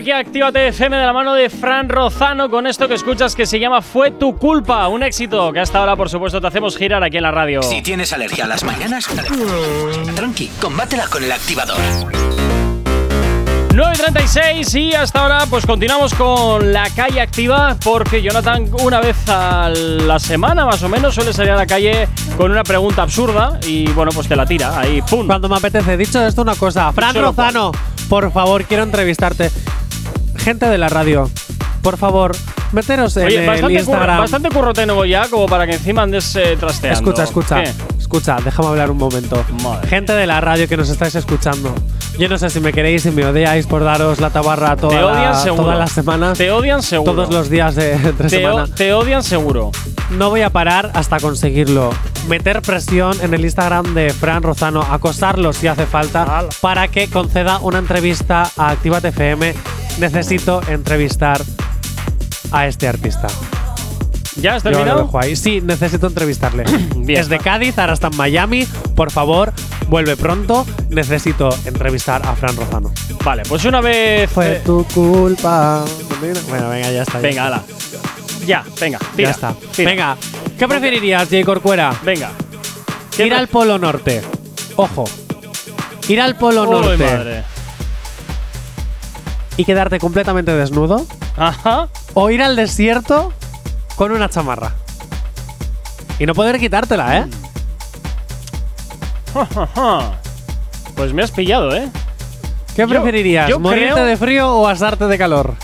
aquí 0.00 0.12
a 0.12 0.18
Actívate 0.18 0.68
FM 0.68 0.96
de 0.96 1.04
la 1.04 1.12
mano 1.12 1.34
de 1.34 1.50
Fran 1.50 1.86
Rozano 1.86 2.48
con 2.48 2.66
esto 2.66 2.88
que 2.88 2.94
escuchas 2.94 3.34
que 3.34 3.44
se 3.44 3.60
llama 3.60 3.82
Fue 3.82 4.10
tu 4.10 4.34
culpa. 4.38 4.88
Un 4.88 5.02
éxito 5.02 5.52
que 5.52 5.60
hasta 5.60 5.78
ahora, 5.78 5.94
por 5.94 6.08
supuesto, 6.08 6.40
te 6.40 6.46
hacemos 6.46 6.74
girar 6.78 7.04
aquí 7.04 7.18
en 7.18 7.22
la 7.22 7.30
radio. 7.30 7.62
Si 7.62 7.82
tienes 7.82 8.10
alergia 8.14 8.44
a 8.44 8.46
las 8.46 8.64
mañanas, 8.64 9.06
tranqui, 10.16 10.50
combátela 10.58 11.06
con 11.06 11.22
el 11.22 11.30
activador. 11.30 11.76
9.36 13.72 14.80
y 14.80 14.94
hasta 14.94 15.20
ahora 15.20 15.44
pues 15.50 15.66
continuamos 15.66 16.14
con 16.14 16.72
la 16.72 16.88
calle 16.90 17.20
activa 17.20 17.76
porque 17.84 18.22
Jonathan 18.22 18.68
una 18.82 19.00
vez 19.00 19.16
a 19.28 19.68
la 19.68 20.18
semana 20.18 20.64
más 20.64 20.82
o 20.82 20.88
menos 20.88 21.14
suele 21.14 21.32
salir 21.32 21.52
a 21.52 21.56
la 21.56 21.66
calle 21.66 22.08
con 22.36 22.50
una 22.50 22.64
pregunta 22.64 23.02
absurda 23.02 23.60
y 23.66 23.86
bueno 23.92 24.12
pues 24.12 24.26
te 24.26 24.34
la 24.34 24.46
tira 24.46 24.80
ahí, 24.80 25.02
¡pum! 25.02 25.26
Cuando 25.26 25.48
me 25.48 25.56
apetece. 25.56 25.96
Dicho 25.98 26.24
esto, 26.24 26.42
una 26.42 26.54
cosa. 26.54 26.90
Fran 26.92 27.12
Solo 27.12 27.28
Rozano, 27.28 27.72
por 28.08 28.32
favor, 28.32 28.64
quiero 28.64 28.82
entrevistarte. 28.82 29.50
Gente 30.44 30.66
de 30.66 30.78
la 30.78 30.88
radio, 30.88 31.30
por 31.82 31.96
favor, 31.96 32.32
meteros 32.72 33.16
en 33.16 33.26
Oye, 33.26 33.40
el 33.40 33.46
bastante, 33.46 33.62
curro, 33.74 33.78
Instagram. 33.92 34.18
bastante 34.18 34.48
curro 34.50 34.72
tengo 34.72 35.04
ya 35.04 35.28
como 35.28 35.46
para 35.46 35.66
que 35.66 35.74
encima 35.74 36.02
andes 36.02 36.34
eh, 36.36 36.56
trasteando. 36.58 36.98
Escucha, 36.98 37.24
escucha. 37.24 37.62
¿Qué? 37.64 37.72
Escucha, 37.98 38.36
déjame 38.44 38.68
hablar 38.68 38.90
un 38.90 38.96
momento. 38.98 39.44
Madre 39.62 39.88
Gente 39.88 40.12
de 40.14 40.26
la 40.26 40.40
radio 40.40 40.66
que 40.68 40.76
nos 40.76 40.88
estáis 40.88 41.14
escuchando. 41.14 41.72
Yo 42.18 42.28
no 42.28 42.36
sé 42.38 42.50
si 42.50 42.58
me 42.60 42.72
queréis, 42.72 43.02
si 43.02 43.10
me 43.10 43.24
odiáis 43.24 43.66
por 43.66 43.84
daros 43.84 44.20
la 44.20 44.30
tabarra 44.30 44.76
toda 44.76 44.94
la- 45.00 45.44
todas 45.44 45.78
las 45.78 45.92
semanas. 45.92 46.36
Te 46.36 46.50
odian 46.50 46.82
seguro. 46.82 47.12
Todos 47.12 47.32
los 47.32 47.48
días 47.50 47.76
de 47.76 47.92
entre 47.92 48.28
Te, 48.28 48.38
semana. 48.40 48.66
te 48.66 48.92
odian 48.92 49.22
seguro. 49.22 49.70
No 50.10 50.28
voy 50.28 50.42
a 50.42 50.50
parar 50.50 50.90
hasta 50.94 51.20
conseguirlo. 51.20 51.90
Meter 52.28 52.60
presión 52.62 53.16
en 53.22 53.32
el 53.32 53.44
Instagram 53.44 53.94
de 53.94 54.12
Fran 54.12 54.42
Rozano, 54.42 54.82
acosarlo 54.82 55.52
si 55.52 55.68
hace 55.68 55.86
falta, 55.86 56.44
para 56.60 56.88
que 56.88 57.08
conceda 57.08 57.58
una 57.60 57.78
entrevista 57.78 58.50
a 58.56 58.70
Actívate 58.70 59.08
FM. 59.08 59.54
Necesito 59.98 60.60
entrevistar 60.68 61.42
a 62.52 62.66
este 62.66 62.88
artista. 62.88 63.28
¿Ya 64.36 64.54
has 64.54 64.62
Yo 64.62 64.70
lo 64.70 64.76
terminado? 64.76 65.04
dejo 65.04 65.18
ahí. 65.20 65.36
Sí, 65.36 65.60
necesito 65.60 66.06
entrevistarle. 66.06 66.64
Bien. 66.96 67.20
es 67.20 67.28
de 67.28 67.38
Cádiz, 67.38 67.78
ahora 67.78 67.92
está 67.92 68.08
en 68.08 68.16
Miami. 68.16 68.66
Por 68.94 69.10
favor, 69.10 69.52
vuelve 69.88 70.16
pronto. 70.16 70.66
Necesito 70.88 71.50
entrevistar 71.66 72.22
a 72.26 72.34
Fran 72.36 72.56
Rozano. 72.56 72.92
Vale, 73.24 73.42
pues 73.48 73.64
una 73.64 73.80
vez. 73.80 74.30
Fue 74.30 74.56
eh, 74.56 74.62
tu 74.64 74.84
culpa. 74.94 75.84
Bueno, 76.48 76.70
venga, 76.70 76.90
ya 76.90 77.02
está. 77.02 77.14
ya 77.14 77.20
venga, 77.20 77.46
ala. 77.46 77.62
Ya, 78.46 78.64
venga, 78.80 78.98
tira. 79.16 79.28
Ya 79.28 79.34
está. 79.34 79.54
tira. 79.74 79.90
Venga, 79.90 80.16
¿qué 80.58 80.66
preferirías, 80.68 81.28
Jay 81.28 81.44
Corcuera? 81.44 81.94
Venga. 82.02 82.30
¿Qué 83.14 83.26
Ir 83.26 83.34
al 83.34 83.48
Polo 83.48 83.78
Norte. 83.78 84.22
Ojo. 84.76 85.04
Ir 86.08 86.20
al 86.20 86.36
Polo 86.36 86.62
Uy, 86.62 86.70
Norte 86.70 87.04
madre. 87.04 87.44
Y 89.60 89.64
quedarte 89.66 89.98
completamente 89.98 90.52
desnudo. 90.54 91.04
Ajá. 91.36 91.88
O 92.14 92.30
ir 92.30 92.40
al 92.42 92.56
desierto 92.56 93.32
con 93.96 94.10
una 94.12 94.28
chamarra. 94.30 94.72
Y 96.18 96.24
no 96.26 96.34
poder 96.34 96.58
quitártela, 96.58 97.18
¿eh? 97.18 97.26
Pues 100.96 101.12
me 101.12 101.22
has 101.22 101.30
pillado, 101.30 101.74
¿eh? 101.74 101.88
¿Qué 102.74 102.82
Yo- 102.82 102.88
preferirías? 102.88 103.48
yo 103.48 103.58
¿Morirte 103.58 103.92
creo- 103.94 104.04
de 104.04 104.16
frío 104.16 104.54
o 104.54 104.66
asarte 104.66 105.06
de 105.06 105.18
calor? 105.18 105.54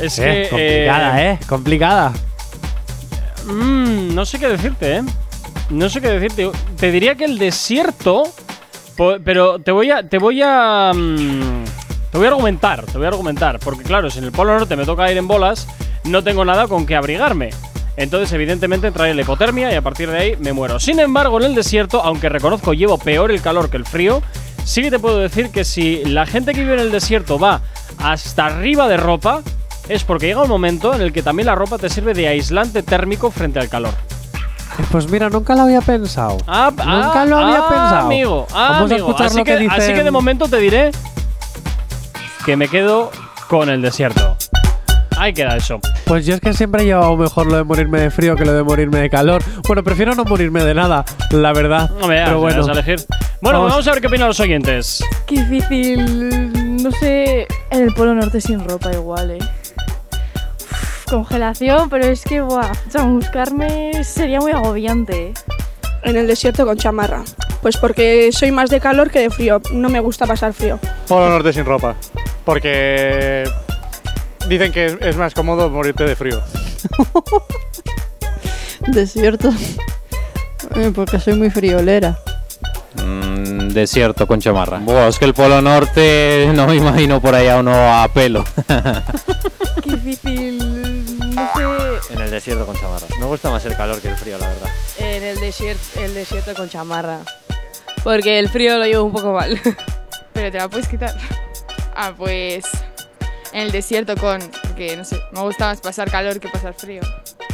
Es 0.00 0.18
Eh, 0.18 0.22
que. 0.22 0.48
complicada, 0.50 1.22
¿eh? 1.24 1.38
Complicada. 1.48 2.12
Mm, 3.46 4.14
no 4.14 4.24
sé 4.26 4.38
qué 4.38 4.48
decirte, 4.48 4.96
¿eh? 4.98 5.02
No 5.70 5.88
sé 5.88 6.00
qué 6.00 6.08
decirte. 6.08 6.50
Te 6.78 6.90
diría 6.92 7.14
que 7.14 7.24
el 7.24 7.38
desierto. 7.38 8.22
Pero 9.24 9.58
te 9.60 9.70
voy 9.70 9.90
a. 9.90 10.08
Te 10.08 10.18
voy 10.18 10.42
a. 10.42 10.92
mm, 10.94 11.64
te 12.10 12.18
voy 12.18 12.26
a 12.26 12.30
argumentar. 12.30 12.84
Te 12.86 12.96
voy 12.98 13.06
a 13.06 13.08
argumentar. 13.08 13.58
Porque, 13.58 13.82
claro, 13.82 14.10
si 14.10 14.18
en 14.18 14.24
el 14.24 14.32
Polo 14.32 14.58
Norte 14.58 14.76
me 14.76 14.84
toca 14.84 15.10
ir 15.10 15.18
en 15.18 15.28
bolas, 15.28 15.68
no 16.04 16.22
tengo 16.22 16.44
nada 16.44 16.66
con 16.68 16.86
que 16.86 16.96
abrigarme. 16.96 17.50
Entonces, 17.96 18.32
evidentemente, 18.32 18.90
trae 18.92 19.12
la 19.12 19.22
hipotermia 19.22 19.72
y 19.72 19.74
a 19.74 19.82
partir 19.82 20.10
de 20.10 20.18
ahí 20.18 20.36
me 20.38 20.52
muero. 20.52 20.78
Sin 20.78 21.00
embargo, 21.00 21.38
en 21.38 21.46
el 21.46 21.54
desierto, 21.54 22.00
aunque 22.02 22.28
reconozco 22.28 22.72
llevo 22.72 22.96
peor 22.96 23.30
el 23.30 23.42
calor 23.42 23.70
que 23.70 23.76
el 23.76 23.84
frío, 23.84 24.22
sí 24.64 24.82
que 24.82 24.90
te 24.90 24.98
puedo 25.00 25.18
decir 25.18 25.50
que 25.50 25.64
si 25.64 26.04
la 26.04 26.24
gente 26.24 26.54
que 26.54 26.60
vive 26.60 26.74
en 26.74 26.80
el 26.80 26.92
desierto 26.92 27.38
va 27.38 27.60
hasta 27.98 28.46
arriba 28.46 28.86
de 28.86 28.96
ropa, 28.96 29.42
es 29.88 30.04
porque 30.04 30.26
llega 30.26 30.42
un 30.42 30.48
momento 30.48 30.94
en 30.94 31.00
el 31.00 31.12
que 31.12 31.22
también 31.22 31.46
la 31.46 31.56
ropa 31.56 31.78
te 31.78 31.88
sirve 31.88 32.14
de 32.14 32.28
aislante 32.28 32.82
térmico 32.82 33.30
frente 33.30 33.58
al 33.58 33.68
calor. 33.68 33.94
Eh, 34.78 34.84
Pues 34.92 35.10
mira, 35.10 35.28
nunca 35.28 35.56
lo 35.56 35.62
había 35.62 35.80
pensado. 35.80 36.36
Ah, 36.46 36.70
nunca 36.70 37.22
ah, 37.22 37.24
lo 37.24 37.36
había 37.38 37.58
ah, 37.58 37.68
pensado. 37.68 38.06
Amigo, 38.06 38.46
ah, 38.52 38.68
Vamos 38.72 38.92
a 38.92 38.96
escuchar 38.96 39.26
Así 39.26 39.38
lo 39.38 39.44
que, 39.44 39.58
que, 39.58 39.66
así 39.66 39.92
que 39.92 40.04
de 40.04 40.10
momento 40.10 40.46
te 40.46 40.58
diré 40.58 40.92
que 42.48 42.56
me 42.56 42.68
quedo 42.68 43.10
con 43.46 43.68
el 43.68 43.82
desierto. 43.82 44.34
Ahí 45.18 45.34
queda 45.34 45.54
eso. 45.58 45.80
Pues 46.06 46.24
yo 46.24 46.32
es 46.34 46.40
que 46.40 46.54
siempre 46.54 46.80
he 46.82 46.86
llevado 46.86 47.14
mejor 47.14 47.46
lo 47.46 47.58
de 47.58 47.62
morirme 47.62 48.00
de 48.00 48.10
frío 48.10 48.36
que 48.36 48.46
lo 48.46 48.54
de 48.54 48.62
morirme 48.62 49.00
de 49.00 49.10
calor. 49.10 49.42
Bueno, 49.66 49.84
prefiero 49.84 50.14
no 50.14 50.24
morirme 50.24 50.64
de 50.64 50.72
nada, 50.72 51.04
la 51.30 51.52
verdad. 51.52 51.90
No 52.00 52.08
me 52.08 52.14
veas, 52.14 52.28
Pero 52.30 52.40
bueno. 52.40 52.60
vas 52.60 52.68
a 52.68 52.72
elegir. 52.72 53.04
Bueno, 53.42 53.58
Vamos. 53.58 53.72
vamos. 53.72 53.86
a 53.88 53.90
ver 53.92 54.00
qué 54.00 54.06
opinan 54.06 54.28
los 54.28 54.40
oyentes. 54.40 55.04
Qué 55.26 55.44
difícil. 55.44 56.82
No 56.82 56.90
sé. 56.90 57.46
En 57.70 57.82
el 57.82 57.92
Polo 57.92 58.14
Norte 58.14 58.40
sin 58.40 58.66
ropa 58.66 58.90
igual, 58.92 59.32
eh. 59.32 59.38
Uf, 60.72 61.04
congelación, 61.04 61.90
pero 61.90 62.06
es 62.06 62.22
que, 62.24 62.40
buah. 62.40 62.72
Chamuscarme 62.90 64.02
sería 64.04 64.40
muy 64.40 64.52
agobiante. 64.52 65.34
En 66.02 66.16
el 66.16 66.26
desierto 66.26 66.64
con 66.64 66.76
chamarra. 66.78 67.22
Pues 67.62 67.76
porque 67.76 68.30
soy 68.32 68.52
más 68.52 68.70
de 68.70 68.80
calor 68.80 69.10
que 69.10 69.20
de 69.20 69.30
frío. 69.30 69.60
No 69.72 69.88
me 69.88 70.00
gusta 70.00 70.26
pasar 70.26 70.52
frío. 70.52 70.78
Polo 71.06 71.28
Norte 71.28 71.52
sin 71.52 71.64
ropa. 71.64 71.94
Porque 72.44 73.44
dicen 74.48 74.72
que 74.72 74.86
es, 74.86 74.96
es 75.00 75.16
más 75.16 75.34
cómodo 75.34 75.68
morirte 75.70 76.04
de 76.04 76.16
frío. 76.16 76.40
Desierto. 78.86 79.52
Eh, 80.74 80.92
Porque 80.94 81.18
soy 81.18 81.34
muy 81.34 81.48
friolera. 81.50 82.18
Mm, 83.02 83.68
desierto 83.68 84.26
con 84.26 84.38
chamarra. 84.38 84.78
Buah, 84.78 85.08
es 85.08 85.18
que 85.18 85.24
el 85.24 85.32
Polo 85.32 85.62
Norte 85.62 86.50
no 86.54 86.66
me 86.66 86.76
imagino 86.76 87.22
por 87.22 87.34
allá 87.34 87.58
uno 87.58 87.72
a 87.72 88.06
pelo. 88.08 88.44
Qué 89.82 89.90
difícil. 89.92 90.58
No 91.34 91.48
sé. 91.54 92.12
en 92.14 92.20
el 92.20 92.30
desierto 92.30 92.66
con 92.66 92.76
chamarra. 92.76 93.06
Me 93.18 93.24
gusta 93.24 93.50
más 93.50 93.64
el 93.64 93.76
calor 93.76 93.98
que 94.00 94.08
el 94.08 94.16
frío, 94.16 94.36
la 94.36 94.48
verdad. 94.48 94.68
En 94.98 95.22
el 95.22 95.38
desierto, 95.40 96.00
el 96.00 96.14
desierto 96.14 96.54
con 96.54 96.68
chamarra. 96.68 97.20
Porque 98.02 98.38
el 98.38 98.48
frío 98.48 98.78
lo 98.78 98.84
llevo 98.84 99.04
un 99.04 99.12
poco 99.12 99.32
mal. 99.32 99.60
Pero 100.32 100.50
te 100.52 100.58
la 100.58 100.68
puedes 100.68 100.88
quitar. 100.88 101.14
Ah, 101.94 102.12
pues. 102.16 102.64
En 103.52 103.62
el 103.62 103.72
desierto 103.72 104.16
con. 104.16 104.40
Porque 104.62 104.96
no 104.96 105.04
sé, 105.04 105.18
me 105.32 105.40
gusta 105.40 105.66
más 105.66 105.80
pasar 105.80 106.10
calor 106.10 106.38
que 106.40 106.48
pasar 106.48 106.74
frío. 106.74 107.00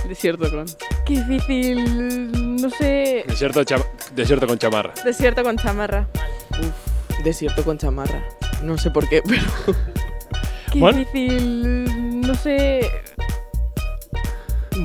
Desierto 0.08 0.50
con. 0.50 0.66
Qué 1.06 1.22
difícil. 1.22 2.56
No 2.60 2.68
sé. 2.70 3.24
Desierto, 3.26 3.64
cha- 3.64 3.84
desierto 4.14 4.46
con 4.46 4.58
chamarra. 4.58 4.92
Desierto 5.04 5.42
con 5.42 5.56
chamarra. 5.56 6.06
Desierto 7.22 7.64
con 7.64 7.78
chamarra. 7.78 8.22
No 8.62 8.76
sé 8.78 8.90
por 8.90 9.08
qué, 9.08 9.22
pero. 9.26 9.42
Qué 10.72 10.78
Bueno. 10.78 10.98
difícil. 10.98 12.20
No 12.20 12.34
sé. 12.34 12.90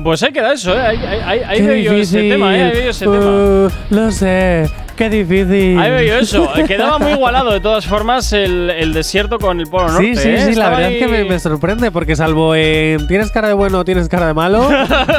Pues 0.02 0.22
ahí 0.22 0.32
queda 0.32 0.52
eso, 0.52 0.74
¿eh? 0.74 0.80
Ahí, 0.80 0.98
ahí, 1.04 1.40
ahí, 1.46 1.86
ahí 1.86 2.00
ese 2.00 2.18
tema, 2.28 2.56
¿eh? 2.56 2.72
Ahí 2.74 2.88
ese 2.88 3.04
tema. 3.04 3.16
Uh, 3.16 3.70
Lo 3.90 4.10
sé, 4.10 4.68
qué 5.00 5.08
difícil. 5.08 5.78
Ahí 5.78 5.90
veo 5.90 6.02
yo 6.02 6.18
eso. 6.18 6.48
Quedaba 6.66 6.98
muy 6.98 7.12
igualado, 7.12 7.52
de 7.52 7.60
todas 7.60 7.86
formas, 7.86 8.32
el, 8.34 8.68
el 8.68 8.92
desierto 8.92 9.38
con 9.38 9.58
el 9.60 9.66
Polo 9.66 9.88
Norte. 9.88 10.14
Sí, 10.14 10.16
sí, 10.16 10.28
¿eh? 10.28 10.44
sí, 10.50 10.54
la 10.54 10.68
verdad 10.68 10.92
es 10.92 10.98
que 10.98 11.08
me, 11.08 11.16
ahí- 11.18 11.28
me 11.28 11.38
sorprende 11.38 11.90
porque 11.90 12.14
salvo 12.16 12.54
en 12.54 13.06
tienes 13.08 13.30
cara 13.30 13.48
de 13.48 13.54
bueno 13.54 13.78
o 13.78 13.84
tienes 13.84 14.08
cara 14.10 14.26
de 14.26 14.34
malo, 14.34 14.68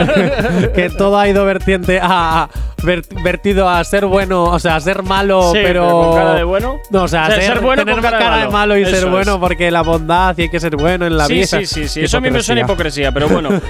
que 0.75 0.89
todo 0.89 1.17
ha 1.17 1.27
ido 1.27 1.43
vertiente 1.45 1.99
a, 1.99 2.43
a- 2.43 2.49
ver- 2.83 3.03
vertido 3.23 3.67
a 3.69 3.83
ser 3.83 4.05
bueno, 4.05 4.43
o 4.43 4.59
sea, 4.59 4.75
a 4.75 4.79
ser 4.79 5.03
malo, 5.03 5.51
Sí, 5.51 5.59
pero, 5.63 5.83
pero 5.85 5.99
con 6.01 6.15
cara 6.15 6.33
de 6.35 6.43
bueno. 6.43 6.77
No, 6.91 7.03
o 7.03 7.07
sea, 7.07 7.23
O 7.23 7.27
sea, 7.27 7.35
ser, 7.35 7.43
ser 7.45 7.59
bueno 7.61 7.81
tener 7.83 7.95
con 7.95 8.03
cara 8.03 8.17
de 8.17 8.23
cara 8.23 8.35
de 8.37 8.41
malo. 8.45 8.51
malo 8.57 8.77
y 8.77 8.81
Eso 8.83 8.91
ser 8.91 9.03
es. 9.05 9.09
bueno 9.11 9.39
porque 9.39 9.71
la 9.71 9.81
bondad 9.81 10.35
y 10.37 10.43
hay 10.43 10.49
que 10.49 10.59
ser 10.59 10.75
bueno 10.75 11.05
en 11.07 11.17
la 11.17 11.25
sí, 11.25 11.33
vida. 11.33 11.47
Sí, 11.47 11.65
sí, 11.65 11.87
sí. 11.87 12.01
Eso 12.03 12.17
a 12.17 12.21
mí 12.21 12.29
me 12.29 12.41
suena 12.43 12.61
hipocresía, 12.61 13.11
pero 13.11 13.27
bueno. 13.29 13.49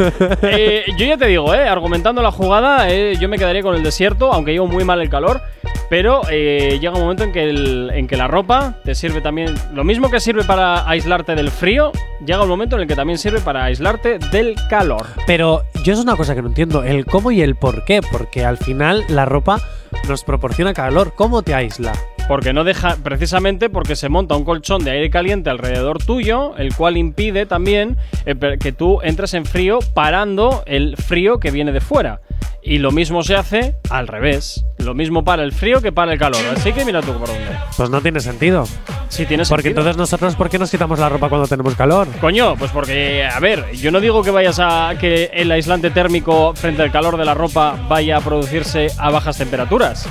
Eh, 0.44 0.84
yo 0.98 1.06
ya 1.06 1.18
te 1.18 1.28
digo, 1.28 1.54
eh, 1.54 1.68
argumentando 1.68 2.22
la 2.22 2.32
jugada, 2.32 2.90
eh, 2.90 3.16
yo 3.20 3.30
me 3.30 3.38
quedaría 3.38 3.62
con 3.62 3.76
el 3.76 3.84
desierto, 3.84 4.34
aunque 4.34 4.52
llevo 4.52 4.68
muy 4.68 4.84
mal 4.84 5.00
el 5.02 5.10
calor. 5.10 5.42
Pero 5.90 6.01
eh, 6.30 6.80
llega 6.80 6.94
un 6.96 7.02
momento 7.02 7.24
en 7.24 7.32
que, 7.32 7.50
en 7.50 8.08
que 8.08 8.18
la 8.18 8.28
ropa 8.28 8.76
te 8.84 8.96
sirve 8.96 9.22
también. 9.22 9.54
Lo 9.74 9.84
mismo 9.84 10.10
que 10.10 10.20
sirve 10.20 10.44
para 10.44 10.88
aislarte 10.90 11.36
del 11.36 11.52
frío, 11.52 11.92
llega 12.26 12.42
un 12.42 12.50
momento 12.50 12.76
en 12.76 12.84
el 12.84 12.88
que 12.88 12.96
también 12.96 13.18
sirve 13.18 13.40
para 13.40 13.66
aislarte 13.66 14.18
del 14.32 14.56
calor. 14.70 15.06
Pero 15.28 15.64
yo 15.84 15.94
es 15.94 16.00
una 16.00 16.16
cosa 16.16 16.36
que 16.36 16.42
no 16.42 16.48
entiendo, 16.48 16.84
el 16.84 17.06
cómo 17.06 17.32
y 17.32 17.42
el 17.42 17.56
por 17.56 17.86
qué, 17.86 18.02
porque 18.12 18.46
al 18.46 18.58
final 18.58 19.04
la 19.10 19.26
ropa 19.26 19.62
nos 20.08 20.24
proporciona 20.24 20.74
calor. 20.74 21.14
¿Cómo 21.16 21.44
te 21.44 21.54
aísla? 21.54 21.94
Porque 22.28 22.54
no 22.54 22.64
deja, 22.64 22.96
precisamente 23.04 23.70
porque 23.70 23.96
se 23.96 24.08
monta 24.08 24.36
un 24.36 24.46
colchón 24.46 24.86
de 24.86 24.92
aire 24.92 25.10
caliente 25.10 25.50
alrededor 25.50 26.02
tuyo, 26.04 26.56
el 26.58 26.74
cual 26.76 26.96
impide 26.96 27.46
también 27.46 27.98
eh, 28.26 28.36
que 28.60 28.72
tú 28.72 29.02
entres 29.02 29.34
en 29.34 29.46
frío 29.46 29.80
parando 29.94 30.64
el 30.66 30.96
frío 30.96 31.40
que 31.40 31.52
viene 31.52 31.72
de 31.74 31.82
fuera. 31.82 32.22
Y 32.64 32.78
lo 32.78 32.92
mismo 32.92 33.24
se 33.24 33.36
hace 33.36 33.76
al 33.90 34.08
revés. 34.08 34.64
Lo 34.78 34.94
mismo 34.94 35.24
para 35.24 35.44
el 35.44 35.52
frío 35.52 35.82
que 35.82 35.92
para 35.92 36.14
el 36.14 36.20
calor. 36.20 36.42
Así 36.56 36.72
que 36.72 36.86
mira 36.86 37.02
tú 37.02 37.12
por 37.14 37.28
dónde. 37.28 37.44
Pues 37.76 37.90
no 37.90 38.02
tiene 38.02 38.20
sentido. 38.20 38.66
Sí, 39.10 39.26
tiene 39.26 39.44
Porque 39.50 39.64
sentido. 39.64 39.82
entonces 39.82 39.98
nosotros, 39.98 40.36
¿por 40.36 40.50
qué 40.50 40.60
nos 40.60 40.70
quitamos 40.70 41.00
la 41.00 41.10
ropa 41.10 41.28
cuando 41.28 41.48
tenemos 41.48 41.76
calor? 41.76 42.08
Coño, 42.22 42.56
pues 42.56 42.72
porque, 42.72 43.26
a 43.26 43.40
ver, 43.40 43.72
yo 43.74 43.92
no 43.92 44.00
digo 44.00 44.24
que 44.24 44.30
vayas 44.32 44.60
a 44.60 44.94
que 45.00 45.32
el 45.34 45.52
aislante 45.52 45.90
térmico 45.90 46.54
frente 46.56 46.84
al 46.84 46.92
calor 46.92 47.18
de 47.18 47.26
la 47.26 47.34
ropa 47.34 47.76
vaya 47.90 48.18
a 48.18 48.22
producirse 48.22 48.88
a 48.98 49.10
bajas 49.10 49.38
temperaturas. 49.38 50.08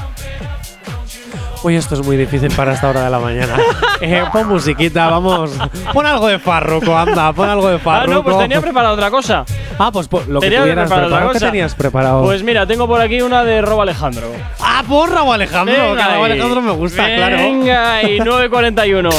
Uy, 1.62 1.77
esto 1.77 1.95
es 1.95 2.01
muy 2.07 2.16
difícil 2.16 2.51
para 2.55 2.73
esta 2.73 2.89
hora 2.89 3.05
de 3.05 3.11
la 3.11 3.19
mañana. 3.19 3.57
Eh, 4.03 4.24
pon 4.32 4.49
musiquita, 4.49 5.09
vamos. 5.11 5.51
Pon 5.93 6.07
algo 6.07 6.27
de 6.27 6.39
farruco, 6.39 6.97
anda, 6.97 7.35
pon 7.35 7.47
algo 7.51 7.69
de 7.69 7.77
Ah, 7.77 7.81
farruco. 7.85 8.15
no, 8.15 8.24
pues 8.24 8.39
tenía 8.39 8.59
preparado 8.62 8.95
otra 8.95 9.11
cosa. 9.11 9.45
Ah, 9.78 9.93
pues 9.93 10.09
po- 10.09 10.23
lo 10.27 10.41
que 10.41 10.47
Tenía 10.47 10.62
tuvieras 10.62 10.85
preparado 10.85 11.09
preparado. 11.09 11.28
otra 11.28 11.39
¿Qué 11.41 11.47
tenías 11.53 11.74
preparado? 11.74 12.23
Pues 12.23 12.43
mira, 12.43 12.66
tengo 12.66 12.87
por 12.87 12.99
aquí 13.03 13.20
una 13.20 13.45
de 13.45 13.61
Robo 13.61 13.82
Alejandro. 13.82 14.32
ah, 14.59 14.82
por 14.89 15.11
Raúl 15.12 15.35
Alejandro, 15.35 15.74
que 15.74 15.82
Venga 15.82 16.15
ahí. 16.15 16.23
Alejandro 16.23 16.62
me 16.62 16.73
gusta, 16.73 17.05
claro. 17.15 17.37
Venga, 17.37 18.03
y 18.05 18.19
9.41. 18.20 19.11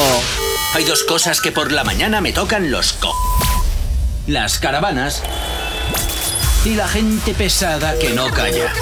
Hay 0.73 0.83
dos 0.83 1.03
cosas 1.03 1.41
que 1.41 1.51
por 1.51 1.71
la 1.71 1.83
mañana 1.83 2.19
me 2.21 2.31
tocan 2.33 2.71
los 2.71 2.93
co... 2.93 3.13
Las 4.25 4.57
caravanas 4.57 5.21
y 6.65 6.73
la 6.73 6.87
gente 6.87 7.35
pesada 7.35 7.93
que 7.99 8.09
no 8.15 8.25
calla. 8.31 8.73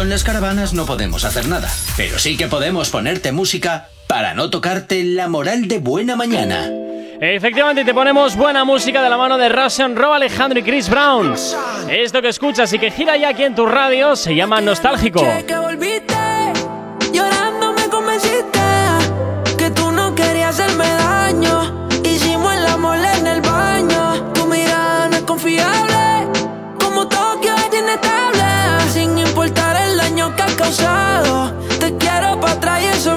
Con 0.00 0.08
las 0.08 0.24
caravanas 0.24 0.72
no 0.72 0.86
podemos 0.86 1.26
hacer 1.26 1.46
nada, 1.46 1.68
pero 1.94 2.18
sí 2.18 2.38
que 2.38 2.46
podemos 2.46 2.88
ponerte 2.88 3.32
música 3.32 3.88
para 4.06 4.32
no 4.32 4.48
tocarte 4.48 5.04
la 5.04 5.28
moral 5.28 5.68
de 5.68 5.78
buena 5.78 6.16
mañana. 6.16 6.70
Efectivamente, 7.20 7.84
te 7.84 7.92
ponemos 7.92 8.34
buena 8.34 8.64
música 8.64 9.02
de 9.02 9.10
la 9.10 9.18
mano 9.18 9.36
de 9.36 9.50
Russian, 9.50 9.94
Rob 9.94 10.14
Alejandro 10.14 10.58
y 10.58 10.62
Chris 10.62 10.88
Brown. 10.88 11.34
Esto 11.90 12.22
que 12.22 12.28
escuchas 12.28 12.72
y 12.72 12.78
que 12.78 12.90
gira 12.90 13.18
ya 13.18 13.28
aquí 13.28 13.44
en 13.44 13.54
tu 13.54 13.66
radio 13.66 14.16
se 14.16 14.34
llama 14.34 14.62
Nostálgico. 14.62 15.20
Te 31.80 31.96
quiero 31.96 32.38
para 32.40 32.52
atrás 32.52 32.80
y 32.80 32.86
eso 32.86 33.16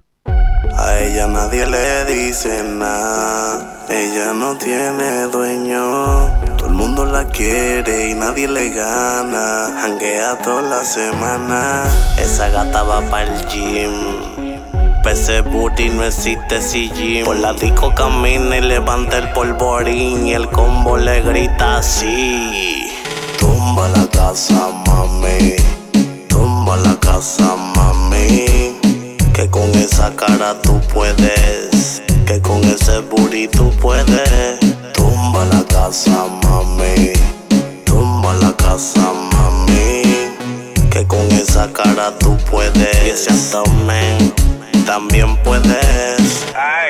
A 0.77 0.99
ella 0.99 1.27
nadie 1.27 1.65
le 1.65 2.05
dice 2.05 2.63
nada. 2.63 3.85
Ella 3.89 4.33
no 4.33 4.55
tiene 4.57 5.23
dueño. 5.23 6.29
Todo 6.57 6.67
el 6.67 6.73
mundo 6.73 7.05
la 7.05 7.25
quiere 7.25 8.09
y 8.09 8.13
nadie 8.13 8.47
le 8.47 8.69
gana. 8.69 9.73
Janguea 9.81 10.37
toda 10.37 10.61
la 10.61 10.85
semana. 10.85 11.83
Esa 12.17 12.49
gata 12.49 12.83
va 12.83 13.01
para 13.09 13.23
el 13.23 13.47
gym. 13.47 14.61
Pese 15.03 15.41
booty 15.41 15.89
no 15.89 16.03
existe 16.03 16.61
si 16.61 16.89
gym. 16.91 17.25
Por 17.25 17.37
la 17.37 17.53
disco 17.53 17.93
camina 17.95 18.57
y 18.57 18.61
levanta 18.61 19.17
el 19.17 19.31
polvorín. 19.33 20.27
Y 20.27 20.33
el 20.33 20.47
combo 20.49 20.95
le 20.97 21.21
grita 21.21 21.77
así. 21.77 22.87
Tumba 23.39 23.89
la 23.89 24.05
casa, 24.07 24.69
mami. 24.85 25.55
Tumba 26.29 26.77
la 26.77 26.95
casa, 26.99 27.55
mami. 27.75 28.60
Que 29.33 29.49
con 29.49 29.69
esa 29.75 30.15
cara 30.15 30.61
tú 30.61 30.79
puedes. 30.93 32.01
Que 32.25 32.41
con 32.41 32.63
ese 32.63 32.99
booty 32.99 33.47
tú 33.47 33.71
puedes. 33.81 34.59
Tumba 34.93 35.45
la 35.45 35.63
casa, 35.63 36.25
mami. 36.43 37.13
Tumba 37.85 38.33
la 38.35 38.53
casa, 38.53 39.11
mami. 39.33 40.03
Que 40.89 41.05
con 41.07 41.25
esa 41.31 41.71
cara 41.71 42.17
tú 42.19 42.37
puedes. 42.49 43.05
Y 43.05 43.09
ese 43.09 43.31
abdomen 43.31 44.33
también 44.85 45.37
puedes. 45.43 46.20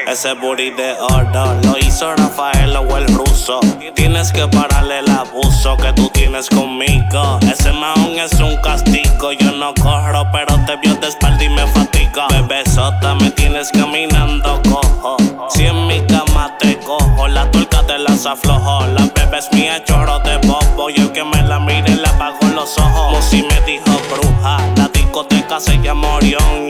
Ese 0.08 0.34
booty 0.34 0.72
de 0.72 0.94
oro 0.99 1.56
lo 1.64 1.78
hizo 1.78 2.14
Rafael 2.16 2.76
o 2.76 2.98
el 2.98 3.08
ruso. 3.14 3.60
Tienes 3.95 4.32
que 4.32 4.48
pararle 4.48 4.99
el 4.99 5.10
abuso 5.10 5.78
que 5.78 5.94
tú 5.94 6.10
tienes 6.10 6.49
conmigo. 6.49 7.40
Ese 7.41 7.72
maón 7.72 8.20
es 8.20 8.34
un 8.40 8.58
castigo. 8.58 9.32
Yo 9.32 9.52
no 9.52 9.74
corro, 9.76 10.28
pero 10.32 10.60
te 10.66 10.76
vio 10.78 10.95
de 10.95 11.08
espalda 11.08 11.44
y 11.44 11.49
me 11.49 11.66
fatiga. 11.68 12.28
Bebesota, 12.30 13.16
me 13.16 13.32
tienes 13.32 13.72
caminando 13.72 14.62
cojo. 14.70 15.18
Si 15.49 15.66
en 15.66 15.88
mi 15.88 16.02
cama 16.08 16.56
te 16.60 16.78
cojo, 16.80 17.28
la 17.28 17.49
tuerca 17.52 17.82
te 17.84 17.98
las 17.98 18.26
aflojo. 18.26 18.86
La 18.88 19.06
bebé 19.16 19.38
es 19.38 19.52
mía, 19.53 19.84
choro 19.86 20.20
de 20.20 20.38
bobo. 20.48 20.90
Yo 20.90 21.12
que 21.14 21.24
me 21.24 21.41
la 21.44 21.60
mire, 21.60 21.95
le 21.95 22.08
apago 22.08 22.45
los 22.53 22.78
ojos. 22.78 23.06
Como 23.06 23.22
si 23.22 23.44
me 23.44 23.62
dijo 23.62 24.02
bruja. 24.10 24.81
Discoteca 25.12 25.60
se 25.60 25.78
llama. 25.82 26.20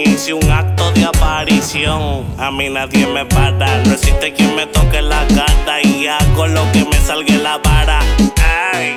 Hice 0.04 0.34
un 0.34 0.50
acto 0.50 0.92
de 0.94 1.06
aparición. 1.06 2.26
A 2.40 2.50
mí 2.50 2.72
nadie 2.72 3.06
me 3.06 3.24
para. 3.24 3.84
No 3.84 3.94
existe 3.94 4.34
quien 4.34 4.56
me 4.56 4.66
toque 4.66 5.00
la 5.00 5.28
cara. 5.28 5.80
Y 5.84 6.08
hago 6.08 6.48
lo 6.48 6.64
que 6.72 6.84
me 6.84 7.00
salga 7.06 7.36
la 7.36 7.60
vara. 7.60 8.00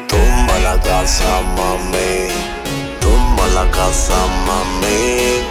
Tumba 0.09 0.59
la 0.61 0.81
casa, 0.81 1.43
mami. 1.59 2.33
Tumba 3.03 3.47
la 3.49 3.71
casa, 3.71 4.17
mami. 4.47 5.45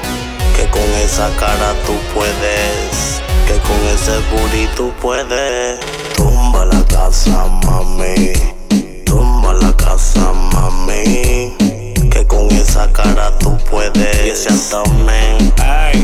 Que 0.56 0.68
con 0.72 0.90
esa 1.06 1.30
cara 1.40 1.76
tú 1.86 1.94
puedes. 2.15 3.22
Que 3.45 3.60
con 3.60 3.80
ese 3.94 4.18
booty 4.32 4.68
tú 4.76 4.91
puedes. 5.03 5.80
Tumba 6.15 6.65
la 6.65 6.84
casa, 6.88 7.45
mami. 7.64 8.34
Tumba 9.06 9.53
la 9.53 9.72
casa, 9.78 10.34
mami. 10.52 11.72
Que 12.14 12.27
con 12.27 12.49
esa 12.52 12.91
cara 12.91 13.31
tú 13.40 13.57
puedes. 13.72 14.26
Y 14.26 14.30
ese 14.30 14.49
abdomen 14.49 15.52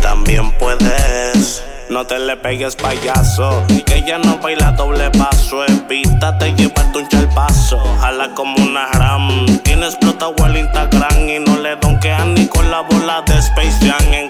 también 0.02 0.52
puedes. 0.58 1.64
No 1.90 2.06
te 2.08 2.18
le 2.18 2.36
pegues 2.36 2.76
payaso. 2.76 3.64
Y 3.68 3.84
que 3.84 3.98
ella 3.98 4.18
no 4.18 4.40
baila 4.40 4.72
doble 4.72 5.12
paso. 5.12 5.64
Evítate 5.66 6.54
llevarte 6.56 6.98
un 6.98 7.08
chalpazo 7.08 7.78
Jala 8.02 8.34
como 8.34 8.56
una 8.64 8.88
ram. 8.94 9.46
Tiene 9.60 9.86
explotado 9.86 10.34
el 10.48 10.58
Instagram 10.58 11.30
Y 11.30 11.40
no 11.40 11.58
le 11.58 11.76
donkean 11.76 12.34
ni 12.34 12.48
con 12.48 12.72
la 12.72 12.82
bola 12.82 13.22
de 13.28 13.38
Space 13.38 13.78
Jam. 13.86 14.14
En 14.14 14.30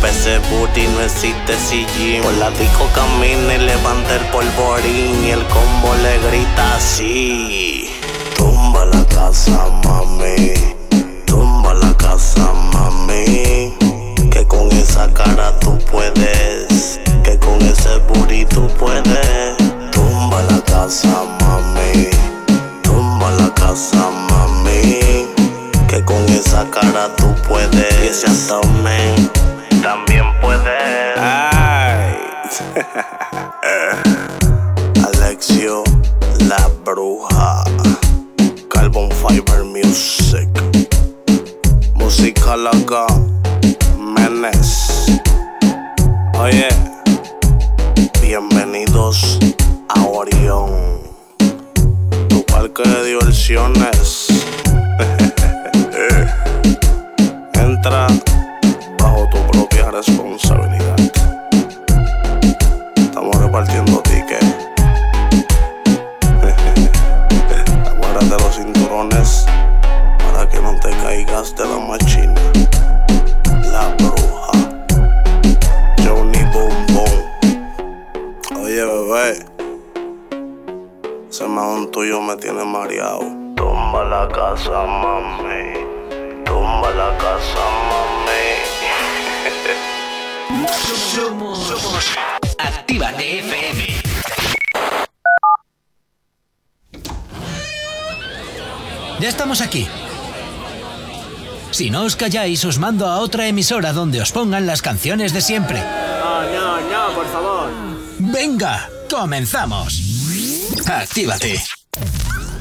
Pese 0.00 0.38
booty 0.50 0.86
no 0.88 1.00
existe 1.00 1.56
si 1.58 1.86
gym. 1.96 2.22
Por 2.22 2.34
la 2.34 2.50
disco 2.50 2.88
camina 2.94 3.54
y 3.54 3.58
levanta 3.58 4.16
el 4.16 4.24
polvorín. 4.26 5.24
Y 5.24 5.30
el 5.30 5.44
combo 5.46 5.94
le 6.02 6.18
grita 6.28 6.76
así: 6.76 7.90
Tumba 8.36 8.84
la 8.86 9.04
casa, 9.06 9.68
mami. 9.84 10.54
Tumba 11.26 11.74
la 11.74 11.92
casa, 11.96 12.52
mami. 12.72 13.74
Que 14.30 14.44
con 14.46 14.70
esa 14.72 15.12
cara 15.12 15.58
tú 15.60 15.78
puedes. 15.90 17.00
Os 102.16 102.32
calláis, 102.32 102.64
os 102.64 102.78
mando 102.78 103.04
a 103.04 103.20
otra 103.20 103.46
emisora 103.46 103.92
donde 103.92 104.22
os 104.24 104.32
pongan 104.32 104.64
las 104.64 104.80
canciones 104.80 105.34
de 105.34 105.42
siempre. 105.42 105.84
No, 105.84 106.40
no, 106.48 106.80
no, 106.80 107.14
por 107.14 107.26
favor. 107.28 107.68
Venga, 108.18 108.88
comenzamos. 109.10 110.00
Actívate. 110.86 111.62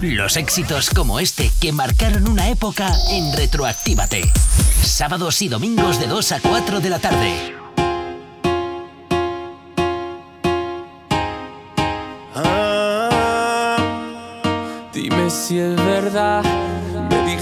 Los 0.02 0.36
éxitos 0.36 0.90
como 0.90 1.22
este 1.22 1.50
que 1.62 1.72
marcaron 1.72 2.28
una 2.28 2.50
época 2.50 2.92
en 3.10 3.32
Retroactívate. 3.32 4.30
Sábados 4.84 5.42
y 5.42 5.48
domingos 5.48 6.02
de 6.02 6.08
2 6.08 6.32
a 6.34 6.40
4 6.42 6.82
de 6.82 6.90
la 6.90 7.00
tarde. 7.00 7.55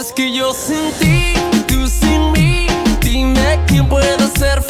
Es 0.00 0.14
que 0.14 0.32
yo 0.32 0.54
sin 0.54 0.90
ti, 0.98 1.34
tú 1.66 1.86
sin 1.86 2.32
mí. 2.32 2.66
Dime 3.02 3.60
quién 3.66 3.86
puede 3.86 4.16
ser 4.28 4.62
feliz. 4.62 4.69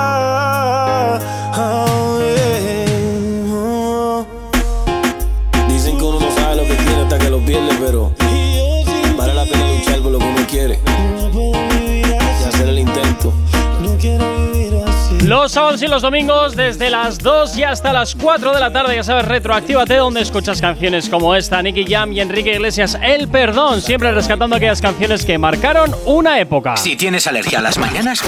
Los 15.31 15.53
sábados 15.53 15.81
y 15.81 15.87
los 15.87 16.01
domingos 16.01 16.57
desde 16.57 16.89
las 16.89 17.17
2 17.17 17.57
y 17.57 17.63
hasta 17.63 17.93
las 17.93 18.15
4 18.15 18.53
de 18.53 18.59
la 18.59 18.73
tarde, 18.73 18.97
ya 18.97 19.03
sabes, 19.05 19.23
retroactívate 19.23 19.95
donde 19.95 20.19
escuchas 20.19 20.59
canciones 20.59 21.07
como 21.07 21.33
esta, 21.35 21.61
Nicky 21.61 21.85
Jam 21.85 22.11
y 22.11 22.19
Enrique 22.19 22.51
Iglesias, 22.51 22.97
El 23.01 23.29
Perdón, 23.29 23.81
siempre 23.81 24.11
rescatando 24.11 24.57
aquellas 24.57 24.81
canciones 24.81 25.23
que 25.23 25.37
marcaron 25.37 25.95
una 26.03 26.37
época. 26.41 26.75
Si 26.75 26.97
tienes 26.97 27.27
alergia 27.27 27.59
a 27.59 27.61
las 27.61 27.77
mañanas, 27.77 28.21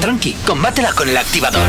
tranqui, 0.00 0.32
combátela 0.44 0.92
con 0.92 1.08
el 1.08 1.16
activador. 1.16 1.62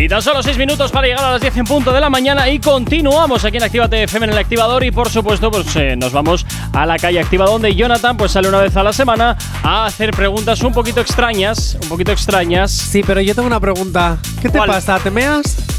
Y 0.00 0.08
tan 0.08 0.22
solo 0.22 0.42
6 0.42 0.56
minutos 0.56 0.90
para 0.90 1.06
llegar 1.06 1.22
a 1.22 1.32
las 1.32 1.42
10 1.42 1.58
en 1.58 1.66
punto 1.66 1.92
de 1.92 2.00
la 2.00 2.08
mañana 2.08 2.48
y 2.48 2.58
continuamos 2.58 3.44
aquí 3.44 3.58
en 3.58 3.64
Actívate 3.64 4.04
FM 4.04 4.28
en 4.28 4.32
el 4.32 4.38
activador 4.38 4.82
y 4.82 4.90
por 4.90 5.10
supuesto 5.10 5.50
pues 5.50 5.76
eh, 5.76 5.94
nos 5.94 6.10
vamos 6.10 6.46
a 6.72 6.86
la 6.86 6.96
calle 6.96 7.20
activa 7.20 7.44
donde 7.44 7.74
Jonathan 7.74 8.16
pues 8.16 8.32
sale 8.32 8.48
una 8.48 8.60
vez 8.60 8.74
a 8.78 8.82
la 8.82 8.94
semana 8.94 9.36
a 9.62 9.84
hacer 9.84 10.12
preguntas 10.12 10.62
un 10.62 10.72
poquito 10.72 11.02
extrañas, 11.02 11.76
un 11.82 11.88
poquito 11.90 12.12
extrañas. 12.12 12.72
Sí, 12.72 13.02
pero 13.06 13.20
yo 13.20 13.34
tengo 13.34 13.46
una 13.46 13.60
pregunta. 13.60 14.16
¿Qué 14.40 14.48
te 14.48 14.58
pasa? 14.58 14.98
¿Te 15.00 15.10
meas? 15.10 15.69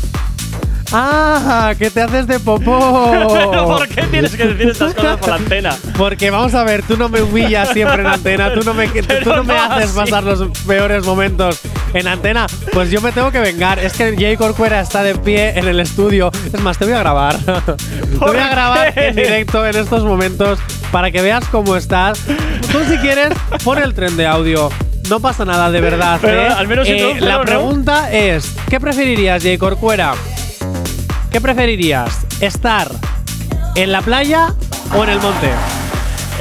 Ah, 0.93 1.73
que 1.77 1.89
te 1.89 2.01
haces 2.01 2.27
de 2.27 2.39
popó. 2.39 2.77
¿Por 3.65 3.87
qué 3.87 4.01
tienes 4.03 4.35
que 4.35 4.45
decir 4.45 4.69
estas 4.71 4.93
cosas 4.93 5.17
por 5.17 5.29
la 5.29 5.35
antena? 5.35 5.75
Porque 5.97 6.29
vamos 6.29 6.53
a 6.53 6.63
ver, 6.63 6.83
tú 6.83 6.97
no 6.97 7.07
me 7.07 7.21
humillas 7.21 7.69
siempre 7.69 8.01
en 8.01 8.07
antena, 8.07 8.53
tú 8.53 8.61
no 8.63 8.73
me, 8.73 8.87
tú 8.87 9.01
Pero 9.07 9.37
no 9.37 9.43
me 9.43 9.53
no 9.53 9.61
haces 9.61 9.89
así. 9.91 9.99
pasar 9.99 10.23
los 10.23 10.45
peores 10.67 11.05
momentos 11.05 11.59
en 11.93 12.07
antena. 12.07 12.45
Pues 12.73 12.91
yo 12.91 12.99
me 13.01 13.11
tengo 13.13 13.31
que 13.31 13.39
vengar. 13.39 13.79
Es 13.79 13.93
que 13.93 14.15
Jay 14.17 14.35
Corcuera 14.35 14.81
está 14.81 15.01
de 15.03 15.15
pie 15.15 15.57
en 15.57 15.67
el 15.67 15.79
estudio. 15.79 16.29
Es 16.53 16.59
más, 16.61 16.77
te 16.77 16.85
voy 16.85 16.93
a 16.93 16.99
grabar. 16.99 17.35
te 17.65 18.15
voy 18.19 18.37
a 18.37 18.49
grabar 18.49 18.93
qué? 18.93 19.07
en 19.07 19.15
directo 19.15 19.65
en 19.65 19.75
estos 19.77 20.03
momentos 20.03 20.59
para 20.91 21.09
que 21.11 21.21
veas 21.21 21.45
cómo 21.47 21.77
estás. 21.77 22.19
Tú 22.71 22.79
si 22.89 22.97
quieres, 22.97 23.29
pon 23.63 23.77
el 23.81 23.93
tren 23.93 24.17
de 24.17 24.27
audio. 24.27 24.69
No 25.09 25.19
pasa 25.21 25.45
nada, 25.45 25.71
de 25.71 25.79
verdad. 25.79 26.19
Pero 26.21 26.41
¿eh? 26.41 26.47
al 26.47 26.67
menos 26.67 26.87
Eh, 26.87 27.15
La 27.19 27.41
pregunta 27.41 28.11
es, 28.11 28.53
¿qué 28.69 28.79
preferirías, 28.79 29.41
Jay 29.41 29.57
Corcuera? 29.57 30.13
¿Qué 31.31 31.39
preferirías? 31.39 32.27
¿Estar 32.41 32.91
en 33.75 33.93
la 33.93 34.01
playa 34.01 34.53
o 34.93 35.03
en 35.05 35.11
el 35.11 35.19
monte? 35.21 35.49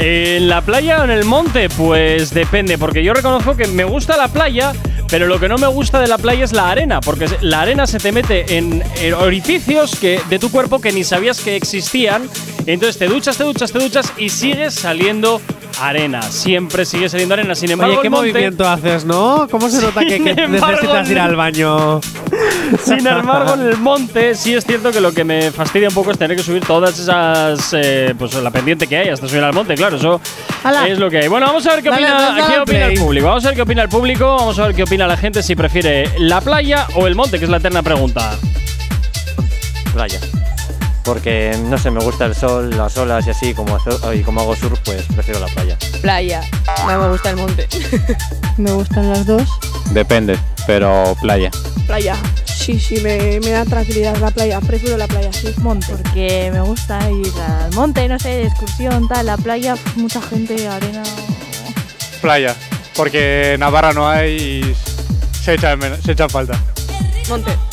¿En 0.01 0.49
la 0.49 0.63
playa 0.63 1.01
o 1.01 1.05
en 1.05 1.11
el 1.11 1.25
monte? 1.25 1.69
Pues 1.69 2.35
depende, 2.35 2.77
porque 2.77 3.05
yo 3.05 3.15
reconozco 3.15 3.55
que 3.55 3.69
me 3.69 3.85
gusta 3.85 4.17
la 4.17 4.27
playa, 4.27 4.73
pero 5.09 5.29
lo 5.29 5.39
que 5.39 5.49
no 5.49 5.59
me 5.59 5.69
gusta 5.69 6.01
de 6.01 6.09
la 6.09 6.19
playa 6.19 6.45
es 6.45 6.53
la 6.53 6.71
arena, 6.71 7.01
porque 7.01 7.29
la 7.41 7.61
arena 7.61 7.87
se 7.87 8.01
te 8.01 8.11
mete 8.11 8.57
en, 8.57 8.83
en 8.97 9.15
orificios 9.15 9.95
que, 9.95 10.21
de 10.29 10.41
tu 10.41 10.51
cuerpo 10.51 10.81
que 10.81 10.91
ni 10.91 11.05
sabías 11.05 11.41
que 11.41 11.55
existían. 11.55 12.29
Entonces 12.67 12.99
te 12.99 13.07
duchas, 13.07 13.37
te 13.37 13.45
duchas, 13.45 13.71
te 13.71 13.79
duchas 13.79 14.13
y 14.19 14.29
sigues 14.31 14.75
saliendo 14.75 15.41
arena. 15.81 16.23
Siempre 16.23 16.85
sigue 16.85 17.09
saliendo 17.09 17.35
arena. 17.35 17.55
Sin 17.55 17.71
embargo, 17.71 17.95
Oye, 17.95 18.03
¿qué 18.03 18.11
monte- 18.11 18.33
movimiento 18.33 18.69
haces, 18.69 19.05
no? 19.05 19.47
¿Cómo 19.51 19.69
se 19.69 19.81
nota 19.83 20.01
que, 20.01 20.23
que 20.23 20.35
Sin 20.35 20.39
embargo, 20.39 20.69
necesitas 20.73 21.11
ir 21.11 21.19
al 21.19 21.37
baño? 21.37 22.01
Sin 22.85 23.05
embargo, 23.07 23.55
en 23.55 23.61
el 23.63 23.77
monte 23.79 24.35
sí 24.37 24.55
es 24.55 24.65
cierto 24.65 24.93
que 24.93 25.01
lo 25.01 25.13
que 25.13 25.25
me 25.25 25.51
fastidia 25.51 25.89
un 25.89 25.95
poco 25.95 26.13
es 26.13 26.19
tener 26.19 26.37
que 26.37 26.43
subir 26.43 26.65
todas 26.65 26.99
esas. 26.99 27.73
eh, 27.73 28.15
pues 28.19 28.33
la 28.35 28.51
pendiente 28.51 28.87
que 28.87 28.97
hay 28.97 29.09
hasta 29.09 29.27
subir 29.29 29.43
al 29.43 29.53
monte, 29.53 29.75
claro, 29.75 29.97
eso 29.97 30.21
es 30.87 30.99
lo 30.99 31.11
que 31.11 31.19
hay. 31.19 31.29
Bueno, 31.29 31.47
vamos 31.47 31.67
a 31.67 31.75
ver 31.75 31.83
qué 31.83 31.91
Dale, 31.91 32.05
opina, 32.05 32.21
dale, 32.21 32.43
qué 32.55 32.61
opina 32.61 32.87
el 32.87 32.99
público. 33.01 33.27
Vamos 33.27 33.45
a 33.45 33.49
ver 33.49 33.57
qué 33.57 33.63
opina 33.63 33.83
el 33.83 33.89
público, 33.89 34.37
vamos 34.37 34.59
a 34.59 34.67
ver 34.67 34.77
qué 34.77 34.83
opina 34.85 35.07
la 35.09 35.17
gente 35.17 35.43
si 35.43 35.57
prefiere 35.57 36.09
la 36.19 36.41
playa 36.41 36.87
o 36.95 37.07
el 37.09 37.15
monte, 37.17 37.39
que 37.39 37.45
es 37.47 37.51
la 37.51 37.57
eterna 37.57 37.83
pregunta. 37.83 38.37
Playa. 39.93 40.21
Porque, 41.05 41.57
no 41.65 41.79
sé, 41.79 41.91
me 41.91 42.01
gusta 42.01 42.27
el 42.27 42.35
sol, 42.35 42.71
las 42.77 42.97
olas 42.97 43.27
y 43.27 43.31
así, 43.31 43.55
como, 43.55 43.79
y 44.15 44.21
como 44.23 44.41
hago 44.43 44.55
surf, 44.55 44.79
pues 44.85 45.05
prefiero 45.15 45.41
la 45.41 45.47
playa. 45.47 45.79
Playa. 46.03 46.43
No 46.87 47.01
me 47.01 47.09
gusta 47.09 47.31
el 47.31 47.37
monte. 47.37 47.69
Me 48.57 48.73
gustan 48.73 49.09
las 49.09 49.25
dos. 49.25 49.49
Depende, 49.93 50.39
pero 50.67 51.17
playa. 51.21 51.51
Playa. 51.87 52.17
Sí, 52.45 52.79
sí, 52.79 53.01
me, 53.01 53.41
me 53.41 53.51
da 53.51 53.65
tranquilidad 53.65 54.17
la 54.19 54.31
playa. 54.31 54.61
Prefiero 54.61 54.99
la 54.99 55.09
playa, 55.09 55.33
sí. 55.33 55.55
Monte. 55.59 55.87
Porque 55.91 56.51
me 56.53 56.61
gusta 56.61 57.11
ir 57.11 57.33
al 57.41 57.73
monte, 57.73 58.07
no 58.07 58.19
sé, 58.19 58.29
de 58.29 58.47
excursión, 58.49 59.09
tal. 59.09 59.27
La 59.27 59.39
playa, 59.39 59.77
mucha 59.97 60.21
gente, 60.21 60.69
arena. 60.69 61.03
Playa. 62.21 62.55
Porque 62.95 63.57
Navarra 63.59 63.95
no 63.95 64.07
hay 64.07 64.37
y 64.37 64.77
se 65.43 65.55
echa, 65.55 65.75
se 66.05 66.13
echa 66.13 66.25
en 66.25 66.31
falta. 66.31 66.61
Monte. 67.29 67.70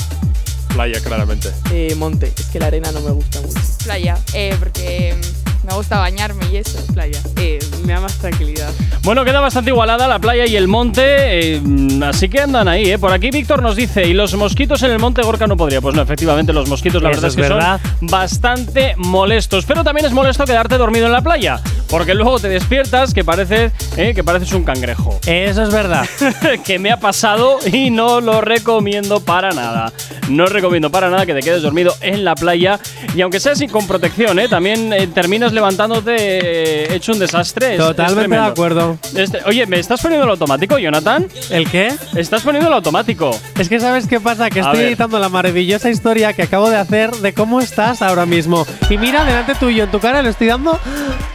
Playa, 0.77 1.01
claramente. 1.01 1.51
Eh, 1.71 1.95
monte. 1.95 2.31
Es 2.37 2.45
que 2.51 2.59
la 2.59 2.67
arena 2.67 2.91
no 2.91 3.01
me 3.01 3.09
gusta 3.09 3.41
mucho. 3.41 3.59
Playa. 3.83 4.15
Eh, 4.35 4.55
porque 4.59 5.15
mm, 5.15 5.46
me 5.67 5.73
gusta 5.73 5.99
bañarme 5.99 6.45
y 6.51 6.57
eso. 6.57 6.79
Playa. 6.93 7.19
Eh, 7.35 7.59
me 7.85 7.91
da 7.93 7.99
más 7.99 8.17
tranquilidad. 8.17 8.69
Bueno, 9.03 9.25
queda 9.25 9.41
bastante 9.41 9.69
igualada 9.69 10.07
la 10.07 10.17
playa 10.19 10.45
y 10.45 10.55
el 10.55 10.67
monte, 10.67 11.55
eh, 11.55 11.61
así 12.05 12.29
que 12.29 12.39
andan 12.39 12.67
ahí, 12.67 12.91
¿eh? 12.91 12.97
Por 12.97 13.11
aquí 13.11 13.29
Víctor 13.31 13.61
nos 13.61 13.75
dice, 13.75 14.07
¿y 14.07 14.13
los 14.13 14.33
mosquitos 14.35 14.81
en 14.83 14.91
el 14.91 14.99
monte 14.99 15.21
Gorka 15.21 15.45
no 15.45 15.57
podría? 15.57 15.81
Pues 15.81 15.93
no, 15.93 16.01
efectivamente, 16.01 16.53
los 16.53 16.69
mosquitos 16.69 17.03
la 17.03 17.09
verdad 17.09 17.25
es 17.25 17.31
es 17.31 17.35
que 17.35 17.41
verdad. 17.41 17.81
son 17.99 18.07
bastante 18.07 18.93
molestos. 18.97 19.65
Pero 19.65 19.83
también 19.83 20.05
es 20.05 20.13
molesto 20.13 20.45
quedarte 20.45 20.77
dormido 20.77 21.05
en 21.05 21.11
la 21.11 21.21
playa, 21.21 21.59
porque 21.89 22.13
luego 22.13 22.39
te 22.39 22.47
despiertas 22.47 23.13
que, 23.13 23.25
parece, 23.25 23.71
eh, 23.97 24.13
que 24.15 24.23
pareces 24.23 24.53
un 24.53 24.63
cangrejo. 24.63 25.19
Eso 25.25 25.63
es 25.63 25.71
verdad. 25.71 26.05
que 26.65 26.79
me 26.79 26.91
ha 26.91 26.97
pasado 26.99 27.59
y 27.71 27.89
no 27.89 28.21
lo 28.21 28.39
recomiendo 28.39 29.19
para 29.19 29.51
nada. 29.51 29.91
No 30.29 30.45
recomiendo 30.45 30.89
para 30.89 31.09
nada 31.09 31.25
que 31.25 31.33
te 31.33 31.41
quedes 31.41 31.61
dormido 31.61 31.93
en 32.01 32.23
la 32.25 32.35
playa 32.35 32.79
y 33.15 33.21
aunque 33.21 33.39
sea 33.39 33.53
así 33.53 33.67
con 33.67 33.87
protección, 33.87 34.39
¿eh? 34.39 34.47
también 34.49 34.91
eh, 34.91 35.07
terminas 35.07 35.53
levantándote 35.57 36.93
hecho 36.95 37.11
un 37.13 37.19
desastre. 37.19 37.67
Es- 37.75 37.79
es 37.79 37.85
Totalmente 37.87 38.35
de 38.35 38.41
acuerdo. 38.41 38.97
Este- 39.15 39.39
oye, 39.45 39.65
¿me 39.65 39.79
estás 39.79 40.01
poniendo 40.01 40.25
el 40.25 40.31
automático, 40.31 40.77
Jonathan? 40.77 41.25
¿El 41.49 41.69
qué? 41.69 41.91
Estás 42.15 42.41
poniendo 42.43 42.67
el 42.67 42.73
automático. 42.73 43.31
Es 43.57 43.69
que 43.69 43.79
sabes 43.79 44.07
qué 44.07 44.19
pasa, 44.19 44.49
que 44.49 44.59
A 44.59 44.63
estoy 44.63 44.79
ver. 44.79 44.87
editando 44.87 45.19
la 45.19 45.29
maravillosa 45.29 45.89
historia 45.89 46.33
que 46.33 46.43
acabo 46.43 46.69
de 46.69 46.77
hacer 46.77 47.11
de 47.11 47.33
cómo 47.33 47.59
estás 47.59 48.01
ahora 48.01 48.25
mismo. 48.25 48.65
Y 48.89 48.97
mira, 48.97 49.25
delante 49.25 49.55
tuyo, 49.55 49.83
en 49.85 49.91
tu 49.91 49.99
cara 49.99 50.21
le 50.21 50.29
estoy 50.29 50.47
dando 50.47 50.79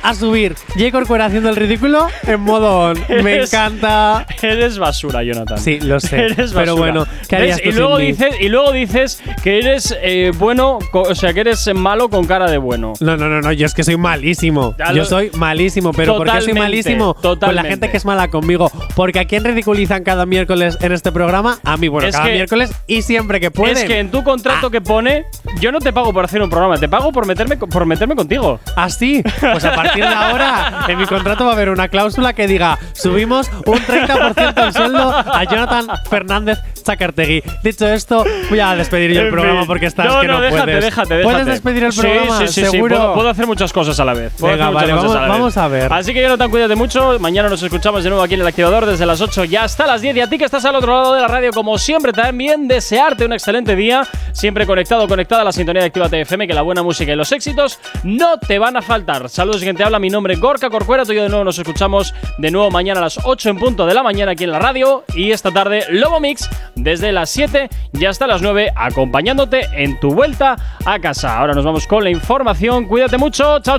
a 0.03 0.15
subir. 0.15 0.55
J. 0.77 0.91
Corcuera 0.91 1.27
haciendo 1.27 1.49
el 1.49 1.57
ridículo 1.57 2.09
en 2.27 2.41
modo 2.41 2.79
on. 2.91 2.99
Me 3.23 3.35
Eres- 3.35 3.53
encanta. 3.53 4.27
Eres 4.41 4.79
basura, 4.79 5.23
Jonathan. 5.23 5.59
Sí, 5.59 5.81
lo 5.81 6.01
sé. 6.01 6.17
Eres 6.17 6.53
pero 6.53 6.75
basura. 6.77 6.93
bueno, 6.93 7.07
¿qué 7.29 7.37
harías 7.37 7.61
tú 7.63 7.69
y 7.69 7.73
sin 7.73 7.81
luego 7.81 7.99
mí? 7.99 8.07
dices 8.07 8.35
Y 8.41 8.49
luego 8.49 8.73
dices 8.73 9.21
que 9.43 9.59
eres 9.59 9.95
eh, 10.03 10.33
bueno, 10.39 10.79
o 10.93 11.15
sea, 11.15 11.33
que 11.33 11.41
eres 11.41 11.69
malo 11.75 12.09
con 12.09 12.25
cara 12.27 12.51
de 12.51 12.59
bueno. 12.59 12.93
No, 13.01 13.17
no, 13.17 13.29
no, 13.29 13.41
no, 13.41 13.53
yo 13.53 13.67
es 13.67 13.75
que 13.75 13.85
soy 13.85 13.97
malísimo. 14.13 14.75
Ya 14.79 14.89
Yo 14.89 14.93
lo- 14.95 15.05
soy 15.05 15.31
malísimo, 15.37 15.93
pero 15.93 16.17
¿por 16.17 16.27
qué 16.27 16.31
soy 16.33 16.41
Totalmente, 16.41 16.61
malísimo? 16.63 17.15
Con 17.15 17.23
la 17.23 17.29
totalmente. 17.31 17.69
gente 17.71 17.91
que 17.91 17.97
es 17.97 18.05
mala 18.05 18.29
conmigo. 18.29 18.71
Porque 18.95 19.21
a 19.21 19.25
quién 19.27 19.45
ridiculizan 19.45 20.05
cada 20.05 20.27
miércoles 20.27 20.77
en 20.81 20.93
este 20.93 21.13
programa? 21.13 21.59
A 21.65 21.77
mí, 21.77 21.89
bueno, 21.89 22.09
Es 22.09 22.15
cada 22.15 22.27
que- 22.29 22.33
miércoles 22.35 22.73
y 22.87 23.03
siempre 23.03 23.41
que 23.41 23.51
pueden. 23.51 23.77
Es 23.77 23.85
que 23.85 23.99
en 23.99 24.11
tu 24.11 24.23
contrato 24.23 24.67
Ah. 24.67 24.71
que 24.71 24.81
pone, 24.81 25.25
yo 25.61 25.73
no 25.73 25.79
te 25.79 25.93
pago 25.93 26.13
por 26.13 26.25
hacer 26.25 26.43
un 26.43 26.51
programa, 26.51 26.77
te 26.79 26.89
pago 26.89 27.13
por 27.13 27.27
meterme, 27.27 27.59
co- 27.59 27.67
por 27.67 27.87
meterme 27.87 28.15
contigo. 28.17 28.61
¿Ah, 28.77 28.89
sí? 28.91 29.23
Pues 29.41 29.65
a 29.65 29.75
partir 29.75 30.03
de 30.05 30.15
ahora, 30.15 30.85
en 30.89 30.99
mi 30.99 31.07
contrato 31.07 31.45
va 31.45 31.51
a 31.51 31.55
haber 31.55 31.69
una 31.71 31.89
cláusula 31.89 32.33
que 32.33 32.47
diga: 32.47 32.79
subimos 32.93 33.51
un 33.67 33.79
30% 33.79 34.65
el 34.67 34.73
sueldo 34.73 35.09
a 35.11 35.45
Jonathan 35.45 35.87
Fernández 36.09 36.59
Chacartegui. 36.83 37.43
Dicho 37.63 37.87
esto, 37.89 38.25
voy 38.51 38.61
a 38.61 38.75
despedir 38.77 39.13
yo 39.13 39.21
el 39.21 39.27
En 39.27 39.33
programa 39.33 39.61
fin. 39.61 39.67
porque 39.69 39.87
estás 39.87 40.07
no, 40.07 40.21
que 40.21 40.27
no, 40.27 40.35
no, 40.35 40.41
déjate, 40.41 40.63
puedes. 40.65 40.85
déjate, 40.85 41.15
déjate. 41.17 41.23
¿Puedes 41.33 41.47
despedir 41.47 41.85
el 41.85 41.93
Sí, 41.93 42.01
programa? 42.01 42.39
Sí, 42.39 42.49
sí, 42.49 42.61
sí, 42.65 42.71
¿Seguro? 42.71 42.97
puedo, 42.97 43.15
puedo 43.15 43.29
hacer 43.29 43.47
muchas 43.47 43.73
cosas 43.73 43.92
a 44.01 44.05
la 44.05 44.15
vez. 44.15 44.33
Puedo 44.39 44.53
Venga, 44.53 44.67
hacer 44.69 44.75
muchas 44.75 44.91
vale, 44.91 44.93
cosas 44.93 45.05
vamos- 45.05 45.17
a 45.17 45.21
la 45.21 45.27
vez. 45.29 45.39
vamos 45.39 45.57
a 45.57 45.69
ver. 45.69 45.93
Así 45.93 46.15
que 46.15 46.23
Jonathan, 46.23 46.51
cuídate 46.51 46.75
mucho. 46.75 47.19
Mañana 47.19 47.49
nos 47.49 47.63
escuchamos 47.63 48.05
de 48.05 48.11
nuevo 48.11 48.23
aquí 48.25 48.35
en 48.35 48.41
el 48.41 48.47
activador 48.47 48.87
desde 48.87 49.07
las 49.07 49.21
8 49.21 49.45
ya 49.45 49.65
hasta 49.65 49.87
las 49.87 50.01
10. 50.03 50.17
Y 50.17 50.21
a 50.21 50.27
ti 50.29 50.39
que 50.39 50.45
estás 50.45 50.65
al 50.65 50.75
otro 50.77 50.95
lado 50.95 51.15
de 51.15 51.21
la 51.21 51.29
radio, 51.29 51.51
como 51.53 51.79
siempre, 51.79 52.13
también 52.13 52.69
desearte 52.69 53.25
un 53.25 53.33
excelente 53.33 53.77
día. 53.77 54.07
Siempre 54.33 54.67
conectado, 54.67 55.07
conectada 55.09 55.43
a 55.43 55.45
la 55.45 55.53
sintonía 55.53 55.83
de 55.83 55.87
Actívate 55.89 56.21
FM, 56.23 56.47
que 56.47 56.55
la 56.55 56.63
buena 56.63 56.83
música 56.83 57.13
y 57.13 57.17
los 57.17 57.31
éxitos 57.33 57.79
no 58.03 58.39
te 58.39 58.59
van 58.59 58.77
a 58.77 58.83
faltar. 58.83 59.29
Saludos, 59.29 59.63
quien 59.63 59.77
te 59.77 59.85
habla. 59.85 59.99
Mi 59.99 60.11
nombre 60.11 60.35
es 60.35 60.41
Gorka 60.41 60.71
Corcuera. 60.71 61.05
Tú 61.05 61.13
y 61.13 61.17
yo 61.17 61.23
de 61.25 61.29
nuevo 61.29 61.45
nos 61.45 61.59
escuchamos 61.59 62.15
de 62.39 62.51
nuevo 62.51 62.71
mañana 62.71 63.01
a 63.01 63.05
las 63.05 63.19
8 63.25 63.51
en 63.51 63.59
punto 63.59 63.87
de 63.87 63.95
la 63.95 64.03
mañana 64.03 64.33
aquí 64.33 64.45
en 64.45 64.53
la 64.53 64.59
radio. 64.59 65.05
Y 65.15 65.31
esta 65.33 65.51
tarde, 65.51 65.85
Lobo 65.91 66.19
Mix 66.21 66.49
desde 66.75 67.13
las 67.13 67.31
7 67.31 67.69
y 67.93 68.05
hasta 68.07 68.27
las 68.27 68.43
9, 68.43 68.71
acompañándote 68.75 69.69
en 69.75 69.99
tu 70.01 70.13
vuelta 70.15 70.57
a 70.85 70.99
casa. 70.99 71.39
Ahora 71.39 71.55
nos 71.55 71.65
vamos 71.65 71.87
con 71.87 72.03
la 72.05 72.11
información. 72.11 72.87
Cuídate 72.87 73.19
mucho. 73.19 73.61
Chao, 73.61 73.79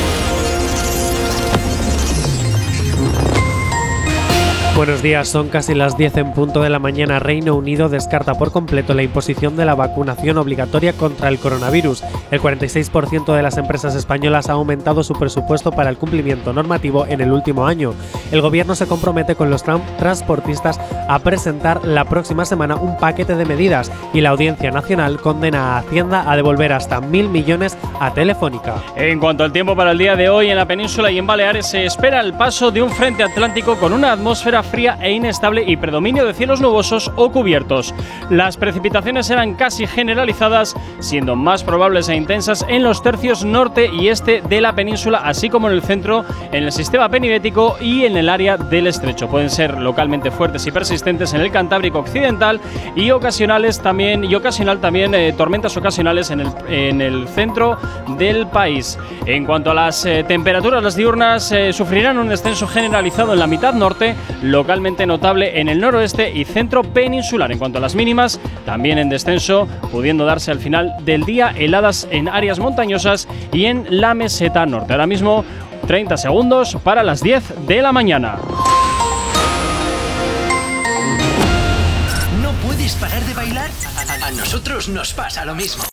Buenos 4.81 5.03
días, 5.03 5.27
son 5.27 5.49
casi 5.49 5.75
las 5.75 5.95
10 5.95 6.17
en 6.17 6.33
punto 6.33 6.63
de 6.63 6.69
la 6.71 6.79
mañana. 6.79 7.19
Reino 7.19 7.53
Unido 7.55 7.87
descarta 7.87 8.33
por 8.33 8.51
completo 8.51 8.95
la 8.95 9.03
imposición 9.03 9.55
de 9.55 9.63
la 9.63 9.75
vacunación 9.75 10.39
obligatoria 10.39 10.93
contra 10.93 11.29
el 11.29 11.37
coronavirus. 11.37 12.03
El 12.31 12.41
46% 12.41 13.35
de 13.35 13.43
las 13.43 13.59
empresas 13.59 13.93
españolas 13.93 14.49
ha 14.49 14.53
aumentado 14.53 15.03
su 15.03 15.13
presupuesto 15.13 15.71
para 15.71 15.91
el 15.91 15.97
cumplimiento 15.97 16.51
normativo 16.51 17.05
en 17.05 17.21
el 17.21 17.31
último 17.31 17.67
año. 17.67 17.93
El 18.31 18.41
gobierno 18.41 18.73
se 18.73 18.87
compromete 18.87 19.35
con 19.35 19.51
los 19.51 19.63
tran- 19.63 19.83
transportistas 19.99 20.79
a 21.07 21.19
presentar 21.19 21.85
la 21.85 22.05
próxima 22.05 22.45
semana 22.45 22.75
un 22.75 22.97
paquete 22.97 23.35
de 23.35 23.45
medidas 23.45 23.91
y 24.15 24.21
la 24.21 24.31
Audiencia 24.31 24.71
Nacional 24.71 25.21
condena 25.21 25.75
a 25.75 25.77
Hacienda 25.77 26.23
a 26.25 26.35
devolver 26.35 26.73
hasta 26.73 27.01
mil 27.01 27.29
millones 27.29 27.77
a 27.99 28.15
Telefónica. 28.15 28.77
En 28.95 29.19
cuanto 29.19 29.43
al 29.43 29.51
tiempo 29.51 29.75
para 29.75 29.91
el 29.91 29.99
día 29.99 30.15
de 30.15 30.29
hoy, 30.29 30.49
en 30.49 30.57
la 30.57 30.65
península 30.65 31.11
y 31.11 31.19
en 31.19 31.27
Baleares 31.27 31.67
se 31.67 31.85
espera 31.85 32.19
el 32.19 32.33
paso 32.33 32.71
de 32.71 32.81
un 32.81 32.89
frente 32.89 33.21
atlántico 33.21 33.75
con 33.75 33.93
una 33.93 34.13
atmósfera 34.13 34.63
fría 34.71 34.97
e 35.01 35.11
inestable 35.11 35.63
y 35.67 35.77
predominio 35.77 36.25
de 36.25 36.33
cielos 36.33 36.61
nubosos 36.61 37.11
o 37.15 37.31
cubiertos. 37.31 37.93
Las 38.29 38.57
precipitaciones 38.57 39.27
serán 39.27 39.53
casi 39.53 39.85
generalizadas, 39.85 40.75
siendo 40.99 41.35
más 41.35 41.63
probables 41.63 42.09
e 42.09 42.15
intensas 42.15 42.65
en 42.67 42.83
los 42.83 43.03
tercios 43.03 43.45
norte 43.45 43.89
y 43.93 44.07
este 44.07 44.41
de 44.41 44.61
la 44.61 44.73
península, 44.73 45.19
así 45.23 45.49
como 45.49 45.67
en 45.67 45.75
el 45.75 45.81
centro, 45.81 46.25
en 46.51 46.63
el 46.63 46.71
sistema 46.71 47.09
penibético 47.09 47.77
y 47.79 48.05
en 48.05 48.17
el 48.17 48.29
área 48.29 48.57
del 48.57 48.87
estrecho. 48.87 49.27
Pueden 49.27 49.49
ser 49.49 49.77
localmente 49.77 50.31
fuertes 50.31 50.65
y 50.65 50.71
persistentes 50.71 51.33
en 51.33 51.41
el 51.41 51.51
Cantábrico 51.51 51.99
occidental 51.99 52.59
y 52.95 53.11
ocasionales 53.11 53.79
también 53.81 54.23
y 54.23 54.33
ocasional 54.33 54.79
también 54.79 55.13
eh, 55.13 55.33
tormentas 55.33 55.75
ocasionales 55.77 56.31
en 56.31 56.41
el, 56.41 56.47
en 56.69 57.01
el 57.01 57.27
centro 57.27 57.77
del 58.17 58.47
país. 58.47 58.97
En 59.25 59.45
cuanto 59.45 59.71
a 59.71 59.73
las 59.73 60.05
eh, 60.05 60.23
temperaturas, 60.27 60.81
las 60.81 60.95
diurnas 60.95 61.51
eh, 61.51 61.73
sufrirán 61.73 62.17
un 62.17 62.29
descenso 62.29 62.67
generalizado 62.67 63.33
en 63.33 63.39
la 63.39 63.47
mitad 63.47 63.73
norte, 63.73 64.15
localmente 64.51 65.05
notable 65.07 65.59
en 65.59 65.69
el 65.69 65.79
noroeste 65.79 66.31
y 66.31 66.45
centro 66.45 66.83
peninsular. 66.83 67.51
En 67.51 67.57
cuanto 67.57 67.77
a 67.77 67.81
las 67.81 67.95
mínimas, 67.95 68.39
también 68.65 68.97
en 68.97 69.09
descenso, 69.09 69.67
pudiendo 69.91 70.25
darse 70.25 70.51
al 70.51 70.59
final 70.59 70.93
del 71.03 71.23
día 71.23 71.53
heladas 71.57 72.07
en 72.11 72.27
áreas 72.27 72.59
montañosas 72.59 73.27
y 73.51 73.65
en 73.65 73.85
la 73.89 74.13
meseta 74.13 74.65
norte. 74.65 74.93
Ahora 74.93 75.07
mismo 75.07 75.45
30 75.87 76.17
segundos 76.17 76.77
para 76.83 77.03
las 77.03 77.21
10 77.21 77.65
de 77.67 77.81
la 77.81 77.91
mañana. 77.91 78.37
¿No 82.41 82.51
puedes 82.67 82.93
parar 82.95 83.21
de 83.23 83.33
bailar? 83.33 83.69
A, 84.23 84.31
nosotros 84.31 84.89
nos 84.89 85.13
pasa 85.13 85.45
lo 85.45 85.55
mismo. 85.55 85.83